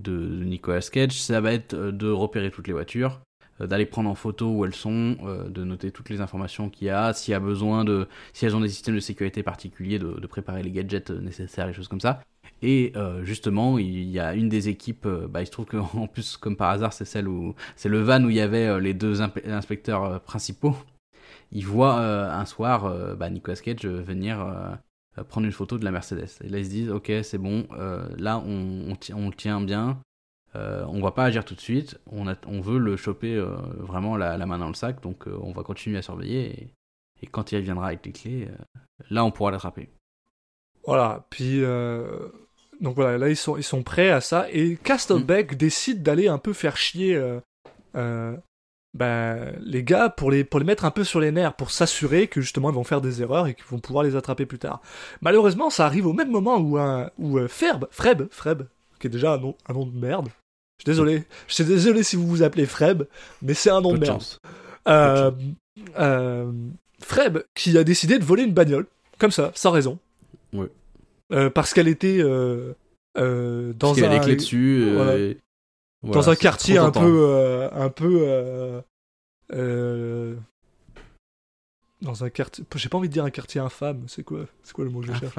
de, 0.00 0.44
Nicolas 0.44 0.80
Cage, 0.80 1.12
ça 1.12 1.40
va 1.40 1.52
être 1.52 1.76
de 1.76 2.10
repérer 2.10 2.50
toutes 2.50 2.66
les 2.66 2.72
voitures, 2.72 3.20
d'aller 3.60 3.86
prendre 3.86 4.10
en 4.10 4.16
photo 4.16 4.50
où 4.50 4.64
elles 4.64 4.74
sont, 4.74 5.16
de 5.48 5.64
noter 5.64 5.92
toutes 5.92 6.10
les 6.10 6.20
informations 6.20 6.68
qu'il 6.68 6.88
y 6.88 6.90
a, 6.90 7.12
s'il 7.12 7.32
y 7.32 7.34
a 7.34 7.40
besoin 7.40 7.84
de, 7.84 8.08
si 8.32 8.44
elles 8.44 8.56
ont 8.56 8.60
des 8.60 8.68
systèmes 8.68 8.96
de 8.96 9.00
sécurité 9.00 9.44
particuliers, 9.44 10.00
de, 10.00 10.18
de 10.20 10.26
préparer 10.26 10.64
les 10.64 10.72
gadgets 10.72 11.10
nécessaires, 11.10 11.68
les 11.68 11.72
choses 11.72 11.88
comme 11.88 12.00
ça. 12.00 12.20
Et 12.62 12.92
euh, 12.96 13.22
justement, 13.24 13.78
il 13.78 14.08
y 14.08 14.18
a 14.18 14.34
une 14.34 14.48
des 14.48 14.68
équipes, 14.68 15.06
euh, 15.06 15.28
bah, 15.28 15.42
il 15.42 15.46
se 15.46 15.50
trouve 15.50 15.66
qu'en 15.66 16.06
plus, 16.12 16.36
comme 16.36 16.56
par 16.56 16.70
hasard, 16.70 16.92
c'est 16.92 17.04
celle 17.04 17.28
où 17.28 17.54
c'est 17.76 17.88
le 17.88 18.00
van 18.00 18.22
où 18.24 18.30
il 18.30 18.36
y 18.36 18.40
avait 18.40 18.66
euh, 18.66 18.80
les 18.80 18.94
deux 18.94 19.20
inspecteurs 19.20 20.20
principaux. 20.22 20.76
Il 21.52 21.66
voit 21.66 22.00
un 22.00 22.44
soir 22.44 23.16
bah, 23.16 23.30
Nicolas 23.30 23.56
Cage 23.56 23.86
venir 23.86 24.44
prendre 25.28 25.46
une 25.46 25.52
photo 25.52 25.78
de 25.78 25.84
la 25.84 25.92
Mercedes. 25.92 26.28
Et 26.42 26.48
là, 26.48 26.58
ils 26.58 26.64
se 26.64 26.70
disent, 26.70 26.90
ok, 26.90 27.12
c'est 27.22 27.38
bon, 27.38 27.68
là, 28.18 28.42
on, 28.44 28.88
le 28.90 29.30
tient 29.32 29.60
bien. 29.60 30.00
Euh, 30.56 30.84
on 30.88 31.00
va 31.00 31.12
pas 31.12 31.24
agir 31.24 31.44
tout 31.44 31.54
de 31.54 31.60
suite. 31.60 32.00
On, 32.10 32.24
veut 32.60 32.78
le 32.78 32.96
choper 32.96 33.40
vraiment 33.78 34.16
la, 34.16 34.44
main 34.44 34.58
dans 34.58 34.66
le 34.66 34.74
sac, 34.74 35.00
donc 35.02 35.28
on 35.28 35.52
va 35.52 35.62
continuer 35.62 35.98
à 35.98 36.02
surveiller. 36.02 36.72
Et, 37.22 37.26
quand 37.28 37.52
il 37.52 37.58
reviendra 37.58 37.86
avec 37.86 38.04
les 38.04 38.12
clés, 38.12 38.48
là, 39.08 39.24
on 39.24 39.30
pourra 39.30 39.52
l'attraper. 39.52 39.88
Voilà, 40.84 41.26
puis 41.30 41.62
donc 42.80 42.94
voilà, 42.96 43.18
là 43.18 43.28
ils 43.28 43.36
sont 43.36 43.56
ils 43.56 43.62
sont 43.62 43.82
prêts 43.82 44.10
à 44.10 44.20
ça 44.20 44.46
et 44.52 44.76
Castlebeck 44.76 45.52
Mm. 45.52 45.56
décide 45.56 46.02
d'aller 46.02 46.28
un 46.28 46.38
peu 46.38 46.52
faire 46.52 46.76
chier 46.76 47.14
euh, 47.14 47.40
euh, 47.96 48.36
ben, 48.94 49.54
les 49.60 49.82
gars 49.82 50.08
pour 50.08 50.30
les 50.30 50.44
pour 50.44 50.58
les 50.58 50.66
mettre 50.66 50.84
un 50.84 50.90
peu 50.90 51.04
sur 51.04 51.20
les 51.20 51.30
nerfs 51.30 51.54
pour 51.54 51.70
s'assurer 51.70 52.28
que 52.28 52.40
justement 52.40 52.70
ils 52.70 52.74
vont 52.74 52.84
faire 52.84 53.00
des 53.00 53.22
erreurs 53.22 53.46
et 53.46 53.54
qu'ils 53.54 53.66
vont 53.66 53.78
pouvoir 53.78 54.04
les 54.04 54.16
attraper 54.16 54.46
plus 54.46 54.58
tard. 54.58 54.80
Malheureusement, 55.20 55.70
ça 55.70 55.84
arrive 55.86 56.06
au 56.06 56.12
même 56.12 56.30
moment 56.30 56.56
où 56.58 56.78
un 56.78 57.10
où 57.18 57.38
euh, 57.38 57.48
Ferb, 57.48 57.86
Freb, 57.90 58.22
Freb, 58.30 58.62
qui 58.98 59.06
est 59.06 59.10
déjà 59.10 59.34
un 59.34 59.38
nom 59.38 59.54
un 59.68 59.74
nom 59.74 59.86
de 59.86 59.96
merde. 59.96 60.28
Je 60.78 60.82
suis 60.82 60.92
désolé, 60.92 61.24
je 61.48 61.54
suis 61.54 61.64
désolé 61.64 62.02
si 62.02 62.16
vous 62.16 62.26
vous 62.26 62.42
appelez 62.42 62.66
Freb, 62.66 63.04
mais 63.42 63.54
c'est 63.54 63.70
un 63.70 63.80
nom 63.80 63.92
Peu 63.92 63.98
de 63.98 64.04
de 64.04 64.10
merde. 64.10 64.24
Euh, 64.88 65.30
euh, 65.98 66.52
Freb 67.00 67.38
qui 67.54 67.76
a 67.76 67.84
décidé 67.84 68.18
de 68.18 68.24
voler 68.24 68.44
une 68.44 68.52
bagnole, 68.52 68.86
comme 69.18 69.30
ça, 69.30 69.52
sans 69.54 69.70
raison. 69.70 69.98
Ouais. 70.52 70.68
Euh, 71.32 71.50
parce 71.50 71.74
qu'elle 71.74 71.88
était 71.88 72.18
euh, 72.20 72.74
euh, 73.18 73.72
dans 73.72 73.88
Parce 73.88 74.02
un 74.02 74.36
dessus. 74.36 74.82
euh, 74.82 74.94
voilà. 74.94 75.18
et- 75.18 75.38
dans 76.04 76.30
un 76.30 76.36
quartier 76.36 76.78
un 76.78 76.90
peu 76.92 77.18
euh, 77.24 77.68
un 77.72 77.88
peu 77.88 78.82
dans 82.02 82.22
un 82.24 82.30
quartier 82.30 82.64
j'ai 82.76 82.88
pas 82.88 82.98
envie 82.98 83.08
de 83.08 83.12
dire 83.12 83.24
un 83.24 83.30
quartier 83.30 83.60
infâme 83.60 84.04
c'est 84.08 84.22
quoi 84.22 84.46
c'est 84.62 84.72
quoi 84.72 84.84
le 84.84 84.90
mot 84.90 85.00
que 85.00 85.06
je 85.08 85.18
cherche? 85.18 85.34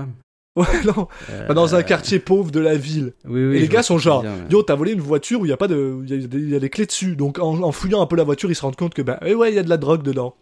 ouais 0.62 0.84
non 0.86 1.08
Euh, 1.30 1.48
Pas 1.48 1.54
dans 1.54 1.76
un 1.76 1.84
quartier 1.84 2.20
pauvre 2.20 2.52
de 2.52 2.60
la 2.60 2.76
ville 2.76 3.14
Oui, 3.26 3.46
oui, 3.46 3.58
et 3.58 3.60
les 3.60 3.68
gars 3.68 3.84
sont 3.84 3.98
genre, 3.98 4.24
yo, 4.50 4.64
t'as 4.64 4.76
volé 4.76 4.92
une 4.94 5.02
voiture 5.02 5.42
où 5.42 5.46
il 5.46 5.50
y 5.50 5.54
a 5.54 5.58
pas 5.58 5.68
de, 5.68 6.00
il 6.04 6.10
y, 6.10 6.14
a 6.24 6.28
des- 6.28 6.38
il 6.38 6.50
y 6.50 6.56
a 6.56 6.60
des 6.60 6.70
clés 6.70 6.86
dessus. 6.86 7.16
Donc 7.16 7.40
en, 7.40 7.62
en 7.62 7.72
fouillant 7.72 8.02
un 8.02 8.06
peu 8.08 8.16
la 8.16 8.24
voiture, 8.24 8.50
ils 8.50 8.56
se 8.56 8.62
rendent 8.64 8.76
compte 8.76 8.94
que 8.94 9.02
bah, 9.02 9.20
eh 9.26 9.36
ouais, 9.36 9.52
il 9.52 9.56
y 9.56 9.60
a 9.60 9.64
de 9.64 9.70
la 9.70 9.78
drogue 9.78 10.02
dedans. 10.04 10.36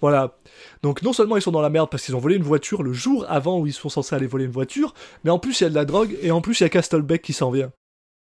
Voilà. 0.00 0.36
Donc 0.82 1.02
non 1.02 1.12
seulement 1.12 1.36
ils 1.36 1.42
sont 1.42 1.52
dans 1.52 1.60
la 1.60 1.70
merde 1.70 1.88
parce 1.90 2.04
qu'ils 2.04 2.16
ont 2.16 2.20
volé 2.20 2.36
une 2.36 2.42
voiture 2.42 2.82
le 2.82 2.92
jour 2.92 3.24
avant 3.28 3.58
où 3.60 3.66
ils 3.66 3.72
sont 3.72 3.88
censés 3.88 4.14
aller 4.14 4.26
voler 4.26 4.46
une 4.46 4.50
voiture, 4.50 4.94
mais 5.24 5.30
en 5.30 5.38
plus 5.38 5.60
il 5.60 5.64
y 5.64 5.66
a 5.66 5.70
de 5.70 5.74
la 5.74 5.84
drogue 5.84 6.16
et 6.22 6.30
en 6.30 6.40
plus 6.40 6.58
il 6.60 6.64
y 6.64 6.66
a 6.66 6.68
Castlebeck 6.70 7.22
qui 7.22 7.32
s'en 7.32 7.50
vient. 7.50 7.70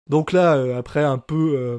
Donc 0.08 0.32
là, 0.32 0.56
euh, 0.56 0.78
après 0.78 1.02
un 1.02 1.18
peu, 1.18 1.54
euh, 1.56 1.78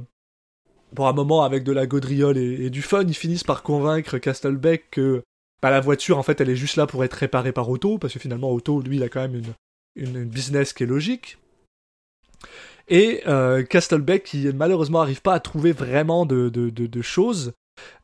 pour 0.94 1.08
un 1.08 1.14
moment 1.14 1.44
avec 1.44 1.64
de 1.64 1.72
la 1.72 1.86
gaudriole 1.88 2.38
et, 2.38 2.66
et 2.66 2.70
du 2.70 2.82
fun, 2.82 3.04
ils 3.08 3.14
finissent 3.14 3.44
par 3.44 3.64
convaincre 3.64 4.18
Castlebeck 4.18 4.90
que 4.92 5.24
bah, 5.62 5.70
la 5.72 5.80
voiture 5.80 6.18
en 6.18 6.24
fait 6.24 6.40
elle 6.42 6.50
est 6.50 6.56
juste 6.56 6.76
là 6.76 6.86
pour 6.88 7.04
être 7.04 7.14
réparée 7.14 7.52
par 7.52 7.70
Otto 7.70 7.98
parce 7.98 8.14
que 8.14 8.20
finalement 8.20 8.52
Otto 8.52 8.82
lui 8.82 8.98
il 8.98 9.04
a 9.04 9.10
quand 9.10 9.22
même 9.22 9.36
une 9.36 9.54
une, 9.96 10.18
une 10.18 10.30
business 10.30 10.74
qui 10.74 10.84
est 10.84 10.88
logique. 10.88 11.38
Et 12.88 13.22
euh, 13.28 13.64
Castlebeck 13.64 14.24
qui 14.24 14.48
malheureusement 14.54 15.02
arrive 15.02 15.22
pas 15.22 15.34
à 15.34 15.40
trouver 15.40 15.72
vraiment 15.72 16.26
de, 16.26 16.50
de, 16.50 16.70
de, 16.70 16.86
de 16.86 17.02
choses. 17.02 17.54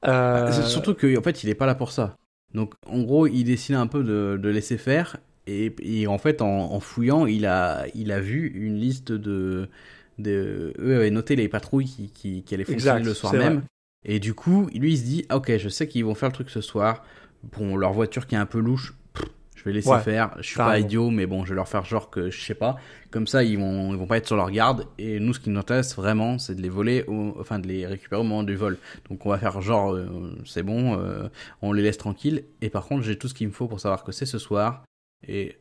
Euh, 0.06 0.48
Ah, 0.48 0.52
c'est 0.52 0.64
Surtout 0.68 0.96
qu'en 0.96 1.22
fait, 1.22 1.44
il 1.44 1.50
est 1.50 1.56
pas 1.56 1.66
là 1.66 1.76
pour 1.76 1.92
ça. 1.92 2.16
Donc, 2.54 2.74
en 2.86 3.02
gros, 3.02 3.28
il 3.28 3.44
décide 3.44 3.76
un 3.76 3.88
peu 3.88 4.04
de, 4.04 4.40
de 4.42 4.50
laisser 4.50 4.78
faire. 4.78 5.18
Et, 5.48 5.76
et 5.82 6.08
en 6.08 6.18
fait, 6.18 6.42
en, 6.42 6.48
en 6.74 6.80
fouillant, 6.80 7.26
il 7.26 7.46
a, 7.46 7.86
il 7.94 8.12
a 8.12 8.20
vu 8.20 8.48
une 8.56 8.78
liste 8.78 9.12
de. 9.12 9.70
de 10.18 10.74
eux 10.80 10.96
avaient 10.96 11.12
noté 11.12 11.36
les 11.36 11.48
patrouilles 11.48 11.86
qui, 11.88 12.10
qui, 12.12 12.44
qui 12.44 12.54
allaient 12.56 12.64
fonctionner 12.64 13.00
Exact, 13.00 13.06
le 13.06 13.14
soir 13.14 13.34
même. 13.34 13.54
vrai. 13.58 13.64
Et 14.04 14.20
du 14.20 14.34
coup, 14.34 14.68
lui, 14.74 14.94
il 14.94 14.98
se 14.98 15.04
dit 15.04 15.26
ah, 15.30 15.38
Ok, 15.38 15.56
je 15.58 15.70
sais 15.70 15.88
qu'ils 15.88 16.06
vont 16.06 16.16
faire 16.16 16.30
le 16.30 16.34
truc 16.34 16.50
ce 16.50 16.62
soir. 16.62 17.04
Bon, 17.44 17.76
leur 17.76 17.94
voiture 17.94 18.28
qui 18.28 18.36
est 18.36 18.38
un 18.38 18.46
peu 18.46 18.60
louche, 18.60 18.94
pff, 19.14 19.26
je 19.56 19.64
vais 19.64 19.74
laisser 19.74 19.90
Ouais, 19.90 20.00
faire. 20.02 20.36
Je 20.38 20.44
suis 20.48 20.56
pas 20.58 20.78
idiot, 20.80 21.10
mais 21.10 21.26
bon, 21.26 21.44
je 21.44 21.50
vais 21.50 21.56
leur 21.56 21.68
faire 21.68 21.84
genre 21.86 22.10
que 22.10 22.30
je 22.30 22.42
sais 22.42 22.54
pas. 22.56 22.78
Comme 23.10 23.26
ça, 23.28 23.44
ils 23.44 23.58
vont, 23.58 23.92
ils 23.94 23.98
vont 23.98 24.06
pas 24.08 24.18
être 24.18 24.28
sur 24.28 24.36
leur 24.36 24.52
garde. 24.52 24.88
Et 24.98 25.20
nous, 25.20 25.34
ce 25.34 25.40
qui 25.40 25.50
nous 25.50 25.60
intéresse 25.60 25.96
vraiment, 25.96 26.38
c'est 26.40 26.56
de 26.56 26.62
les 26.62 26.70
voler, 26.70 27.04
au- 27.08 27.36
enfin 27.40 27.60
de 27.60 27.68
les 27.68 27.86
récupérer 27.88 28.22
au 28.22 28.24
moment 28.24 28.44
du 28.44 28.56
vol. 28.56 28.78
Donc, 29.10 29.26
on 29.26 29.30
va 29.30 29.38
faire 29.40 29.60
genre, 29.62 29.94
euh, 29.94 30.38
c'est 30.46 30.64
bon, 30.64 30.98
euh, 31.00 31.28
on 31.62 31.74
les 31.74 31.82
laisse 31.82 31.98
tranquilles. 31.98 32.44
Et 32.62 32.70
par 32.70 32.86
contre, 32.86 33.04
j'ai 33.04 33.18
tout 33.18 33.28
ce 33.28 33.34
qu'il 33.34 33.48
me 33.48 33.54
faut 33.54 33.68
pour 33.68 33.80
savoir 33.80 34.04
que 34.04 34.12
c'est 34.12 34.26
ce 34.28 34.38
soir. 34.38 34.84
Et 35.28 35.58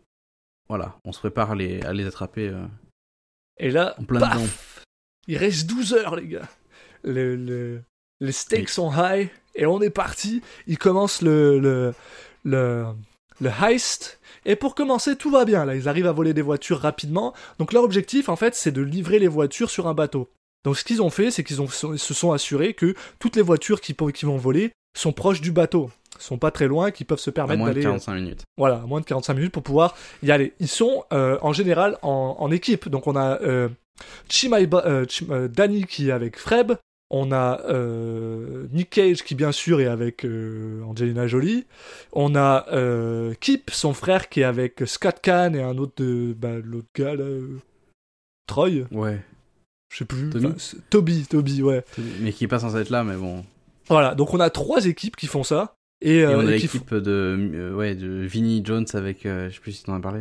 voilà, 0.68 0.98
on 1.04 1.12
se 1.12 1.18
prépare 1.18 1.52
à 1.52 1.54
les, 1.54 1.82
à 1.82 1.92
les 1.92 2.06
attraper. 2.06 2.48
euh. 2.48 2.64
Et 3.58 3.70
là, 3.70 3.94
En 3.98 4.04
plein 4.04 4.20
paf. 4.20 4.84
Il 5.26 5.36
reste 5.36 5.68
12 5.68 5.92
heures, 5.94 6.16
les 6.16 6.28
gars. 6.28 6.48
Le, 7.04 7.36
le- 7.36 7.82
les 8.20 8.32
stakes 8.32 8.68
sont 8.68 8.90
high 8.92 9.28
et 9.54 9.66
on 9.66 9.80
est 9.80 9.90
parti. 9.90 10.42
Ils 10.66 10.78
commencent 10.78 11.22
le, 11.22 11.58
le, 11.58 11.94
le, 12.44 12.84
le 13.40 13.50
heist. 13.62 14.18
Et 14.46 14.56
pour 14.56 14.74
commencer, 14.74 15.16
tout 15.16 15.30
va 15.30 15.44
bien. 15.44 15.64
Là, 15.64 15.74
ils 15.74 15.88
arrivent 15.88 16.06
à 16.06 16.12
voler 16.12 16.32
des 16.34 16.42
voitures 16.42 16.78
rapidement. 16.80 17.34
Donc 17.58 17.72
leur 17.72 17.84
objectif, 17.84 18.28
en 18.28 18.36
fait, 18.36 18.54
c'est 18.54 18.72
de 18.72 18.80
livrer 18.82 19.18
les 19.18 19.28
voitures 19.28 19.70
sur 19.70 19.86
un 19.86 19.94
bateau. 19.94 20.28
Donc 20.64 20.76
ce 20.78 20.84
qu'ils 20.84 21.02
ont 21.02 21.10
fait, 21.10 21.30
c'est 21.30 21.44
qu'ils 21.44 21.60
ont- 21.62 21.68
se 21.68 22.14
sont 22.14 22.32
assurés 22.32 22.74
que 22.74 22.94
toutes 23.18 23.36
les 23.36 23.42
voitures 23.42 23.80
qui, 23.80 23.94
qui 24.14 24.24
vont 24.26 24.36
voler 24.36 24.72
sont 24.98 25.12
proches 25.12 25.40
du 25.40 25.52
bateau. 25.52 25.90
Sont 26.18 26.36
pas 26.38 26.50
très 26.50 26.66
loin, 26.68 26.90
qui 26.90 27.04
peuvent 27.04 27.18
se 27.20 27.30
À 27.30 27.32
permettre 27.32 27.58
moins 27.60 27.68
de 27.68 27.74
d'aller 27.74 27.84
45 27.84 28.14
minutes. 28.14 28.42
voilà, 28.58 28.76
moins 28.86 29.00
de 29.00 29.06
45 29.06 29.32
minutes 29.34 29.52
pour 29.52 29.62
pouvoir 29.62 29.96
y 30.22 30.30
aller. 30.30 30.52
Ils 30.60 30.68
sont 30.68 31.04
euh, 31.14 31.38
en 31.40 31.54
général 31.54 31.96
en, 32.02 32.36
en 32.38 32.50
équipe. 32.50 32.88
Donc 32.90 33.06
on 33.06 33.16
a 33.16 33.40
euh, 33.40 33.68
Chimaiba- 34.28 34.84
euh, 34.86 35.06
Chim- 35.08 35.28
euh, 35.30 35.48
Danny 35.48 35.84
qui 35.84 36.08
est 36.08 36.12
avec 36.12 36.38
Freb. 36.38 36.72
On 37.12 37.32
a 37.32 37.60
euh, 37.68 38.66
Nick 38.72 38.90
Cage 38.90 39.24
qui 39.24 39.34
bien 39.34 39.50
sûr 39.50 39.80
est 39.80 39.86
avec 39.86 40.24
euh, 40.24 40.82
Angelina 40.84 41.26
Jolie. 41.26 41.66
On 42.12 42.36
a 42.36 42.66
euh, 42.72 43.34
Kip, 43.40 43.70
son 43.72 43.94
frère 43.94 44.28
qui 44.28 44.42
est 44.42 44.44
avec 44.44 44.82
Scott 44.86 45.16
Kahn 45.20 45.56
et 45.56 45.62
un 45.62 45.76
autre 45.78 45.94
de 45.96 46.32
bah, 46.38 46.58
l'autre 46.62 46.86
gars 46.96 47.16
là, 47.16 47.24
euh, 47.24 47.58
Troy, 48.46 48.86
Ouais. 48.92 49.20
je 49.92 49.98
sais 49.98 50.04
plus. 50.04 50.30
Enfin, 50.36 50.54
Toby, 50.88 51.26
Toby, 51.28 51.62
ouais. 51.62 51.84
Mais 52.20 52.32
qui 52.32 52.44
est 52.44 52.48
pas 52.48 52.60
censé 52.60 52.76
être 52.76 52.90
là, 52.90 53.02
mais 53.02 53.16
bon. 53.16 53.44
Voilà, 53.88 54.14
donc 54.14 54.32
on 54.32 54.38
a 54.40 54.50
trois 54.50 54.86
équipes 54.86 55.16
qui 55.16 55.26
font 55.26 55.42
ça. 55.42 55.74
Et, 56.00 56.18
Et 56.18 56.26
on 56.26 56.38
a 56.40 56.44
l'équipe 56.44 56.94
de, 56.94 57.72
ouais, 57.76 57.94
de 57.96 58.08
Vinnie 58.24 58.62
Jones 58.64 58.86
avec, 58.94 59.22
je 59.24 59.50
sais 59.52 59.60
plus 59.60 59.72
si 59.72 59.82
t'en 59.84 59.94
as 59.94 60.00
parlé, 60.00 60.20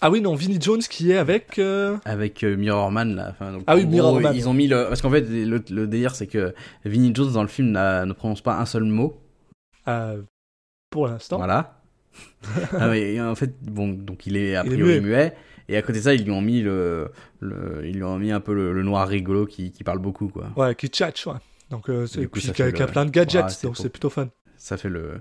Ah 0.00 0.10
oui, 0.10 0.20
non, 0.20 0.34
Vinnie 0.34 0.58
Jones 0.60 0.80
qui 0.80 1.10
est 1.10 1.16
avec. 1.18 1.58
euh, 1.58 1.96
avec 2.04 2.44
euh, 2.44 2.56
Mirrorman 2.56 3.14
là. 3.16 3.28
Enfin, 3.30 3.52
donc, 3.52 3.64
Ah 3.66 3.74
oui, 3.76 3.82
gros, 3.82 3.90
Mirrorman. 3.90 4.34
Ils 4.34 4.48
ont 4.48 4.54
mis 4.54 4.68
le, 4.68 4.86
parce 4.88 5.02
qu'en 5.02 5.10
fait 5.10 5.22
le, 5.22 5.62
le 5.70 5.86
délire 5.86 6.14
c'est 6.14 6.26
que 6.26 6.54
Vinnie 6.84 7.12
Jones 7.14 7.32
dans 7.32 7.42
le 7.42 7.48
film 7.48 7.68
ne 7.72 8.12
prononce 8.12 8.40
pas 8.40 8.56
un 8.58 8.66
seul 8.66 8.84
mot. 8.84 9.20
euh, 9.88 10.22
pour 10.90 11.06
l'instant. 11.08 11.36
Voilà. 11.38 11.80
ah, 12.78 12.88
mais 12.88 13.20
en 13.20 13.34
fait, 13.34 13.54
bon, 13.62 13.88
donc 13.88 14.26
il 14.26 14.36
est 14.36 14.56
a 14.56 14.64
est 14.64 14.66
priori 14.66 15.00
muet. 15.00 15.00
muet. 15.00 15.36
Et 15.68 15.76
à 15.76 15.82
côté 15.82 15.98
de 15.98 16.04
ça, 16.04 16.14
ils 16.14 16.24
lui 16.24 16.30
ont 16.30 16.40
mis 16.40 16.62
le, 16.62 17.10
le 17.40 17.82
ils 17.86 17.94
lui 17.96 18.02
ont 18.02 18.18
mis 18.18 18.32
un 18.32 18.40
peu 18.40 18.54
le, 18.54 18.72
le 18.72 18.82
noir 18.82 19.06
rigolo 19.06 19.44
qui, 19.46 19.70
qui 19.70 19.84
parle 19.84 19.98
beaucoup 19.98 20.28
quoi. 20.28 20.46
Ouais, 20.56 20.74
qui 20.74 20.88
tchatche, 20.88 21.26
ouais. 21.26 21.34
Donc, 21.70 21.90
euh, 21.90 22.06
c'est 22.06 22.30
qui 22.30 22.52
qui 22.52 22.62
a 22.62 22.70
le- 22.70 22.86
plein 22.86 23.04
de 23.04 23.10
gadgets, 23.10 23.44
Ouais, 23.44 23.52
donc 23.64 23.76
c'est 23.76 23.90
plutôt 23.90 24.08
fun. 24.08 24.28
Ça 24.56 24.78
fait 24.78 24.88
le, 24.88 25.20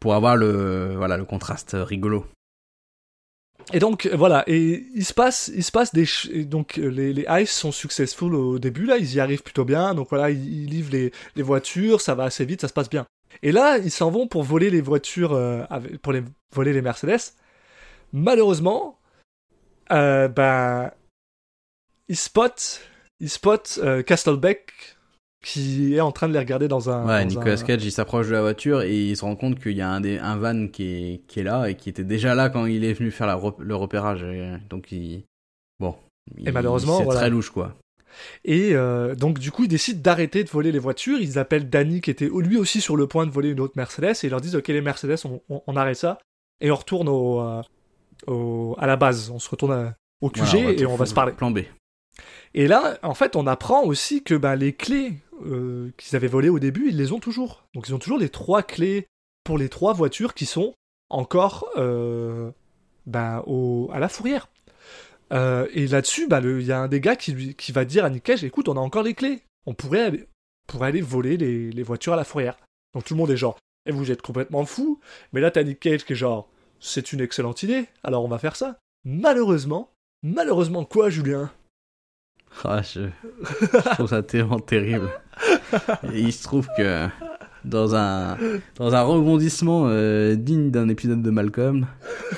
pour 0.00 0.14
avoir 0.14 0.36
le, 0.36 0.94
voilà, 0.96 1.16
le 1.16 1.24
contraste 1.24 1.76
rigolo. 1.78 2.26
Et 3.72 3.80
donc, 3.80 4.06
euh, 4.06 4.16
voilà, 4.16 4.44
et 4.46 4.86
il 4.94 5.04
se 5.04 5.12
passe, 5.12 5.50
il 5.54 5.64
se 5.64 5.72
passe 5.72 5.92
des... 5.92 6.06
donc, 6.44 6.78
euh, 6.78 6.86
les, 6.86 7.12
les 7.12 7.26
Ice 7.42 7.50
sont 7.50 7.72
successful 7.72 8.34
au 8.34 8.58
début, 8.58 8.86
là, 8.86 8.96
ils 8.96 9.14
y 9.14 9.20
arrivent 9.20 9.42
plutôt 9.42 9.64
bien, 9.64 9.94
donc 9.94 10.08
voilà, 10.08 10.30
ils, 10.30 10.66
livrent 10.66 10.92
les, 10.92 11.12
les 11.34 11.42
voitures, 11.42 12.00
ça 12.00 12.14
va 12.14 12.24
assez 12.24 12.44
vite, 12.44 12.60
ça 12.60 12.68
se 12.68 12.72
passe 12.72 12.88
bien. 12.88 13.06
Et 13.42 13.50
là, 13.50 13.78
ils 13.78 13.90
s'en 13.90 14.10
vont 14.10 14.28
pour 14.28 14.44
voler 14.44 14.70
les 14.70 14.80
voitures, 14.80 15.32
euh, 15.32 15.64
pour 16.00 16.14
voler 16.52 16.72
les 16.72 16.82
Mercedes. 16.82 17.34
Malheureusement, 18.12 19.00
euh, 19.90 20.28
ben, 20.28 20.92
ils 22.08 22.16
spotent, 22.16 22.80
ils 23.18 23.30
spotent 23.30 23.80
Castlebeck, 24.06 24.95
qui 25.46 25.94
est 25.94 26.00
en 26.00 26.10
train 26.10 26.26
de 26.28 26.32
les 26.32 26.38
regarder 26.40 26.66
dans 26.66 26.90
un... 26.90 27.06
Ouais, 27.06 27.22
dans 27.22 27.28
Nicolas 27.28 27.60
un- 27.60 27.64
Cage, 27.64 27.84
il 27.84 27.92
s'approche 27.92 28.26
de 28.26 28.32
la 28.32 28.40
voiture 28.40 28.82
et 28.82 28.96
il 29.10 29.16
se 29.16 29.24
rend 29.24 29.36
compte 29.36 29.60
qu'il 29.60 29.76
y 29.76 29.80
a 29.80 29.88
un, 29.88 30.00
des, 30.00 30.18
un 30.18 30.36
van 30.36 30.66
qui 30.66 30.84
est, 30.84 31.20
qui 31.28 31.38
est 31.40 31.44
là 31.44 31.66
et 31.68 31.76
qui 31.76 31.88
était 31.88 32.02
déjà 32.04 32.34
là 32.34 32.48
quand 32.50 32.66
il 32.66 32.82
est 32.84 32.92
venu 32.94 33.10
faire 33.12 33.28
la 33.28 33.38
le 33.58 33.76
repérage. 33.76 34.24
Et 34.24 34.54
donc, 34.68 34.90
il. 34.90 35.22
Bon. 35.78 35.94
il- 36.36 36.50
malheureusement, 36.52 36.98
C'est 36.98 37.04
voilà. 37.04 37.20
très 37.20 37.30
louche, 37.30 37.50
quoi. 37.50 37.74
Et 38.44 38.70
euh, 38.74 39.14
donc 39.14 39.38
du 39.38 39.50
coup, 39.52 39.64
ils 39.64 39.68
décident 39.68 40.00
d'arrêter 40.00 40.42
de 40.42 40.48
voler 40.48 40.72
les 40.72 40.78
voitures. 40.78 41.18
Ils 41.20 41.38
appellent 41.38 41.68
Danny, 41.70 42.00
qui 42.00 42.10
était 42.10 42.28
lui 42.34 42.56
aussi 42.56 42.80
sur 42.80 42.96
le 42.96 43.06
point 43.06 43.26
de 43.26 43.30
voler 43.30 43.50
une 43.50 43.60
autre 43.60 43.74
Mercedes, 43.76 44.16
et 44.22 44.26
ils 44.26 44.30
leur 44.30 44.40
disent, 44.40 44.56
ok, 44.56 44.66
les 44.68 44.80
Mercedes, 44.80 45.18
on, 45.26 45.40
on- 45.48 45.62
on 45.66 45.76
arrête 45.76 45.96
ça, 45.96 46.18
et 46.60 46.70
on 46.70 46.76
retourne 46.76 47.08
au, 47.08 47.40
euh, 47.40 47.62
au- 48.26 48.74
à 48.78 48.86
la 48.86 48.96
base. 48.96 49.30
On 49.30 49.38
se 49.38 49.48
retourne 49.50 49.72
à- 49.72 49.94
au 50.22 50.30
QG 50.30 50.40
Voilà, 50.44 50.70
et 50.72 50.86
on 50.86 50.96
va 50.96 51.06
se 51.06 51.14
parler. 51.14 51.32
Plan 51.32 51.50
B. 51.50 51.60
Et 52.54 52.66
là, 52.68 52.96
en 53.02 53.12
fait, 53.14 53.36
on 53.36 53.46
apprend 53.46 53.84
aussi 53.84 54.22
que 54.22 54.34
ben, 54.34 54.56
les 54.56 54.72
clés 54.72 55.12
euh, 55.44 55.92
qu'ils 55.96 56.16
avaient 56.16 56.26
volées 56.26 56.48
au 56.48 56.58
début, 56.58 56.88
ils 56.88 56.96
les 56.96 57.12
ont 57.12 57.20
toujours. 57.20 57.64
Donc 57.74 57.88
ils 57.88 57.94
ont 57.94 57.98
toujours 57.98 58.18
les 58.18 58.28
trois 58.28 58.62
clés 58.62 59.06
pour 59.44 59.58
les 59.58 59.68
trois 59.68 59.92
voitures 59.92 60.34
qui 60.34 60.46
sont 60.46 60.74
encore 61.10 61.68
euh, 61.76 62.50
ben, 63.06 63.42
au, 63.46 63.90
à 63.92 63.98
la 63.98 64.08
fourrière. 64.08 64.48
Euh, 65.32 65.66
et 65.72 65.86
là-dessus, 65.86 66.28
le- 66.28 66.60
il 66.60 66.66
y 66.66 66.72
a 66.72 66.80
un 66.80 66.88
des 66.88 67.00
gars 67.00 67.16
qui, 67.16 67.54
qui 67.54 67.72
va 67.72 67.84
dire 67.84 68.04
à 68.04 68.10
Nick 68.10 68.24
Cage, 68.24 68.44
écoute, 68.44 68.68
on 68.68 68.76
a 68.76 68.80
encore 68.80 69.02
les 69.02 69.14
clés. 69.14 69.42
On 69.66 69.74
pourrait 69.74 70.02
aller, 70.02 70.24
pourrait 70.68 70.88
aller 70.88 71.00
voler 71.00 71.36
les, 71.36 71.70
les 71.70 71.82
voitures 71.82 72.12
à 72.12 72.16
la 72.16 72.24
fourrière. 72.24 72.56
Donc 72.94 73.04
tout 73.04 73.14
le 73.14 73.18
monde 73.18 73.30
est 73.30 73.36
genre, 73.36 73.58
et 73.86 73.92
vous 73.92 74.10
êtes 74.10 74.22
complètement 74.22 74.64
fou. 74.64 75.00
Mais 75.32 75.40
là, 75.40 75.50
t'as 75.50 75.64
Nick 75.64 75.80
Cage 75.80 76.04
qui 76.04 76.12
est 76.12 76.16
genre, 76.16 76.48
c'est 76.80 77.12
une 77.12 77.20
excellente 77.20 77.62
idée, 77.62 77.86
alors 78.04 78.24
on 78.24 78.28
va 78.28 78.38
faire 78.38 78.56
ça. 78.56 78.78
Malheureusement, 79.04 79.90
malheureusement 80.22 80.84
quoi, 80.84 81.10
Julien? 81.10 81.50
Ah, 82.64 82.82
je... 82.82 83.02
je 83.62 83.94
trouve 83.94 84.08
ça 84.08 84.22
tellement 84.22 84.58
terrible. 84.60 85.08
Et 86.12 86.20
il 86.20 86.32
se 86.32 86.42
trouve 86.42 86.68
que 86.76 87.06
dans 87.64 87.94
un, 87.94 88.38
dans 88.76 88.94
un 88.94 89.02
rebondissement 89.02 89.86
euh, 89.88 90.34
digne 90.36 90.70
d'un 90.70 90.88
épisode 90.88 91.22
de 91.22 91.30
Malcolm, 91.30 91.86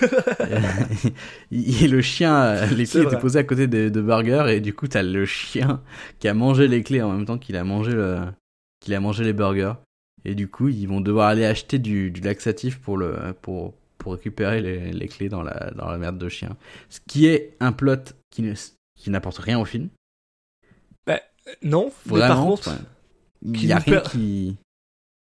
euh, 0.03 0.61
il- 1.51 1.83
il- 1.83 1.91
le 1.93 2.01
chien, 2.03 2.35
euh, 2.35 2.67
les 2.67 2.85
clés 2.87 3.03
étaient 3.03 3.19
posées 3.21 3.39
à 3.39 3.45
côté 3.45 3.67
de, 3.67 3.89
de 3.89 4.01
Burger 4.01 4.47
et 4.49 4.61
du 4.61 4.75
coup 4.75 4.89
t'as 4.89 5.03
le 5.03 5.25
chien 5.25 5.83
qui 6.19 6.29
a 6.29 6.35
mangé 6.35 6.67
les 6.69 6.83
clés 6.83 7.03
en 7.03 7.13
même 7.13 7.25
temps 7.27 7.39
qu'il 7.39 7.57
a 7.57 7.65
mangé 7.65 7.93
le, 7.93 8.19
qu'il 8.81 8.95
a 8.95 9.01
mangé 9.01 9.25
les 9.25 9.33
burgers. 9.33 9.75
Et 10.25 10.35
du 10.35 10.49
coup 10.49 10.69
ils 10.69 10.87
vont 10.87 11.01
devoir 11.01 11.29
aller 11.29 11.45
acheter 11.45 11.79
du, 11.79 12.11
du 12.11 12.21
laxatif 12.23 12.81
pour 12.81 12.97
le, 12.97 13.15
pour, 13.43 13.75
pour 13.99 14.13
récupérer 14.15 14.61
les, 14.61 14.93
les 14.93 15.09
clés 15.09 15.29
dans 15.29 15.43
la, 15.43 15.71
dans 15.77 15.89
la 15.91 15.99
merde 15.99 16.19
de 16.19 16.29
chien. 16.29 16.57
Ce 16.91 16.99
qui 17.07 17.27
est 17.27 17.57
un 17.61 17.73
plot 17.73 17.97
qui 18.31 18.43
ne, 18.43 18.55
qui 18.97 19.11
n'apporte 19.11 19.39
rien 19.39 19.59
au 19.61 19.65
film. 19.65 19.89
Non, 21.63 21.93
mais 22.07 22.11
Vraiment, 22.19 22.29
par 22.35 22.41
contre, 22.45 22.71
il 23.43 23.73
a 23.73 23.77
nous 23.79 23.85
rien 23.85 24.01
per- 24.01 24.11
qui. 24.11 24.57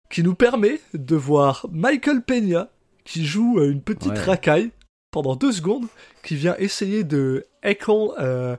qui 0.09 0.23
nous 0.23 0.35
permet 0.35 0.79
de 0.93 1.15
voir 1.15 1.65
Michael 1.71 2.21
Peña, 2.23 2.69
qui 3.05 3.25
joue 3.25 3.59
euh, 3.59 3.71
une 3.71 3.81
petite 3.81 4.11
Ouais. 4.11 4.23
racaille 4.23 4.71
pendant 5.11 5.35
deux 5.35 5.51
secondes, 5.51 5.87
qui 6.23 6.35
vient 6.35 6.55
essayer 6.57 7.03
de 7.03 7.45
heckle 7.63 8.09
euh, 8.19 8.55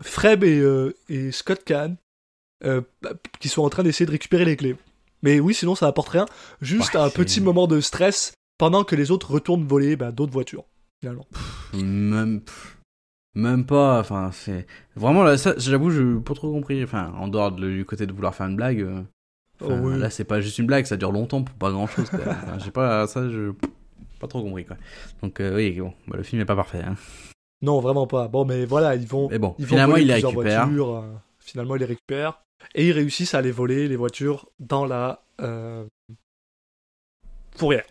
Freb 0.00 0.44
et, 0.44 0.58
euh, 0.58 0.94
et 1.08 1.30
Scott 1.32 1.62
Kahn, 1.64 1.96
euh, 2.64 2.80
qui 3.40 3.48
sont 3.48 3.62
en 3.62 3.68
train 3.70 3.82
d'essayer 3.82 4.06
de 4.06 4.10
récupérer 4.12 4.44
les 4.44 4.56
clés. 4.56 4.76
Mais 5.22 5.38
oui, 5.40 5.52
sinon 5.52 5.74
ça 5.74 5.86
apporte 5.86 6.08
rien, 6.10 6.24
juste 6.62 6.94
Ouais, 6.94 7.00
un 7.00 7.10
petit 7.10 7.40
moment 7.42 7.66
de 7.66 7.80
stress 7.80 8.32
pendant 8.56 8.84
que 8.84 8.96
les 8.96 9.10
autres 9.10 9.30
retournent 9.30 9.66
voler 9.66 9.96
bah, 9.96 10.12
d'autres 10.12 10.32
voitures, 10.32 10.64
finalement. 11.02 11.26
Même, 11.74 12.40
pff, 12.40 12.78
même 13.34 13.64
pas. 13.66 14.00
Enfin, 14.00 14.30
c'est 14.32 14.66
vraiment 14.96 15.22
là. 15.22 15.36
Ça, 15.38 15.54
j'avoue, 15.56 15.90
je 15.90 16.18
pas 16.18 16.34
trop 16.34 16.50
compris. 16.52 16.82
Enfin, 16.84 17.12
en 17.16 17.28
dehors 17.28 17.52
de- 17.52 17.68
du 17.70 17.84
côté 17.84 18.06
de 18.06 18.12
vouloir 18.12 18.34
faire 18.34 18.46
une 18.46 18.56
blague. 18.56 18.80
euh, 18.80 19.02
Oh 19.62 19.72
oui. 19.72 19.98
Là, 19.98 20.08
c'est 20.08 20.24
pas 20.24 20.40
juste 20.40 20.58
une 20.58 20.66
blague. 20.66 20.86
Ça 20.86 20.96
dure 20.96 21.12
longtemps 21.12 21.42
pour 21.42 21.54
pas 21.56 21.70
grand 21.70 21.86
chose. 21.86 22.10
J'ai 22.64 22.70
pas 22.70 23.06
ça. 23.06 23.28
Je 23.28 23.52
pas 24.18 24.26
trop 24.28 24.42
compris 24.42 24.64
quoi. 24.66 24.76
Donc 25.22 25.40
euh, 25.40 25.56
oui, 25.56 25.72
bon, 25.80 25.92
bah, 26.08 26.16
le 26.16 26.22
film 26.22 26.40
est 26.42 26.46
pas 26.46 26.56
parfait. 26.56 26.82
hein. 26.82 26.94
Non, 27.62 27.80
vraiment 27.80 28.06
pas. 28.06 28.26
Bon, 28.28 28.44
mais 28.46 28.64
voilà, 28.64 28.94
ils 28.96 29.06
vont, 29.06 29.28
Mais 29.30 29.38
bon, 29.38 29.54
ils 29.58 29.66
finalement, 29.66 29.92
voler 29.92 30.02
il 30.04 30.08
les 30.08 30.14
plusieurs 30.14 30.30
récupère. 30.32 30.64
voitures, 30.66 30.94
euh, 30.96 31.12
finalement, 31.40 31.76
ils 31.76 31.80
les 31.80 31.84
récupèrent. 31.84 32.40
Et 32.74 32.88
ils 32.88 32.92
réussissent 32.92 33.34
à 33.34 33.38
aller 33.38 33.50
voler 33.50 33.86
les 33.88 33.96
voitures 33.96 34.48
dans 34.60 34.86
la 34.86 35.22
euh, 35.42 35.84
fourrière. 37.56 37.84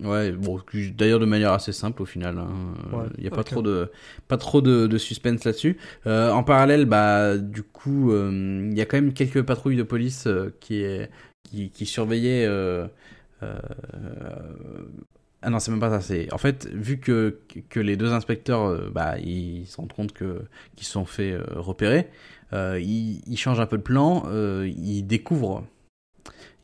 Ouais, 0.00 0.32
bon, 0.32 0.60
d'ailleurs 0.94 1.20
de 1.20 1.24
manière 1.26 1.52
assez 1.52 1.72
simple 1.72 2.02
au 2.02 2.04
final. 2.04 2.38
Il 2.38 2.42
Ouais, 2.90 3.08
n'y 3.22 3.28
a 3.28 3.30
pas 3.30 3.44
trop 3.44 3.62
de, 3.62 3.90
pas 4.28 4.36
trop 4.36 4.60
de, 4.60 4.86
de 4.86 4.98
suspense 4.98 5.44
là-dessus. 5.44 5.78
Euh, 6.06 6.30
en 6.32 6.42
parallèle, 6.42 6.84
bah, 6.84 7.38
du 7.38 7.62
coup, 7.62 8.12
euh, 8.12 8.68
il 8.70 8.76
y 8.76 8.80
a 8.82 8.84
quand 8.84 8.98
même 8.98 9.14
quelques 9.14 9.42
patrouilles 9.42 9.76
de 9.76 9.82
police 9.84 10.26
euh, 10.26 10.54
qui, 10.60 10.84
qui, 11.44 11.70
qui 11.70 11.86
surveillaient. 11.86 12.44
euh, 12.46 12.86
euh, 13.42 13.58
ah 15.42 15.50
non, 15.50 15.58
c'est 15.60 15.70
même 15.70 15.80
pas 15.80 15.90
ça. 15.90 16.00
C'est 16.00 16.32
en 16.32 16.38
fait 16.38 16.66
vu 16.72 16.98
que, 16.98 17.38
que 17.68 17.80
les 17.80 17.96
deux 17.96 18.12
inspecteurs, 18.12 18.62
euh, 18.64 18.90
bah, 18.92 19.18
ils 19.18 19.66
se 19.66 19.76
rendent 19.76 19.92
compte 19.92 20.12
que 20.12 20.42
qu'ils 20.76 20.86
sont 20.86 21.04
fait 21.04 21.32
euh, 21.32 21.44
repérer. 21.56 22.08
euh, 22.52 22.80
ils, 22.80 23.22
ils 23.26 23.36
changent 23.36 23.60
un 23.60 23.66
peu 23.66 23.78
de 23.78 23.82
plan. 23.82 24.24
euh, 24.26 24.68
ils 24.76 25.02
découvrent 25.04 25.64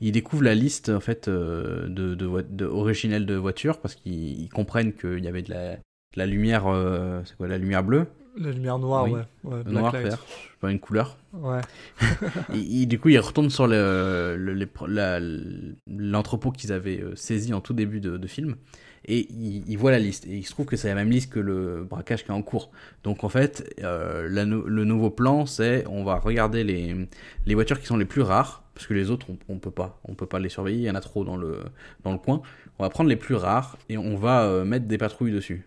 ils 0.03 0.13
découvrent 0.13 0.43
la 0.45 0.55
liste 0.55 0.89
en 0.91 1.01
fait 1.01 1.29
euh, 1.29 1.87
de, 1.89 2.15
de, 2.15 2.45
de 2.51 2.65
originelle 2.67 3.25
de 3.27 3.35
voitures 3.35 3.79
parce 3.81 3.95
qu'ils 3.95 4.41
ils 4.43 4.49
comprennent 4.49 4.93
qu'il 4.93 5.25
y 5.25 5.29
avait 5.29 5.43
de 5.43 5.51
la, 5.51 5.77
de 5.77 5.81
la 6.17 6.27
lumière 6.27 6.67
euh, 6.67 7.21
c'est 7.25 7.37
quoi 7.37 7.49
la 7.49 7.59
lumière 7.59 7.83
bleue? 7.85 8.07
La 8.37 8.51
lumière 8.51 8.79
noire, 8.79 9.05
Oui. 9.05 9.13
ouais. 9.13 9.25
ouais 9.45 9.63
Black 9.63 9.67
noir 9.67 9.93
light. 9.93 10.05
vert 10.07 10.25
je 10.27 10.33
sais 10.33 10.59
pas 10.61 10.71
une 10.71 10.81
couleur 10.81 11.19
Ouais. 11.35 11.61
et, 12.55 12.83
et 12.83 12.87
du 12.87 12.99
coup 12.99 13.11
ils 13.11 13.19
retournent 13.19 13.51
sur 13.51 13.67
le, 13.67 14.37
le- 14.39 15.77
l'entrepôt 15.87 16.51
qu'ils 16.51 16.73
avaient 16.73 17.01
euh, 17.01 17.15
saisi 17.17 17.53
en 17.55 17.61
tout 17.61 17.75
début 17.75 18.01
de, 18.01 18.17
de 18.17 18.27
film 18.27 18.57
et 19.05 19.27
ils, 19.33 19.77
voient 19.77 19.91
la 19.91 19.99
liste 19.99 20.27
et 20.27 20.37
il 20.37 20.45
se 20.47 20.53
trouve 20.53 20.67
que 20.67 20.77
c'est 20.77 20.89
la 20.89 20.95
même 20.95 21.11
liste 21.11 21.33
que 21.33 21.41
le 21.41 21.85
braquage 21.85 22.25
qui 22.25 22.31
est 22.31 22.35
en 22.35 22.43
cours 22.43 22.71
donc 23.03 23.25
en 23.25 23.29
fait 23.29 23.75
euh, 23.83 24.29
la 24.31 24.45
le 24.45 24.85
nouveau 24.85 25.11
plan 25.11 25.45
c'est 25.45 25.85
on 25.89 26.05
va 26.05 26.17
regarder 26.21 26.63
les, 26.65 27.09
les 27.47 27.55
voitures 27.55 27.81
qui 27.81 27.87
sont 27.87 27.97
les 27.97 28.05
plus 28.05 28.23
rares 28.23 28.62
parce 28.75 28.87
que 28.87 28.95
les 28.95 29.11
autres 29.11 29.27
on, 29.31 29.39
on 29.49 29.59
peut 29.59 29.71
pas. 29.71 30.01
On 30.05 30.15
peut 30.15 30.27
pas 30.27 30.39
les 30.39 30.49
surveiller. 30.49 30.79
Il 30.79 30.85
y 30.85 30.91
en 30.91 30.95
a 30.95 31.01
trop 31.01 31.25
dans 31.25 31.37
le 31.37 31.61
dans 32.05 32.13
le 32.13 32.19
coin. 32.19 32.43
On 32.79 32.85
va 32.85 32.91
prendre 32.91 33.11
les 33.11 33.17
plus 33.17 33.35
rares 33.35 33.77
et 33.89 33.99
on 33.99 34.17
va 34.17 34.45
euh, 34.45 34.65
mettre 34.65 34.87
des 34.87 34.99
patrouilles 34.99 35.33
dessus. 35.33 35.67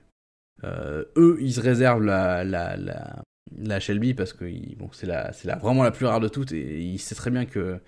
Euh, 0.63 1.03
eux 1.17 1.37
ils 1.41 1.53
se 1.53 1.61
réservent 1.61 2.03
la, 2.03 2.43
la, 2.43 2.77
la, 3.57 3.79
Shelby 3.79 4.13
parce 4.13 4.31
que 4.33 4.45
bon, 4.77 4.89
c'est 4.93 5.05
la, 5.05 5.33
c'est 5.33 5.47
la, 5.47 5.57
vraiment 5.57 5.83
la 5.83 5.91
plus 5.91 6.05
rare 6.05 6.21
de 6.21 6.29
toutes 6.29 6.53
et 6.53 6.81
il 6.81 6.97
sait 6.97 7.15
très 7.15 7.29
bien 7.29 7.45
que 7.45 7.79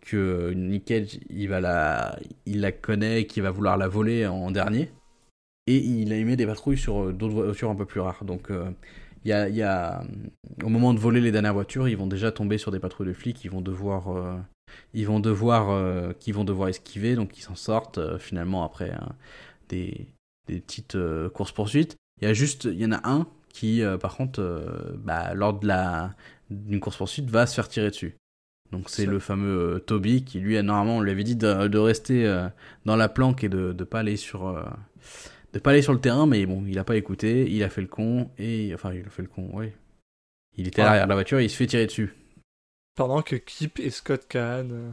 que 0.00 0.52
Nick 0.52 0.86
Cage 0.86 1.18
il 1.30 1.48
va 1.48 1.60
la 1.60 2.18
il 2.44 2.60
la 2.60 2.72
connaît 2.72 3.26
qu'il 3.26 3.42
va 3.42 3.50
vouloir 3.50 3.76
la 3.76 3.88
voler 3.88 4.26
en 4.26 4.50
dernier. 4.50 4.90
Et 5.68 5.78
il 5.78 6.12
a 6.12 6.22
mis 6.22 6.36
des 6.36 6.46
patrouilles 6.46 6.78
sur 6.78 7.06
euh, 7.06 7.12
d'autres 7.12 7.34
voitures 7.34 7.70
un 7.70 7.76
peu 7.76 7.86
plus 7.86 8.00
rares. 8.00 8.24
Donc 8.24 8.50
euh, 8.50 8.70
y 9.24 9.30
y 9.30 9.62
a 9.62 10.04
au 10.62 10.68
moment 10.68 10.94
de 10.94 11.00
voler 11.00 11.20
les 11.20 11.32
dernières 11.32 11.54
voitures 11.54 11.88
ils 11.88 11.96
vont 11.96 12.06
déjà 12.06 12.30
tomber 12.32 12.58
sur 12.58 12.70
des 12.70 12.80
patrouilles 12.80 13.08
de 13.08 13.12
flics. 13.12 13.44
Ils 13.44 13.50
vont 13.50 13.62
devoir 13.62 14.08
ils 14.94 15.06
vont 15.06 15.20
devoir 15.20 15.70
euh, 15.70 16.12
qu'ils 16.18 16.34
vont 16.34 16.44
devoir 16.44 16.68
esquiver 16.68 17.14
donc 17.16 17.38
ils 17.38 17.42
s'en 17.42 17.54
sortent 17.56 17.98
euh, 17.98 18.18
finalement 18.18 18.64
après 18.64 18.90
hein, 18.90 19.14
des 19.68 20.06
des 20.48 20.60
petites 20.60 20.96
courses 21.34 21.52
poursuites 21.52 21.96
il 22.20 22.26
y 22.28 22.30
a 22.30 22.34
juste 22.34 22.64
il 22.64 22.80
y 22.80 22.86
en 22.86 22.92
a 22.92 23.00
un 23.08 23.26
qui 23.52 23.82
euh, 23.82 23.98
par 23.98 24.16
contre 24.16 24.40
euh, 24.40 24.94
bah, 24.98 25.34
lors 25.34 25.58
de 25.58 25.66
la 25.66 26.14
d'une 26.50 26.78
course 26.80 26.96
poursuite 26.98 27.28
va 27.30 27.46
se 27.46 27.54
faire 27.54 27.68
tirer 27.68 27.90
dessus. 27.90 28.16
Donc 28.72 28.88
c'est 28.90 29.06
le 29.06 29.18
fameux 29.18 29.74
euh, 29.76 29.78
Toby 29.78 30.24
qui 30.24 30.38
lui 30.40 30.56
a 30.56 30.62
normalement 30.62 30.98
on 30.98 31.00
lui 31.00 31.10
avait 31.10 31.24
dit 31.24 31.36
de, 31.36 31.68
de 31.68 31.78
rester 31.78 32.26
euh, 32.26 32.48
dans 32.84 32.96
la 32.96 33.08
planque 33.08 33.44
et 33.44 33.48
de 33.48 33.72
de 33.72 33.84
pas 33.84 34.00
aller 34.00 34.16
sur 34.16 34.46
euh, 34.48 34.62
de 35.52 35.58
pas 35.58 35.70
aller 35.70 35.82
sur 35.82 35.92
le 35.92 36.00
terrain 36.00 36.26
mais 36.26 36.44
bon 36.46 36.64
il 36.66 36.78
a 36.78 36.84
pas 36.84 36.96
écouté 36.96 37.50
il 37.50 37.62
a 37.62 37.68
fait 37.70 37.80
le 37.80 37.86
con 37.86 38.30
et 38.38 38.72
enfin 38.74 38.92
il 38.92 39.06
a 39.06 39.10
fait 39.10 39.22
le 39.22 39.28
con 39.28 39.50
oui 39.52 39.70
il 40.56 40.66
était 40.68 40.82
à 40.82 40.84
Ouais. 40.84 40.88
l'arrière 40.90 41.06
de 41.06 41.10
la 41.10 41.14
voiture 41.16 41.38
et 41.38 41.44
il 41.44 41.50
se 41.50 41.56
fait 41.56 41.66
tirer 41.66 41.86
dessus 41.86 42.14
Pendant 42.96 43.22
que 43.22 43.36
Kip 43.36 43.78
et 43.78 43.90
Scott 43.90 44.26
Kahn. 44.28 44.72
euh, 44.72 44.90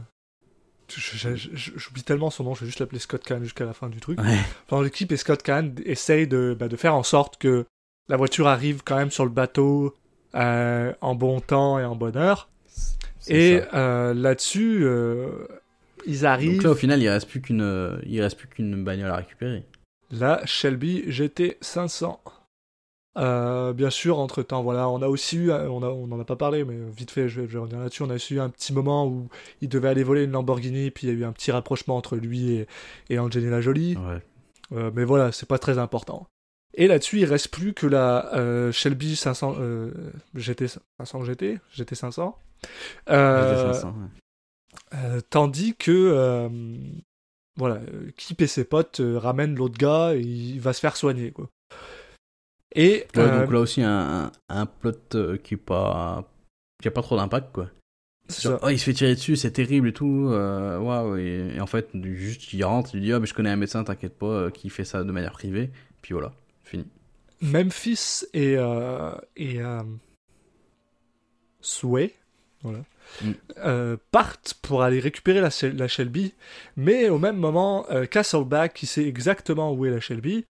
J'oublie 1.54 2.02
tellement 2.02 2.30
son 2.30 2.44
nom, 2.44 2.54
je 2.54 2.60
vais 2.60 2.66
juste 2.66 2.78
l'appeler 2.78 2.98
Scott 3.00 3.24
Kahn 3.24 3.42
jusqu'à 3.42 3.64
la 3.64 3.72
fin 3.72 3.88
du 3.88 4.00
truc. 4.00 4.20
ouais 4.20 4.38
Pendant 4.68 4.84
que 4.84 4.88
Kip 4.88 5.10
et 5.12 5.16
Scott 5.16 5.42
Kahn 5.42 5.74
essayent 5.84 6.28
de, 6.28 6.56
bah, 6.58 6.68
de 6.68 6.76
faire 6.76 6.94
en 6.94 7.02
sorte 7.02 7.38
que 7.38 7.64
la 8.08 8.16
voiture 8.16 8.46
arrive 8.46 8.82
quand 8.84 8.96
même 8.96 9.10
sur 9.10 9.24
le 9.24 9.30
bateau 9.30 9.96
euh, 10.34 10.92
en 11.00 11.14
bon 11.14 11.40
temps 11.40 11.78
et 11.78 11.84
en 11.84 11.96
bonne 11.96 12.16
heure. 12.16 12.48
Et 13.28 13.62
euh, 13.72 14.12
là-dessus, 14.12 14.80
euh, 14.84 15.46
ils 16.06 16.26
arrivent. 16.26 16.56
donc 16.56 16.64
là 16.64 16.70
au 16.72 16.74
final 16.74 17.00
il 17.00 17.08
reste 17.08 17.28
plus 17.30 17.40
qu'une 17.40 17.98
il 18.04 18.20
reste 18.20 18.36
plus 18.36 18.48
qu'une 18.48 18.84
bagnole 18.84 19.10
à 19.10 19.16
récupérer 19.16 19.64
La 20.10 20.44
Shelby 20.44 21.04
GT 21.10 21.56
500. 21.62 22.20
Euh, 23.16 23.72
bien 23.72 23.90
sûr, 23.90 24.18
entre 24.18 24.42
temps, 24.42 24.62
voilà, 24.62 24.88
on 24.88 25.00
a 25.02 25.06
aussi 25.08 25.36
eu, 25.36 25.52
on, 25.52 25.82
a, 25.82 25.88
on 25.88 26.10
en 26.10 26.18
a 26.20 26.24
pas 26.24 26.36
parlé, 26.36 26.64
mais 26.64 26.76
vite 26.96 27.10
fait, 27.12 27.28
je 27.28 27.42
vais, 27.42 27.46
je 27.48 27.52
vais 27.52 27.58
revenir 27.60 27.78
là-dessus. 27.80 28.02
On 28.02 28.10
a 28.10 28.14
aussi 28.14 28.34
eu 28.34 28.40
un 28.40 28.48
petit 28.50 28.72
moment 28.72 29.06
où 29.06 29.28
il 29.60 29.68
devait 29.68 29.88
aller 29.88 30.02
voler 30.02 30.24
une 30.24 30.32
Lamborghini, 30.32 30.90
puis 30.90 31.06
il 31.06 31.12
y 31.12 31.16
a 31.16 31.18
eu 31.18 31.24
un 31.24 31.32
petit 31.32 31.52
rapprochement 31.52 31.96
entre 31.96 32.16
lui 32.16 32.50
et, 32.52 32.66
et 33.10 33.18
Angelina 33.18 33.60
Jolie. 33.60 33.96
ouais 33.96 34.20
Euh, 34.72 34.90
mais 34.94 35.04
voilà, 35.04 35.30
c'est 35.30 35.46
pas 35.48 35.58
très 35.58 35.78
important. 35.78 36.26
Et 36.76 36.88
là-dessus, 36.88 37.20
il 37.20 37.24
reste 37.26 37.48
plus 37.48 37.72
que 37.72 37.86
la 37.86 38.34
euh, 38.34 38.72
Shelby 38.72 39.14
500 39.14 39.56
euh, 39.60 39.92
GT 40.34 40.66
500 40.98 41.22
GT, 41.22 41.58
GT 41.72 41.94
500. 41.94 42.36
Euh, 43.10 43.62
C'était 43.62 43.74
500, 43.74 43.88
ouais. 43.88 44.98
euh, 44.98 45.20
tandis 45.30 45.76
que 45.76 45.92
euh, 45.92 46.48
voilà, 47.56 47.76
euh, 47.76 48.10
Kip 48.16 48.40
et 48.42 48.46
ses 48.48 48.64
potes 48.64 49.00
euh, 49.00 49.18
ramènent 49.18 49.54
l'autre 49.54 49.78
gars 49.78 50.14
et 50.16 50.20
il 50.20 50.60
va 50.60 50.72
se 50.72 50.80
faire 50.80 50.96
soigner 50.96 51.30
quoi. 51.30 51.48
Et 52.74 53.06
Ouais, 53.16 53.22
euh, 53.22 53.40
donc 53.40 53.52
là 53.52 53.60
aussi 53.60 53.82
un, 53.82 54.30
plot 54.80 54.92
euh, 55.14 55.36
qui 55.36 55.54
est 55.54 55.58
pas 55.58 56.28
qui 56.82 56.88
a 56.88 56.90
pas 56.90 57.02
trop 57.02 57.16
d'impact 57.16 57.52
quoi. 57.52 57.70
Genre, 58.40 58.58
oh, 58.62 58.68
il 58.70 58.78
se 58.78 58.84
fait 58.84 58.94
tirer 58.94 59.14
dessus, 59.14 59.36
c'est 59.36 59.50
terrible 59.50 59.88
et 59.88 59.92
tout. 59.92 60.28
Euh, 60.30 60.78
waouh, 60.78 61.16
et, 61.18 61.52
et 61.56 61.60
en 61.60 61.66
fait, 61.66 61.90
juste 61.94 62.52
il 62.54 62.64
rentre, 62.64 62.94
il 62.94 63.02
dit 63.02 63.12
ah 63.12 63.20
mais 63.20 63.26
je 63.26 63.34
connais 63.34 63.50
un 63.50 63.56
médecin, 63.56 63.84
t'inquiète 63.84 64.18
pas, 64.18 64.50
qui 64.50 64.70
fait 64.70 64.84
ça 64.84 65.04
de 65.04 65.12
manière 65.12 65.32
privée. 65.32 65.70
Puis 66.00 66.14
voilà, 66.14 66.32
fini. 66.62 66.86
Memphis 67.40 68.24
et 68.32 68.56
euh, 68.56 69.12
et 69.36 69.60
euh, 69.60 69.82
Sway 71.60 72.14
voilà, 72.62 72.80
Mm. 73.20 73.32
euh, 73.58 73.96
partent 74.10 74.54
pour 74.62 74.82
aller 74.82 74.98
récupérer 74.98 75.42
la, 75.42 75.50
la 75.74 75.88
Shelby, 75.88 76.32
mais 76.78 77.10
au 77.10 77.18
même 77.18 77.36
moment, 77.36 77.86
Castleback, 78.10 78.72
qui 78.72 78.86
sait 78.86 79.06
exactement 79.06 79.70
où 79.74 79.84
est 79.84 79.90
la 79.90 80.00
Shelby, 80.00 80.46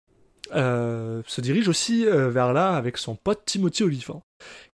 euh, 0.53 1.22
se 1.26 1.40
dirige 1.40 1.68
aussi 1.68 2.07
euh, 2.07 2.28
vers 2.28 2.53
là 2.53 2.74
avec 2.74 2.99
son 2.99 3.16
pote 3.16 3.42
Timothy 3.45 3.82
Olyphant. 3.82 4.22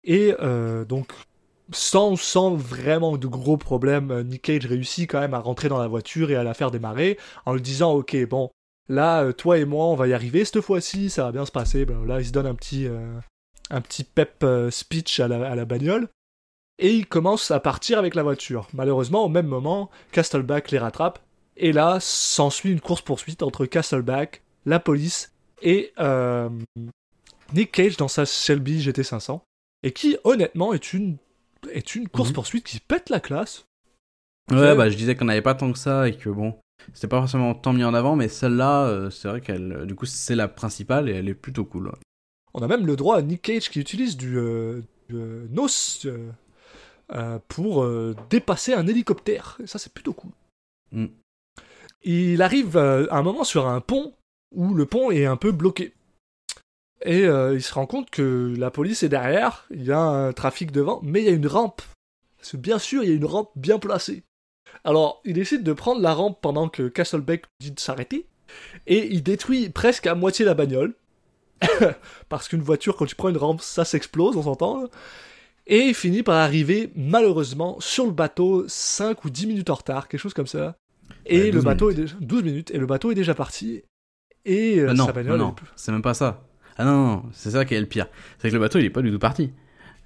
Et 0.04 0.34
euh, 0.40 0.84
donc, 0.84 1.12
sans, 1.72 2.16
sans 2.16 2.54
vraiment 2.54 3.16
de 3.16 3.26
gros 3.26 3.56
problèmes, 3.56 4.22
Nick 4.22 4.42
Cage 4.42 4.66
réussit 4.66 5.08
quand 5.08 5.20
même 5.20 5.34
à 5.34 5.38
rentrer 5.38 5.68
dans 5.68 5.78
la 5.78 5.86
voiture 5.86 6.30
et 6.30 6.36
à 6.36 6.42
la 6.42 6.54
faire 6.54 6.70
démarrer 6.70 7.18
en 7.46 7.54
lui 7.54 7.62
disant 7.62 7.92
Ok, 7.92 8.16
bon, 8.28 8.50
là, 8.88 9.32
toi 9.32 9.58
et 9.58 9.64
moi, 9.64 9.86
on 9.86 9.94
va 9.94 10.08
y 10.08 10.12
arriver 10.12 10.44
cette 10.44 10.60
fois-ci, 10.60 11.10
ça 11.10 11.24
va 11.24 11.32
bien 11.32 11.46
se 11.46 11.52
passer. 11.52 11.84
Ben, 11.84 12.04
là, 12.04 12.20
il 12.20 12.26
se 12.26 12.32
donne 12.32 12.46
un 12.46 12.54
petit, 12.54 12.88
un 13.70 13.80
petit 13.80 14.04
pep 14.04 14.44
speech 14.70 15.20
à 15.20 15.28
la, 15.28 15.50
à 15.50 15.54
la 15.54 15.64
bagnole. 15.64 16.08
Et 16.82 16.94
il 16.94 17.06
commence 17.06 17.50
à 17.50 17.60
partir 17.60 17.98
avec 17.98 18.14
la 18.14 18.22
voiture. 18.22 18.66
Malheureusement, 18.72 19.24
au 19.24 19.28
même 19.28 19.46
moment, 19.46 19.90
Castleback 20.12 20.70
les 20.70 20.78
rattrape. 20.78 21.18
Et 21.58 21.72
là, 21.72 21.98
s'ensuit 22.00 22.72
une 22.72 22.80
course-poursuite 22.80 23.42
entre 23.42 23.66
Castleback, 23.66 24.42
la 24.64 24.80
police 24.80 25.29
et 25.62 25.92
euh, 25.98 26.48
Nick 27.54 27.72
Cage 27.72 27.96
dans 27.96 28.08
sa 28.08 28.24
Shelby 28.24 28.80
GT500. 28.80 29.40
Et 29.82 29.92
qui, 29.92 30.18
honnêtement, 30.24 30.74
est 30.74 30.92
une, 30.92 31.16
est 31.70 31.94
une 31.94 32.08
course-poursuite 32.08 32.64
qui 32.64 32.80
pète 32.80 33.08
la 33.08 33.20
classe. 33.20 33.64
Ouais, 34.50 34.74
bah 34.74 34.90
je 34.90 34.96
disais 34.96 35.14
qu'on 35.14 35.26
n'avait 35.26 35.42
pas 35.42 35.54
tant 35.54 35.72
que 35.72 35.78
ça 35.78 36.08
et 36.08 36.16
que 36.16 36.28
bon, 36.28 36.56
c'était 36.92 37.08
pas 37.08 37.20
forcément 37.20 37.54
tant 37.54 37.72
mis 37.72 37.84
en 37.84 37.94
avant, 37.94 38.16
mais 38.16 38.28
celle-là, 38.28 38.86
euh, 38.86 39.10
c'est 39.10 39.28
vrai 39.28 39.40
qu'elle, 39.40 39.72
euh, 39.72 39.86
du 39.86 39.94
coup, 39.94 40.06
c'est 40.06 40.34
la 40.34 40.48
principale 40.48 41.08
et 41.08 41.12
elle 41.12 41.28
est 41.28 41.34
plutôt 41.34 41.64
cool. 41.64 41.86
ouais. 41.88 41.98
On 42.52 42.62
a 42.62 42.68
même 42.68 42.84
le 42.84 42.96
droit 42.96 43.16
à 43.16 43.22
Nick 43.22 43.42
Cage 43.42 43.70
qui 43.70 43.78
utilise 43.78 44.16
du, 44.16 44.36
euh, 44.36 44.82
du, 45.08 45.16
NOS 45.50 46.06
euh, 47.12 47.38
pour 47.46 47.86
dépasser 48.28 48.74
un 48.74 48.86
hélicoptère. 48.86 49.56
Et 49.62 49.68
ça, 49.68 49.78
c'est 49.78 49.92
plutôt 49.92 50.12
cool. 50.12 50.32
Mm. 50.90 51.06
Il 52.02 52.42
arrive 52.42 52.76
à 52.76 53.16
un 53.16 53.22
moment 53.22 53.44
sur 53.44 53.68
un 53.68 53.80
pont 53.80 54.14
où 54.52 54.74
le 54.74 54.86
pont 54.86 55.10
est 55.10 55.26
un 55.26 55.36
peu 55.36 55.52
bloqué. 55.52 55.92
Et 57.04 57.24
euh, 57.24 57.54
il 57.54 57.62
se 57.62 57.72
rend 57.72 57.86
compte 57.86 58.10
que 58.10 58.54
la 58.58 58.70
police 58.70 59.02
est 59.02 59.08
derrière, 59.08 59.66
il 59.70 59.84
y 59.84 59.92
a 59.92 59.98
un 59.98 60.32
trafic 60.32 60.70
devant, 60.70 61.00
mais 61.02 61.20
il 61.22 61.26
y 61.26 61.30
a 61.30 61.32
une 61.32 61.46
rampe. 61.46 61.82
Parce 62.36 62.52
que 62.52 62.56
bien 62.56 62.78
sûr, 62.78 63.02
il 63.02 63.08
y 63.08 63.12
a 63.12 63.16
une 63.16 63.24
rampe 63.24 63.50
bien 63.56 63.78
placée. 63.78 64.22
Alors, 64.84 65.20
il 65.24 65.34
décide 65.34 65.62
de 65.62 65.72
prendre 65.72 66.00
la 66.00 66.14
rampe 66.14 66.40
pendant 66.40 66.68
que 66.68 66.88
Castlebeck 66.88 67.44
dit 67.60 67.70
de 67.70 67.80
s'arrêter, 67.80 68.26
et 68.86 69.06
il 69.12 69.22
détruit 69.22 69.70
presque 69.70 70.06
à 70.06 70.14
moitié 70.14 70.44
la 70.44 70.54
bagnole. 70.54 70.94
Parce 72.28 72.48
qu'une 72.48 72.62
voiture, 72.62 72.96
quand 72.96 73.06
tu 73.06 73.16
prends 73.16 73.28
une 73.28 73.36
rampe, 73.36 73.60
ça 73.60 73.84
s'explose, 73.84 74.36
on 74.36 74.42
s'entend. 74.42 74.82
là. 74.82 74.88
Et 75.66 75.86
il 75.88 75.94
finit 75.94 76.22
par 76.22 76.36
arriver, 76.36 76.90
malheureusement, 76.96 77.78
sur 77.80 78.06
le 78.06 78.12
bateau 78.12 78.64
5 78.66 79.24
ou 79.24 79.30
10 79.30 79.46
minutes 79.46 79.70
en 79.70 79.74
retard, 79.74 80.08
quelque 80.08 80.20
chose 80.20 80.34
comme 80.34 80.46
ça. 80.46 80.76
Et 81.26 81.38
Ouais, 81.38 81.46
le 81.46 81.52
12 81.52 81.64
bateau 81.64 81.90
est 81.90 81.94
déjà... 81.94 82.14
12 82.20 82.42
minutes, 82.42 82.70
et 82.72 82.78
le 82.78 82.86
bateau 82.86 83.10
est 83.12 83.14
déjà 83.14 83.34
parti. 83.34 83.82
Et 84.44 84.78
euh, 84.80 84.88
Ah 84.90 84.94
non, 84.94 85.06
sa 85.06 85.12
bagnole 85.12 85.38
non, 85.38 85.44
est 85.44 85.48
non, 85.48 85.52
plus- 85.54 85.66
c'est 85.76 85.92
même 85.92 86.02
pas 86.02 86.14
ça. 86.14 86.42
Ah 86.76 86.84
non, 86.84 87.06
non, 87.06 87.22
c'est 87.32 87.50
ça 87.50 87.64
qui 87.64 87.74
est 87.74 87.80
le 87.80 87.86
pire. 87.86 88.06
C'est 88.38 88.48
que 88.48 88.54
le 88.54 88.60
bateau, 88.60 88.78
il 88.78 88.84
est 88.86 88.90
pas 88.90 89.02
du 89.02 89.10
tout 89.10 89.18
parti. 89.18 89.52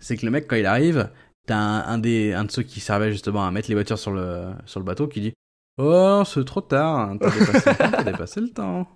C'est 0.00 0.16
que 0.16 0.24
le 0.26 0.32
mec, 0.32 0.46
quand 0.48 0.56
il 0.56 0.66
arrive, 0.66 1.10
t'as 1.46 1.56
un, 1.56 1.86
un 1.86 1.98
des, 1.98 2.32
un 2.32 2.44
de 2.44 2.50
ceux 2.50 2.62
qui 2.62 2.80
servait 2.80 3.12
justement 3.12 3.46
à 3.46 3.50
mettre 3.50 3.68
les 3.68 3.74
voitures 3.74 3.98
sur 3.98 4.10
le, 4.12 4.50
sur 4.66 4.80
le 4.80 4.84
bateau 4.84 5.06
qui 5.08 5.20
dit 5.20 5.32
Oh, 5.78 6.22
c'est 6.26 6.44
trop 6.44 6.60
tard, 6.60 6.98
hein, 6.98 7.16
t'as 7.18 7.30
dépassé, 7.30 7.70
le 7.70 7.76
temps, 7.76 7.90
t'as 7.90 8.02
dépassé 8.04 8.40
le 8.40 8.48
temps. 8.50 8.88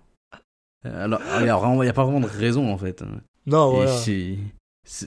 Euh, 0.86 1.04
Alors, 1.04 1.20
il 1.40 1.86
y 1.86 1.88
a 1.88 1.92
pas 1.92 2.04
vraiment 2.04 2.20
de 2.20 2.26
raison 2.26 2.72
en 2.72 2.78
fait. 2.78 3.02
Non, 3.46 3.70
voilà. 3.72 3.90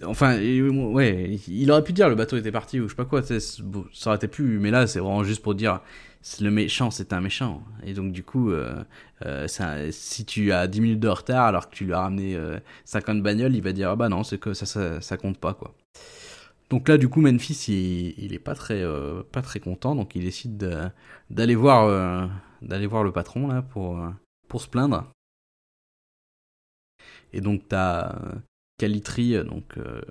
Enfin, 0.05 0.37
et, 0.39 0.61
ouais, 0.61 1.39
il 1.47 1.71
aurait 1.71 1.83
pu 1.83 1.91
dire 1.93 2.07
le 2.07 2.15
bateau 2.15 2.37
était 2.37 2.51
parti 2.51 2.79
ou 2.79 2.83
je 2.83 2.89
sais 2.89 2.95
pas 2.95 3.05
quoi, 3.05 3.23
ça 3.23 3.35
aurait 4.05 4.15
été 4.15 4.27
plus, 4.27 4.59
mais 4.59 4.69
là 4.69 4.85
c'est 4.85 4.99
vraiment 4.99 5.23
juste 5.23 5.41
pour 5.41 5.55
dire 5.55 5.81
le 6.39 6.51
méchant 6.51 6.91
c'est 6.91 7.13
un 7.13 7.21
méchant. 7.21 7.63
Et 7.83 7.93
donc 7.93 8.11
du 8.11 8.23
coup, 8.23 8.51
euh, 8.51 8.83
euh, 9.25 9.47
si 9.91 10.25
tu 10.25 10.51
as 10.51 10.67
10 10.67 10.81
minutes 10.81 10.99
de 10.99 11.07
retard 11.07 11.47
alors 11.47 11.69
que 11.69 11.75
tu 11.75 11.85
lui 11.85 11.93
as 11.93 12.01
ramené 12.01 12.35
euh, 12.35 12.59
50 12.85 13.23
bagnoles, 13.23 13.55
il 13.55 13.63
va 13.63 13.73
dire 13.73 13.89
ah 13.89 13.95
bah 13.95 14.07
non, 14.09 14.23
c'est 14.23 14.37
que 14.37 14.53
ça, 14.53 15.01
ça, 15.01 15.17
compte 15.17 15.39
pas 15.39 15.53
quoi. 15.55 15.73
Donc 16.69 16.87
là 16.87 16.97
du 16.97 17.09
coup 17.09 17.21
Memphis 17.21 17.65
il, 17.69 18.13
il 18.23 18.33
est 18.33 18.39
pas 18.39 18.55
très, 18.55 18.81
euh, 18.83 19.23
pas 19.31 19.41
très 19.41 19.59
content, 19.59 19.95
donc 19.95 20.15
il 20.15 20.23
décide 20.23 20.57
de- 20.57 20.89
d'aller 21.31 21.55
voir, 21.55 21.85
euh, 21.85 22.27
voir 22.87 23.03
le 23.03 23.11
patron 23.11 23.47
là 23.47 23.61
pour, 23.63 23.97
euh, 23.99 24.09
pour 24.47 24.61
se 24.61 24.67
plaindre. 24.67 25.07
Et 27.33 27.41
donc 27.41 27.67
t'as 27.67 28.13
euh, 28.15 28.35
Calitri, 28.81 29.35
euh, 29.35 29.43
donc 29.43 29.77
euh, 29.77 30.01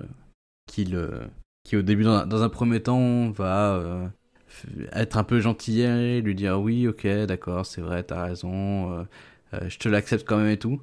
qui 0.66 0.84
le, 0.84 1.22
qui 1.64 1.76
au 1.76 1.82
début 1.82 2.04
dans, 2.04 2.42
un- 2.42 2.48
premier 2.48 2.82
temps 2.82 3.30
va 3.30 3.74
euh, 3.76 4.08
être 4.92 5.16
un 5.18 5.24
peu 5.24 5.40
gentillet, 5.40 6.20
lui 6.20 6.34
dire 6.34 6.60
oui, 6.60 6.86
ok, 6.88 7.06
d'accord, 7.26 7.66
c'est 7.66 7.80
vrai, 7.80 8.02
t'as 8.04 8.24
raison, 8.24 9.06
je 9.52 9.78
te 9.78 9.88
l'accepte 9.88 10.26
quand 10.26 10.38
même 10.38 10.48
et 10.50 10.58
tout. 10.58 10.80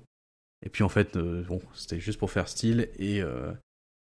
Et 0.65 0.69
puis 0.69 0.83
en 0.83 0.89
fait, 0.89 1.17
bon, 1.17 1.61
c'était 1.73 1.99
juste 1.99 2.19
pour 2.19 2.31
faire 2.31 2.47
style 2.49 2.89
et, 2.99 3.21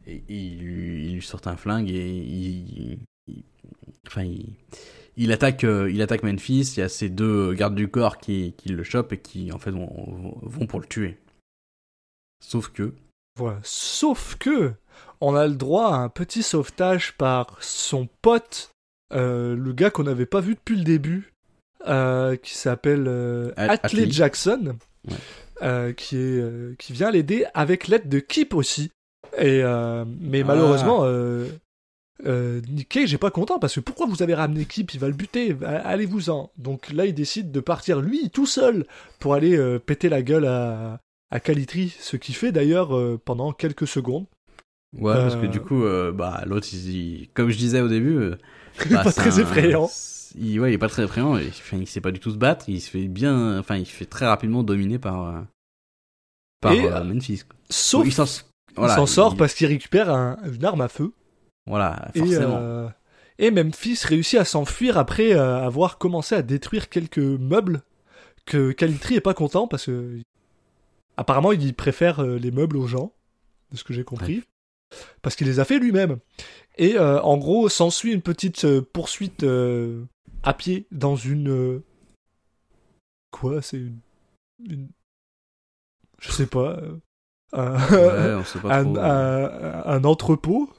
il, 0.06 0.58
lui, 0.58 1.22
sort 1.22 1.40
un 1.46 1.56
flingue 1.56 1.90
et 1.90 2.08
il, 2.10 2.98
enfin 4.06 4.22
il, 4.24 4.54
il 5.16 5.32
attaque, 5.32 5.64
il 5.64 6.02
attaque 6.02 6.22
Memphis. 6.22 6.74
Il 6.76 6.80
y 6.80 6.82
a 6.82 6.88
ces 6.88 7.08
deux 7.10 7.54
gardes 7.54 7.74
du 7.74 7.88
corps 7.88 8.18
qui, 8.18 8.54
qui 8.56 8.70
le 8.70 8.84
chopent 8.84 9.12
et 9.12 9.18
qui 9.18 9.52
en 9.52 9.58
fait 9.58 9.70
vont- 9.70 10.38
vont 10.42 10.66
pour 10.66 10.80
le 10.80 10.86
tuer. 10.86 11.18
Sauf 12.40 12.68
que 12.72 12.94
Voilà. 13.36 13.58
Sauf 13.62 14.36
que 14.38 14.72
on 15.20 15.34
a 15.34 15.46
le 15.46 15.54
droit 15.54 15.88
à 15.88 15.96
un 15.96 16.08
petit 16.08 16.42
sauvetage 16.42 17.12
par 17.16 17.56
son 17.60 18.08
pote, 18.22 18.70
euh, 19.14 19.54
le 19.56 19.72
gars 19.72 19.90
qu'on 19.90 20.04
n'avait 20.04 20.26
pas 20.26 20.40
vu 20.40 20.54
depuis 20.54 20.76
le 20.76 20.84
début, 20.84 21.32
euh, 21.86 22.36
qui 22.36 22.54
s'appelle 22.54 23.04
euh, 23.08 23.52
At- 23.56 23.72
Atlee. 23.82 24.10
Jackson, 24.10 24.76
Ouais. 25.08 25.14
euh, 25.62 25.92
qui, 25.92 26.16
est, 26.16 26.76
qui 26.78 26.92
vient 26.92 27.10
l'aider 27.10 27.46
avec 27.54 27.88
l'aide 27.88 28.08
de 28.08 28.18
Kip 28.18 28.54
aussi. 28.54 28.90
Et, 29.38 29.62
mais 29.62 30.40
Ah. 30.40 30.44
malheureusement, 30.44 31.00
euh, 31.04 31.48
Nick 32.24 32.88
Cage 32.88 33.12
est 33.14 33.18
pas 33.18 33.30
content 33.30 33.58
parce 33.58 33.74
que 33.74 33.80
pourquoi 33.80 34.06
vous 34.06 34.22
avez 34.22 34.34
ramené 34.34 34.64
Kip? 34.64 34.94
Il 34.94 35.00
va 35.00 35.08
le 35.08 35.12
buter, 35.14 35.54
allez-vous-en. 35.64 36.50
Donc 36.56 36.90
là, 36.90 37.04
il 37.06 37.14
décide 37.14 37.52
de 37.52 37.60
partir 37.60 38.00
lui 38.00 38.30
tout 38.30 38.46
seul 38.46 38.86
pour 39.18 39.34
aller 39.34 39.56
euh, 39.56 39.78
péter 39.78 40.08
la 40.08 40.22
gueule 40.22 40.46
à, 40.46 41.00
à 41.30 41.40
Calitri, 41.40 41.94
ce 41.98 42.16
qu'il 42.16 42.34
fait 42.34 42.52
d'ailleurs 42.52 42.96
euh, 42.96 43.20
pendant 43.24 43.52
quelques 43.52 43.86
secondes. 43.86 44.26
Ouais, 44.98 45.14
parce 45.14 45.34
que 45.36 45.46
Euh, 45.46 45.48
du 45.48 45.60
coup, 45.60 45.84
euh, 45.84 46.12
bah, 46.12 46.42
l'autre, 46.46 46.66
comme 47.34 47.50
je 47.50 47.56
disais 47.58 47.80
au 47.80 47.88
début, 47.88 48.30
bah, 48.90 49.02
pas 49.04 49.12
très 49.12 49.38
un- 49.38 49.42
effrayant. 49.42 49.90
Il, 50.38 50.60
ouais, 50.60 50.70
il 50.70 50.74
est 50.74 50.78
pas 50.78 50.88
très 50.88 51.02
effrayant. 51.04 51.36
Il, 51.38 51.48
enfin, 51.48 51.76
il 51.78 51.86
sait 51.86 52.00
pas 52.00 52.12
du 52.12 52.20
tout 52.20 52.30
se 52.30 52.36
battre. 52.36 52.66
Il 52.68 52.80
se 52.80 52.90
fait 52.90 53.08
bien, 53.08 53.58
enfin, 53.58 53.76
il 53.76 53.86
se 53.86 53.92
fait 53.92 54.04
très 54.06 54.26
rapidement 54.26 54.62
dominer 54.62 54.98
par, 54.98 55.44
par 56.60 56.72
Et, 56.72 56.88
Memphis. 57.04 57.42
quoi. 57.48 57.56
Sauf 57.70 58.06
il 58.06 58.12
s'en, 58.12 58.24
il 58.24 58.74
voilà, 58.76 58.94
s'en 58.96 59.06
sort 59.06 59.32
il- 59.34 59.38
parce 59.38 59.54
qu'il 59.54 59.66
récupère 59.66 60.10
un- 60.10 60.38
une 60.44 60.64
arme 60.64 60.80
à 60.82 60.88
feu. 60.88 61.12
Voilà, 61.66 62.08
Et, 62.14 62.20
forcément. 62.20 62.90
et 63.38 63.50
Memphis 63.50 63.98
réussit 64.04 64.38
à 64.38 64.44
s'enfuir 64.44 64.98
après 64.98 65.32
avoir 65.32 65.98
commencé 65.98 66.34
à 66.34 66.42
détruire 66.42 66.88
quelques 66.88 67.18
meubles 67.18 67.82
que 68.44 68.70
Calitri 68.72 69.16
est 69.16 69.20
pas 69.20 69.34
content 69.34 69.66
parce 69.66 69.86
que 69.86 70.20
apparemment 71.16 71.52
il 71.52 71.74
préfère 71.74 72.20
euh, 72.20 72.38
les 72.38 72.50
meubles 72.50 72.76
aux 72.76 72.86
gens, 72.86 73.12
de 73.72 73.76
ce 73.76 73.84
que 73.84 73.92
j'ai 73.92 74.04
compris, 74.04 74.42
parce 75.22 75.36
qu'il 75.36 75.46
les 75.46 75.60
a 75.60 75.64
fait 75.64 75.78
lui-même. 75.78 76.18
Et 76.78 76.96
euh, 76.96 77.20
en 77.22 77.36
gros, 77.38 77.68
s'ensuit 77.68 78.12
une 78.12 78.22
petite 78.22 78.64
euh, 78.64 78.80
poursuite 78.82 79.42
euh, 79.42 80.04
à 80.42 80.54
pied 80.54 80.86
dans 80.92 81.16
une 81.16 81.82
quoi 83.30 83.62
C'est 83.62 83.78
une... 83.78 83.98
une- 84.68 84.88
je 86.20 86.32
sais 86.32 86.46
pas. 86.46 86.78
un- 87.52 87.76
Ouais, 87.92 88.34
on 88.34 88.44
sait 88.44 88.58
pas 88.58 88.74
un, 88.78 88.84
trop. 88.84 88.98
un- 88.98 89.82
un 89.84 90.04
entrepôt. 90.04 90.70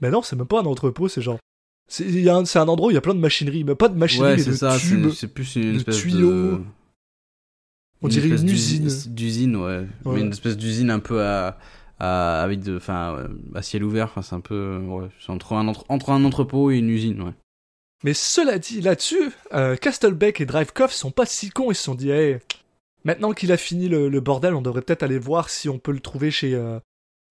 Mais 0.00 0.10
non, 0.10 0.22
c'est 0.22 0.36
même 0.36 0.46
pas 0.46 0.60
un 0.60 0.64
entrepôt, 0.66 1.08
c'est 1.08 1.22
genre. 1.22 1.38
C'est 1.90 2.28
un, 2.28 2.68
endroit 2.68 2.88
où 2.88 2.90
il 2.90 2.94
y 2.94 2.98
a 2.98 3.00
plein 3.00 3.14
de 3.14 3.20
machinerie, 3.20 3.64
mais 3.64 3.74
pas 3.74 3.88
de 3.88 3.96
machinerie, 3.96 4.30
ouais, 4.32 4.36
mais 4.36 4.42
c'est 4.42 4.50
de 4.50 4.56
ça. 4.56 4.76
Tubes. 4.78 5.10
c'est 5.10 5.28
plus 5.28 5.56
une 5.56 5.72
de 5.72 5.78
espèce 5.78 5.96
tuyaux. 5.96 6.30
de. 6.30 6.60
On 8.02 8.08
dirait 8.08 8.28
une 8.28 8.48
usine. 8.48 8.84
d'usi- 8.84 9.08
D'usine, 9.10 9.56
ouais. 9.56 9.86
Ouais. 10.04 10.14
Mais 10.14 10.20
une 10.20 10.30
espèce 10.32 10.56
d'usine 10.56 10.90
un 10.90 11.00
peu 11.00 11.22
à, 11.22 11.58
à 11.98 12.42
avec 12.42 12.60
de, 12.60 12.76
enfin, 12.76 13.28
à 13.54 13.62
ciel 13.62 13.82
ouvert. 13.82 14.06
Enfin, 14.06 14.22
c'est 14.22 14.34
un 14.36 14.40
peu, 14.40 14.78
ouais, 14.78 15.08
c'est 15.20 15.30
entre 15.30 15.54
un 15.54 15.66
entre, 15.66 15.84
entre 15.88 16.10
un 16.10 16.24
entrepôt 16.24 16.70
et 16.70 16.76
une 16.78 16.90
usine, 16.90 17.20
ouais. 17.22 17.32
Mais 18.04 18.14
cela 18.14 18.60
dit, 18.60 18.80
là-dessus, 18.80 19.32
euh, 19.52 19.74
Castlebeck 19.74 20.40
et 20.40 20.46
Drivecoff 20.46 20.92
sont 20.92 21.10
pas 21.10 21.26
si 21.26 21.50
cons, 21.50 21.72
ils 21.72 21.74
se 21.74 21.82
sont 21.82 21.96
dit, 21.96 22.10
hey, 22.10 22.38
maintenant 23.04 23.32
qu'il 23.32 23.50
a 23.50 23.56
fini 23.56 23.88
le, 23.88 24.08
le 24.08 24.20
bordel, 24.20 24.54
on 24.54 24.62
devrait 24.62 24.82
peut-être 24.82 25.02
aller 25.02 25.18
voir 25.18 25.50
si 25.50 25.68
on 25.68 25.80
peut 25.80 25.90
le 25.90 25.98
trouver 25.98 26.30
chez, 26.30 26.54
euh, 26.54 26.78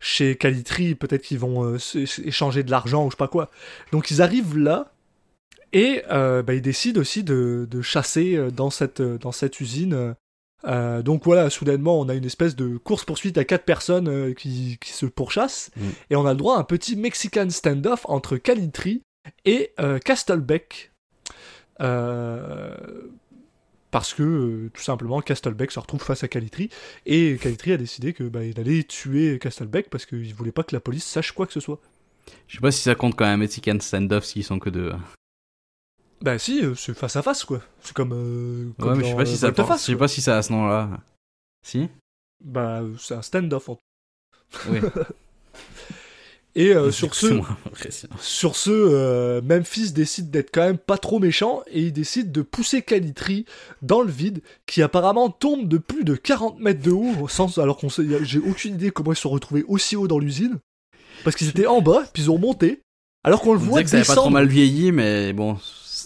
chez 0.02 0.36
Calitri, 0.36 0.96
peut-être 0.96 1.22
qu'ils 1.24 1.40
vont 1.40 1.64
euh, 1.64 1.78
échanger 2.26 2.64
de 2.64 2.72
l'argent 2.72 3.06
ou 3.06 3.10
je 3.10 3.16
sais 3.16 3.18
pas 3.18 3.30
quoi. 3.30 3.50
Donc 3.94 4.12
ils 4.12 4.22
arrivent 4.22 4.58
là, 4.58 4.92
et 5.72 6.04
euh, 6.12 6.44
bah, 6.44 6.54
ils 6.54 6.62
décident 6.62 7.00
aussi 7.00 7.24
de, 7.24 7.66
de 7.72 7.82
chasser 7.82 8.36
euh, 8.36 8.52
dans 8.52 8.70
cette, 8.70 9.02
dans 9.02 9.32
cette 9.32 9.62
usine. 9.62 10.16
Euh, 10.66 11.02
donc 11.02 11.24
voilà, 11.24 11.50
soudainement, 11.50 12.00
on 12.00 12.10
a 12.10 12.14
une 12.16 12.26
espèce 12.26 12.56
de 12.56 12.78
course-poursuite 12.78 13.38
à 13.38 13.46
quatre 13.46 13.66
personnes 13.66 14.08
euh, 14.08 14.34
qui, 14.34 14.78
qui 14.82 14.92
se 14.92 15.06
pourchassent, 15.06 15.72
Mm. 15.78 15.90
et 16.10 16.16
on 16.16 16.26
a 16.26 16.32
le 16.32 16.38
droit 16.38 16.56
à 16.58 16.60
un 16.60 16.64
petit 16.64 16.96
Mexican 16.96 17.50
standoff 17.50 18.06
entre 18.06 18.38
Calitri 18.38 19.04
et 19.46 19.72
euh, 19.80 20.00
Castlebeck. 20.00 20.92
Euh, 21.82 22.76
parce 23.92 24.14
que 24.14 24.70
tout 24.74 24.82
simplement 24.82 25.22
Castlebeck 25.22 25.72
se 25.72 25.80
retrouve 25.80 26.02
face 26.02 26.24
à 26.24 26.28
Calitri 26.28 26.70
et 27.06 27.38
Calitri 27.40 27.72
a 27.72 27.78
décidé 27.78 28.14
que 28.14 28.24
bah, 28.24 28.44
il 28.44 28.60
allait 28.60 28.84
tuer 28.84 29.40
Castlebeck 29.40 29.90
parce 29.90 30.06
qu'il 30.06 30.34
voulait 30.34 30.52
pas 30.52 30.64
que 30.64 30.76
la 30.76 30.80
police 30.82 31.06
sache 31.06 31.32
quoi 31.32 31.46
que 31.48 31.54
ce 31.54 31.60
soit. 31.60 31.80
Je 32.48 32.56
sais 32.56 32.62
pas 32.62 32.72
si 32.72 32.82
ça 32.82 32.96
compte 32.96 33.16
quand 33.16 33.26
même 33.26 33.40
Mexican 33.40 33.78
standoff 33.80 34.26
s'ils 34.26 34.44
sont 34.44 34.60
que 34.60 34.70
deux. 34.70 34.92
Bah 36.22 36.40
si, 36.40 36.64
euh, 36.64 36.74
c'est 36.76 36.94
face 36.96 37.16
à 37.16 37.22
face 37.22 37.44
quoi. 37.46 37.62
C'est 37.82 37.94
comme. 37.94 38.12
euh, 38.14 38.72
comme 38.80 38.90
Ouais, 38.92 38.98
mais 38.98 39.04
je 39.04 39.10
sais 39.10 39.16
pas 39.16 39.26
si 39.26 39.34
euh, 39.34 39.36
ça 39.38 39.48
je 39.48 39.54
sais 39.82 39.94
quoi. 39.94 40.00
pas 40.00 40.08
si 40.08 40.22
ça 40.22 40.38
a 40.38 40.42
ce 40.42 40.52
nom-là. 40.52 40.90
Si 41.66 41.90
Bah 42.44 42.80
euh, 42.82 42.94
c'est 43.00 43.14
un 43.16 43.22
stand-off. 43.22 43.70
en- 43.70 43.80
Oui. 44.70 44.80
Et 46.56 46.74
euh, 46.74 46.90
sur 46.92 47.14
ce, 47.14 47.40
sur 48.20 48.56
ce, 48.56 48.72
euh, 48.72 49.42
Memphis 49.44 49.92
décide 49.92 50.32
d'être 50.32 50.50
quand 50.52 50.66
même 50.66 50.80
pas 50.80 50.98
trop 50.98 51.20
méchant 51.20 51.62
et 51.68 51.82
il 51.84 51.94
décide 51.94 52.32
de 52.32 52.42
pousser 52.42 52.82
Calitri 52.82 53.46
dans 53.84 54.02
le 54.02 54.10
vide, 54.10 54.42
qui 54.66 54.82
apparemment 54.82 55.30
tombe 55.30 55.68
de 55.68 55.78
plus 55.78 56.04
de 56.04 56.16
40 56.16 56.60
mètres 56.60 56.82
de 56.82 56.90
haut, 56.90 57.14
au 57.22 57.28
sens, 57.28 57.60
alors 57.60 57.78
qu'on 57.78 57.90
j'ai 57.90 58.40
aucune 58.40 58.74
idée 58.74 58.90
comment 58.90 59.12
ils 59.12 59.16
se 59.16 59.22
sont 59.22 59.30
retrouvés 59.30 59.66
aussi 59.68 59.96
haut 59.96 60.08
dans 60.08 60.18
l'usine, 60.18 60.58
parce 61.24 61.36
qu'ils 61.36 61.50
étaient 61.50 61.68
en 61.68 61.82
bas, 61.84 62.04
puis 62.12 62.24
ils 62.24 62.32
ont 62.32 62.40
monté, 62.40 62.80
alors 63.24 63.42
qu'on 63.42 63.54
le 63.54 63.60
On 63.60 63.64
voit 63.64 63.84
disait 63.84 64.00
que 64.00 64.04
ça 64.06 64.14
avait 64.14 64.16
pas 64.18 64.22
trop 64.24 64.32
mal 64.32 64.48
vieilli, 64.48 64.92
mais 64.92 65.34
bon, 65.34 65.60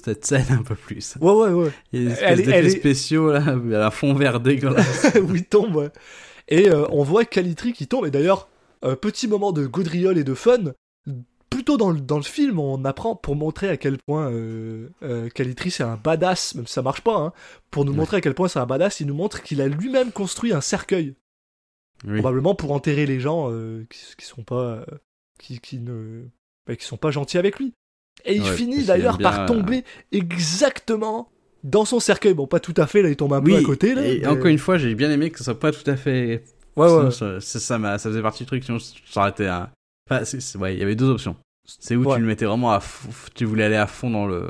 cette 0.03 0.25
scène 0.25 0.45
un 0.51 0.63
peu 0.63 0.75
plus. 0.75 1.15
Ouais, 1.21 1.31
ouais, 1.31 1.49
ouais. 1.51 1.71
Il 1.93 2.03
y 2.03 2.05
a 2.05 2.09
des 2.09 2.13
espèces 2.13 2.37
d'effets 2.45 2.65
est- 2.65 2.69
spéciaux 2.69 3.31
là, 3.31 3.85
à 3.85 3.91
fond 3.91 4.13
vert 4.13 4.39
dégueulasse. 4.39 5.11
où 5.23 5.35
il 5.35 5.45
tombe, 5.45 5.75
ouais. 5.75 5.89
Et 6.47 6.69
euh, 6.69 6.85
on 6.89 7.03
voit 7.03 7.25
Calitri 7.25 7.73
qui 7.73 7.87
tombe, 7.87 8.05
et 8.05 8.11
d'ailleurs, 8.11 8.47
un 8.81 8.95
petit 8.95 9.27
moment 9.27 9.51
de 9.51 9.65
gaudriole 9.67 10.17
et 10.17 10.23
de 10.23 10.33
fun. 10.33 10.73
Plutôt 11.49 11.75
dans 11.75 11.91
le, 11.91 11.99
dans 11.99 12.15
le 12.17 12.23
film, 12.23 12.59
on 12.59 12.85
apprend 12.85 13.13
pour 13.15 13.35
montrer 13.35 13.67
à 13.69 13.75
quel 13.75 13.97
point 13.97 14.31
euh, 14.31 14.87
euh, 15.03 15.27
Calitri 15.29 15.69
c'est 15.69 15.83
un 15.83 15.97
badass, 15.97 16.55
même 16.55 16.65
si 16.65 16.73
ça 16.73 16.81
marche 16.81 17.01
pas, 17.01 17.15
hein, 17.17 17.33
pour 17.71 17.83
nous 17.83 17.91
Ouais. 17.91 17.97
montrer 17.97 18.17
à 18.17 18.21
quel 18.21 18.33
point 18.33 18.47
c'est 18.47 18.59
un 18.59 18.65
badass, 18.65 19.01
il 19.01 19.07
nous 19.07 19.13
montre 19.15 19.43
qu'il 19.43 19.59
a 19.61 19.67
lui-même 19.67 20.11
construit 20.13 20.53
un 20.53 20.61
cercueil, 20.61 21.13
Oui. 22.07 22.19
probablement 22.19 22.55
pour 22.55 22.71
enterrer 22.71 23.05
les 23.05 23.19
gens 23.19 23.49
euh, 23.51 23.85
qui, 23.89 23.99
qui 24.17 24.25
sont 24.25 24.43
pas 24.43 24.63
euh, 24.63 24.85
qui, 25.39 25.59
qui 25.59 25.79
ne 25.79 26.23
bah, 26.65 26.75
qui 26.77 26.85
sont 26.85 26.97
pas 26.97 27.11
gentils 27.11 27.37
avec 27.37 27.59
lui. 27.59 27.73
Et 28.25 28.35
il 28.35 28.43
Ouais, 28.43 28.53
finit 28.55 28.83
d'ailleurs 28.83 29.17
par 29.17 29.41
euh, 29.41 29.45
tomber 29.47 29.83
exactement 30.11 31.29
dans 31.63 31.85
son 31.85 31.99
cercueil. 31.99 32.33
Bon, 32.33 32.47
pas 32.47 32.59
tout 32.59 32.73
à 32.77 32.87
fait, 32.87 33.01
là 33.01 33.09
il 33.09 33.15
tombe 33.15 33.33
un 33.33 33.41
peu 33.41 33.55
à 33.55 33.61
côté. 33.61 33.95
Là, 33.95 34.05
et 34.05 34.19
mais- 34.21 34.27
encore 34.27 34.47
une 34.47 34.57
fois, 34.59 34.77
j'ai 34.77 34.93
bien 34.95 35.11
aimé 35.11 35.29
que 35.29 35.37
ce 35.39 35.43
soit 35.45 35.59
pas 35.59 35.71
tout 35.71 35.89
à 35.89 35.95
fait. 35.95 36.43
Ouais, 36.75 36.87
Sinon, 36.87 37.05
ouais. 37.05 37.11
ça, 37.11 37.39
ça, 37.41 37.59
ça 37.59 37.77
m'a- 37.77 37.97
ça 37.97 38.09
faisait 38.09 38.21
partie 38.21 38.43
du 38.43 38.47
truc, 38.47 38.63
sinon 38.63 38.77
été 39.27 39.47
un. 39.47 39.69
Enfin, 40.09 40.23
c'est- 40.25 40.39
c'est- 40.39 40.57
ouais, 40.57 40.73
il 40.75 40.79
y 40.79 40.83
avait 40.83 40.95
deux 40.95 41.09
options. 41.09 41.35
C'est 41.67 41.95
où 41.95 42.03
Ouais. 42.05 42.15
tu 42.15 42.21
le 42.21 42.27
mettais 42.27 42.45
vraiment 42.45 42.71
à 42.71 42.79
fond, 42.79 43.09
tu 43.35 43.45
voulais 43.45 43.63
aller 43.65 43.75
à 43.75 43.87
fond 43.87 44.09
dans 44.09 44.25
le. 44.25 44.49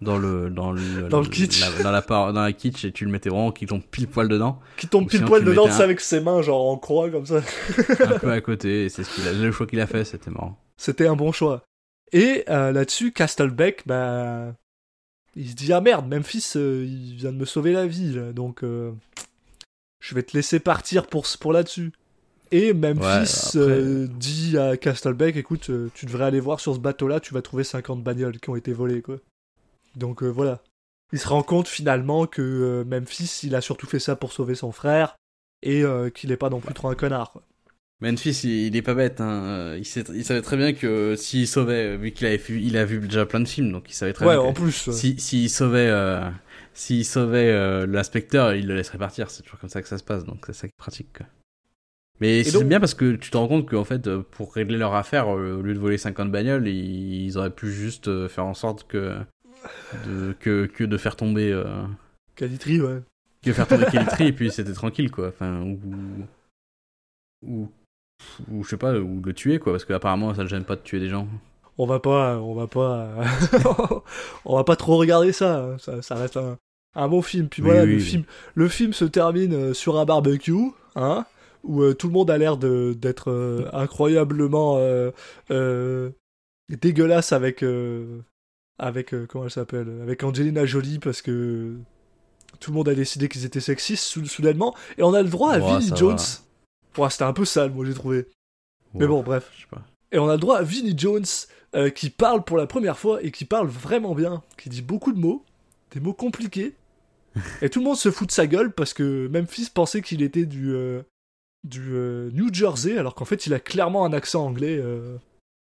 Dans 0.00 0.18
le, 0.18 0.50
dans 0.50 0.72
le, 0.72 0.80
Dans 1.10 1.20
le 1.20 1.28
kitsch. 1.28 1.60
la- 1.60 1.82
dans, 1.84 1.92
la, 1.92 2.00
dans 2.32 2.42
la 2.42 2.52
kitsch 2.52 2.84
et 2.84 2.90
tu 2.90 3.04
le 3.04 3.10
mettais 3.12 3.28
vraiment 3.30 3.52
qui 3.52 3.66
tombe 3.66 3.82
pile 3.88 4.08
poil 4.08 4.26
dedans, 4.28 4.58
qui 4.76 4.88
tombe 4.88 5.06
pile 5.06 5.18
sinon, 5.20 5.28
poil 5.28 5.44
le 5.44 5.52
dedans, 5.52 5.66
sais, 5.68 5.80
un- 5.80 5.84
avec 5.84 6.00
ses 6.00 6.18
mains, 6.20 6.42
genre 6.42 6.68
en 6.70 6.76
croix 6.76 7.08
comme 7.08 7.24
ça. 7.24 7.36
un 7.36 8.18
peu 8.18 8.30
à 8.32 8.40
côté, 8.40 8.86
et 8.86 8.88
c'est 8.88 9.04
ce 9.04 9.14
qu'il 9.14 9.28
a, 9.28 9.32
le 9.32 9.52
choix 9.52 9.64
qu'il 9.68 9.78
a 9.80 9.86
fait, 9.86 10.04
c'était 10.04 10.32
marrant. 10.32 10.58
C'était 10.76 11.06
un 11.06 11.14
bon 11.14 11.30
choix. 11.30 11.62
Et 12.12 12.44
euh, 12.48 12.72
là-dessus, 12.72 13.12
Castlebeck, 13.12 13.82
bah, 13.86 14.54
il 15.36 15.48
se 15.50 15.54
dit 15.54 15.72
ah 15.72 15.80
merde, 15.80 16.06
Memphis, 16.08 16.52
euh, 16.56 16.84
il 16.86 17.14
vient 17.16 17.32
de 17.32 17.38
me 17.38 17.44
sauver 17.46 17.72
la 17.72 17.86
vie, 17.86 18.12
là, 18.12 18.32
donc 18.32 18.62
euh, 18.64 18.92
je 20.00 20.14
vais 20.14 20.22
te 20.22 20.36
laisser 20.36 20.60
partir 20.60 21.06
pour 21.06 21.26
pour 21.40 21.52
là-dessus. 21.52 21.92
Et 22.50 22.74
Memphis 22.74 23.56
Ouais, 23.56 23.62
après- 23.72 24.08
dit 24.08 24.58
à 24.58 24.76
Castlebeck, 24.76 25.36
écoute, 25.36 25.70
tu 25.94 26.04
devrais 26.06 26.24
aller 26.24 26.40
voir 26.40 26.60
sur 26.60 26.74
ce 26.74 26.80
bateau-là, 26.80 27.18
tu 27.18 27.32
vas 27.32 27.40
trouver 27.40 27.64
50 27.64 28.02
bagnoles 28.02 28.38
qui 28.38 28.50
ont 28.50 28.56
été 28.56 28.74
volées, 28.74 29.00
quoi. 29.00 29.16
Donc 29.96 30.22
voilà. 30.22 30.60
Il 31.14 31.18
se 31.18 31.28
rend 31.28 31.42
compte 31.42 31.68
finalement 31.68 32.26
que 32.26 32.84
Memphis, 32.86 33.40
il 33.44 33.54
a 33.54 33.62
surtout 33.62 33.86
fait 33.86 33.98
ça 33.98 34.16
pour 34.16 34.32
sauver 34.32 34.54
son 34.54 34.70
frère 34.70 35.16
et 35.62 35.82
qu'il 36.14 36.30
est 36.30 36.36
pas 36.36 36.50
non 36.50 36.60
plus 36.60 36.74
trop 36.74 36.88
un 36.88 36.94
connard. 36.94 37.32
quoi. 37.32 37.42
Memphis, 38.02 38.40
il, 38.44 38.74
est 38.76 38.82
pas 38.82 38.94
bête. 38.94 39.20
Hein. 39.20 39.44
euh, 39.44 39.76
Il, 39.78 39.84
sait- 39.84 40.04
il 40.14 40.24
savait 40.24 40.42
très 40.42 40.56
bien 40.56 40.72
que 40.72 41.14
s'il 41.16 41.46
sauvait, 41.46 41.96
vu 41.96 42.10
qu'il 42.12 42.26
avait 42.26 42.36
vu, 42.36 42.60
il 42.60 42.76
a 42.76 42.84
vu 42.84 42.98
déjà 42.98 43.24
plein 43.26 43.40
de 43.40 43.48
films, 43.48 43.70
donc 43.72 43.88
il 43.88 43.94
savait 43.94 44.12
très 44.12 44.26
Ouais, 44.26 44.34
bien. 44.34 44.42
en 44.42 44.52
que 44.52 44.60
plus. 44.60 44.88
ouais. 44.88 44.92
si 44.92 45.18
s'il 45.20 45.48
sauvait, 45.48 45.88
euh, 45.88 46.28
s'il 46.74 47.04
sauvait 47.06 47.48
euh, 47.50 47.86
l'inspecteur, 47.86 48.54
il 48.54 48.66
le 48.66 48.74
laisserait 48.74 48.98
partir. 48.98 49.30
C'est 49.30 49.42
toujours 49.42 49.60
comme 49.60 49.70
ça 49.70 49.80
que 49.80 49.88
ça 49.88 49.98
se 49.98 50.04
passe, 50.04 50.24
donc 50.24 50.44
c'est 50.46 50.52
ça 50.52 50.66
qui 50.66 50.72
est 50.74 50.78
pratique. 50.78 51.16
Quoi. 51.16 51.26
Mais 52.20 52.44
c'est 52.44 52.52
donc- 52.52 52.64
bien 52.64 52.80
parce 52.80 52.94
que 52.94 53.14
tu 53.16 53.30
te 53.30 53.36
rends 53.36 53.48
compte 53.48 53.68
qu'en 53.70 53.84
fait, 53.84 54.06
euh, 54.06 54.22
pour 54.32 54.52
régler 54.54 54.78
leur 54.78 54.94
affaire, 54.94 55.28
euh, 55.34 55.58
au 55.58 55.62
lieu 55.62 55.72
de 55.74 55.78
voler 55.78 55.96
50 55.98 56.30
bagnoles, 56.32 56.66
ils, 56.68 57.24
ils 57.24 57.38
auraient 57.38 57.50
pu 57.54 57.70
juste 57.72 58.08
euh, 58.08 58.28
faire 58.28 58.44
en 58.46 58.54
sorte 58.54 58.86
que 58.88 59.16
de, 60.06 60.34
que, 60.40 60.66
que 60.66 60.82
de 60.84 60.96
faire 60.96 61.14
tomber. 61.16 61.52
euh, 61.52 61.64
Calitri, 62.34 62.80
ouais. 62.80 63.00
que 63.44 63.52
faire 63.52 63.68
tomber 63.68 63.86
Kelly 63.86 64.28
et 64.28 64.32
puis 64.32 64.50
c'était 64.50 64.72
tranquille 64.72 65.10
quoi 65.10 65.28
enfin 65.28 65.60
ou 65.62 65.78
ou 67.42 67.68
ou 68.50 68.64
je 68.64 68.70
sais 68.70 68.76
pas 68.76 68.94
ou 68.98 69.20
le 69.24 69.32
tuer 69.32 69.58
quoi 69.58 69.72
parce 69.72 69.84
que 69.84 69.92
apparemment 69.92 70.34
ça 70.34 70.42
le 70.42 70.48
gêne 70.48 70.64
pas 70.64 70.76
de 70.76 70.80
tuer 70.82 71.00
des 71.00 71.08
gens 71.08 71.26
on 71.78 71.86
va 71.86 72.00
pas, 72.00 72.38
on 72.38 72.54
va 72.54 72.66
pas, 72.66 73.08
on 74.44 74.56
va 74.56 74.62
pas 74.64 74.76
trop 74.76 74.98
regarder 74.98 75.32
ça. 75.32 75.58
hein. 75.64 75.76
Ça, 75.78 76.02
ça 76.02 76.16
reste 76.16 76.36
un, 76.36 76.58
un 76.94 77.08
bon 77.08 77.22
film. 77.22 77.48
Puis 77.48 77.62
Oui, 77.62 77.68
voilà, 77.68 77.84
oui, 77.84 77.92
le 77.92 77.96
oui. 77.96 78.00
film, 78.02 78.24
le 78.54 78.68
film 78.68 78.92
se 78.92 79.06
termine 79.06 79.54
euh, 79.54 79.72
sur 79.74 79.98
un 79.98 80.04
barbecue, 80.04 80.52
hein, 80.96 81.24
où 81.64 81.80
euh, 81.82 81.94
tout 81.94 82.08
le 82.08 82.12
monde 82.12 82.30
a 82.30 82.36
l'air 82.36 82.58
de 82.58 82.92
d'être 82.92 83.30
euh, 83.30 83.68
incroyablement 83.72 84.76
euh, 84.78 86.10
dégueulasse 86.68 87.32
avec 87.32 87.64
avec 88.78 89.14
comment 89.28 89.44
elle 89.44 89.50
s'appelle, 89.50 89.88
avec 90.02 90.22
Angelina 90.24 90.66
Jolie 90.66 90.98
parce 90.98 91.22
que 91.22 91.74
tout 92.60 92.70
le 92.70 92.76
monde 92.76 92.88
a 92.90 92.94
décidé 92.94 93.28
qu'ils 93.28 93.44
étaient 93.46 93.60
sexistes 93.60 94.04
sou- 94.04 94.26
soudainement 94.26 94.74
et 94.98 95.02
on 95.02 95.14
a 95.14 95.22
le 95.22 95.28
droit 95.30 95.52
à 95.52 95.58
Ouais, 95.58 95.78
Vinnie 95.78 95.92
Jones. 95.96 96.16
va. 96.16 96.22
Ouais, 96.98 97.10
c'était 97.10 97.24
un 97.24 97.32
peu 97.32 97.44
sale, 97.44 97.70
moi 97.72 97.84
j'ai 97.84 97.94
trouvé. 97.94 98.26
Mais 98.94 99.06
bon, 99.06 99.22
bref. 99.22 99.50
je 99.56 99.62
sais 99.62 99.68
pas 99.70 99.82
Et 100.10 100.18
on 100.18 100.28
a 100.28 100.34
le 100.34 100.38
droit 100.40 100.58
à 100.58 100.62
Vinnie 100.62 100.94
Jones 100.96 101.24
euh, 101.74 101.90
qui 101.90 102.10
parle 102.10 102.44
pour 102.44 102.56
la 102.56 102.66
première 102.66 102.98
fois 102.98 103.22
et 103.22 103.30
qui 103.30 103.44
parle 103.44 103.68
vraiment 103.68 104.14
bien, 104.14 104.42
qui 104.58 104.68
dit 104.68 104.82
beaucoup 104.82 105.12
de 105.12 105.18
mots, 105.18 105.44
des 105.92 106.00
mots 106.00 106.12
compliqués. 106.12 106.74
et 107.62 107.70
tout 107.70 107.78
le 107.78 107.86
monde 107.86 107.96
se 107.96 108.10
fout 108.10 108.28
de 108.28 108.32
sa 108.32 108.46
gueule 108.46 108.72
parce 108.72 108.92
que 108.92 109.26
Memphis 109.28 109.70
pensait 109.72 110.02
qu'il 110.02 110.22
était 110.22 110.44
du, 110.44 110.74
euh, 110.74 111.02
du 111.64 111.92
euh, 111.94 112.30
New 112.32 112.52
Jersey 112.52 112.98
alors 112.98 113.14
qu'en 113.14 113.24
fait 113.24 113.46
il 113.46 113.54
a 113.54 113.60
clairement 113.60 114.04
un 114.04 114.12
accent 114.12 114.44
anglais 114.44 114.78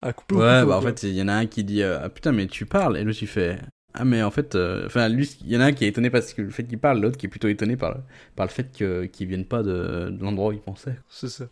à 0.01 0.11
couper 0.11 0.33
au 0.33 0.39
ouais 0.39 0.55
couteau, 0.55 0.67
bah 0.69 0.77
en 0.77 0.81
fait 0.81 1.03
il 1.03 1.13
y 1.13 1.21
en 1.21 1.27
a 1.27 1.33
un 1.33 1.45
qui 1.45 1.63
dit 1.63 1.83
ah 1.83 2.09
putain 2.09 2.31
mais 2.31 2.47
tu 2.47 2.65
parles 2.65 2.97
et 2.97 3.03
l'autre 3.03 3.19
il 3.21 3.27
fait 3.27 3.59
ah 3.93 4.05
mais 4.05 4.23
en 4.23 4.31
fait 4.31 4.55
euh, 4.55 4.85
enfin 4.85 5.09
lui 5.09 5.29
il 5.41 5.49
y 5.51 5.57
en 5.57 5.61
a 5.61 5.65
un 5.65 5.71
qui 5.73 5.85
est 5.85 5.89
étonné 5.89 6.09
parce 6.09 6.33
que 6.33 6.41
le 6.41 6.49
fait 6.49 6.63
qu'il 6.63 6.79
parle 6.79 7.01
l'autre 7.01 7.17
qui 7.17 7.25
est 7.25 7.29
plutôt 7.29 7.47
étonné 7.47 7.75
par 7.77 7.95
le, 7.95 8.01
par 8.35 8.45
le 8.45 8.51
fait 8.51 8.71
que 8.75 9.05
qu'ils 9.05 9.27
viennent 9.27 9.45
pas 9.45 9.63
de, 9.63 10.09
de 10.09 10.23
l'endroit 10.23 10.49
où 10.49 10.51
il 10.53 10.61
pensait 10.61 10.97
C'est 11.09 11.29
ça. 11.29 11.45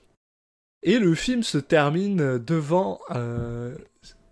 Et 0.83 0.97
le 0.99 1.13
film 1.15 1.43
se 1.43 1.57
termine 1.57 2.37
devant. 2.37 2.99
euh, 3.11 3.75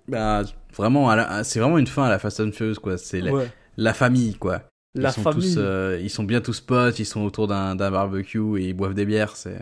bah 0.08 0.44
vraiment 0.76 1.14
la- 1.14 1.44
c'est 1.44 1.60
vraiment 1.60 1.78
une 1.78 1.88
fin 1.88 2.04
à 2.06 2.10
la 2.10 2.20
Fast 2.20 2.40
and 2.40 2.52
Furious 2.54 2.76
quoi 2.82 2.98
c'est 2.98 3.20
la, 3.22 3.32
ouais, 3.34 3.50
la 3.76 3.94
famille 3.94 4.36
quoi 4.36 4.64
la 4.96 5.10
ils 5.10 5.14
sont 5.14 5.22
famille. 5.24 5.54
tous, 5.54 5.58
euh, 5.58 6.00
ils 6.02 6.10
sont 6.10 6.24
bien 6.24 6.40
tous 6.42 6.62
potes, 6.62 7.00
ils 7.00 7.06
sont 7.06 7.22
autour 7.22 7.48
d'un 7.48 7.76
d'un 7.76 7.92
barbecue 7.92 8.58
et 8.60 8.70
ils 8.70 8.74
boivent 8.74 8.94
des 8.94 9.06
bières. 9.06 9.36
C'est 9.36 9.58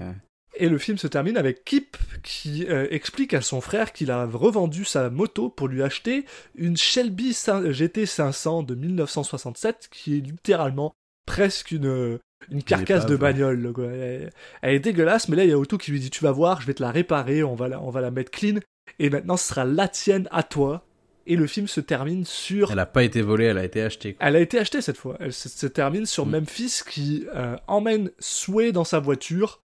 Et 0.57 0.69
le 0.69 0.77
film 0.77 0.97
se 0.97 1.07
termine 1.07 1.37
avec 1.37 1.63
Kip 1.65 1.97
qui 2.23 2.65
euh, 2.69 2.87
explique 2.89 3.33
à 3.33 3.41
son 3.41 3.61
frère 3.61 3.91
qu'il 3.93 4.11
a 4.11 4.25
revendu 4.25 4.85
sa 4.85 5.09
moto 5.09 5.49
pour 5.49 5.67
lui 5.67 5.83
acheter 5.83 6.25
une 6.55 6.77
Shelby 6.77 7.37
GT 7.69 8.05
500 8.05 8.63
de 8.63 8.75
1967 8.75 9.89
qui 9.91 10.17
est 10.17 10.21
littéralement 10.21 10.95
presque 11.25 11.71
une, 11.71 11.87
euh, 11.87 12.19
une 12.51 12.63
carcasse 12.63 13.05
de 13.05 13.15
bagnole. 13.15 13.71
quoi. 13.73 13.85
Elle, 13.91 14.31
elle 14.61 14.75
est 14.75 14.79
dégueulasse, 14.79 15.27
mais 15.27 15.35
là 15.35 15.43
il 15.43 15.49
y 15.49 15.53
a 15.53 15.57
Otto 15.57 15.77
qui 15.77 15.91
lui 15.91 15.99
dit 15.99 16.09
Tu 16.09 16.23
vas 16.23 16.31
voir, 16.31 16.61
je 16.61 16.67
vais 16.67 16.73
te 16.73 16.83
la 16.83 16.91
réparer, 16.91 17.43
on 17.43 17.55
va 17.55 17.67
la, 17.67 17.81
on 17.81 17.89
va 17.89 18.01
la 18.01 18.11
mettre 18.11 18.31
clean, 18.31 18.59
et 18.99 19.09
maintenant 19.09 19.37
ce 19.37 19.47
sera 19.47 19.65
la 19.65 19.87
tienne 19.87 20.27
à 20.31 20.43
toi. 20.43 20.85
Et 21.27 21.35
le 21.35 21.47
film 21.47 21.67
se 21.67 21.81
termine 21.81 22.23
sur 22.23 22.71
elle 22.71 22.77
a 22.77 22.85
pas 22.85 23.03
été 23.03 23.23
volée, 23.23 23.45
elle 23.45 23.57
a 23.57 23.65
été 23.65 23.81
achetée. 23.81 24.13
quoi. 24.13 24.27
elle 24.27 24.35
a 24.35 24.39
été 24.39 24.59
achetée 24.59 24.81
cette 24.81 24.97
fois. 24.97 25.17
Elle 25.19 25.33
se, 25.33 25.49
se 25.49 25.65
termine 25.65 26.05
sur 26.05 26.27
Mm. 26.27 26.31
Memphis 26.31 26.81
qui 26.87 27.25
euh, 27.35 27.55
emmène 27.67 28.11
Sway 28.19 28.71
dans 28.71 28.83
sa 28.83 28.99
voiture 28.99 29.59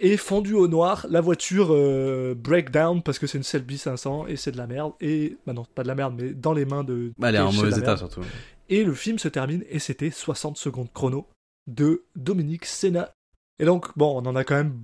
et 0.00 0.16
fondu 0.16 0.54
au 0.54 0.68
noir. 0.68 1.06
La 1.10 1.20
voiture 1.20 1.68
euh, 1.70 2.34
break 2.36 2.70
down 2.70 3.02
parce 3.02 3.18
que 3.18 3.26
c'est 3.26 3.38
une 3.38 3.44
Selby 3.44 3.78
500 3.78 4.26
et 4.28 4.36
c'est 4.36 4.52
de 4.52 4.56
la 4.56 4.66
merde. 4.66 4.92
Et 5.00 5.36
bah 5.46 5.52
non, 5.52 5.64
pas 5.74 5.82
de 5.82 5.88
la 5.88 5.94
merde, 5.94 6.14
mais 6.16 6.32
dans 6.34 6.52
les 6.52 6.64
mains 6.64 6.84
de. 6.84 7.12
Bah, 7.18 7.28
elle 7.30 7.36
est 7.36 7.38
en 7.40 7.52
mauvais 7.52 7.70
état 7.70 7.80
merde. 7.80 7.98
surtout. 7.98 8.20
Et 8.68 8.84
le 8.84 8.94
film 8.94 9.18
se 9.18 9.28
termine 9.28 9.64
et 9.70 9.78
c'était 9.78 10.10
60 10.10 10.56
secondes 10.58 10.88
chrono 10.92 11.26
de 11.66 12.04
Dominique 12.16 12.64
Senna. 12.66 13.10
Et 13.58 13.64
donc 13.64 13.86
bon, 13.96 14.20
on 14.22 14.26
en 14.26 14.36
a 14.36 14.44
quand 14.44 14.54
même 14.56 14.74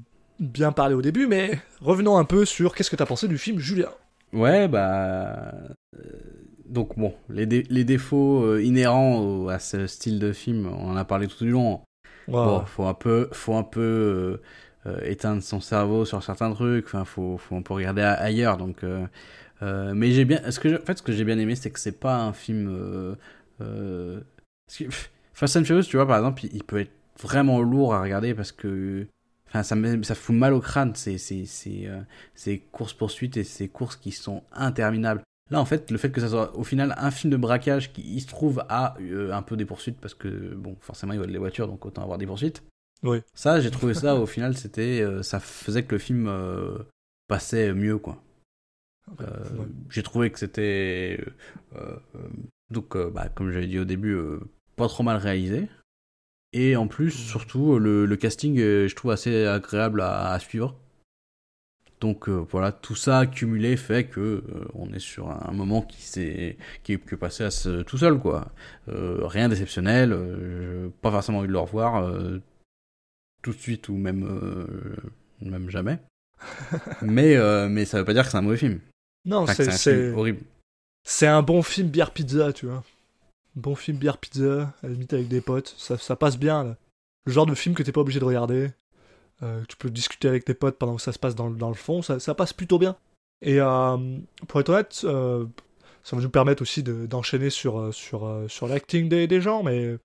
bien 0.40 0.72
parlé 0.72 0.94
au 0.94 1.02
début, 1.02 1.26
mais 1.26 1.58
revenons 1.80 2.16
un 2.16 2.24
peu 2.24 2.44
sur 2.44 2.74
qu'est-ce 2.74 2.90
que 2.90 2.96
t'as 2.96 3.06
pensé 3.06 3.28
du 3.28 3.38
film, 3.38 3.58
Julien. 3.58 3.90
Ouais, 4.32 4.66
bah. 4.66 5.52
euh, 5.94 6.00
Donc 6.66 6.98
bon, 6.98 7.14
les, 7.28 7.46
dé- 7.46 7.64
les 7.70 7.84
défauts 7.84 8.42
euh, 8.42 8.62
inhérents 8.62 9.20
au- 9.20 9.48
à 9.48 9.58
ce 9.60 9.86
style 9.86 10.18
de 10.18 10.32
film, 10.32 10.66
on 10.66 10.90
en 10.90 10.96
a 10.96 11.04
parlé 11.04 11.28
tout 11.28 11.44
du 11.44 11.50
long. 11.50 11.82
Bon, 12.26 12.64
faut 12.64 12.84
un 12.84 12.94
peu, 12.94 13.28
faut 13.32 13.54
un 13.54 13.62
peu 13.62 13.80
euh, 13.80 14.42
éteindre 15.02 15.42
son 15.42 15.60
cerveau 15.60 16.04
sur 16.04 16.22
certains 16.22 16.52
trucs. 16.52 16.86
Enfin, 16.86 17.04
faut, 17.04 17.38
faut 17.38 17.56
un 17.56 17.62
peu 17.62 17.74
regarder 17.74 18.02
a- 18.02 18.12
ailleurs. 18.12 18.56
Donc, 18.56 18.84
euh, 18.84 19.06
euh, 19.62 19.92
mais 19.94 20.12
j'ai 20.12 20.24
bien, 20.24 20.50
ce 20.50 20.60
que, 20.60 20.80
en 20.80 20.84
fait, 20.84 20.98
ce 20.98 21.02
que 21.02 21.12
j'ai 21.12 21.24
bien 21.24 21.38
aimé, 21.38 21.54
c'est 21.56 21.70
que 21.70 21.80
c'est 21.80 21.98
pas 21.98 22.16
un 22.22 22.32
film. 22.32 22.68
Euh, 22.68 23.14
euh, 23.60 24.20
que, 24.68 24.84
Fast 25.34 25.56
and 25.56 25.64
Furious, 25.64 25.84
tu 25.84 25.96
vois, 25.96 26.06
par 26.06 26.16
exemple, 26.18 26.44
il, 26.44 26.62
peut 26.64 26.80
être 26.80 26.92
vraiment 27.20 27.60
lourd 27.62 27.94
à 27.94 28.02
regarder 28.02 28.34
parce 28.34 28.52
que. 28.52 29.06
Enfin, 29.48 29.62
ça, 29.62 29.76
ça 30.02 30.14
fout 30.16 30.34
mal 30.34 30.52
au 30.52 30.60
crâne, 30.60 30.94
ces, 30.96 31.16
ces, 31.16 31.46
ces, 31.46 31.86
euh, 31.86 32.00
ces 32.34 32.58
courses-poursuites 32.58 33.36
et 33.36 33.44
ces 33.44 33.68
courses 33.68 33.94
qui 33.96 34.10
sont 34.10 34.42
interminables. 34.52 35.22
Là, 35.50 35.60
en 35.60 35.64
fait, 35.64 35.90
le 35.90 35.98
fait 35.98 36.10
que 36.10 36.20
ça 36.20 36.28
soit 36.28 36.56
au 36.56 36.64
final 36.64 36.94
un 36.98 37.10
film 37.10 37.30
de 37.30 37.36
braquage 37.36 37.92
qui, 37.92 38.02
il 38.02 38.20
se 38.20 38.26
trouve, 38.26 38.64
a 38.68 38.96
euh, 39.00 39.32
un 39.32 39.42
peu 39.42 39.56
des 39.56 39.64
poursuites 39.64 40.00
parce 40.00 40.14
que, 40.14 40.54
bon, 40.54 40.76
forcément, 40.80 41.12
il 41.12 41.18
volent 41.20 41.32
les 41.32 41.38
voitures, 41.38 41.68
donc 41.68 41.84
autant 41.86 42.02
avoir 42.02 42.18
des 42.18 42.26
poursuites. 42.26 42.62
Oui. 43.04 43.18
Ça, 43.34 43.60
j'ai 43.60 43.70
trouvé 43.70 43.94
ça, 43.94 44.16
au 44.16 44.26
final, 44.26 44.56
c'était. 44.56 45.00
euh, 45.02 45.22
ça 45.22 45.38
faisait 45.40 45.84
que 45.84 45.94
le 45.94 45.98
film 45.98 46.26
euh, 46.26 46.78
passait 47.28 47.72
mieux, 47.72 47.98
quoi. 47.98 48.22
Euh, 49.20 49.24
Ouais. 49.58 49.66
J'ai 49.90 50.02
trouvé 50.02 50.30
que 50.30 50.38
c'était. 50.38 51.20
euh, 51.76 51.96
euh, 52.16 52.28
donc, 52.70 52.96
euh, 52.96 53.10
bah, 53.10 53.28
comme 53.28 53.52
j'avais 53.52 53.66
dit 53.66 53.78
au 53.78 53.84
début, 53.84 54.14
euh, 54.14 54.40
pas 54.76 54.88
trop 54.88 55.02
mal 55.02 55.18
réalisé. 55.18 55.68
Et 56.52 56.76
en 56.76 56.86
plus, 56.88 57.10
surtout, 57.10 57.78
le, 57.78 58.06
le 58.06 58.16
casting, 58.16 58.58
euh, 58.60 58.88
je 58.88 58.94
trouve 58.96 59.10
assez 59.10 59.44
agréable 59.46 60.00
à, 60.00 60.30
à 60.32 60.38
suivre. 60.38 60.78
Donc 62.00 62.28
euh, 62.28 62.44
voilà, 62.50 62.70
tout 62.72 62.96
ça 62.96 63.20
accumulé 63.20 63.76
fait 63.76 64.04
que 64.04 64.20
euh, 64.20 64.42
on 64.74 64.92
est 64.92 64.98
sur 64.98 65.30
un 65.30 65.52
moment 65.52 65.80
qui 65.80 66.02
s'est 66.02 66.58
qui 66.82 66.92
est 66.92 66.98
passé 67.16 67.44
à 67.44 67.50
ce- 67.50 67.82
tout 67.82 67.96
seul 67.96 68.18
quoi. 68.18 68.52
Euh, 68.88 69.20
rien 69.26 69.48
d'exceptionnel, 69.48 70.12
euh, 70.12 70.88
pas 71.00 71.10
forcément 71.10 71.38
envie 71.38 71.48
de 71.48 71.52
le 71.52 71.58
revoir 71.60 71.96
euh, 72.04 72.40
tout 73.44 73.52
de 73.52 73.58
suite 73.58 73.88
ou 73.88 73.96
même 73.96 74.24
euh, 74.26 74.66
même 75.40 75.70
jamais. 75.70 75.98
mais 77.02 77.36
euh, 77.36 77.68
mais 77.68 77.84
ça 77.84 77.98
veut 77.98 78.04
pas 78.04 78.12
dire 78.14 78.24
que 78.24 78.30
c'est 78.30 78.36
un 78.36 78.42
mauvais 78.42 78.56
film. 78.56 78.80
Non, 79.24 79.38
Enfin, 79.42 79.54
c'est 79.54 79.70
c'est 79.70 80.10
horrible. 80.12 80.40
c'est 81.04 81.26
un 81.26 81.42
bon 81.42 81.62
film 81.62 81.88
bière 81.88 82.10
pizza, 82.12 82.52
tu 82.52 82.66
vois. 82.66 82.82
Bon 83.54 83.74
film 83.76 83.96
bière 83.98 84.18
pizza, 84.18 84.74
à 84.82 84.86
la 84.86 84.92
limite 84.92 85.12
avec 85.12 85.28
des 85.28 85.40
potes, 85.40 85.74
ça, 85.78 85.96
ça 85.96 86.16
passe 86.16 86.36
bien. 86.36 86.64
Là. 86.64 86.76
Le 87.26 87.32
genre 87.32 87.46
de 87.46 87.54
film 87.54 87.74
que 87.74 87.82
t'es 87.82 87.92
pas 87.92 88.00
obligé 88.00 88.18
de 88.20 88.24
regarder. 88.24 88.70
Euh, 89.42 89.62
tu 89.68 89.76
peux 89.76 89.90
discuter 89.90 90.28
avec 90.28 90.44
tes 90.44 90.54
potes 90.54 90.76
pendant 90.78 90.96
que 90.96 91.02
ça 91.02 91.12
se 91.12 91.18
passe 91.18 91.34
dans, 91.34 91.48
le- 91.48 91.56
dans 91.56 91.68
le 91.68 91.74
fond, 91.74 92.02
ça, 92.02 92.18
ça 92.20 92.34
passe 92.34 92.52
plutôt 92.52 92.78
bien. 92.78 92.96
Et 93.42 93.58
pour 94.48 94.60
être 94.60 94.68
honnête, 94.70 94.92
ça 94.92 95.06
va 96.16 96.22
nous 96.22 96.30
permettre 96.30 96.62
aussi 96.62 96.82
de- 96.82 97.06
d'enchaîner 97.06 97.50
sur, 97.50 97.92
sur, 97.94 98.44
sur 98.48 98.68
l'acting 98.68 99.08
des, 99.08 99.26
des 99.26 99.40
gens, 99.40 99.62
mais 99.62 99.96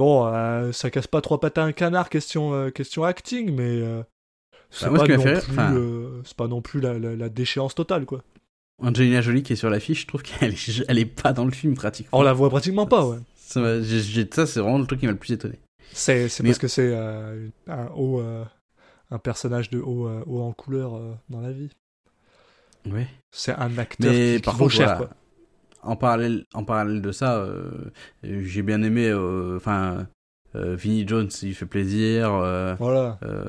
bon, 0.00 0.26
euh, 0.26 0.72
ça 0.72 0.90
casse 0.90 1.06
pas 1.06 1.20
trois 1.20 1.38
pattes 1.40 1.58
à 1.58 1.62
un 1.64 1.72
canard 1.72 2.08
question, 2.08 2.54
euh, 2.54 2.70
question 2.70 3.04
acting, 3.04 3.54
mais 3.54 3.62
euh, 3.82 4.02
c'est 4.70 4.86
Bah, 4.86 4.92
ce 4.92 5.06
pas, 5.06 5.16
non 5.16 5.22
plus, 5.22 5.36
enfin- 5.36 6.20
c'est 6.24 6.36
pas 6.36 6.48
non 6.48 6.62
plus 6.62 6.80
la, 6.80 6.98
la- 6.98 7.14
la 7.16 7.28
déchéance 7.28 7.74
totale, 7.74 8.06
quoi. 8.06 8.22
Angelina 8.82 9.20
Jolie 9.20 9.42
qui 9.42 9.52
est 9.52 9.56
sur 9.56 9.68
l'affiche, 9.68 10.02
je 10.02 10.06
trouve 10.06 10.22
qu'elle 10.22 10.54
est, 10.54 10.84
elle 10.88 10.98
est 10.98 11.04
pas 11.04 11.34
dans 11.34 11.44
le 11.44 11.50
film 11.50 11.74
pratiquement. 11.74 12.18
On 12.18 12.22
la 12.22 12.32
voit 12.32 12.48
pratiquement 12.48 12.86
pas, 12.86 13.04
ouais. 13.06 13.18
Ça, 13.36 13.60
c'est 14.46 14.60
vraiment 14.60 14.78
le 14.78 14.86
truc 14.86 15.00
qui 15.00 15.06
m'a 15.06 15.12
le 15.12 15.18
plus 15.18 15.32
étonné. 15.34 15.56
C'est 15.92 16.28
Mais- 16.40 16.48
parce 16.48 16.58
que 16.58 16.68
c'est 16.68 16.90
euh, 16.94 17.48
un 17.66 17.88
haut, 17.94 18.22
un 19.10 19.18
personnage 19.18 19.68
de 19.68 19.80
haut, 19.80 20.08
haut 20.26 20.40
en 20.40 20.52
couleur 20.52 20.98
dans 21.28 21.40
la 21.42 21.52
vie. 21.52 21.68
Ouais. 22.90 23.06
C'est 23.32 23.52
un 23.52 23.76
acteur 23.76 24.10
Mais 24.10 24.40
qui, 24.42 24.50
vaut 24.56 24.68
cher, 24.70 24.86
voilà, 24.96 24.96
quoi. 24.96 25.16
En 25.82 25.96
parallèle, 25.96 26.44
en 26.54 26.64
parallèle 26.64 27.02
de 27.02 27.12
ça, 27.12 27.38
euh, 27.38 27.70
j'ai 28.22 28.62
bien 28.62 28.82
aimé, 28.82 29.08
euh, 29.08 29.56
enfin, 29.56 30.06
euh, 30.56 30.74
Vinnie 30.74 31.06
Jones, 31.06 31.28
il 31.42 31.54
fait 31.54 31.66
plaisir. 31.66 32.32
euh, 32.34 32.74
Voilà. 32.78 33.18
euh, 33.22 33.44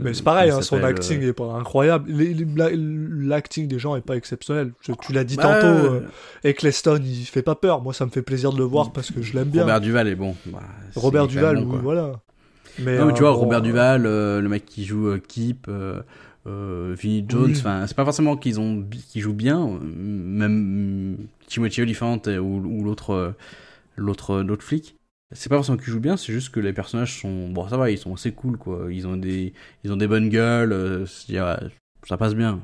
Mais 0.00 0.14
c'est 0.14 0.22
pareil, 0.22 0.50
hein, 0.50 0.62
son 0.62 0.82
acting 0.84 1.22
euh, 1.22 1.28
est 1.30 1.32
pas 1.32 1.52
incroyable. 1.52 2.10
L'acting 2.10 3.66
des 3.68 3.78
gens 3.78 3.96
est 3.96 4.00
pas 4.06 4.16
exceptionnel. 4.16 4.72
Tu, 4.80 4.92
tu 4.96 5.12
l'as 5.12 5.24
dit 5.24 5.36
bah, 5.36 5.60
tantôt, 5.60 6.00
Eccleston, 6.44 7.00
il 7.04 7.24
fait 7.24 7.42
pas 7.42 7.56
peur. 7.56 7.82
Moi, 7.82 7.92
ça 7.92 8.06
me 8.06 8.10
fait 8.10 8.22
plaisir 8.22 8.52
de 8.52 8.58
le 8.58 8.64
voir 8.64 8.92
parce 8.92 9.10
que 9.10 9.20
je 9.20 9.34
l'aime 9.34 9.48
bien. 9.48 9.62
Robert 9.62 9.80
Duval 9.80 10.08
est 10.08 10.14
bon. 10.14 10.36
Bah, 10.46 10.60
Robert 10.94 11.26
Duval, 11.26 11.56
bon, 11.64 11.72
oui, 11.74 11.78
voilà. 11.82 12.12
Mais, 12.78 12.98
non, 12.98 13.06
mais 13.06 13.12
tu 13.14 13.22
euh, 13.22 13.26
vois, 13.26 13.34
bon, 13.34 13.40
Robert 13.40 13.62
Duval, 13.62 14.02
le 14.04 14.48
mec 14.48 14.64
qui 14.64 14.84
joue 14.84 15.18
Keep, 15.26 15.68
euh, 16.46 16.90
euh, 16.92 16.94
Vinnie 16.94 17.24
Jones, 17.28 17.50
Oui. 17.52 17.56
enfin, 17.58 17.86
c'est 17.86 17.96
pas 17.96 18.04
forcément 18.04 18.36
qu'ils 18.36 18.60
ont 18.60 18.86
qu'ils 19.08 19.22
jouent 19.22 19.32
bien, 19.34 19.66
euh, 19.66 19.78
même 19.80 21.16
Timothy 21.46 21.82
Olyphant 21.82 22.20
euh, 22.26 22.38
ou, 22.38 22.56
ou 22.64 22.84
l'autre 22.84 23.10
euh, 23.10 23.32
l'autre 23.96 24.40
l'autre 24.42 24.64
flic. 24.64 24.96
C'est 25.32 25.48
pas 25.48 25.56
forcément 25.56 25.78
qu'ils 25.78 25.92
jouent 25.92 26.00
bien, 26.00 26.16
c'est 26.16 26.32
juste 26.32 26.50
que 26.50 26.60
les 26.60 26.72
personnages 26.72 27.20
sont 27.20 27.48
bon, 27.48 27.66
ça 27.68 27.76
va, 27.76 27.90
ils 27.90 27.98
sont 27.98 28.14
assez 28.14 28.32
cool 28.32 28.56
quoi. 28.58 28.86
Ils 28.92 29.06
ont 29.06 29.16
des 29.16 29.52
ils 29.82 29.92
ont 29.92 29.96
des 29.96 30.06
bonnes 30.06 30.28
gueules, 30.28 30.72
euh, 30.72 31.06
ouais, 31.30 31.68
ça 32.06 32.16
passe 32.16 32.34
bien. 32.34 32.60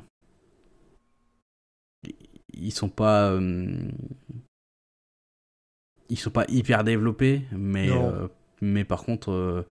Ils 2.53 2.73
sont 2.73 2.89
pas 2.91 3.31
euh, 3.31 3.89
ils 6.11 6.19
sont 6.19 6.31
pas 6.31 6.45
hyper 6.49 6.85
développés, 6.85 7.43
mais 7.53 7.91
euh, 7.91 8.29
mais 8.61 8.85
par 8.85 9.05
contre 9.05 9.65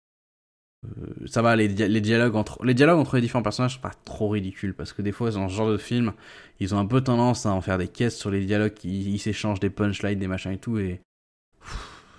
euh, 0.85 0.89
euh, 1.21 1.27
ça 1.27 1.41
va, 1.41 1.55
les, 1.55 1.67
dia- 1.67 1.87
les 1.87 2.01
dialogues 2.01 2.35
entre 2.35 2.63
les 2.65 2.73
dialogues 2.73 2.99
entre 2.99 3.15
les 3.15 3.21
différents 3.21 3.43
personnages 3.43 3.75
sont 3.75 3.81
pas 3.81 3.91
trop 4.05 4.29
ridicules 4.29 4.73
parce 4.73 4.93
que 4.93 5.01
des 5.01 5.11
fois 5.11 5.29
dans 5.31 5.49
ce 5.49 5.53
genre 5.55 5.69
de 5.71 5.77
film, 5.77 6.13
ils 6.59 6.73
ont 6.73 6.79
un 6.79 6.85
peu 6.85 7.01
tendance 7.01 7.45
à 7.45 7.51
en 7.51 7.61
faire 7.61 7.77
des 7.77 7.87
caisses 7.87 8.17
sur 8.17 8.31
les 8.31 8.45
dialogues, 8.45 8.73
ils 8.83 9.19
s'échangent 9.19 9.59
des 9.59 9.69
punchlines, 9.69 10.19
des 10.19 10.27
machins 10.27 10.51
et 10.51 10.57
tout 10.57 10.77
et 10.77 11.01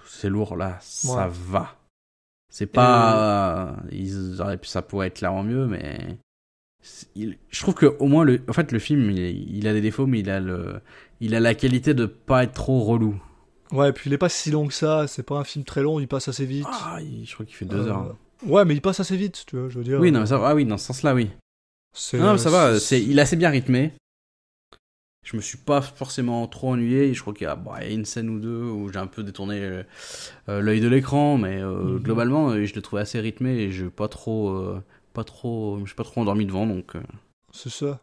c'est 0.07 0.29
lourd 0.29 0.57
là, 0.57 0.77
ça 0.81 1.27
Ouais. 1.27 1.33
va. 1.49 1.77
C'est 2.53 2.67
pas 2.67 3.77
ils 3.93 4.41
auraient 4.41 4.59
pu 4.59 4.69
ça 4.69 4.83
pourrait 4.83 5.07
être 5.07 5.17
clairement 5.19 5.45
mieux 5.45 5.67
mais 5.67 6.19
il- 7.15 7.39
je 7.51 7.61
trouve 7.61 7.75
que 7.75 7.87
au 7.99 8.07
moins 8.09 8.25
le 8.25 8.41
en 8.49 8.53
fait 8.53 8.73
le 8.73 8.79
film 8.79 9.11
il, 9.11 9.19
il 9.57 9.69
a 9.69 9.73
des 9.73 9.81
défauts 9.81 10.07
mais 10.07 10.21
il 10.21 10.31
a 10.31 10.41
le 10.41 10.81
il 11.21 11.35
a 11.35 11.41
la 11.41 11.55
qualité 11.55 11.95
de 11.95 12.07
pas 12.07 12.45
être 12.45 12.53
trop 12.55 12.81
relou. 12.83 13.21
Ouais, 13.73 13.93
puis 13.93 14.11
il 14.11 14.13
est 14.15 14.19
pas 14.19 14.29
si 14.31 14.51
long 14.51 14.67
que 14.67 14.73
ça. 14.75 15.07
C'est 15.07 15.23
pas 15.23 15.39
un 15.39 15.45
film 15.45 15.65
très 15.65 15.83
long, 15.83 16.01
il 16.01 16.09
passe 16.09 16.27
assez 16.29 16.45
vite. 16.47 16.67
Ah, 16.69 16.99
il- 17.01 17.25
je 17.27 17.35
crois 17.35 17.45
qu'il 17.47 17.55
fait 17.55 17.67
deux 17.67 17.87
Euh, 17.87 17.91
heures. 17.91 17.99
hein. 17.99 18.17
Ouais, 18.47 18.65
mais 18.65 18.75
il 18.75 18.81
passe 18.81 19.01
assez 19.01 19.17
vite, 19.17 19.45
tu 19.47 19.57
vois, 19.59 19.69
je 19.69 19.79
veux 19.79 19.85
dire. 19.85 20.01
Oui, 20.01 20.11
non, 20.13 20.21
mais 20.21 20.27
ça, 20.27 20.41
ah 20.43 20.55
oui, 20.55 20.65
dans 20.65 20.79
ce 20.79 20.87
sens-là, 20.87 21.15
oui. 21.15 21.31
Non, 22.19 22.33
mais 22.33 22.39
ça 22.39 22.51
va, 22.51 22.79
c'est- 22.79 23.03
il 23.03 23.19
est 23.19 23.23
assez 23.23 23.37
bien 23.37 23.51
rythmé. 23.51 23.93
Je 25.23 25.37
me 25.37 25.43
suis 25.43 25.59
pas 25.59 25.83
forcément 25.83 26.47
trop 26.49 26.71
ennuyé. 26.71 27.13
Je 27.13 27.21
crois 27.21 27.35
qu'il 27.35 27.45
y 27.45 27.47
a, 27.47 27.55
bon, 27.55 27.73
il 27.81 27.85
y 27.87 27.91
a 27.91 27.95
une 27.95 28.07
scène 28.07 28.31
ou 28.31 28.41
deux 28.41 28.63
où 28.63 28.91
j'ai 28.91 28.99
un 28.99 29.07
peu 29.07 29.23
détourné 29.23 29.61
euh, 29.61 29.83
euh, 30.49 30.61
l'œil 30.61 30.81
de 30.81 30.89
l'écran, 30.89 31.37
mais 31.37 31.61
euh, 31.61 31.75
Mhm. 31.75 31.99
globalement, 32.01 32.51
euh, 32.51 32.65
je 32.65 32.75
l'ai 32.75 32.83
trouvé 32.83 33.03
assez 33.03 33.21
rythmé 33.21 33.51
et 33.51 33.71
je 33.71 33.87
pas 33.87 34.09
trop, 34.09 34.49
euh, 34.51 34.83
pas 35.13 35.23
trop, 35.25 35.79
je 35.81 35.87
suis 35.87 35.95
pas 35.95 36.05
trop 36.05 36.23
endormi 36.23 36.47
devant, 36.47 36.67
donc. 36.67 36.97
euh, 36.97 37.03
C'est 37.53 37.71
ça. 37.71 38.01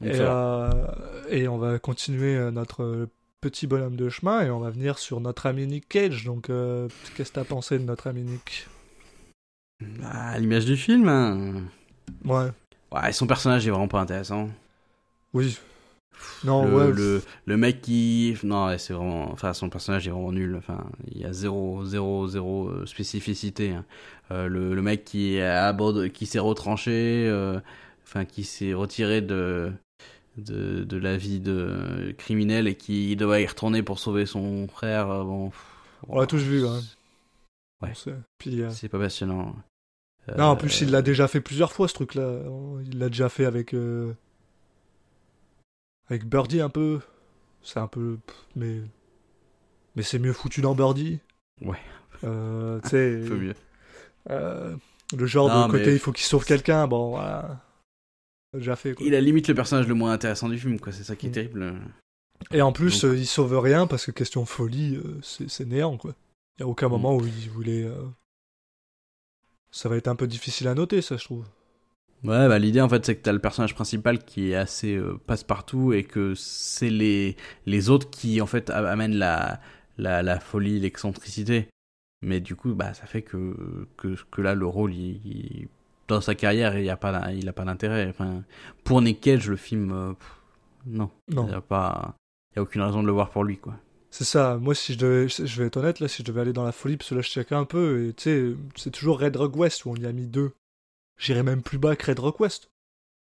donc 0.00 0.10
Et, 0.12 0.16
ça 0.18 0.70
euh, 0.70 1.24
et 1.30 1.48
on 1.48 1.58
va 1.58 1.78
continuer 1.78 2.36
euh, 2.36 2.50
notre 2.50 2.82
euh, 2.82 3.06
petit 3.40 3.66
bonhomme 3.66 3.96
de 3.96 4.08
chemin 4.10 4.42
et 4.42 4.50
on 4.50 4.60
va 4.60 4.70
venir 4.70 4.98
sur 4.98 5.20
notre 5.20 5.46
ami 5.46 5.66
Nick 5.66 5.88
Cage. 5.88 6.24
Donc, 6.24 6.50
euh, 6.50 6.88
qu'est-ce 7.16 7.30
que 7.30 7.36
t'as 7.36 7.44
pensé 7.44 7.78
de 7.78 7.84
notre 7.84 8.06
ami 8.06 8.22
Nick? 8.22 8.66
À 10.02 10.38
l'image 10.38 10.64
du 10.66 10.76
film, 10.76 11.08
hein. 11.08 11.62
Ouais, 12.24 12.50
ouais, 12.92 13.12
son 13.12 13.26
personnage 13.26 13.66
est 13.66 13.70
vraiment 13.70 13.88
pas 13.88 14.00
intéressant. 14.00 14.48
oui. 15.32 15.58
Non, 16.44 16.66
le, 16.66 16.74
ouais. 16.74 16.92
le, 16.92 17.22
le 17.46 17.56
mec 17.56 17.80
qui 17.80 18.36
non 18.42 18.66
ouais, 18.66 18.76
c'est 18.78 18.92
vraiment 18.92 19.30
enfin 19.32 19.54
son 19.54 19.70
personnage 19.70 20.06
est 20.06 20.10
vraiment 20.10 20.32
nul 20.32 20.54
enfin 20.56 20.84
il 21.10 21.18
y 21.18 21.24
a 21.24 21.32
zéro 21.32 21.84
zéro 21.86 22.28
zéro 22.28 22.68
euh, 22.68 22.84
spécificité 22.84 23.70
hein. 23.70 23.84
Euh, 24.30 24.46
le, 24.46 24.74
le 24.74 24.82
mec 24.82 25.04
qui 25.04 25.36
est 25.36 25.42
à 25.42 25.72
bord 25.72 25.94
de- 25.94 26.08
qui 26.08 26.26
s'est 26.26 26.38
retranché 26.38 27.26
euh, 27.26 27.58
enfin 28.04 28.26
qui 28.26 28.44
s'est 28.44 28.74
retiré 28.74 29.22
de 29.22 29.72
de, 30.36 30.84
de 30.84 30.96
la 30.98 31.16
vie 31.16 31.40
de 31.40 32.14
criminel 32.18 32.68
et 32.68 32.74
qui 32.74 33.16
doit 33.16 33.40
y 33.40 33.46
retourner 33.46 33.82
pour 33.82 33.98
sauver 33.98 34.26
son 34.26 34.68
frère 34.68 35.06
bon 35.24 35.48
pff, 35.50 35.64
On 36.08 36.20
l'a 36.20 36.26
tous 36.26 36.42
vu, 36.42 36.66
hein. 36.66 36.80
Ouais. 37.82 37.92
C'est 38.70 38.88
pas 38.90 38.98
passionnant 38.98 39.54
Non, 40.36 40.44
en 40.44 40.52
Euh, 40.52 40.56
plus, 40.56 40.80
il 40.82 40.90
l'a 40.90 41.02
déjà 41.02 41.26
fait 41.28 41.40
plusieurs 41.40 41.72
fois, 41.72 41.88
ce 41.88 41.94
truc-là. 41.94 42.40
Il 42.86 42.98
l'a 42.98 43.08
déjà 43.08 43.28
fait 43.28 43.44
avec. 43.46 43.74
euh, 43.74 44.12
Avec 46.08 46.24
Birdie, 46.26 46.60
un 46.60 46.68
peu. 46.68 47.00
C'est 47.62 47.78
un 47.80 47.86
peu. 47.86 48.18
Mais. 48.56 48.80
Mais 49.96 50.02
c'est 50.02 50.18
mieux 50.18 50.32
foutu 50.32 50.60
dans 50.60 50.74
Birdie. 50.74 51.18
Ouais. 51.62 51.78
Euh, 52.24 52.80
tu 52.82 52.88
sais. 52.90 53.20
un 53.24 53.28
peu 53.28 53.36
mieux 53.36 53.54
euh, 54.28 54.76
le 55.16 55.26
genre 55.26 55.48
Non, 55.48 55.66
de 55.66 55.72
côté, 55.72 55.86
mais- 55.86 55.92
il 55.94 55.98
faut 55.98 56.12
qu'il 56.12 56.24
sauve 56.26 56.44
quelqu'un. 56.44 56.86
Bon, 56.86 57.10
voilà. 57.10 57.60
Déjà 58.52 58.76
fait, 58.76 58.94
quoi. 58.94 59.06
il 59.06 59.14
a 59.14 59.20
limite 59.20 59.46
le 59.48 59.54
personnage 59.54 59.86
le 59.86 59.94
moins 59.94 60.10
intéressant 60.12 60.48
du 60.48 60.58
film 60.58 60.80
quoi 60.80 60.90
c'est 60.92 61.04
ça 61.04 61.14
qui 61.14 61.26
est 61.26 61.28
Mm. 61.28 61.32
terrible 61.32 61.74
Et 62.50 62.62
en 62.62 62.72
plus, 62.72 63.02
Donc- 63.02 63.12
euh, 63.12 63.16
il 63.16 63.26
sauve 63.26 63.56
rien 63.58 63.86
parce 63.86 64.06
que 64.06 64.10
question 64.10 64.44
folie, 64.44 64.96
euh, 64.96 65.18
c'est 65.22 65.48
c'est 65.48 65.64
néant, 65.66 65.96
quoi. 65.96 66.14
Il 66.58 66.62
y 66.62 66.64
a 66.64 66.66
aucun 66.66 66.88
Mm. 66.88 66.92
moment 66.92 67.16
où 67.16 67.24
il 67.24 67.48
voulait. 67.50 67.84
Ça 69.70 69.88
va 69.88 69.96
être 69.96 70.08
un 70.08 70.16
peu 70.16 70.26
difficile 70.26 70.68
à 70.68 70.74
noter, 70.74 71.02
ça, 71.02 71.16
je 71.16 71.24
trouve. 71.24 71.44
Ouais, 72.22 72.48
bah 72.48 72.58
l'idée 72.58 72.82
en 72.82 72.88
fait 72.90 73.06
c'est 73.06 73.16
que 73.16 73.22
t'as 73.22 73.32
le 73.32 73.38
personnage 73.38 73.74
principal 73.74 74.22
qui 74.22 74.50
est 74.50 74.54
assez 74.54 74.94
euh, 74.94 75.18
passe-partout 75.26 75.94
et 75.94 76.04
que 76.04 76.34
c'est 76.34 76.90
les, 76.90 77.34
les 77.64 77.88
autres 77.88 78.10
qui 78.10 78.42
en 78.42 78.46
fait 78.46 78.68
amènent 78.68 79.16
la, 79.16 79.58
la, 79.96 80.22
la 80.22 80.38
folie, 80.38 80.78
l'excentricité. 80.80 81.68
Mais 82.22 82.40
du 82.40 82.56
coup, 82.56 82.74
bah 82.74 82.92
ça 82.92 83.06
fait 83.06 83.22
que, 83.22 83.86
que, 83.96 84.14
que 84.30 84.42
là 84.42 84.54
le 84.54 84.66
rôle, 84.66 84.92
il, 84.92 85.16
il- 85.26 85.68
dans 86.08 86.20
sa 86.20 86.34
carrière, 86.34 86.76
il 86.76 86.90
a 86.90 86.96
pas, 86.98 87.12
d'in- 87.12 87.30
il 87.30 87.48
a 87.48 87.52
pas 87.54 87.64
d'intérêt. 87.64 88.08
Enfin, 88.10 88.42
pour 88.84 89.00
Nick 89.00 89.20
Cage, 89.22 89.48
le 89.48 89.56
film, 89.56 89.90
euh, 89.92 90.12
pff, 90.12 90.28
non, 90.86 91.10
Non. 91.32 91.46
il 91.46 91.52
y 91.52 91.54
a 91.54 91.60
pas, 91.62 92.14
il 92.52 92.56
y 92.56 92.58
a 92.58 92.62
aucune 92.62 92.82
raison 92.82 93.00
de 93.00 93.06
le 93.06 93.12
voir 93.12 93.30
pour 93.30 93.44
lui 93.44 93.56
quoi. 93.56 93.76
C'est 94.12 94.24
ça, 94.24 94.56
moi 94.56 94.74
si 94.74 94.94
je 94.94 94.98
devais, 94.98 95.28
je 95.28 95.60
vais 95.60 95.66
être 95.68 95.76
honnête, 95.76 96.00
là, 96.00 96.08
si 96.08 96.18
je 96.22 96.26
devais 96.26 96.40
aller 96.40 96.52
dans 96.52 96.64
la 96.64 96.72
folie, 96.72 96.96
parce 96.96 97.10
que 97.10 97.14
là 97.14 97.20
je 97.20 97.28
check 97.30 97.52
un 97.52 97.64
peu, 97.64 98.08
et 98.08 98.14
tu 98.14 98.24
sais, 98.24 98.56
c'est 98.76 98.90
toujours 98.90 99.20
Red 99.20 99.36
Rock 99.36 99.54
West 99.56 99.84
où 99.84 99.90
on 99.90 99.96
y 99.96 100.06
a 100.06 100.12
mis 100.12 100.26
deux. 100.26 100.52
J'irais 101.16 101.42
même 101.44 101.62
plus 101.62 101.78
bas 101.78 101.94
que 101.96 102.06
Red 102.06 102.18
Rock 102.18 102.40
West. 102.40 102.70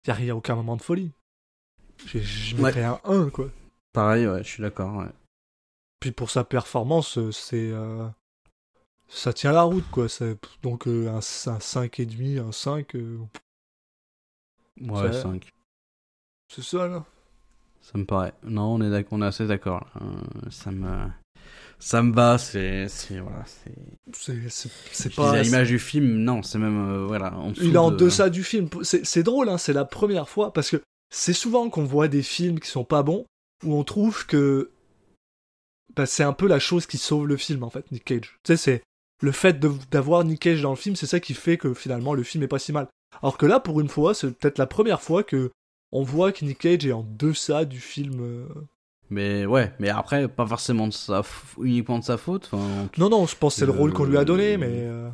Y 0.08 0.12
a, 0.12 0.20
y 0.22 0.30
a 0.32 0.36
aucun 0.36 0.56
moment 0.56 0.76
de 0.78 0.82
folie. 0.82 1.12
Je 2.08 2.56
Ouais. 2.56 2.64
mettrais 2.64 2.84
un 2.86 3.00
1, 3.04 3.30
quoi. 3.30 3.50
Pareil, 3.94 4.26
ouais, 4.28 4.44
je 4.44 4.50
suis 4.50 4.62
d'accord. 4.64 4.96
ouais. 4.98 5.10
Puis 6.00 6.12
pour 6.12 6.32
sa 6.32 6.44
performance, 6.44 7.20
euh, 7.20 7.32
c'est. 7.32 7.70
euh, 7.72 8.08
ça 9.08 9.34
tient 9.34 9.52
la 9.52 9.62
route, 9.64 9.88
quoi. 9.92 10.08
Donc 10.64 10.88
euh, 10.88 11.10
un, 11.10 11.18
un 11.18 11.60
5,5, 11.60 12.40
un 12.40 12.52
5, 12.52 12.96
euh, 12.96 13.20
Ouais, 14.82 15.12
Ça- 15.14 15.22
5. 15.24 15.52
c'est 16.48 16.64
ça, 16.64 16.88
là. 16.88 17.06
Ça 17.82 17.98
me 17.98 18.06
paraît. 18.06 18.34
Non, 18.44 18.76
on 18.76 18.82
est, 18.82 18.90
d'ac- 18.90 19.08
on 19.12 19.22
est 19.22 19.26
assez 19.26 19.48
d'accord. 19.48 19.88
Euh, 20.02 20.50
ça 20.50 20.72
me. 20.72 21.08
Ça 21.80 22.04
me 22.04 22.14
va, 22.14 22.38
c'est. 22.38 22.88
c'est- 22.88 23.20
Voilà, 23.20 23.44
c'est. 23.46 23.74
Pas. 25.16 25.42
l'image 25.42 25.70
du 25.70 25.80
film, 25.80 26.18
non, 26.18 26.44
c'est 26.44 26.60
même. 26.60 26.90
euh, 26.92 27.06
voilà, 27.08 27.34
en 27.36 27.54
Il 27.54 27.74
est 27.74 27.78
en 27.78 27.90
de- 27.92 27.98
deçà 27.98 28.30
du 28.30 28.44
film. 28.44 28.70
C'est 28.84 29.24
drôle, 29.24 29.50
hein, 29.50 29.58
c'est 29.58 29.74
la 29.74 29.86
première 29.86 30.30
fois, 30.30 30.54
parce 30.54 30.70
que 30.70 30.82
c'est 31.10 31.34
souvent 31.34 31.70
qu'on 31.70 31.84
voit 31.84 32.08
des 32.08 32.22
films 32.22 32.60
qui 32.60 32.70
sont 32.70 32.84
pas 32.86 33.02
bons, 33.04 33.26
où 33.66 33.74
on 33.76 33.84
trouve 33.84 34.26
que 34.28 34.70
bah, 35.96 36.06
c'est 36.06 36.24
un 36.24 36.34
peu 36.34 36.48
la 36.48 36.60
chose 36.60 36.86
qui 36.86 36.98
sauve 36.98 37.28
le 37.28 37.36
film, 37.38 37.64
en 37.64 37.70
fait, 37.72 37.92
Nick 37.92 38.06
Cage. 38.06 38.38
Tu 38.44 38.54
sais, 38.54 38.58
c'est 38.58 38.84
le 39.24 39.32
fait 39.32 39.60
d'avoir 39.92 40.24
Nick 40.24 40.40
Cage 40.40 40.62
dans 40.62 40.70
le 40.70 40.76
film, 40.76 40.96
c'est 40.96 41.08
ça 41.08 41.20
qui 41.20 41.34
fait 41.34 41.58
que 41.58 41.74
finalement 41.74 42.14
le 42.14 42.24
film 42.24 42.44
est 42.44 42.48
pas 42.48 42.60
si 42.60 42.72
mal. 42.72 42.88
Alors 43.22 43.38
que 43.38 43.46
là, 43.46 43.60
pour 43.60 43.82
une 43.82 43.90
fois, 43.90 44.14
c'est 44.14 44.32
peut-être 44.38 44.58
la 44.60 44.68
première 44.68 45.02
fois 45.02 45.24
que 45.24 45.52
on 45.92 46.04
voit 46.04 46.32
que 46.32 46.46
Nick 46.46 46.60
Cage 46.60 46.86
est 46.86 46.92
en 46.92 47.06
deçà 47.18 47.66
du 47.66 47.80
film. 47.80 48.20
euh. 48.22 48.46
Mais 49.10 49.46
ouais, 49.46 49.74
mais 49.80 49.90
après, 49.90 50.28
pas 50.28 50.46
forcément 50.48 50.88
de 50.88 50.94
sa 50.94 51.20
f- 51.22 51.62
uniquement 51.62 52.00
de 52.00 52.04
sa 52.04 52.18
faute. 52.18 52.50
Enfin, 52.52 52.88
Non, 52.98 53.10
non, 53.10 53.26
je 53.26 53.36
pense 53.36 53.56
que 53.56 53.60
c'est 53.60 53.66
le 53.66 53.72
rôle 53.74 53.92
qu'on 53.94 54.06
lui 54.06 54.18
a 54.18 54.24
donné, 54.26 54.58
mais. 54.58 54.68
euh, 54.70 55.10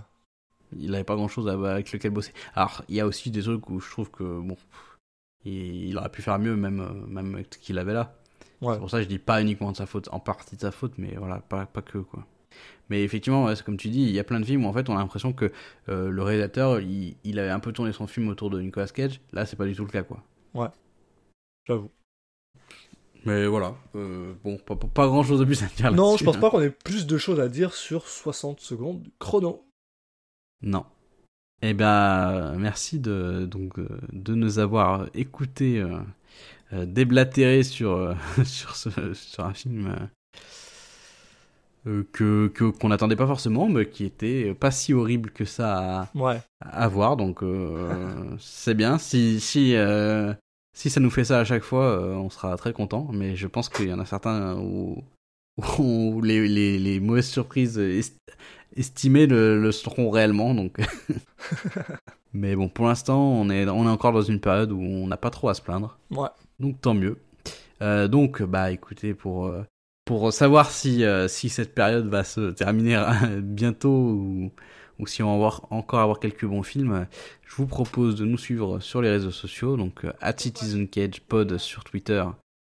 il 0.77 0.93
avait 0.93 1.03
pas 1.03 1.15
grand 1.15 1.27
chose 1.27 1.47
avec 1.47 1.91
lequel 1.91 2.11
bosser. 2.11 2.33
Alors, 2.53 2.83
il 2.89 2.95
y 2.95 2.99
a 2.99 3.07
aussi 3.07 3.31
des 3.31 3.41
trucs 3.41 3.69
où 3.69 3.79
je 3.79 3.89
trouve 3.89 4.11
que, 4.11 4.23
bon, 4.23 4.55
il, 5.45 5.87
il 5.87 5.97
aurait 5.97 6.09
pu 6.09 6.21
faire 6.21 6.37
mieux, 6.39 6.55
même, 6.55 6.79
euh, 6.81 7.07
même 7.07 7.35
avec 7.35 7.55
ce 7.55 7.59
qu'il 7.59 7.79
avait 7.79 7.93
là. 7.93 8.15
Ouais. 8.61 8.73
C'est 8.73 8.79
pour 8.79 8.89
ça 8.89 8.97
que 8.97 9.03
je 9.03 9.09
dis 9.09 9.19
pas 9.19 9.41
uniquement 9.41 9.71
de 9.71 9.77
sa 9.77 9.85
faute, 9.85 10.09
en 10.11 10.19
partie 10.19 10.55
de 10.55 10.61
sa 10.61 10.71
faute, 10.71 10.93
mais 10.97 11.15
voilà, 11.17 11.39
pas, 11.39 11.65
pas 11.65 11.81
que, 11.81 11.99
quoi. 11.99 12.25
Mais 12.89 13.03
effectivement, 13.03 13.45
ouais, 13.45 13.53
comme 13.65 13.77
tu 13.77 13.89
dis, 13.89 14.03
il 14.03 14.11
y 14.11 14.19
a 14.19 14.23
plein 14.23 14.39
de 14.39 14.45
films 14.45 14.65
où 14.65 14.67
en 14.67 14.73
fait 14.73 14.89
on 14.89 14.95
a 14.95 14.99
l'impression 14.99 15.33
que 15.33 15.51
euh, 15.89 16.09
le 16.09 16.23
réalisateur, 16.23 16.79
il, 16.79 17.15
il 17.23 17.37
avait 17.39 17.49
un 17.49 17.59
peu 17.59 17.71
tourné 17.71 17.91
son 17.93 18.07
film 18.07 18.29
autour 18.29 18.49
de 18.49 18.61
Nicolas 18.61 18.87
Cage. 18.87 19.19
Là, 19.33 19.45
c'est 19.45 19.55
pas 19.57 19.65
du 19.65 19.75
tout 19.75 19.85
le 19.85 19.91
cas, 19.91 20.03
quoi. 20.03 20.23
J'avoue. 21.65 21.91
Mais 23.25 23.45
voilà, 23.45 23.75
euh, 23.95 24.33
bon, 24.43 24.57
pas, 24.57 24.75
pas, 24.75 25.07
grand 25.07 25.23
chose 25.23 25.39
de 25.39 25.45
plus 25.45 25.61
à 25.61 25.65
dire 25.65 25.91
Non, 25.91 26.15
je 26.15 26.23
pense 26.23 26.37
hein. 26.37 26.39
pas 26.39 26.49
qu'on 26.49 26.61
ait 26.61 26.69
plus 26.69 27.07
de 27.07 27.17
choses 27.17 27.39
à 27.41 27.49
dire 27.49 27.73
sur 27.73 28.07
60 28.07 28.61
secondes 28.61 29.05
chrono. 29.19 29.65
Non. 30.61 30.85
Eh 31.61 31.73
ben, 31.73 32.55
merci 32.57 32.99
de, 32.99 33.45
donc, 33.45 33.79
euh, 33.79 33.87
de 34.13 34.33
nous 34.33 34.59
avoir 34.59 35.07
écoutés 35.13 35.79
euh, 35.79 35.97
euh, 36.71 36.85
déblatérer 36.85 37.63
sur, 37.63 38.15
sur, 38.45 38.75
ce, 38.75 39.13
sur 39.13 39.43
un 39.43 39.53
film 39.53 39.93
que 42.11 42.47
qu'on 42.47 42.89
n'attendait 42.89 43.15
pas 43.15 43.27
forcément, 43.27 43.69
mais 43.69 43.89
qui 43.89 44.03
était 44.05 44.53
pas 44.53 44.71
si 44.71 44.93
horrible 44.93 45.31
que 45.31 45.45
ça 45.45 46.01
à, 46.01 46.09
Ouais. 46.15 46.41
à 46.61 46.87
voir. 46.87 47.17
Donc, 47.17 47.43
euh, 47.43 48.35
c'est 48.39 48.73
bien. 48.73 48.97
Si, 48.97 49.39
si, 49.39 49.75
euh, 49.75 50.33
si 50.77 50.91
ça 50.91 50.99
nous 50.99 51.09
fait 51.09 51.23
ça 51.25 51.39
à 51.39 51.43
chaque 51.43 51.63
fois, 51.63 51.85
euh, 51.85 52.13
on 52.13 52.29
sera 52.29 52.55
très 52.55 52.71
content. 52.71 53.07
Mais 53.11 53.35
je 53.35 53.47
pense 53.47 53.67
qu'il 53.67 53.87
y 53.87 53.93
en 53.93 53.99
a 53.99 54.05
certains 54.05 54.55
où, 54.57 55.03
où 55.79 56.21
les, 56.21 56.47
les, 56.47 56.77
les 56.77 56.99
mauvaises 56.99 57.27
surprises 57.27 57.79
est- 57.79 58.15
estimées 58.75 59.25
le, 59.25 59.59
le 59.59 59.71
seront 59.71 60.11
réellement. 60.11 60.53
Donc. 60.53 60.77
mais 62.33 62.55
bon, 62.55 62.69
pour 62.69 62.85
l'instant, 62.85 63.19
on 63.19 63.49
est, 63.49 63.67
on 63.67 63.85
est 63.85 63.89
encore 63.89 64.13
dans 64.13 64.21
une 64.21 64.39
période 64.39 64.71
où 64.71 64.79
on 64.79 65.07
n'a 65.07 65.17
pas 65.17 65.31
trop 65.31 65.49
à 65.49 65.55
se 65.55 65.63
plaindre. 65.63 65.97
Ouais. 66.11 66.29
Donc 66.59 66.79
tant 66.79 66.93
mieux. 66.93 67.17
Euh, 67.81 68.07
donc, 68.07 68.43
bah 68.43 68.69
écoutez, 68.69 69.15
pour, 69.15 69.47
euh, 69.47 69.63
pour 70.05 70.31
savoir 70.31 70.69
si, 70.69 71.03
si 71.27 71.49
cette 71.49 71.73
période 71.73 72.07
va 72.07 72.23
se 72.23 72.51
terminer 72.51 73.03
bientôt 73.41 74.11
ou, 74.11 74.51
ou 74.99 75.07
si 75.07 75.21
on 75.23 75.39
va 75.39 75.59
encore 75.69 75.99
avoir 75.99 76.19
quelques 76.19 76.45
bons 76.45 76.63
films, 76.63 77.07
je 77.45 77.55
vous 77.55 77.67
propose 77.67 78.15
de 78.15 78.25
nous 78.25 78.37
suivre 78.37 78.79
sur 78.79 79.01
les 79.01 79.09
réseaux 79.09 79.31
sociaux, 79.31 79.77
donc 79.77 80.05
euh, 80.05 80.13
at 80.21 80.37
Citizen 80.37 80.87
Cage 80.87 81.21
Pod 81.21 81.57
sur 81.57 81.83
Twitter, 81.83 82.23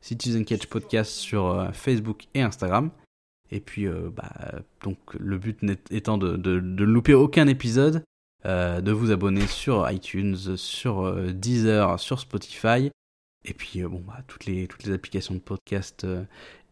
Citizen 0.03 0.45
Cage 0.45 0.67
Podcast 0.67 1.11
sur 1.11 1.47
euh, 1.47 1.71
Facebook 1.71 2.27
et 2.33 2.41
Instagram. 2.41 2.91
Et 3.49 3.61
puis, 3.61 3.87
euh, 3.87 4.09
bah, 4.13 4.61
donc 4.83 4.97
le 5.17 5.37
but 5.37 5.59
étant 5.89 6.17
de, 6.17 6.35
de, 6.35 6.59
de 6.59 6.85
ne 6.85 6.91
louper 6.91 7.13
aucun 7.13 7.47
épisode, 7.47 8.03
de 8.45 8.91
vous 8.93 9.11
abonner 9.11 9.45
sur 9.45 9.89
iTunes, 9.91 10.55
sur 10.55 11.13
Deezer, 11.33 11.99
sur 11.99 12.21
Spotify. 12.21 12.89
Et 13.43 13.53
puis, 13.53 13.81
bon, 13.83 14.01
bah, 14.07 14.19
toutes, 14.27 14.45
les, 14.45 14.67
toutes 14.67 14.85
les 14.85 14.93
applications 14.93 15.33
de 15.33 15.39
podcast 15.39 16.07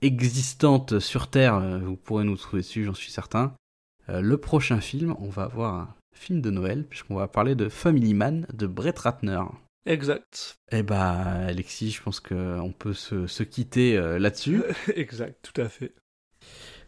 existantes 0.02 1.00
sur 1.00 1.30
Terre, 1.30 1.60
vous 1.82 1.98
pourrez 1.98 2.24
nous 2.24 2.38
trouver 2.38 2.62
dessus, 2.62 2.86
j'en 2.86 2.94
suis 2.94 3.12
certain. 3.12 3.54
Euh, 4.10 4.22
le 4.22 4.38
prochain 4.38 4.80
film, 4.80 5.16
on 5.20 5.30
va 5.30 5.44
avoir 5.44 5.74
un 5.76 5.96
film 6.14 6.42
de 6.42 6.50
Noël, 6.50 6.86
puisqu'on 6.86 7.16
va 7.16 7.28
parler 7.28 7.56
de 7.56 7.70
Family 7.70 8.14
Man 8.14 8.48
de 8.54 8.68
Brett 8.68 8.98
Ratner. 8.98 9.42
Exact. 9.86 10.58
Eh 10.72 10.84
bah, 10.84 11.22
Alexis, 11.48 11.92
je 11.92 12.02
pense 12.02 12.20
qu'on 12.20 12.74
peut 12.78 12.94
se, 12.94 13.28
se 13.28 13.44
quitter 13.44 13.98
euh, 13.98 14.18
là-dessus. 14.18 14.64
exact, 14.96 15.52
tout 15.54 15.62
à 15.62 15.70
fait. 15.70 15.94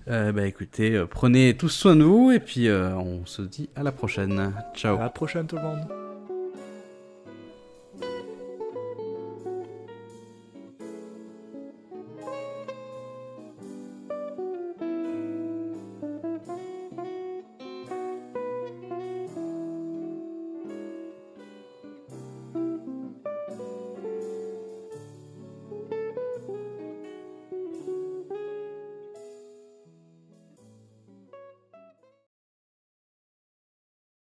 Euh, 0.07 0.31
bah 0.31 0.47
écoutez, 0.47 0.95
euh, 0.95 1.05
prenez 1.05 1.57
tous 1.57 1.69
soin 1.69 1.95
de 1.95 2.03
vous, 2.03 2.31
et 2.31 2.39
puis 2.39 2.69
on 2.71 3.25
se 3.25 3.41
dit 3.41 3.69
à 3.75 3.83
la 3.83 3.91
prochaine. 3.91 4.53
Ciao. 4.73 4.97
À 4.97 5.01
la 5.01 5.09
prochaine 5.09 5.47
tout 5.47 5.57
le 5.57 5.63
monde. 5.63 6.06